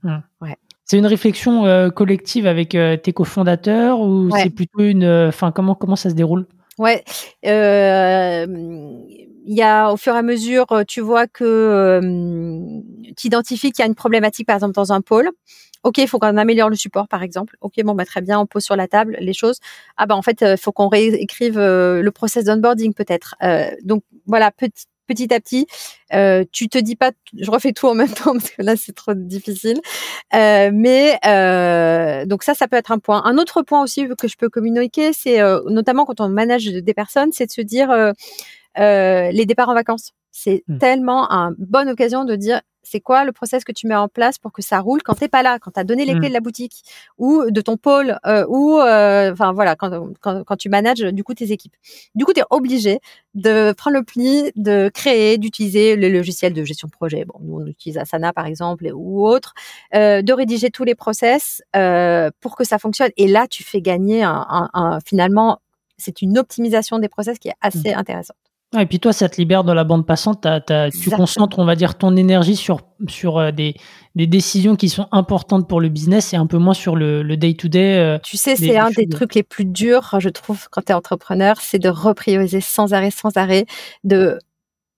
Hum. 0.03 0.21
ouais. 0.41 0.57
C'est 0.83 0.97
une 0.97 1.05
réflexion 1.05 1.65
euh, 1.65 1.89
collective 1.89 2.47
avec 2.47 2.73
euh, 2.73 2.95
tes 2.95 3.11
cofondateurs 3.11 3.99
ou 3.99 4.29
c'est 4.31 4.49
plutôt 4.49 4.79
une. 4.79 5.03
Euh, 5.03 5.27
enfin, 5.27 5.51
comment, 5.51 5.75
comment 5.75 5.97
ça 5.97 6.09
se 6.09 6.15
déroule? 6.15 6.45
Ouais. 6.77 7.03
Il 7.43 9.53
y 9.53 9.61
a 9.61 9.91
au 9.91 9.97
fur 9.97 10.13
et 10.13 10.17
à 10.17 10.21
mesure, 10.21 10.67
tu 10.87 11.01
vois 11.01 11.27
que 11.27 12.01
tu 13.15 13.27
identifies 13.27 13.71
qu'il 13.71 13.83
y 13.83 13.85
a 13.85 13.87
une 13.87 13.95
problématique, 13.95 14.45
par 14.45 14.55
exemple, 14.55 14.73
dans 14.73 14.91
un 14.91 15.01
pôle. 15.01 15.29
Ok, 15.87 15.99
il 15.99 16.07
faut 16.09 16.19
qu'on 16.19 16.35
améliore 16.35 16.69
le 16.69 16.75
support, 16.75 17.07
par 17.07 17.23
exemple. 17.23 17.55
Ok, 17.61 17.75
bon, 17.85 17.95
bah, 17.95 18.03
très 18.03 18.19
bien, 18.19 18.41
on 18.41 18.45
pose 18.45 18.61
sur 18.61 18.75
la 18.75 18.89
table 18.89 19.15
les 19.21 19.31
choses. 19.31 19.59
Ah 19.95 20.05
bah 20.05 20.15
en 20.17 20.21
fait, 20.21 20.41
il 20.41 20.47
euh, 20.47 20.57
faut 20.57 20.73
qu'on 20.73 20.89
réécrive 20.89 21.57
euh, 21.57 22.01
le 22.01 22.11
process 22.11 22.43
d'onboarding 22.43 22.93
peut-être. 22.93 23.35
Euh, 23.41 23.71
donc 23.83 24.03
voilà, 24.25 24.51
petit, 24.51 25.33
à 25.33 25.39
petit, 25.39 25.65
euh, 26.13 26.43
tu 26.51 26.67
te 26.67 26.77
dis 26.77 26.97
pas, 26.97 27.13
je 27.39 27.49
refais 27.49 27.71
tout 27.71 27.87
en 27.87 27.93
même 27.95 28.09
temps 28.13 28.33
parce 28.33 28.49
que 28.49 28.61
là 28.63 28.75
c'est 28.75 28.91
trop 28.91 29.13
difficile. 29.13 29.79
Mais 30.33 31.17
donc 32.25 32.43
ça, 32.43 32.53
ça 32.53 32.67
peut 32.67 32.75
être 32.75 32.91
un 32.91 32.99
point. 32.99 33.23
Un 33.23 33.37
autre 33.37 33.61
point 33.61 33.81
aussi 33.81 34.09
que 34.17 34.27
je 34.27 34.35
peux 34.35 34.49
communiquer, 34.49 35.13
c'est 35.13 35.39
notamment 35.67 36.03
quand 36.03 36.19
on 36.19 36.27
manage 36.27 36.65
des 36.65 36.93
personnes, 36.93 37.31
c'est 37.31 37.45
de 37.45 37.51
se 37.51 37.61
dire 37.61 37.87
les 38.75 39.45
départs 39.45 39.69
en 39.69 39.73
vacances. 39.73 40.11
C'est 40.39 40.63
mmh. 40.67 40.77
tellement 40.77 41.31
une 41.31 41.55
bonne 41.57 41.89
occasion 41.89 42.23
de 42.23 42.35
dire 42.35 42.61
c'est 42.83 42.99
quoi 42.99 43.25
le 43.25 43.31
process 43.31 43.63
que 43.63 43.71
tu 43.71 43.87
mets 43.87 43.95
en 43.95 44.07
place 44.07 44.37
pour 44.37 44.51
que 44.53 44.61
ça 44.61 44.79
roule 44.79 45.01
quand 45.01 45.15
t'es 45.15 45.27
pas 45.27 45.41
là, 45.41 45.57
quand 45.57 45.71
tu 45.71 45.79
as 45.79 45.83
donné 45.83 46.05
les 46.05 46.13
mmh. 46.13 46.19
clés 46.19 46.27
de 46.27 46.33
la 46.33 46.41
boutique 46.41 46.83
ou 47.17 47.49
de 47.49 47.59
ton 47.59 47.75
pôle 47.75 48.19
euh, 48.27 48.45
ou 48.47 48.77
euh, 48.77 49.31
enfin 49.33 49.51
voilà 49.51 49.75
quand, 49.75 49.89
quand, 50.21 50.43
quand, 50.43 50.55
tu 50.55 50.69
manages 50.69 50.99
du 50.99 51.23
coup 51.23 51.33
tes 51.33 51.51
équipes. 51.51 51.73
Du 52.13 52.23
coup, 52.23 52.33
tu 52.33 52.41
es 52.41 52.43
obligé 52.51 52.99
de 53.33 53.71
prendre 53.71 53.97
le 53.97 54.03
pli, 54.03 54.51
de 54.55 54.91
créer, 54.93 55.39
d'utiliser 55.39 55.95
le 55.95 56.07
logiciel 56.07 56.53
de 56.53 56.63
gestion 56.63 56.87
de 56.87 56.91
projet. 56.93 57.25
Bon, 57.25 57.39
nous 57.41 57.55
on 57.59 57.65
utilise 57.65 57.97
Asana 57.97 58.31
par 58.31 58.45
exemple 58.45 58.87
ou 58.93 59.27
autre, 59.27 59.55
euh, 59.95 60.21
de 60.21 60.33
rédiger 60.33 60.69
tous 60.69 60.83
les 60.83 60.93
process 60.93 61.63
euh, 61.75 62.29
pour 62.41 62.55
que 62.55 62.63
ça 62.63 62.77
fonctionne. 62.77 63.09
Et 63.17 63.27
là, 63.27 63.47
tu 63.47 63.63
fais 63.63 63.81
gagner 63.81 64.21
un, 64.21 64.45
un, 64.47 64.69
un 64.73 64.99
finalement, 64.99 65.61
c'est 65.97 66.21
une 66.21 66.37
optimisation 66.37 66.99
des 66.99 67.09
process 67.09 67.39
qui 67.39 67.47
est 67.47 67.57
assez 67.59 67.95
mmh. 67.95 67.97
intéressante 67.97 68.37
et 68.77 68.85
puis 68.85 68.99
toi, 68.99 69.13
ça 69.13 69.29
te 69.29 69.37
libère 69.37 69.63
dans 69.63 69.73
la 69.73 69.85
bande 69.85 70.05
passante. 70.05 70.45
tu 71.01 71.09
concentres, 71.09 71.59
on 71.59 71.65
va 71.65 71.75
dire, 71.75 71.97
ton 71.97 72.17
énergie 72.17 72.57
sur, 72.57 72.81
sur 73.07 73.37
euh, 73.37 73.51
des, 73.51 73.75
des, 74.15 74.27
décisions 74.27 74.75
qui 74.75 74.89
sont 74.89 75.07
importantes 75.13 75.69
pour 75.69 75.79
le 75.79 75.87
business 75.87 76.33
et 76.33 76.37
un 76.37 76.47
peu 76.47 76.57
moins 76.57 76.73
sur 76.73 76.97
le 76.97 77.23
day-to-day. 77.37 77.97
Euh, 77.97 78.19
tu 78.23 78.35
sais, 78.35 78.57
c'est 78.57 78.77
un 78.77 78.89
des 78.91 79.07
trucs 79.07 79.35
les 79.35 79.43
plus 79.43 79.63
durs, 79.63 80.17
je 80.19 80.29
trouve, 80.29 80.67
quand 80.69 80.81
tu 80.81 80.91
es 80.91 80.95
entrepreneur, 80.95 81.61
c'est 81.61 81.79
de 81.79 81.87
reprioriser 81.87 82.59
sans 82.59 82.93
arrêt, 82.93 83.11
sans 83.11 83.37
arrêt. 83.37 83.65
De, 84.03 84.37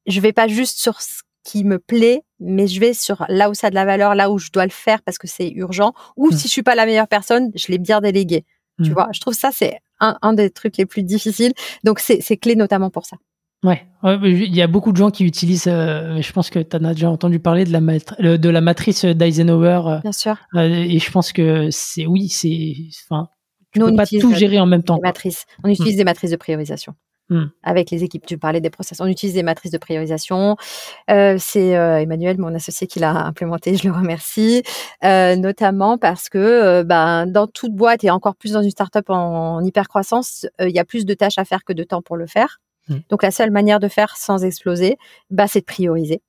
je 0.07 0.19
vais 0.19 0.33
pas 0.33 0.47
juste 0.47 0.79
sur 0.79 0.99
ce 1.01 1.21
qui 1.43 1.63
me 1.63 1.77
plaît, 1.77 2.23
mais 2.39 2.65
je 2.65 2.79
vais 2.79 2.93
sur 2.93 3.23
là 3.29 3.51
où 3.51 3.53
ça 3.53 3.67
a 3.67 3.69
de 3.69 3.75
la 3.75 3.85
valeur, 3.85 4.15
là 4.15 4.31
où 4.31 4.39
je 4.39 4.49
dois 4.51 4.65
le 4.65 4.71
faire 4.71 5.03
parce 5.03 5.19
que 5.19 5.27
c'est 5.27 5.49
urgent. 5.49 5.93
Ou 6.17 6.29
mmh. 6.29 6.31
si 6.31 6.47
je 6.47 6.53
suis 6.53 6.63
pas 6.63 6.73
la 6.73 6.87
meilleure 6.87 7.07
personne, 7.07 7.51
je 7.53 7.67
l'ai 7.67 7.77
bien 7.77 8.01
délégué. 8.01 8.45
Tu 8.81 8.89
mmh. 8.89 8.93
vois, 8.93 9.09
je 9.11 9.19
trouve 9.19 9.35
ça, 9.35 9.51
c'est 9.53 9.77
un, 9.99 10.17
un 10.23 10.33
des 10.33 10.49
trucs 10.49 10.77
les 10.77 10.87
plus 10.87 11.03
difficiles. 11.03 11.53
Donc, 11.83 11.99
c'est 11.99 12.37
clé 12.37 12.55
notamment 12.55 12.89
pour 12.89 13.05
ça. 13.05 13.17
Ouais, 13.61 13.85
il 14.03 14.55
y 14.55 14.61
a 14.61 14.67
beaucoup 14.67 14.93
de 14.93 14.97
gens 14.97 15.09
qui 15.09 15.25
utilisent, 15.25 15.67
euh, 15.67 16.21
je 16.21 16.31
pense 16.31 16.49
que 16.49 16.59
tu 16.59 16.77
en 16.77 16.85
as 16.85 16.93
déjà 16.93 17.09
entendu 17.09 17.39
parler 17.39 17.65
de 17.65 17.73
la, 17.73 18.37
de 18.37 18.49
la 18.49 18.61
matrice 18.61 19.03
d'Eisenhower. 19.03 19.81
Euh, 19.85 19.99
Bien 19.99 20.13
sûr. 20.13 20.37
Euh, 20.55 20.85
et 20.87 20.99
je 20.99 21.11
pense 21.11 21.33
que 21.33 21.67
c'est, 21.69 22.05
oui, 22.05 22.29
c'est, 22.29 22.73
enfin, 23.09 23.27
tu 23.73 23.81
peux 23.81 23.95
pas 23.95 24.05
tout 24.05 24.33
gérer 24.33 24.61
en 24.61 24.65
même 24.65 24.83
temps. 24.83 24.99
Matrices. 25.03 25.45
On 25.65 25.69
utilise 25.69 25.97
des 25.97 26.05
matrices 26.05 26.31
de 26.31 26.37
priorisation. 26.37 26.93
Hmm. 27.27 27.47
Avec 27.61 27.91
les 27.91 28.03
équipes, 28.03 28.25
tu 28.25 28.37
parlais 28.37 28.61
des 28.61 28.69
process. 28.69 29.01
On 29.01 29.05
utilise 29.07 29.35
des 29.35 29.43
matrices 29.43 29.71
de 29.71 29.77
priorisation. 29.77 30.55
c'est 31.09 31.67
Emmanuel, 31.67 32.37
mon 32.39 32.55
associé, 32.55 32.87
qui 32.87 32.99
l'a 32.99 33.11
implémenté. 33.25 33.75
Je 33.75 33.89
le 33.89 33.93
remercie, 33.93 34.63
notamment 35.03 35.97
parce 35.97 36.29
que 36.29 36.83
ben, 36.83 37.27
dans 37.27 37.47
toute 37.47 37.73
boîte 37.73 38.05
et 38.05 38.09
encore 38.09 38.37
plus 38.37 38.53
dans 38.53 38.63
une 38.63 38.71
startup 38.71 39.09
en, 39.09 39.57
en 39.57 39.63
hyper 39.65 39.89
croissance, 39.89 40.47
il 40.61 40.71
y 40.71 40.79
a 40.79 40.85
plus 40.85 41.05
de 41.05 41.13
tâches 41.13 41.37
à 41.37 41.43
faire 41.43 41.65
que 41.65 41.73
de 41.73 41.83
temps 41.83 42.01
pour 42.01 42.15
le 42.15 42.25
faire. 42.25 42.61
Mmh. 42.89 42.95
Donc 43.09 43.23
la 43.23 43.31
seule 43.31 43.51
manière 43.51 43.79
de 43.79 43.87
faire 43.87 44.17
sans 44.17 44.43
exploser, 44.43 44.97
bah, 45.29 45.47
c'est 45.47 45.61
de 45.61 45.65
prioriser. 45.65 46.21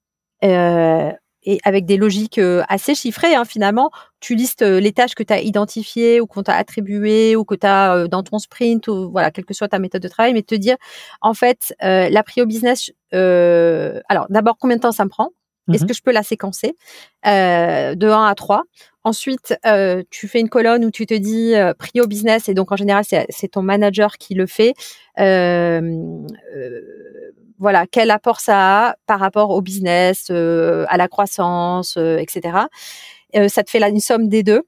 Euh, 0.44 1.11
et 1.42 1.58
avec 1.64 1.86
des 1.86 1.96
logiques 1.96 2.38
euh, 2.38 2.62
assez 2.68 2.94
chiffrées, 2.94 3.34
hein, 3.34 3.46
finalement, 3.46 3.90
tu 4.20 4.34
listes 4.34 4.61
euh, 4.61 4.78
les 4.78 4.92
tâches 4.92 5.14
que 5.14 5.22
tu 5.22 5.32
as 5.32 5.40
identifiées 5.40 6.20
ou 6.20 6.26
qu'on 6.26 6.42
t'a 6.42 6.54
attribuées 6.54 7.34
ou 7.34 7.44
que 7.44 7.54
tu 7.54 7.66
as 7.66 8.06
dans 8.08 8.22
ton 8.22 8.38
sprint 8.38 8.88
ou 8.88 9.11
voilà, 9.11 9.30
quelle 9.30 9.46
que 9.46 9.54
soit 9.54 9.68
ta 9.68 9.78
méthode 9.78 10.02
de 10.02 10.08
travail, 10.08 10.34
mais 10.34 10.42
te 10.42 10.54
dire, 10.54 10.76
en 11.22 11.32
fait, 11.32 11.74
la 11.80 12.22
prio 12.22 12.44
business, 12.44 12.90
alors 13.12 14.26
d'abord, 14.28 14.58
combien 14.58 14.76
de 14.76 14.82
temps 14.82 14.92
ça 14.92 15.04
me 15.04 15.11
prend? 15.11 15.30
Est-ce 15.72 15.84
mmh 15.84 15.86
que 15.86 15.94
je 15.94 16.02
peux 16.02 16.12
la 16.12 16.22
séquencer? 16.22 16.76
Euh, 17.26 17.94
de 17.94 18.08
1 18.08 18.26
à 18.26 18.34
3 18.34 18.62
Ensuite, 19.02 19.54
euh, 19.64 20.02
tu 20.10 20.28
fais 20.28 20.40
une 20.40 20.50
colonne 20.50 20.84
où 20.84 20.90
tu 20.90 21.06
te 21.06 21.14
dis 21.14 21.54
euh, 21.54 21.72
prio 21.72 22.06
business 22.06 22.50
et 22.50 22.54
donc 22.54 22.70
en 22.70 22.76
général 22.76 23.04
c'est 23.04 23.48
ton 23.48 23.62
manager 23.62 24.18
qui 24.18 24.34
le 24.34 24.46
fait. 24.46 24.74
voilà, 27.58 27.86
quel 27.90 28.10
apport 28.10 28.40
ça 28.40 28.88
a 28.88 28.96
par 29.06 29.20
rapport 29.20 29.50
au 29.50 29.62
business, 29.62 30.30
à 30.30 30.96
la 30.96 31.08
croissance, 31.08 31.96
etc. 31.96 32.58
ça 33.48 33.62
te 33.62 33.70
fait 33.70 33.78
là 33.78 33.88
une 33.88 34.00
somme 34.00 34.28
des 34.28 34.42
deux. 34.42 34.62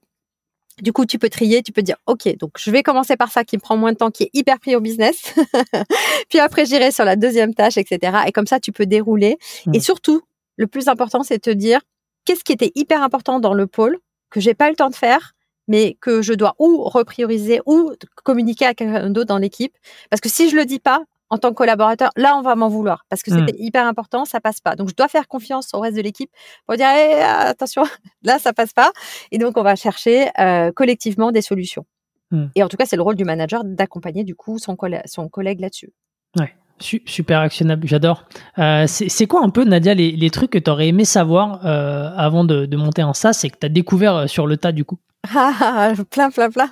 Du 0.81 0.93
coup, 0.93 1.05
tu 1.05 1.19
peux 1.19 1.29
trier, 1.29 1.63
tu 1.63 1.71
peux 1.71 1.83
dire, 1.83 1.97
OK, 2.07 2.35
donc 2.39 2.53
je 2.59 2.71
vais 2.71 2.83
commencer 2.83 3.17
par 3.17 3.31
ça 3.31 3.45
qui 3.45 3.57
me 3.57 3.61
prend 3.61 3.77
moins 3.77 3.93
de 3.93 3.99
temps, 3.99 4.11
qui 4.11 4.25
est 4.25 4.31
hyper 4.33 4.59
pris 4.59 4.75
au 4.75 4.81
business. 4.81 5.35
Puis 6.31 6.39
après, 6.39 6.65
j'irai 6.65 6.91
sur 6.91 7.05
la 7.05 7.15
deuxième 7.15 7.55
tâche, 7.55 7.77
etc. 7.77 8.17
Et 8.27 8.33
comme 8.33 8.47
ça, 8.47 8.59
tu 8.59 8.73
peux 8.73 8.87
dérouler. 8.87 9.37
Et 9.73 9.79
mmh. 9.79 9.81
surtout, 9.81 10.23
le 10.63 10.67
plus 10.67 10.89
important, 10.89 11.23
c'est 11.23 11.37
de 11.37 11.43
te 11.43 11.51
dire 11.51 11.81
qu'est-ce 12.25 12.45
qui 12.45 12.53
était 12.53 12.73
hyper 12.75 13.03
important 13.03 13.41
dans 13.41 13.53
le 13.53 13.67
pôle 13.67 13.99
que 14.31 14.41
j'ai 14.41 14.55
pas 14.55 14.69
eu 14.69 14.71
le 14.71 14.77
temps 14.77 14.91
de 14.91 14.95
faire 14.95 15.35
mais 15.69 15.97
que 16.01 16.23
je 16.23 16.33
dois 16.33 16.55
ou 16.59 16.83
reprioriser 16.83 17.61
ou 17.67 17.93
communiquer 18.25 18.67
à 18.67 18.75
quelqu'un 18.75 19.11
d'autre 19.11 19.29
dans 19.29 19.39
l'équipe. 19.39 19.75
Parce 20.11 20.21
que 20.21 20.29
si 20.29 20.51
je 20.51 20.57
le 20.57 20.65
dis 20.65 20.81
pas, 20.81 21.03
en 21.31 21.39
tant 21.39 21.51
que 21.51 21.55
collaborateur, 21.55 22.11
là, 22.17 22.37
on 22.37 22.43
va 22.43 22.57
m'en 22.57 22.69
vouloir 22.69 23.07
parce 23.09 23.23
que 23.23 23.31
Mmh. 23.31 23.39
c'était 23.39 23.59
hyper 23.59 23.87
important, 23.87 24.25
ça 24.25 24.41
passe 24.41 24.61
pas. 24.61 24.75
Donc, 24.77 24.89
je 24.91 24.95
dois 24.95 25.09
faire 25.09 25.29
confiance 25.29 25.73
au 25.73 25.81
reste 25.81 25.97
de 25.97 26.03
l'équipe 26.03 26.31
pour 26.67 26.77
dire, 26.77 26.89
Eh, 26.95 27.23
attention, 27.23 27.85
là, 28.23 28.39
ça 28.39 28.53
passe 28.53 28.73
pas. 28.73 28.93
Et 29.31 29.39
donc, 29.39 29.57
on 29.57 29.63
va 29.63 29.77
chercher 29.77 30.29
euh, 30.39 30.73
collectivement 30.73 31.31
des 31.33 31.43
solutions. 31.43 31.87
Mmh. 32.33 32.47
Et 32.57 32.63
en 32.63 32.69
tout 32.69 32.77
cas, 32.77 32.85
c'est 32.85 32.97
le 32.97 33.03
rôle 33.03 33.17
du 33.17 33.25
manager 33.25 33.63
d'accompagner 33.65 34.25
du 34.25 34.35
coup 34.35 34.59
son, 34.59 34.77
collègue 34.77 35.61
là-dessus. 35.61 35.93
Su- 36.37 36.55
super 36.83 37.41
actionnable, 37.41 37.87
j'adore. 37.87 38.25
Euh, 38.59 38.87
c'est 38.87 39.27
quoi 39.27 39.43
un 39.43 39.51
peu, 39.51 39.65
Nadia, 39.65 39.95
les, 39.95 40.31
trucs 40.31 40.51
que 40.51 40.59
tu 40.59 40.71
aurais 40.71 40.89
aimé 40.89 41.05
savoir 41.05 41.65
euh, 41.65 42.11
avant 42.17 42.45
de, 42.45 42.77
monter 42.77 43.03
en 43.03 43.13
SaaS 43.13 43.43
et 43.45 43.51
que 43.51 43.59
tu 43.59 43.67
as 43.67 43.69
découvert 43.69 44.17
euh, 44.17 44.27
sur 44.27 44.47
le 44.47 44.57
tas 44.57 44.73
du 44.73 44.85
coup? 44.85 44.99
Ah, 45.35 45.93
plein, 46.11 46.31
plein, 46.31 46.51
plein. 46.51 46.71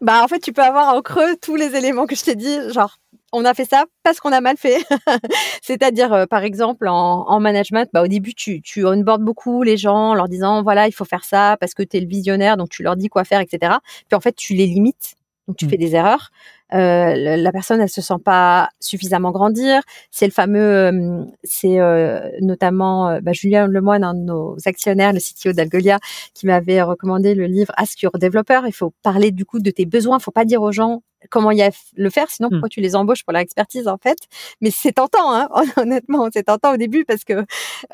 Bah, 0.00 0.22
en 0.24 0.28
fait, 0.28 0.40
tu 0.40 0.52
peux 0.52 0.62
avoir 0.62 0.94
en 0.94 1.02
creux 1.02 1.36
tous 1.40 1.56
les 1.56 1.76
éléments 1.76 2.06
que 2.06 2.16
je 2.16 2.24
t'ai 2.24 2.34
dit, 2.34 2.72
genre. 2.72 2.96
On 3.32 3.44
a 3.44 3.54
fait 3.54 3.64
ça 3.64 3.84
parce 4.02 4.18
qu'on 4.18 4.32
a 4.32 4.40
mal 4.40 4.56
fait. 4.56 4.84
C'est-à-dire, 5.62 6.26
par 6.28 6.42
exemple, 6.42 6.88
en, 6.88 7.28
en 7.28 7.38
management, 7.38 7.88
bah, 7.92 8.02
au 8.02 8.08
début, 8.08 8.34
tu, 8.34 8.60
tu 8.60 8.84
onboardes 8.84 9.22
beaucoup 9.22 9.62
les 9.62 9.76
gens 9.76 10.10
en 10.10 10.14
leur 10.14 10.28
disant, 10.28 10.64
voilà, 10.64 10.88
il 10.88 10.92
faut 10.92 11.04
faire 11.04 11.22
ça 11.22 11.56
parce 11.60 11.72
que 11.72 11.84
tu 11.84 11.96
es 11.96 12.00
le 12.00 12.08
visionnaire, 12.08 12.56
donc 12.56 12.70
tu 12.70 12.82
leur 12.82 12.96
dis 12.96 13.08
quoi 13.08 13.22
faire, 13.22 13.40
etc. 13.40 13.74
Puis 14.08 14.16
en 14.16 14.20
fait, 14.20 14.34
tu 14.34 14.54
les 14.54 14.66
limites, 14.66 15.14
donc 15.50 15.56
tu 15.56 15.66
Mm. 15.66 15.70
fais 15.70 15.76
des 15.76 15.94
erreurs. 15.96 16.30
Euh, 16.72 17.16
la 17.16 17.36
la 17.36 17.50
personne, 17.52 17.80
elle 17.80 17.88
se 17.88 18.00
sent 18.00 18.20
pas 18.24 18.68
suffisamment 18.78 19.32
grandir. 19.32 19.82
C'est 20.12 20.26
le 20.26 20.30
fameux, 20.32 20.60
euh, 20.60 21.24
c'est 21.42 21.80
euh, 21.80 22.20
notamment 22.40 23.08
euh, 23.08 23.20
bah, 23.20 23.32
Julien 23.32 23.66
Lemoine, 23.66 24.04
un 24.04 24.14
de 24.14 24.20
nos 24.20 24.56
actionnaires, 24.66 25.12
le 25.12 25.18
CTO 25.18 25.52
d'Algolia, 25.52 25.98
qui 26.32 26.46
m'avait 26.46 26.80
recommandé 26.82 27.34
le 27.34 27.46
livre 27.46 27.72
Ask 27.76 28.00
Your 28.02 28.12
Developer. 28.16 28.60
Il 28.68 28.72
faut 28.72 28.92
parler 29.02 29.32
du 29.32 29.44
coup 29.44 29.58
de 29.58 29.70
tes 29.72 29.84
besoins. 29.84 30.18
Il 30.18 30.22
faut 30.22 30.30
pas 30.30 30.44
dire 30.44 30.62
aux 30.62 30.70
gens 30.70 31.02
comment 31.28 31.50
il 31.50 31.58
y 31.58 31.62
a 31.62 31.70
le 31.96 32.08
faire, 32.10 32.30
sinon 32.30 32.48
Mm. 32.48 32.52
pourquoi 32.52 32.68
tu 32.68 32.80
les 32.80 32.94
embauches 32.94 33.24
pour 33.24 33.32
leur 33.32 33.42
expertise 33.42 33.88
en 33.88 33.98
fait. 33.98 34.18
Mais 34.60 34.70
c'est 34.70 34.92
tentant, 34.92 35.32
hein, 35.34 35.48
honnêtement, 35.76 36.28
c'est 36.32 36.44
tentant 36.44 36.74
au 36.74 36.76
début 36.76 37.04
parce 37.04 37.24
que 37.24 37.44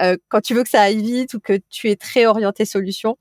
euh, 0.02 0.16
quand 0.28 0.42
tu 0.42 0.52
veux 0.54 0.62
que 0.64 0.68
ça 0.70 0.82
aille 0.82 1.00
vite 1.00 1.32
ou 1.32 1.40
que 1.40 1.58
tu 1.70 1.88
es 1.88 1.96
très 1.96 2.26
orienté 2.26 2.66
solution, 2.66 3.16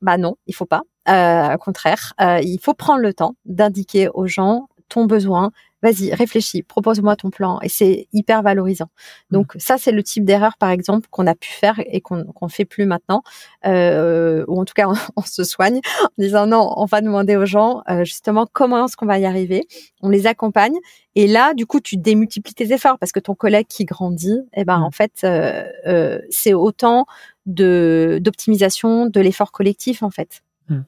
bah 0.00 0.16
non, 0.16 0.36
il 0.46 0.54
faut 0.54 0.66
pas. 0.66 0.82
Euh, 1.08 1.54
au 1.54 1.58
contraire, 1.58 2.12
euh, 2.20 2.40
il 2.42 2.58
faut 2.60 2.74
prendre 2.74 3.00
le 3.00 3.12
temps 3.14 3.34
d'indiquer 3.44 4.08
aux 4.14 4.26
gens 4.26 4.68
ton 4.88 5.06
besoin. 5.06 5.52
Vas-y, 5.82 6.14
réfléchis, 6.14 6.62
propose-moi 6.62 7.16
ton 7.16 7.30
plan. 7.30 7.58
Et 7.62 7.68
c'est 7.68 8.06
hyper 8.12 8.42
valorisant. 8.42 8.88
Donc 9.32 9.52
ça, 9.58 9.78
c'est 9.78 9.90
le 9.90 10.02
type 10.04 10.24
d'erreur, 10.24 10.56
par 10.58 10.70
exemple, 10.70 11.08
qu'on 11.10 11.26
a 11.26 11.34
pu 11.34 11.48
faire 11.50 11.80
et 11.86 12.00
qu'on 12.00 12.24
qu'on 12.24 12.48
fait 12.48 12.64
plus 12.64 12.86
maintenant, 12.86 13.22
euh, 13.66 14.44
ou 14.46 14.60
en 14.60 14.64
tout 14.64 14.74
cas, 14.74 14.86
on, 14.88 14.94
on 15.16 15.22
se 15.22 15.42
soigne 15.44 15.80
en 16.04 16.08
disant 16.18 16.46
non, 16.46 16.72
on 16.76 16.84
va 16.84 17.00
demander 17.00 17.36
aux 17.36 17.46
gens 17.46 17.82
euh, 17.90 18.04
justement 18.04 18.46
comment 18.52 18.84
est-ce 18.84 18.96
qu'on 18.96 19.06
va 19.06 19.18
y 19.18 19.24
arriver. 19.26 19.66
On 20.02 20.08
les 20.10 20.26
accompagne 20.28 20.76
et 21.14 21.26
là, 21.26 21.52
du 21.54 21.66
coup, 21.66 21.80
tu 21.80 21.96
démultiplies 21.96 22.54
tes 22.54 22.72
efforts 22.72 22.98
parce 22.98 23.12
que 23.12 23.20
ton 23.20 23.34
collègue 23.34 23.66
qui 23.68 23.84
grandit, 23.84 24.40
eh 24.54 24.64
ben 24.64 24.78
Mm. 24.78 24.82
en 24.84 24.90
fait, 24.90 25.12
euh, 25.24 25.64
euh, 25.86 26.18
c'est 26.30 26.54
autant 26.54 27.06
de 27.46 28.18
d'optimisation 28.22 29.06
de 29.06 29.20
l'effort 29.20 29.52
collectif 29.52 30.02
en 30.02 30.10
fait. 30.10 30.42
Mm. 30.68 30.80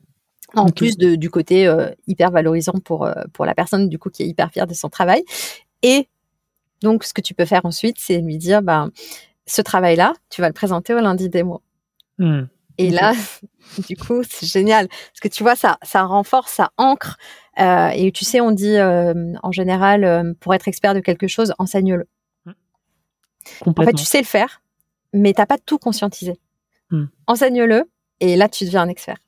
En 0.57 0.69
plus 0.69 0.97
de, 0.97 1.17
du 1.17 1.31
côté 1.31 1.67
euh, 1.67 1.91
hyper 2.07 2.31
valorisant 2.31 2.75
pour 2.85 3.07
euh, 3.07 3.13
pour 3.33 3.45
la 3.45 3.55
personne 3.55 3.89
du 3.89 3.99
coup 3.99 4.09
qui 4.09 4.23
est 4.23 4.29
hyper 4.29 4.51
fière 4.53 4.67
de 4.67 4.75
son 4.75 4.89
travail. 4.89 5.25
Et 5.83 6.09
donc, 6.85 7.05
ce 7.05 7.15
que 7.15 7.21
tu 7.21 7.35
peux 7.35 7.47
faire 7.47 7.65
ensuite, 7.65 7.97
c'est 7.99 8.21
lui 8.21 8.39
dire, 8.39 8.63
ben, 8.63 8.91
ce 9.47 9.63
travail-là, 9.63 10.15
tu 10.31 10.41
vas 10.41 10.49
le 10.49 10.53
présenter 10.53 10.95
au 10.95 11.01
lundi 11.01 11.29
des 11.29 11.43
mois. 11.43 11.63
Hmm. 12.19 12.43
Et 12.79 12.91
là, 12.91 13.15
du 13.89 13.97
coup, 13.97 14.23
c'est 14.29 14.47
génial. 14.47 14.89
Parce 14.89 15.21
que 15.21 15.29
tu 15.29 15.43
vois, 15.43 15.57
ça, 15.57 15.79
ça 15.83 16.05
renforce, 16.05 16.53
ça 16.53 16.71
ancre. 16.77 17.17
Euh, 17.59 17.89
et 17.89 18.13
tu 18.13 18.25
sais, 18.25 18.41
on 18.41 18.51
dit 18.51 18.77
euh, 18.77 19.33
en 19.43 19.53
général, 19.53 20.05
euh, 20.05 20.35
pour 20.41 20.55
être 20.55 20.69
expert 20.69 20.95
de 20.95 21.01
quelque 21.01 21.27
chose, 21.27 21.55
enseigne-le. 21.59 22.07
En 22.47 22.53
Complètement. 23.65 23.91
fait, 23.93 23.99
tu 23.99 24.05
sais 24.05 24.19
le 24.19 24.25
faire, 24.25 24.63
mais 25.13 25.33
t'as 25.35 25.47
pas 25.47 25.59
tout 25.59 25.79
conscientisé. 25.79 26.39
Hmm. 26.91 27.05
Enseigne-le, 27.27 27.85
et 28.21 28.37
là, 28.37 28.49
tu 28.49 28.65
deviens 28.65 28.83
un 28.83 28.89
expert. 28.89 29.19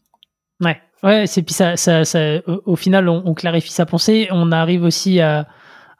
Ouais, 0.62 0.78
ouais, 1.02 1.26
c'est 1.26 1.42
puis 1.42 1.54
ça, 1.54 1.76
ça, 1.76 2.04
ça- 2.04 2.38
au, 2.46 2.62
au 2.72 2.76
final, 2.76 3.08
on, 3.08 3.22
on 3.26 3.34
clarifie 3.34 3.72
sa 3.72 3.84
pensée, 3.86 4.28
on 4.30 4.50
arrive 4.52 4.82
aussi 4.84 5.20
à, 5.20 5.46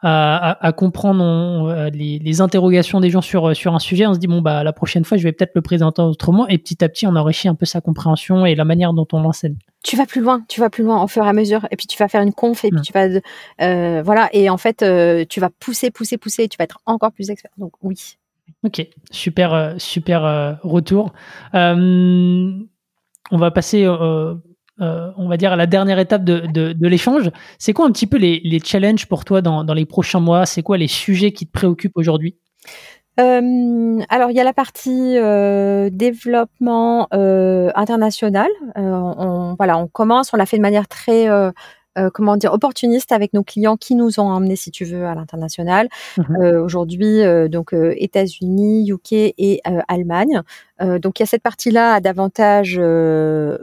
à, 0.01 0.71
comprendre 0.73 1.23
on- 1.23 1.69
euh, 1.69 1.89
les, 1.89 2.19
les 2.19 2.41
interrogations 2.41 2.99
des 2.99 3.09
gens 3.09 3.21
sur 3.21 3.55
sur 3.55 3.73
un 3.75 3.79
sujet. 3.79 4.05
On 4.07 4.13
se 4.13 4.19
dit 4.19 4.27
bon 4.27 4.41
bah 4.41 4.63
la 4.63 4.73
prochaine 4.73 5.03
fois, 5.05 5.17
je 5.17 5.23
vais 5.23 5.31
peut-être 5.31 5.53
le 5.55 5.61
présenter 5.61 6.01
autrement, 6.01 6.47
et 6.47 6.57
petit 6.57 6.83
à 6.83 6.89
petit, 6.89 7.05
on 7.07 7.15
enrichit 7.15 7.47
un 7.47 7.55
peu 7.55 7.65
sa 7.65 7.81
compréhension 7.81 8.45
et 8.45 8.55
la 8.55 8.65
manière 8.65 8.93
dont 8.93 9.07
on 9.13 9.21
l'enseigne. 9.21 9.57
tu 9.83 9.95
vas 9.95 10.05
plus 10.05 10.21
loin, 10.21 10.43
tu 10.49 10.59
vas 10.59 10.69
plus 10.69 10.83
loin 10.83 11.01
au 11.03 11.07
fur 11.07 11.23
et 11.25 11.29
à 11.29 11.33
mesure, 11.33 11.67
et 11.71 11.75
puis 11.77 11.87
tu 11.87 11.97
vas 11.97 12.07
faire 12.07 12.21
une 12.21 12.33
conf, 12.33 12.65
et 12.65 12.69
puis 12.69 12.79
Mm. 12.79 12.83
tu 12.83 12.93
vas, 12.93 13.07
euh, 13.61 14.01
voilà, 14.03 14.29
et 14.33 14.49
en 14.49 14.57
fait, 14.57 14.81
euh, 14.81 15.23
tu 15.29 15.39
vas 15.39 15.49
pousser, 15.49 15.91
pousser, 15.91 16.17
pousser, 16.17 16.43
et 16.43 16.47
tu 16.49 16.57
vas 16.57 16.63
être 16.65 16.79
encore 16.85 17.11
plus 17.11 17.29
expert. 17.29 17.51
Donc 17.57 17.73
oui. 17.83 18.17
Ok, 18.63 18.85
super, 19.11 19.53
euh, 19.53 19.73
super 19.77 20.25
euh, 20.25 20.53
retour. 20.63 21.13
Euh, 21.53 22.51
on 23.31 23.37
va 23.37 23.51
passer, 23.51 23.83
euh, 23.85 24.35
euh, 24.81 25.11
on 25.17 25.27
va 25.27 25.37
dire, 25.37 25.51
à 25.53 25.55
la 25.55 25.65
dernière 25.65 25.99
étape 25.99 26.23
de, 26.23 26.41
de, 26.47 26.73
de 26.73 26.87
l'échange. 26.87 27.31
C'est 27.57 27.73
quoi 27.73 27.85
un 27.85 27.91
petit 27.91 28.07
peu 28.07 28.17
les, 28.17 28.41
les 28.43 28.59
challenges 28.59 29.05
pour 29.07 29.25
toi 29.25 29.41
dans, 29.41 29.63
dans 29.63 29.73
les 29.73 29.85
prochains 29.85 30.19
mois? 30.19 30.45
C'est 30.45 30.63
quoi 30.63 30.77
les 30.77 30.87
sujets 30.87 31.31
qui 31.31 31.45
te 31.47 31.51
préoccupent 31.51 31.97
aujourd'hui? 31.97 32.37
Euh, 33.19 33.99
alors, 34.09 34.29
il 34.29 34.37
y 34.37 34.39
a 34.39 34.43
la 34.43 34.53
partie 34.53 35.17
euh, 35.17 35.89
développement 35.91 37.07
euh, 37.13 37.71
international. 37.73 38.49
Euh, 38.77 38.81
on, 38.81 39.55
voilà, 39.57 39.79
on 39.79 39.87
commence, 39.87 40.33
on 40.33 40.37
l'a 40.37 40.45
fait 40.45 40.57
de 40.57 40.61
manière 40.61 40.87
très, 40.87 41.27
euh, 41.97 42.09
comment 42.13 42.37
dire, 42.37 42.53
opportuniste 42.53 43.11
avec 43.11 43.33
nos 43.33 43.43
clients 43.43 43.77
qui 43.77 43.95
nous 43.95 44.19
ont 44.19 44.29
emmenés, 44.29 44.55
si 44.55 44.71
tu 44.71 44.85
veux, 44.85 45.05
à 45.05 45.15
l'international. 45.15 45.89
Mhm. 46.17 46.37
Euh, 46.41 46.63
Aujourd'hui, 46.63 47.21
euh, 47.21 47.47
donc 47.47 47.73
États-Unis, 47.73 48.89
UK 48.89 49.13
et 49.13 49.61
Allemagne. 49.87 50.41
Donc, 50.79 51.19
il 51.19 51.21
y 51.21 51.23
a 51.23 51.25
cette 51.27 51.41
partie-là 51.41 51.93
à 51.95 51.99
davantage 52.01 52.79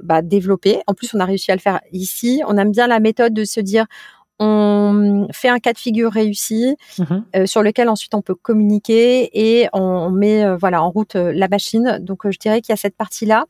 bah, 0.03 0.21
développer. 0.23 0.81
En 0.87 0.95
plus, 0.95 1.15
on 1.15 1.21
a 1.21 1.25
réussi 1.25 1.53
à 1.53 1.55
le 1.55 1.61
faire 1.61 1.81
ici. 1.93 2.43
On 2.49 2.57
aime 2.59 2.73
bien 2.73 2.87
la 2.89 2.99
méthode 2.99 3.35
de 3.35 3.45
se 3.45 3.61
dire, 3.61 3.87
on 4.41 5.29
fait 5.33 5.49
un 5.49 5.59
cas 5.59 5.73
de 5.73 5.79
figure 5.79 6.11
réussi 6.13 6.77
Mhm. 6.99 7.25
euh, 7.37 7.47
sur 7.47 7.63
lequel 7.63 7.89
ensuite 7.89 8.15
on 8.15 8.23
peut 8.23 8.35
communiquer 8.35 9.31
et 9.33 9.69
on, 9.73 10.11
met 10.11 10.45
euh, 10.45 10.57
voilà 10.57 10.83
en 10.83 10.91
route 10.91 11.15
euh, 11.17 11.33
la 11.33 11.49
machine. 11.49 11.99
Donc 12.01 12.29
je 12.29 12.39
dirais 12.39 12.61
qu'il 12.61 12.73
y 12.73 12.75
a 12.75 12.77
cette 12.77 12.97
partie-là. 12.97 13.45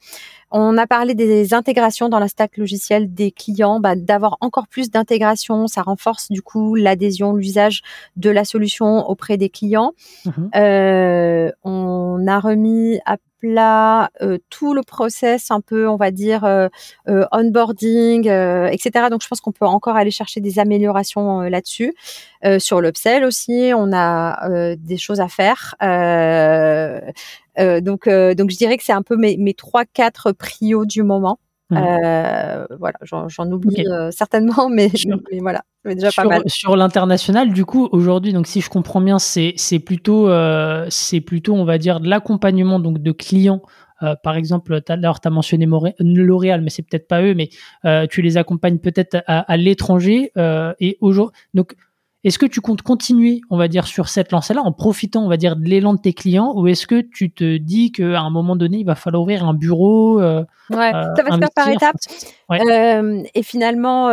On 0.57 0.79
a 0.79 0.87
parlé 0.87 1.15
des 1.15 1.53
intégrations 1.53 2.09
dans 2.09 2.21
la 2.21 2.29
stack 2.29 2.59
logicielle 2.59 3.13
des 3.13 3.33
clients, 3.33 3.81
bah, 3.81 3.97
d'avoir 3.97 4.37
encore 4.41 4.69
plus 4.69 4.89
d'intégration, 4.89 5.67
ça 5.67 5.83
renforce 5.83 6.31
du 6.31 6.43
coup 6.43 6.77
l'adhésion, 6.77 7.35
l'usage 7.35 7.83
de 8.15 8.31
la 8.31 8.45
solution 8.45 9.05
auprès 9.11 9.37
des 9.37 9.49
clients. 9.49 9.95
Mhm. 10.25 10.51
Euh, 10.55 11.51
on 11.65 12.25
a 12.29 12.39
remis 12.39 13.01
à 13.05 13.17
plat 13.45 14.11
euh, 14.23 14.39
tout 14.49 14.75
le 14.75 14.83
process 14.83 15.51
un 15.51 15.61
peu, 15.61 15.89
on 15.89 15.97
va 15.97 16.11
dire, 16.11 16.45
euh, 16.45 16.69
euh, 17.09 17.27
onboarding, 17.33 18.29
euh, 18.29 18.67
etc. 18.69 19.09
Donc, 19.11 19.23
je 19.23 19.29
pense 19.29 19.41
qu'on 19.41 19.53
peut 19.53 19.67
encore 19.67 19.97
aller 19.97 20.11
chercher 20.11 20.41
des 20.41 20.59
améliorations 20.59 21.43
euh, 21.43 21.49
là-dessus. 21.49 21.95
Euh, 22.45 22.59
sur 22.59 22.81
l'upsell 22.81 23.25
aussi, 23.25 23.73
on 23.75 23.93
a 23.93 24.49
euh, 24.51 24.77
des 24.79 24.97
choses 24.97 25.21
à 25.21 25.29
faire. 25.29 25.75
Euh, 25.83 27.01
donc, 27.59 28.09
donc, 28.09 28.51
je 28.51 28.57
dirais 28.57 28.77
que 28.77 28.85
c'est 28.85 28.93
un 28.93 29.03
peu 29.03 29.17
mes, 29.17 29.37
mes 29.37 29.55
trois, 29.55 29.85
quatre 29.85 30.33
prios 30.33 30.85
du 30.85 31.03
moment. 31.03 31.39
Euh, 31.73 32.67
voilà, 32.79 32.99
j'en 33.03 33.51
oublie 33.51 33.85
certainement, 34.11 34.69
mais, 34.69 34.91
Sur- 34.95 35.19
mais 35.33 35.39
voilà, 35.41 35.63
déjà 35.85 36.07
pas 36.09 36.23
sur, 36.23 36.29
mal. 36.29 36.43
sur 36.47 36.77
l'international, 36.77 37.53
du 37.53 37.65
coup, 37.65 37.89
aujourd'hui, 37.93 38.33
donc 38.33 38.47
si 38.47 38.61
je 38.61 38.69
comprends 38.71 39.01
bien, 39.01 39.19
c'est 39.19 39.79
plutôt, 39.85 40.29
euh, 40.29 40.87
c'est 40.91 41.21
plutôt, 41.21 41.55
on 41.55 41.65
va 41.65 41.79
dire, 41.79 42.01
de 42.01 42.09
l'accompagnement 42.09 42.79
donc 42.79 42.99
de 42.99 43.13
clients. 43.13 43.63
Euh, 44.03 44.15
par 44.23 44.37
exemple, 44.37 44.81
l'heure, 45.01 45.21
tu 45.21 45.29
as 45.29 45.31
mentionné 45.31 45.67
L'Oréal, 46.01 46.61
mais 46.61 46.71
c'est 46.71 46.83
peut-être 46.83 47.09
pas 47.09 47.23
eux, 47.23 47.35
mais 47.35 47.49
euh, 47.85 48.07
tu 48.09 48.23
les 48.23 48.37
accompagnes 48.37 48.79
peut-être 48.79 49.23
à, 49.27 49.41
à 49.41 49.57
l'étranger. 49.57 50.33
et 50.81 50.99
aujourd'hui, 51.01 51.39
donc, 51.55 51.75
est-ce 52.25 52.39
que 52.39 52.47
tu 52.47 52.61
comptes 52.61 52.83
continuer, 52.83 53.41
on 53.51 53.57
va 53.57 53.69
dire, 53.69 53.87
sur 53.87 54.09
cette 54.09 54.33
lancée-là, 54.33 54.63
en 54.63 54.73
profitant, 54.73 55.23
on 55.25 55.29
va 55.29 55.37
dire, 55.37 55.57
de 55.57 55.65
l'élan 55.65 55.95
de 55.95 56.01
tes 56.01 56.13
clients, 56.13 56.53
ou 56.57 56.67
est-ce 56.67 56.87
que 56.87 57.01
tu 57.01 57.31
te 57.31 57.59
dis 57.59 57.93
qu'à 57.93 58.21
un 58.21 58.31
moment 58.31 58.57
donné, 58.57 58.79
il 58.79 58.87
va 58.87 58.95
falloir 58.95 59.23
ouvrir 59.23 59.47
un 59.47 59.55
bureau 59.55 60.21
euh, 60.21 60.43
Ouais, 60.71 60.95
euh, 60.95 61.15
ça 61.15 61.23
va 61.23 61.33
se 61.33 61.39
faire 61.39 61.51
par 61.55 61.69
étapes. 61.69 61.97
Ouais. 62.49 62.61
Euh, 62.71 63.23
et 63.35 63.43
finalement, 63.43 64.09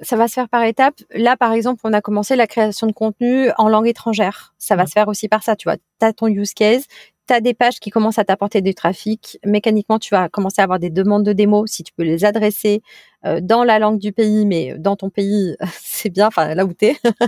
ça 0.00 0.16
va 0.16 0.28
se 0.28 0.34
faire 0.34 0.48
par 0.48 0.62
étapes. 0.62 0.94
Là, 1.14 1.36
par 1.36 1.52
exemple, 1.52 1.80
on 1.84 1.92
a 1.92 2.00
commencé 2.00 2.36
la 2.36 2.46
création 2.46 2.86
de 2.86 2.92
contenu 2.92 3.50
en 3.58 3.68
langue 3.68 3.88
étrangère. 3.88 4.54
Ça 4.58 4.76
va 4.76 4.82
Mhm. 4.82 4.86
se 4.88 4.92
faire 4.92 5.08
aussi 5.08 5.28
par 5.28 5.42
ça. 5.42 5.56
Tu 5.56 5.68
vois, 5.68 5.76
tu 5.76 6.06
as 6.06 6.12
ton 6.12 6.28
use 6.28 6.54
case, 6.54 6.84
tu 7.26 7.34
as 7.34 7.40
des 7.40 7.54
pages 7.54 7.80
qui 7.80 7.90
commencent 7.90 8.18
à 8.18 8.24
t'apporter 8.24 8.62
du 8.62 8.74
trafic. 8.74 9.38
Mécaniquement, 9.44 9.98
tu 9.98 10.14
vas 10.14 10.28
commencer 10.28 10.60
à 10.60 10.64
avoir 10.64 10.78
des 10.78 10.90
demandes 10.90 11.24
de 11.24 11.32
démos. 11.32 11.70
Si 11.70 11.82
tu 11.82 11.92
peux 11.92 12.02
les 12.04 12.24
adresser 12.24 12.82
euh, 13.24 13.40
dans 13.42 13.64
la 13.64 13.78
langue 13.78 13.98
du 13.98 14.12
pays, 14.12 14.46
mais 14.46 14.74
dans 14.78 14.96
ton 14.96 15.10
pays, 15.10 15.56
c'est 15.80 16.10
bien, 16.10 16.28
enfin 16.28 16.54
là 16.54 16.64
où 16.64 16.72
tu 16.72 16.86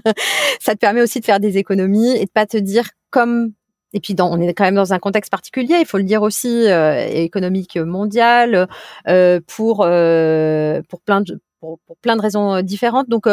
ça 0.60 0.74
te 0.74 0.78
permet 0.78 1.02
aussi 1.02 1.20
de 1.20 1.24
faire 1.24 1.40
des 1.40 1.58
économies 1.58 2.16
et 2.16 2.24
de 2.24 2.30
pas 2.30 2.46
te 2.46 2.56
dire 2.56 2.90
comme 3.10 3.52
Et 3.94 4.00
puis, 4.00 4.14
dans, 4.14 4.30
on 4.30 4.40
est 4.40 4.54
quand 4.54 4.64
même 4.64 4.74
dans 4.74 4.92
un 4.92 4.98
contexte 4.98 5.30
particulier, 5.30 5.76
il 5.80 5.86
faut 5.86 5.98
le 5.98 6.04
dire 6.04 6.22
aussi, 6.22 6.68
euh, 6.68 7.06
économique 7.08 7.76
mondial, 7.76 8.68
euh, 9.08 9.40
pour 9.46 9.82
euh, 9.84 10.82
pour 10.88 11.00
plein 11.00 11.22
de 11.22 11.40
pour, 11.60 11.78
pour, 11.86 11.96
plein 11.96 12.16
de 12.16 12.22
raisons 12.22 12.62
différentes. 12.62 13.08
Donc, 13.08 13.26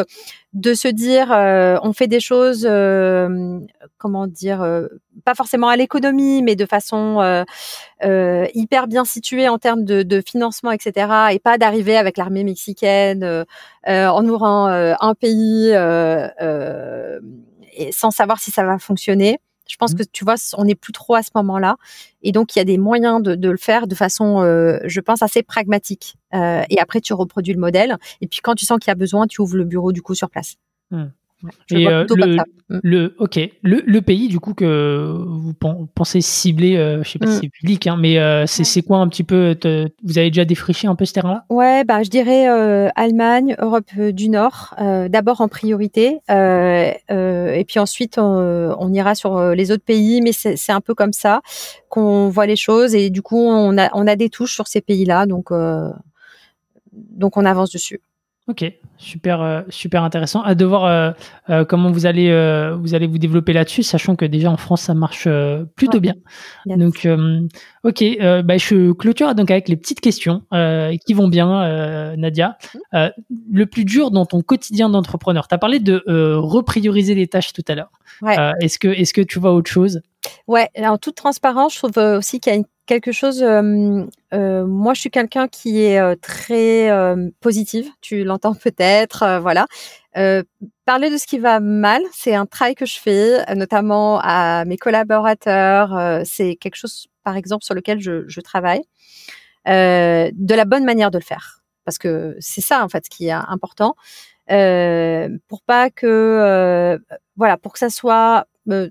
de 0.53 0.73
se 0.73 0.87
dire, 0.87 1.29
on 1.83 1.93
fait 1.93 2.07
des 2.07 2.19
choses, 2.19 2.63
comment 3.97 4.27
dire, 4.27 4.65
pas 5.23 5.35
forcément 5.35 5.67
à 5.67 5.75
l'économie, 5.75 6.41
mais 6.41 6.55
de 6.55 6.65
façon 6.65 7.45
hyper 8.01 8.87
bien 8.87 9.05
située 9.05 9.47
en 9.47 9.57
termes 9.57 9.83
de, 9.83 10.03
de 10.03 10.21
financement, 10.25 10.71
etc. 10.71 11.07
Et 11.31 11.39
pas 11.39 11.57
d'arriver 11.57 11.97
avec 11.97 12.17
l'armée 12.17 12.43
mexicaine 12.43 13.45
en 13.85 14.25
ouvrant 14.25 14.67
un 14.67 15.13
pays 15.15 15.73
et 17.77 17.91
sans 17.91 18.11
savoir 18.11 18.39
si 18.39 18.51
ça 18.51 18.63
va 18.63 18.79
fonctionner. 18.79 19.39
Je 19.67 19.77
pense 19.77 19.93
mmh. 19.93 19.97
que 19.97 20.03
tu 20.11 20.23
vois, 20.23 20.35
on 20.57 20.65
n'est 20.65 20.75
plus 20.75 20.93
trop 20.93 21.15
à 21.15 21.23
ce 21.23 21.31
moment-là, 21.35 21.77
et 22.21 22.31
donc 22.31 22.55
il 22.55 22.59
y 22.59 22.61
a 22.61 22.65
des 22.65 22.77
moyens 22.77 23.21
de, 23.21 23.35
de 23.35 23.49
le 23.49 23.57
faire 23.57 23.87
de 23.87 23.95
façon, 23.95 24.41
euh, 24.41 24.79
je 24.85 24.99
pense, 25.01 25.21
assez 25.21 25.43
pragmatique. 25.43 26.15
Euh, 26.33 26.63
et 26.69 26.79
après, 26.79 27.01
tu 27.01 27.13
reproduis 27.13 27.53
le 27.53 27.59
modèle, 27.59 27.97
et 28.21 28.27
puis 28.27 28.39
quand 28.41 28.55
tu 28.55 28.65
sens 28.65 28.79
qu'il 28.79 28.89
y 28.89 28.91
a 28.91 28.95
besoin, 28.95 29.27
tu 29.27 29.41
ouvres 29.41 29.57
le 29.57 29.65
bureau 29.65 29.91
du 29.91 30.01
coup 30.01 30.15
sur 30.15 30.29
place. 30.29 30.55
Mmh. 30.91 31.05
Et 31.71 31.87
euh, 31.87 32.05
le, 32.15 32.35
mm. 32.35 32.79
le, 32.83 33.15
ok, 33.19 33.39
le, 33.61 33.81
le, 33.85 34.01
pays 34.01 34.27
du 34.27 34.39
coup 34.39 34.53
que 34.53 35.15
vous 35.17 35.53
pensez 35.53 36.21
cibler, 36.21 36.77
euh, 36.77 37.03
je 37.03 37.09
sais 37.09 37.19
pas 37.19 37.27
si 37.27 37.37
mm. 37.37 37.39
c'est 37.41 37.49
public, 37.49 37.87
hein, 37.87 37.97
mais 37.99 38.19
euh, 38.19 38.45
c'est 38.47 38.81
quoi 38.81 38.97
un 38.97 39.07
petit 39.07 39.23
peu 39.23 39.55
Vous 40.03 40.17
avez 40.17 40.29
déjà 40.29 40.45
défriché 40.45 40.87
un 40.87 40.95
peu 40.95 41.05
ce 41.05 41.13
terrain-là? 41.13 41.45
Ouais, 41.49 41.83
bah 41.83 42.03
je 42.03 42.09
dirais 42.09 42.47
Allemagne, 42.95 43.55
Europe 43.59 43.93
du 43.95 44.29
Nord, 44.29 44.75
d'abord 44.77 45.41
en 45.41 45.47
priorité, 45.47 46.19
et 46.29 47.65
puis 47.67 47.79
ensuite 47.79 48.17
on, 48.17 48.75
on, 48.79 48.93
ira 48.93 49.15
sur 49.15 49.51
les 49.51 49.71
autres 49.71 49.85
pays, 49.85 50.21
mais 50.21 50.31
c'est 50.31 50.71
un 50.71 50.81
peu 50.81 50.93
comme 50.93 51.13
ça 51.13 51.41
qu'on 51.89 52.29
voit 52.29 52.45
les 52.45 52.55
choses, 52.55 52.95
et 52.95 53.09
du 53.09 53.21
coup 53.21 53.39
on 53.39 53.77
a 53.77 53.89
on 53.93 54.07
a 54.07 54.15
des 54.15 54.29
touches 54.29 54.53
sur 54.53 54.67
ces 54.67 54.81
pays-là, 54.81 55.25
donc 55.25 55.51
donc 56.91 57.37
on 57.37 57.45
avance 57.45 57.71
dessus. 57.71 58.01
Ok, 58.47 58.63
super, 58.97 59.41
euh, 59.41 59.61
super 59.69 60.03
intéressant. 60.03 60.43
À 60.43 60.53
devoir 60.53 60.85
euh, 60.85 61.11
euh, 61.49 61.65
comment 61.65 61.89
vous 61.89 62.05
allez, 62.05 62.29
vous 62.79 62.93
allez 62.93 63.07
vous 63.07 63.17
développer 63.17 63.53
là-dessus, 63.53 63.81
sachant 63.81 64.15
que 64.15 64.23
déjà 64.25 64.51
en 64.51 64.57
France 64.57 64.83
ça 64.83 64.93
marche 64.93 65.27
plutôt 65.75 65.99
bien. 65.99 66.13
Donc, 66.67 67.07
ok, 67.83 68.03
bah, 68.43 68.57
je 68.57 68.91
clôture 68.91 69.33
donc 69.33 69.49
avec 69.49 69.67
les 69.67 69.75
petites 69.75 69.99
questions 69.99 70.43
qui 71.05 71.13
vont 71.13 71.27
bien, 71.27 72.15
Nadia. 72.17 72.57
Mhm. 72.93 73.11
le 73.51 73.65
plus 73.65 73.83
dur 73.83 74.11
dans 74.11 74.25
ton 74.25 74.41
quotidien 74.41 74.89
d'entrepreneur. 74.89 75.47
Tu 75.47 75.55
as 75.55 75.57
parlé 75.57 75.79
de 75.79 76.03
reprioriser 76.35 77.15
les 77.15 77.27
tâches 77.27 77.51
tout 77.51 77.65
à 77.67 77.73
l'heure. 77.73 77.91
est-ce 78.61 78.77
que, 78.77 78.89
est-ce 78.89 79.13
que 79.13 79.21
tu 79.21 79.39
vois 79.39 79.53
autre 79.53 79.71
chose? 79.71 80.01
Ouais, 80.47 80.69
en 80.77 80.97
toute 80.97 81.15
transparence, 81.15 81.73
je 81.73 81.79
trouve 81.79 81.97
aussi 81.97 82.39
qu'il 82.39 82.53
y 82.53 82.59
a 82.59 82.63
quelque 82.85 83.11
chose. 83.11 83.41
Euh, 83.43 84.05
euh, 84.33 84.65
moi, 84.65 84.93
je 84.93 85.01
suis 85.01 85.09
quelqu'un 85.09 85.47
qui 85.47 85.81
est 85.81 85.99
euh, 85.99 86.15
très 86.21 86.89
positive. 87.41 87.89
Tu 88.01 88.23
l'entends 88.23 88.53
peut-être, 88.63 89.39
voilà. 89.41 89.67
parler 90.85 91.09
de 91.09 91.17
ce 91.17 91.27
qui 91.27 91.39
va 91.39 91.59
mal, 91.59 92.01
c'est 92.13 92.35
un 92.35 92.45
travail 92.45 92.75
que 92.75 92.85
je 92.85 92.99
fais, 92.99 93.55
notamment 93.55 94.19
à 94.21 94.65
mes 94.65 94.77
collaborateurs. 94.77 96.21
c'est 96.25 96.55
quelque 96.55 96.75
chose, 96.75 97.07
par 97.23 97.35
exemple, 97.35 97.63
sur 97.63 97.75
lequel 97.75 97.99
je, 97.99 98.27
je 98.27 98.41
travaille. 98.41 98.83
de 99.65 100.55
la 100.55 100.65
bonne 100.65 100.85
manière 100.85 101.11
de 101.11 101.17
le 101.17 101.23
faire, 101.23 101.63
parce 101.85 101.97
que 101.97 102.35
c'est 102.39 102.61
ça 102.61 102.83
en 102.83 102.89
fait 102.89 103.05
ce 103.05 103.09
qui 103.09 103.27
est 103.27 103.31
important. 103.31 103.95
pour 104.47 105.61
pas 105.65 105.89
que, 105.89 106.99
voilà, 107.35 107.57
pour 107.57 107.73
que 107.73 107.79
ça 107.79 107.89
soit 107.89 108.45
euh, 108.69 108.89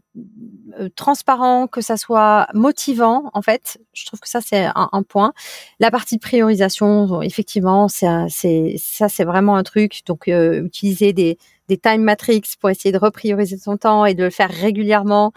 euh, 0.78 0.88
transparent, 0.94 1.66
que 1.66 1.80
ça 1.80 1.96
soit 1.96 2.46
motivant, 2.54 3.30
en 3.32 3.42
fait, 3.42 3.78
je 3.92 4.06
trouve 4.06 4.20
que 4.20 4.28
ça 4.28 4.40
c'est 4.40 4.66
un, 4.74 5.02
point. 5.02 5.32
La 5.80 5.90
partie 5.90 6.16
de 6.16 6.20
priorisation, 6.20 7.22
effectivement, 7.22 7.88
c'est 7.88 8.76
ça 8.78 9.08
c'est 9.08 9.24
vraiment 9.24 9.56
un 9.56 9.62
truc. 9.64 10.02
Donc 10.06 10.28
euh, 10.28 10.64
utiliser 10.64 11.12
des 11.12 11.38
des 11.68 11.76
time 11.76 12.02
matrix 12.02 12.42
pour 12.60 12.70
essayer 12.70 12.92
de 12.92 12.98
reprioriser 12.98 13.56
son 13.56 13.76
temps 13.76 14.04
et 14.04 14.14
de 14.14 14.24
le 14.24 14.30
faire 14.30 14.50
régulièrement. 14.50 15.32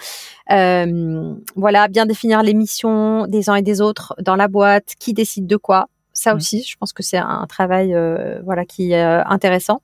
voilà, 0.47 1.87
bien 1.87 2.05
définir 2.05 2.43
les 2.43 2.53
missions 2.53 3.25
des 3.27 3.49
uns 3.49 3.55
et 3.55 3.61
des 3.63 3.81
autres 3.81 4.15
dans 4.21 4.35
la 4.35 4.47
boîte, 4.47 4.93
qui 4.99 5.13
décide 5.13 5.47
de 5.47 5.57
quoi. 5.57 5.87
Ça 6.13 6.33
mmh. 6.33 6.37
aussi, 6.37 6.63
je 6.63 6.75
pense 6.77 6.93
que 6.93 7.03
c'est 7.03 7.17
un 7.17 7.45
travail 7.47 7.95
voilà 8.43 8.65
qui 8.65 8.91
est 8.91 9.01
intéressant. 9.01 9.81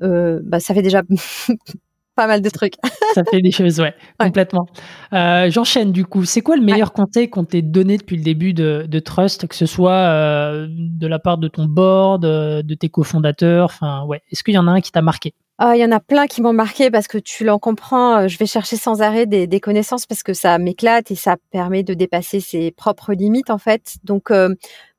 bah, 0.00 0.60
ça 0.60 0.74
fait 0.74 0.82
déjà 0.82 1.02
pas 2.16 2.26
mal 2.26 2.40
de 2.40 2.48
trucs. 2.48 2.74
ça 3.14 3.22
fait 3.30 3.40
des 3.40 3.52
choses, 3.52 3.78
ouais, 3.78 3.94
complètement. 4.18 4.66
Euh, 5.12 5.48
j'enchaîne 5.50 5.92
du 5.92 6.04
coup. 6.04 6.24
C'est 6.24 6.40
quoi 6.40 6.56
le 6.56 6.62
meilleur 6.62 6.92
conseil 6.92 7.28
qu'on 7.28 7.44
t'ait 7.44 7.62
donné 7.62 7.98
depuis 7.98 8.16
le 8.16 8.22
début 8.22 8.54
de, 8.54 8.98
Trust, 8.98 9.46
que 9.46 9.54
ce 9.54 9.66
soit 9.66 9.92
euh, 9.92 10.66
de 10.68 11.06
la 11.06 11.18
part 11.18 11.38
de 11.38 11.46
ton 11.46 11.66
board, 11.66 12.24
euh, 12.24 12.62
de 12.62 12.74
tes 12.74 12.88
cofondateurs? 12.88 13.66
Enfin, 13.66 14.04
ouais. 14.04 14.22
Est-ce 14.32 14.42
qu'il 14.42 14.54
y 14.54 14.58
en 14.58 14.66
a 14.66 14.70
un 14.72 14.80
qui 14.80 14.90
t'a 14.90 15.02
marqué? 15.02 15.34
Ah, 15.58 15.76
il 15.76 15.80
y 15.80 15.84
en 15.84 15.92
a 15.92 16.00
plein 16.00 16.26
qui 16.26 16.42
m'ont 16.42 16.52
marqué 16.52 16.90
parce 16.90 17.06
que 17.06 17.18
tu 17.18 17.44
l'en 17.44 17.58
comprends. 17.58 18.26
Je 18.28 18.36
vais 18.36 18.46
chercher 18.46 18.76
sans 18.76 19.00
arrêt 19.00 19.26
des, 19.26 19.60
connaissances 19.60 20.04
parce 20.04 20.22
que 20.22 20.34
ça 20.34 20.58
m'éclate 20.58 21.10
et 21.10 21.14
ça 21.14 21.36
permet 21.50 21.82
de 21.82 21.94
dépasser 21.94 22.40
ses 22.40 22.70
propres 22.72 23.14
limites 23.14 23.48
en 23.48 23.56
fait. 23.56 23.96
Donc, 24.04 24.30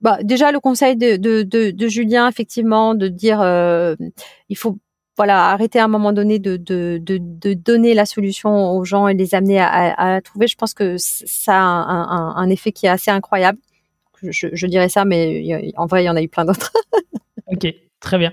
bah, 0.01 0.17
déjà 0.23 0.51
le 0.51 0.59
conseil 0.59 0.95
de, 0.95 1.15
de, 1.15 1.87
Julien, 1.87 2.27
effectivement, 2.27 2.95
de 2.95 3.07
dire 3.07 3.39
il 4.49 4.57
faut 4.57 4.79
voilà, 5.17 5.49
arrêter 5.49 5.79
à 5.79 5.85
un 5.85 5.87
moment 5.87 6.13
donné 6.13 6.37
de, 6.37 6.57
de, 6.57 6.99
de, 7.01 7.53
donner 7.53 7.95
la 7.95 8.05
solution 8.05 8.71
aux 8.71 8.85
gens 8.85 9.07
et 9.07 9.15
les 9.15 9.33
amener 9.33 9.59
à, 9.59 10.15
à, 10.15 10.21
trouver, 10.21 10.47
je 10.47 10.55
pense 10.55 10.75
que 10.75 10.95
ça 10.99 11.55
a 11.55 11.57
un, 11.57 12.35
un, 12.35 12.49
effet 12.49 12.71
qui 12.71 12.85
est 12.85 12.89
assez 12.89 13.09
incroyable. 13.09 13.57
Je, 14.21 14.47
je, 14.53 14.67
dirais 14.67 14.89
ça, 14.89 15.05
mais 15.05 15.73
en 15.75 15.87
vrai, 15.87 16.03
il 16.03 16.05
y 16.05 16.09
en 16.09 16.15
a 16.15 16.21
eu 16.21 16.27
plein 16.27 16.45
d'autres. 16.45 16.71
ok, 17.47 17.67
très 17.99 18.17
bien. 18.19 18.31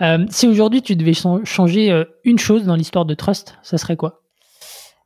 Euh, 0.00 0.24
si 0.30 0.48
aujourd'hui 0.48 0.82
tu 0.82 0.96
devais 0.96 1.14
changer 1.44 1.90
euh, 1.90 2.04
une 2.24 2.38
chose 2.38 2.64
dans 2.64 2.76
l'histoire 2.76 3.04
de 3.04 3.14
Trust, 3.14 3.58
ça 3.62 3.76
serait 3.76 3.96
quoi? 3.96 4.22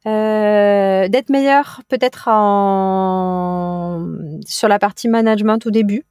Euh, 0.07 1.09
D'être 1.09 1.31
meilleur 1.31 1.83
peut-être 1.89 2.29
en... 2.29 4.07
sur 4.47 4.69
la 4.69 4.79
partie 4.79 5.09
management 5.09 5.67
au 5.67 5.71
début. 5.71 6.05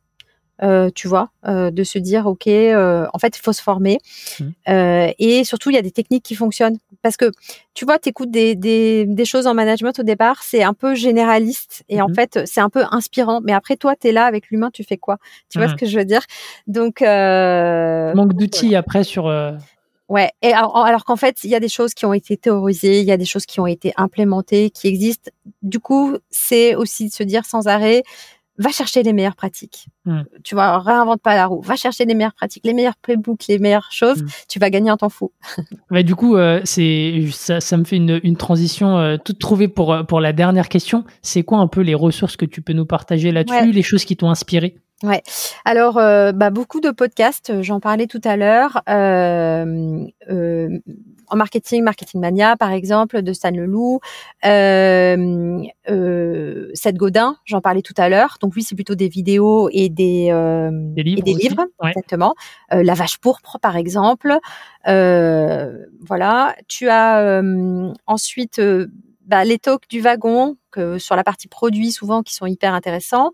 Euh, 0.63 0.89
tu 0.95 1.09
vois, 1.09 1.31
euh, 1.47 1.69
de 1.69 1.83
se 1.83 1.99
dire 1.99 2.27
ok, 2.27 2.47
euh, 2.47 3.07
en 3.13 3.19
fait 3.19 3.37
il 3.37 3.41
faut 3.41 3.51
se 3.51 3.61
former 3.61 3.97
mmh. 4.39 4.45
et 5.19 5.43
surtout 5.43 5.69
il 5.69 5.75
y 5.75 5.77
a 5.77 5.81
des 5.81 5.91
techniques 5.91 6.23
qui 6.23 6.33
fonctionnent 6.33 6.77
parce 7.01 7.17
que 7.17 7.29
tu 7.73 7.83
vois, 7.83 7.99
tu 7.99 8.07
écoutes 8.07 8.31
des, 8.31 8.55
des, 8.55 9.05
des, 9.05 9.25
choses 9.25 9.47
en 9.47 9.53
management 9.53 9.99
au 9.99 10.03
départ, 10.03 10.43
c'est 10.43 10.63
un 10.63 10.73
peu 10.73 10.95
généraliste 10.95 11.83
et 11.89 12.01
en 12.01 12.07
mmh. 12.07 12.15
fait 12.15 12.39
c'est 12.45 12.61
un 12.61 12.69
peu 12.69 12.85
inspirant, 12.89 13.41
mais 13.43 13.51
après 13.51 13.75
toi 13.75 13.97
tu 13.99 14.07
es 14.07 14.11
là 14.13 14.23
avec 14.23 14.49
l'humain, 14.49 14.69
tu 14.71 14.85
fais 14.85 14.95
quoi? 14.95 15.17
Tu 15.49 15.57
vois 15.57 15.67
ce 15.67 15.73
mmh. 15.73 15.75
que 15.75 15.85
je 15.87 15.99
veux 15.99 16.05
dire? 16.05 16.21
Donc 16.67 17.01
manque 17.01 18.33
d'outils 18.33 18.77
après 18.77 19.03
sur 19.03 19.29
Ouais, 20.07 20.31
et 20.43 20.53
alors, 20.53 20.85
alors 20.85 21.03
qu'en 21.03 21.15
fait, 21.15 21.43
il 21.43 21.49
y 21.49 21.55
a 21.55 21.59
des 21.59 21.67
choses 21.67 21.95
qui 21.95 22.05
ont 22.05 22.13
été 22.13 22.37
théorisées, 22.37 22.99
il 22.99 23.05
y 23.05 23.11
a 23.11 23.17
des 23.17 23.25
choses 23.25 23.47
qui 23.47 23.59
ont 23.59 23.65
été 23.65 23.91
implémentées, 23.97 24.69
qui 24.69 24.87
existent. 24.87 25.31
Du 25.63 25.79
coup, 25.79 26.17
c'est 26.29 26.75
aussi 26.75 27.07
de 27.07 27.11
se 27.11 27.23
dire 27.23 27.43
sans 27.45 27.67
arrêt, 27.67 28.03
va 28.57 28.69
chercher 28.69 29.03
les 29.03 29.13
meilleures 29.13 29.35
pratiques. 29.35 29.87
Hmm. 30.05 30.21
Tu 30.43 30.55
vois, 30.55 30.79
réinvente 30.79 31.21
pas 31.21 31.35
la 31.35 31.47
roue. 31.47 31.61
Va 31.61 31.75
chercher 31.75 32.05
les 32.05 32.15
meilleures 32.15 32.33
pratiques, 32.33 32.63
les 32.65 32.73
meilleurs 32.73 32.95
playbooks, 32.95 33.47
les 33.47 33.59
meilleures 33.59 33.91
choses. 33.91 34.23
Hmm. 34.23 34.27
Tu 34.47 34.59
vas 34.59 34.69
gagner 34.69 34.89
un 34.89 34.97
temps 34.97 35.09
fou. 35.09 35.31
ouais, 35.91 36.03
du 36.03 36.15
coup, 36.15 36.37
euh, 36.37 36.61
c'est 36.63 37.27
ça, 37.31 37.59
ça, 37.59 37.77
me 37.77 37.83
fait 37.83 37.97
une, 37.97 38.19
une 38.23 38.37
transition 38.37 38.97
euh, 38.97 39.17
toute 39.17 39.39
trouvée 39.39 39.67
pour 39.67 39.93
euh, 39.93 40.03
pour 40.03 40.21
la 40.21 40.33
dernière 40.33 40.69
question. 40.69 41.03
C'est 41.21 41.43
quoi 41.43 41.59
un 41.59 41.67
peu 41.67 41.81
les 41.81 41.95
ressources 41.95 42.37
que 42.37 42.45
tu 42.45 42.61
peux 42.61 42.73
nous 42.73 42.85
partager 42.85 43.31
là-dessus, 43.31 43.71
les 43.71 43.83
choses 43.83 44.05
qui 44.05 44.15
t'ont 44.15 44.29
inspiré? 44.29 44.75
Ouais. 45.03 45.21
Alors, 45.65 45.97
euh, 45.97 46.31
bah, 46.31 46.49
beaucoup 46.49 46.79
de 46.79 46.89
podcasts. 46.89 47.61
J'en 47.61 47.79
parlais 47.79 48.07
tout 48.07 48.21
à 48.23 48.37
l'heure. 48.37 48.81
Euh, 48.87 50.05
en 51.27 51.35
marketing, 51.35 51.83
Marketing 51.83 52.21
Mania, 52.21 52.55
par 52.55 52.71
exemple, 52.71 53.21
de 53.21 53.33
Stan 53.33 53.51
Leloup. 53.51 53.99
Euh, 54.45 55.61
euh, 55.89 56.69
Seth 56.73 56.95
Godin, 56.95 57.35
j'en 57.45 57.61
parlais 57.61 57.81
tout 57.81 57.93
à 57.97 58.09
l'heure. 58.09 58.37
Donc 58.41 58.55
lui, 58.55 58.63
c'est 58.63 58.75
plutôt 58.75 58.95
des 58.95 59.09
vidéos 59.09 59.69
et 59.71 59.89
des, 59.89 60.29
euh, 60.31 60.69
des 60.71 61.03
livres, 61.03 61.19
et 61.19 61.21
des 61.23 61.33
livres 61.33 61.65
exactement. 61.83 62.33
Euh, 62.73 62.83
La 62.83 62.93
vache 62.93 63.17
pourpre, 63.17 63.57
par 63.61 63.75
exemple. 63.75 64.37
Euh, 64.87 65.85
voilà. 65.99 66.55
Tu 66.67 66.87
as 66.89 67.19
euh, 67.19 67.91
ensuite 68.07 68.61
bah, 69.25 69.43
les 69.43 69.59
talks 69.59 69.87
du 69.89 70.01
wagon 70.01 70.57
que 70.71 70.97
sur 70.97 71.15
la 71.15 71.23
partie 71.23 71.47
produit 71.47 71.91
souvent 71.91 72.21
qui 72.21 72.33
sont 72.33 72.45
hyper 72.45 72.73
intéressants, 72.73 73.31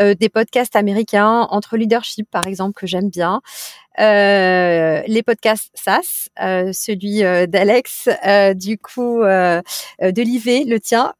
euh, 0.00 0.14
des 0.14 0.28
podcasts 0.28 0.76
américains 0.76 1.46
entre 1.50 1.76
leadership 1.76 2.28
par 2.30 2.46
exemple 2.46 2.74
que 2.74 2.86
j'aime 2.86 3.08
bien, 3.08 3.40
euh, 4.00 5.02
les 5.06 5.22
podcasts 5.22 5.70
SAS, 5.74 6.30
euh, 6.40 6.72
celui 6.72 7.24
euh, 7.24 7.46
d'Alex, 7.46 8.08
euh, 8.26 8.54
du 8.54 8.78
coup 8.78 9.20
de 9.22 10.22
l'IV, 10.22 10.66
le 10.66 10.78
tien 10.78 11.12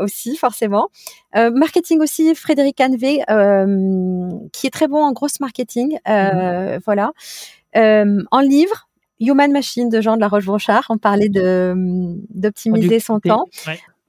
aussi 0.00 0.36
forcément, 0.36 0.88
marketing 1.34 2.00
aussi 2.00 2.34
Frédéric 2.34 2.80
Hanvé 2.80 3.22
qui 4.52 4.66
est 4.66 4.70
très 4.70 4.88
bon 4.88 5.02
en 5.02 5.12
grosse 5.12 5.40
marketing, 5.40 5.98
mmh. 6.06 6.78
voilà, 6.84 7.12
en 7.74 8.40
livre 8.40 8.87
Human 9.20 9.52
Machine 9.52 9.88
de 9.88 10.00
Jean 10.00 10.16
de 10.16 10.20
la 10.20 10.28
Roche-Brochard. 10.28 10.86
On 10.90 10.98
parlait 10.98 11.28
de 11.28 11.74
d'optimiser 12.30 13.00
son 13.00 13.20
temps. 13.20 13.44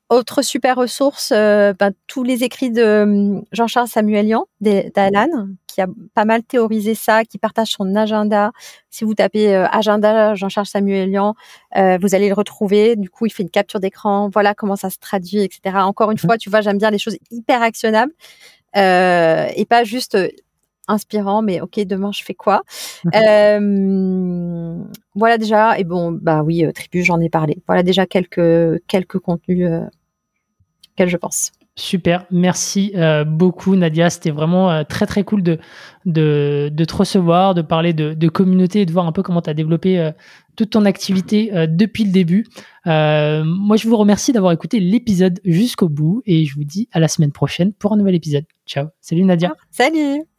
autre 0.10 0.41
super 0.41 0.76
ressource, 0.76 1.31
euh, 1.36 1.73
ben, 1.77 1.91
tous 2.07 2.23
les 2.23 2.44
écrits 2.44 2.72
de 2.72 3.03
hum, 3.03 3.44
Jean-Charles 3.52 3.88
Samuelian 3.88 4.45
d'Alan, 4.60 5.27
qui 5.68 5.81
a 5.81 5.88
pas 6.15 6.26
mal 6.26 6.41
théorisé 6.41 6.95
ça, 6.95 7.23
qui 7.23 7.38
partage 7.38 7.69
son 7.69 7.95
agenda. 7.95 8.52
Si 8.90 9.03
vous 9.03 9.14
tapez 9.14 9.56
euh, 9.56 9.68
agenda 9.68 10.34
Jean-Charles 10.34 10.65
Samuelian, 10.65 11.36
euh, 11.77 11.99
vous 12.02 12.15
allez 12.15 12.27
le 12.27 12.34
retrouver. 12.34 12.95
Du 12.95 13.10
coup, 13.10 13.27
il 13.27 13.30
fait 13.30 13.44
une 13.44 13.52
capture 13.52 13.80
d'écran. 13.80 14.30
Voilà 14.34 14.56
comment 14.56 14.76
ça 14.76 14.90
se 14.90 14.98
traduit, 14.98 15.41
etc. 15.41 15.76
Encore 15.77 16.10
une 16.10 16.15
mmh. 16.15 16.26
fois, 16.26 16.38
tu 16.38 16.49
vois, 16.49 16.61
j'aime 16.61 16.80
bien 16.80 16.90
les 16.90 16.99
choses 16.99 17.18
hyper 17.30 17.61
actionnables 17.61 18.14
et 18.76 19.65
pas 19.68 19.84
juste 19.84 20.18
inspirant, 20.89 21.41
mais 21.41 21.61
ok, 21.61 21.79
demain 21.85 22.11
je 22.11 22.23
fais 22.23 22.33
quoi? 22.33 22.63
Euh, 23.15 24.75
Voilà 25.15 25.37
déjà, 25.37 25.79
et 25.79 25.83
bon, 25.83 26.11
bah 26.11 26.43
oui, 26.43 26.65
euh, 26.65 26.71
tribu, 26.71 27.03
j'en 27.03 27.19
ai 27.19 27.29
parlé. 27.29 27.61
Voilà 27.67 27.83
déjà 27.83 28.05
quelques 28.05 28.81
quelques 28.87 29.19
contenus 29.19 29.67
euh, 29.69 29.85
je 30.97 31.17
pense. 31.17 31.51
Super, 31.75 32.25
merci 32.29 32.91
euh, 32.95 33.23
beaucoup 33.23 33.77
Nadia, 33.77 34.09
c'était 34.09 34.31
vraiment 34.31 34.83
très 34.83 35.05
très 35.05 35.23
cool 35.23 35.41
de, 35.43 35.57
de, 36.05 36.69
de, 36.73 36.83
te 36.83 36.93
recevoir, 36.93 37.55
de 37.55 37.61
parler 37.61 37.93
de, 37.93 38.13
de, 38.13 38.27
communauté 38.27 38.81
et 38.81 38.85
de 38.85 38.91
voir 38.91 39.07
un 39.07 39.13
peu 39.13 39.23
comment 39.23 39.41
tu 39.41 39.49
as 39.49 39.53
développé 39.53 40.11
toute 40.57 40.71
ton 40.71 40.83
activité 40.83 41.51
depuis 41.69 42.03
le 42.03 42.11
début. 42.11 42.47
moi 42.85 43.77
je 43.77 43.87
vous 43.87 43.95
remercie 43.95 44.33
d'avoir 44.33 44.51
écouté 44.51 44.81
l'épisode 44.81 45.39
jusqu'au 45.45 45.87
bout 45.87 46.21
et 46.25 46.43
je 46.43 46.55
vous 46.55 46.65
dis 46.65 46.89
à 46.91 46.99
la 46.99 47.07
semaine 47.07 47.31
prochaine 47.31 47.71
pour 47.71 47.93
un 47.93 47.95
nouvel 47.95 48.15
épisode. 48.15 48.43
Ciao, 48.65 48.87
salut 48.99 49.23
Nadia. 49.23 49.53
Salut 49.71 50.38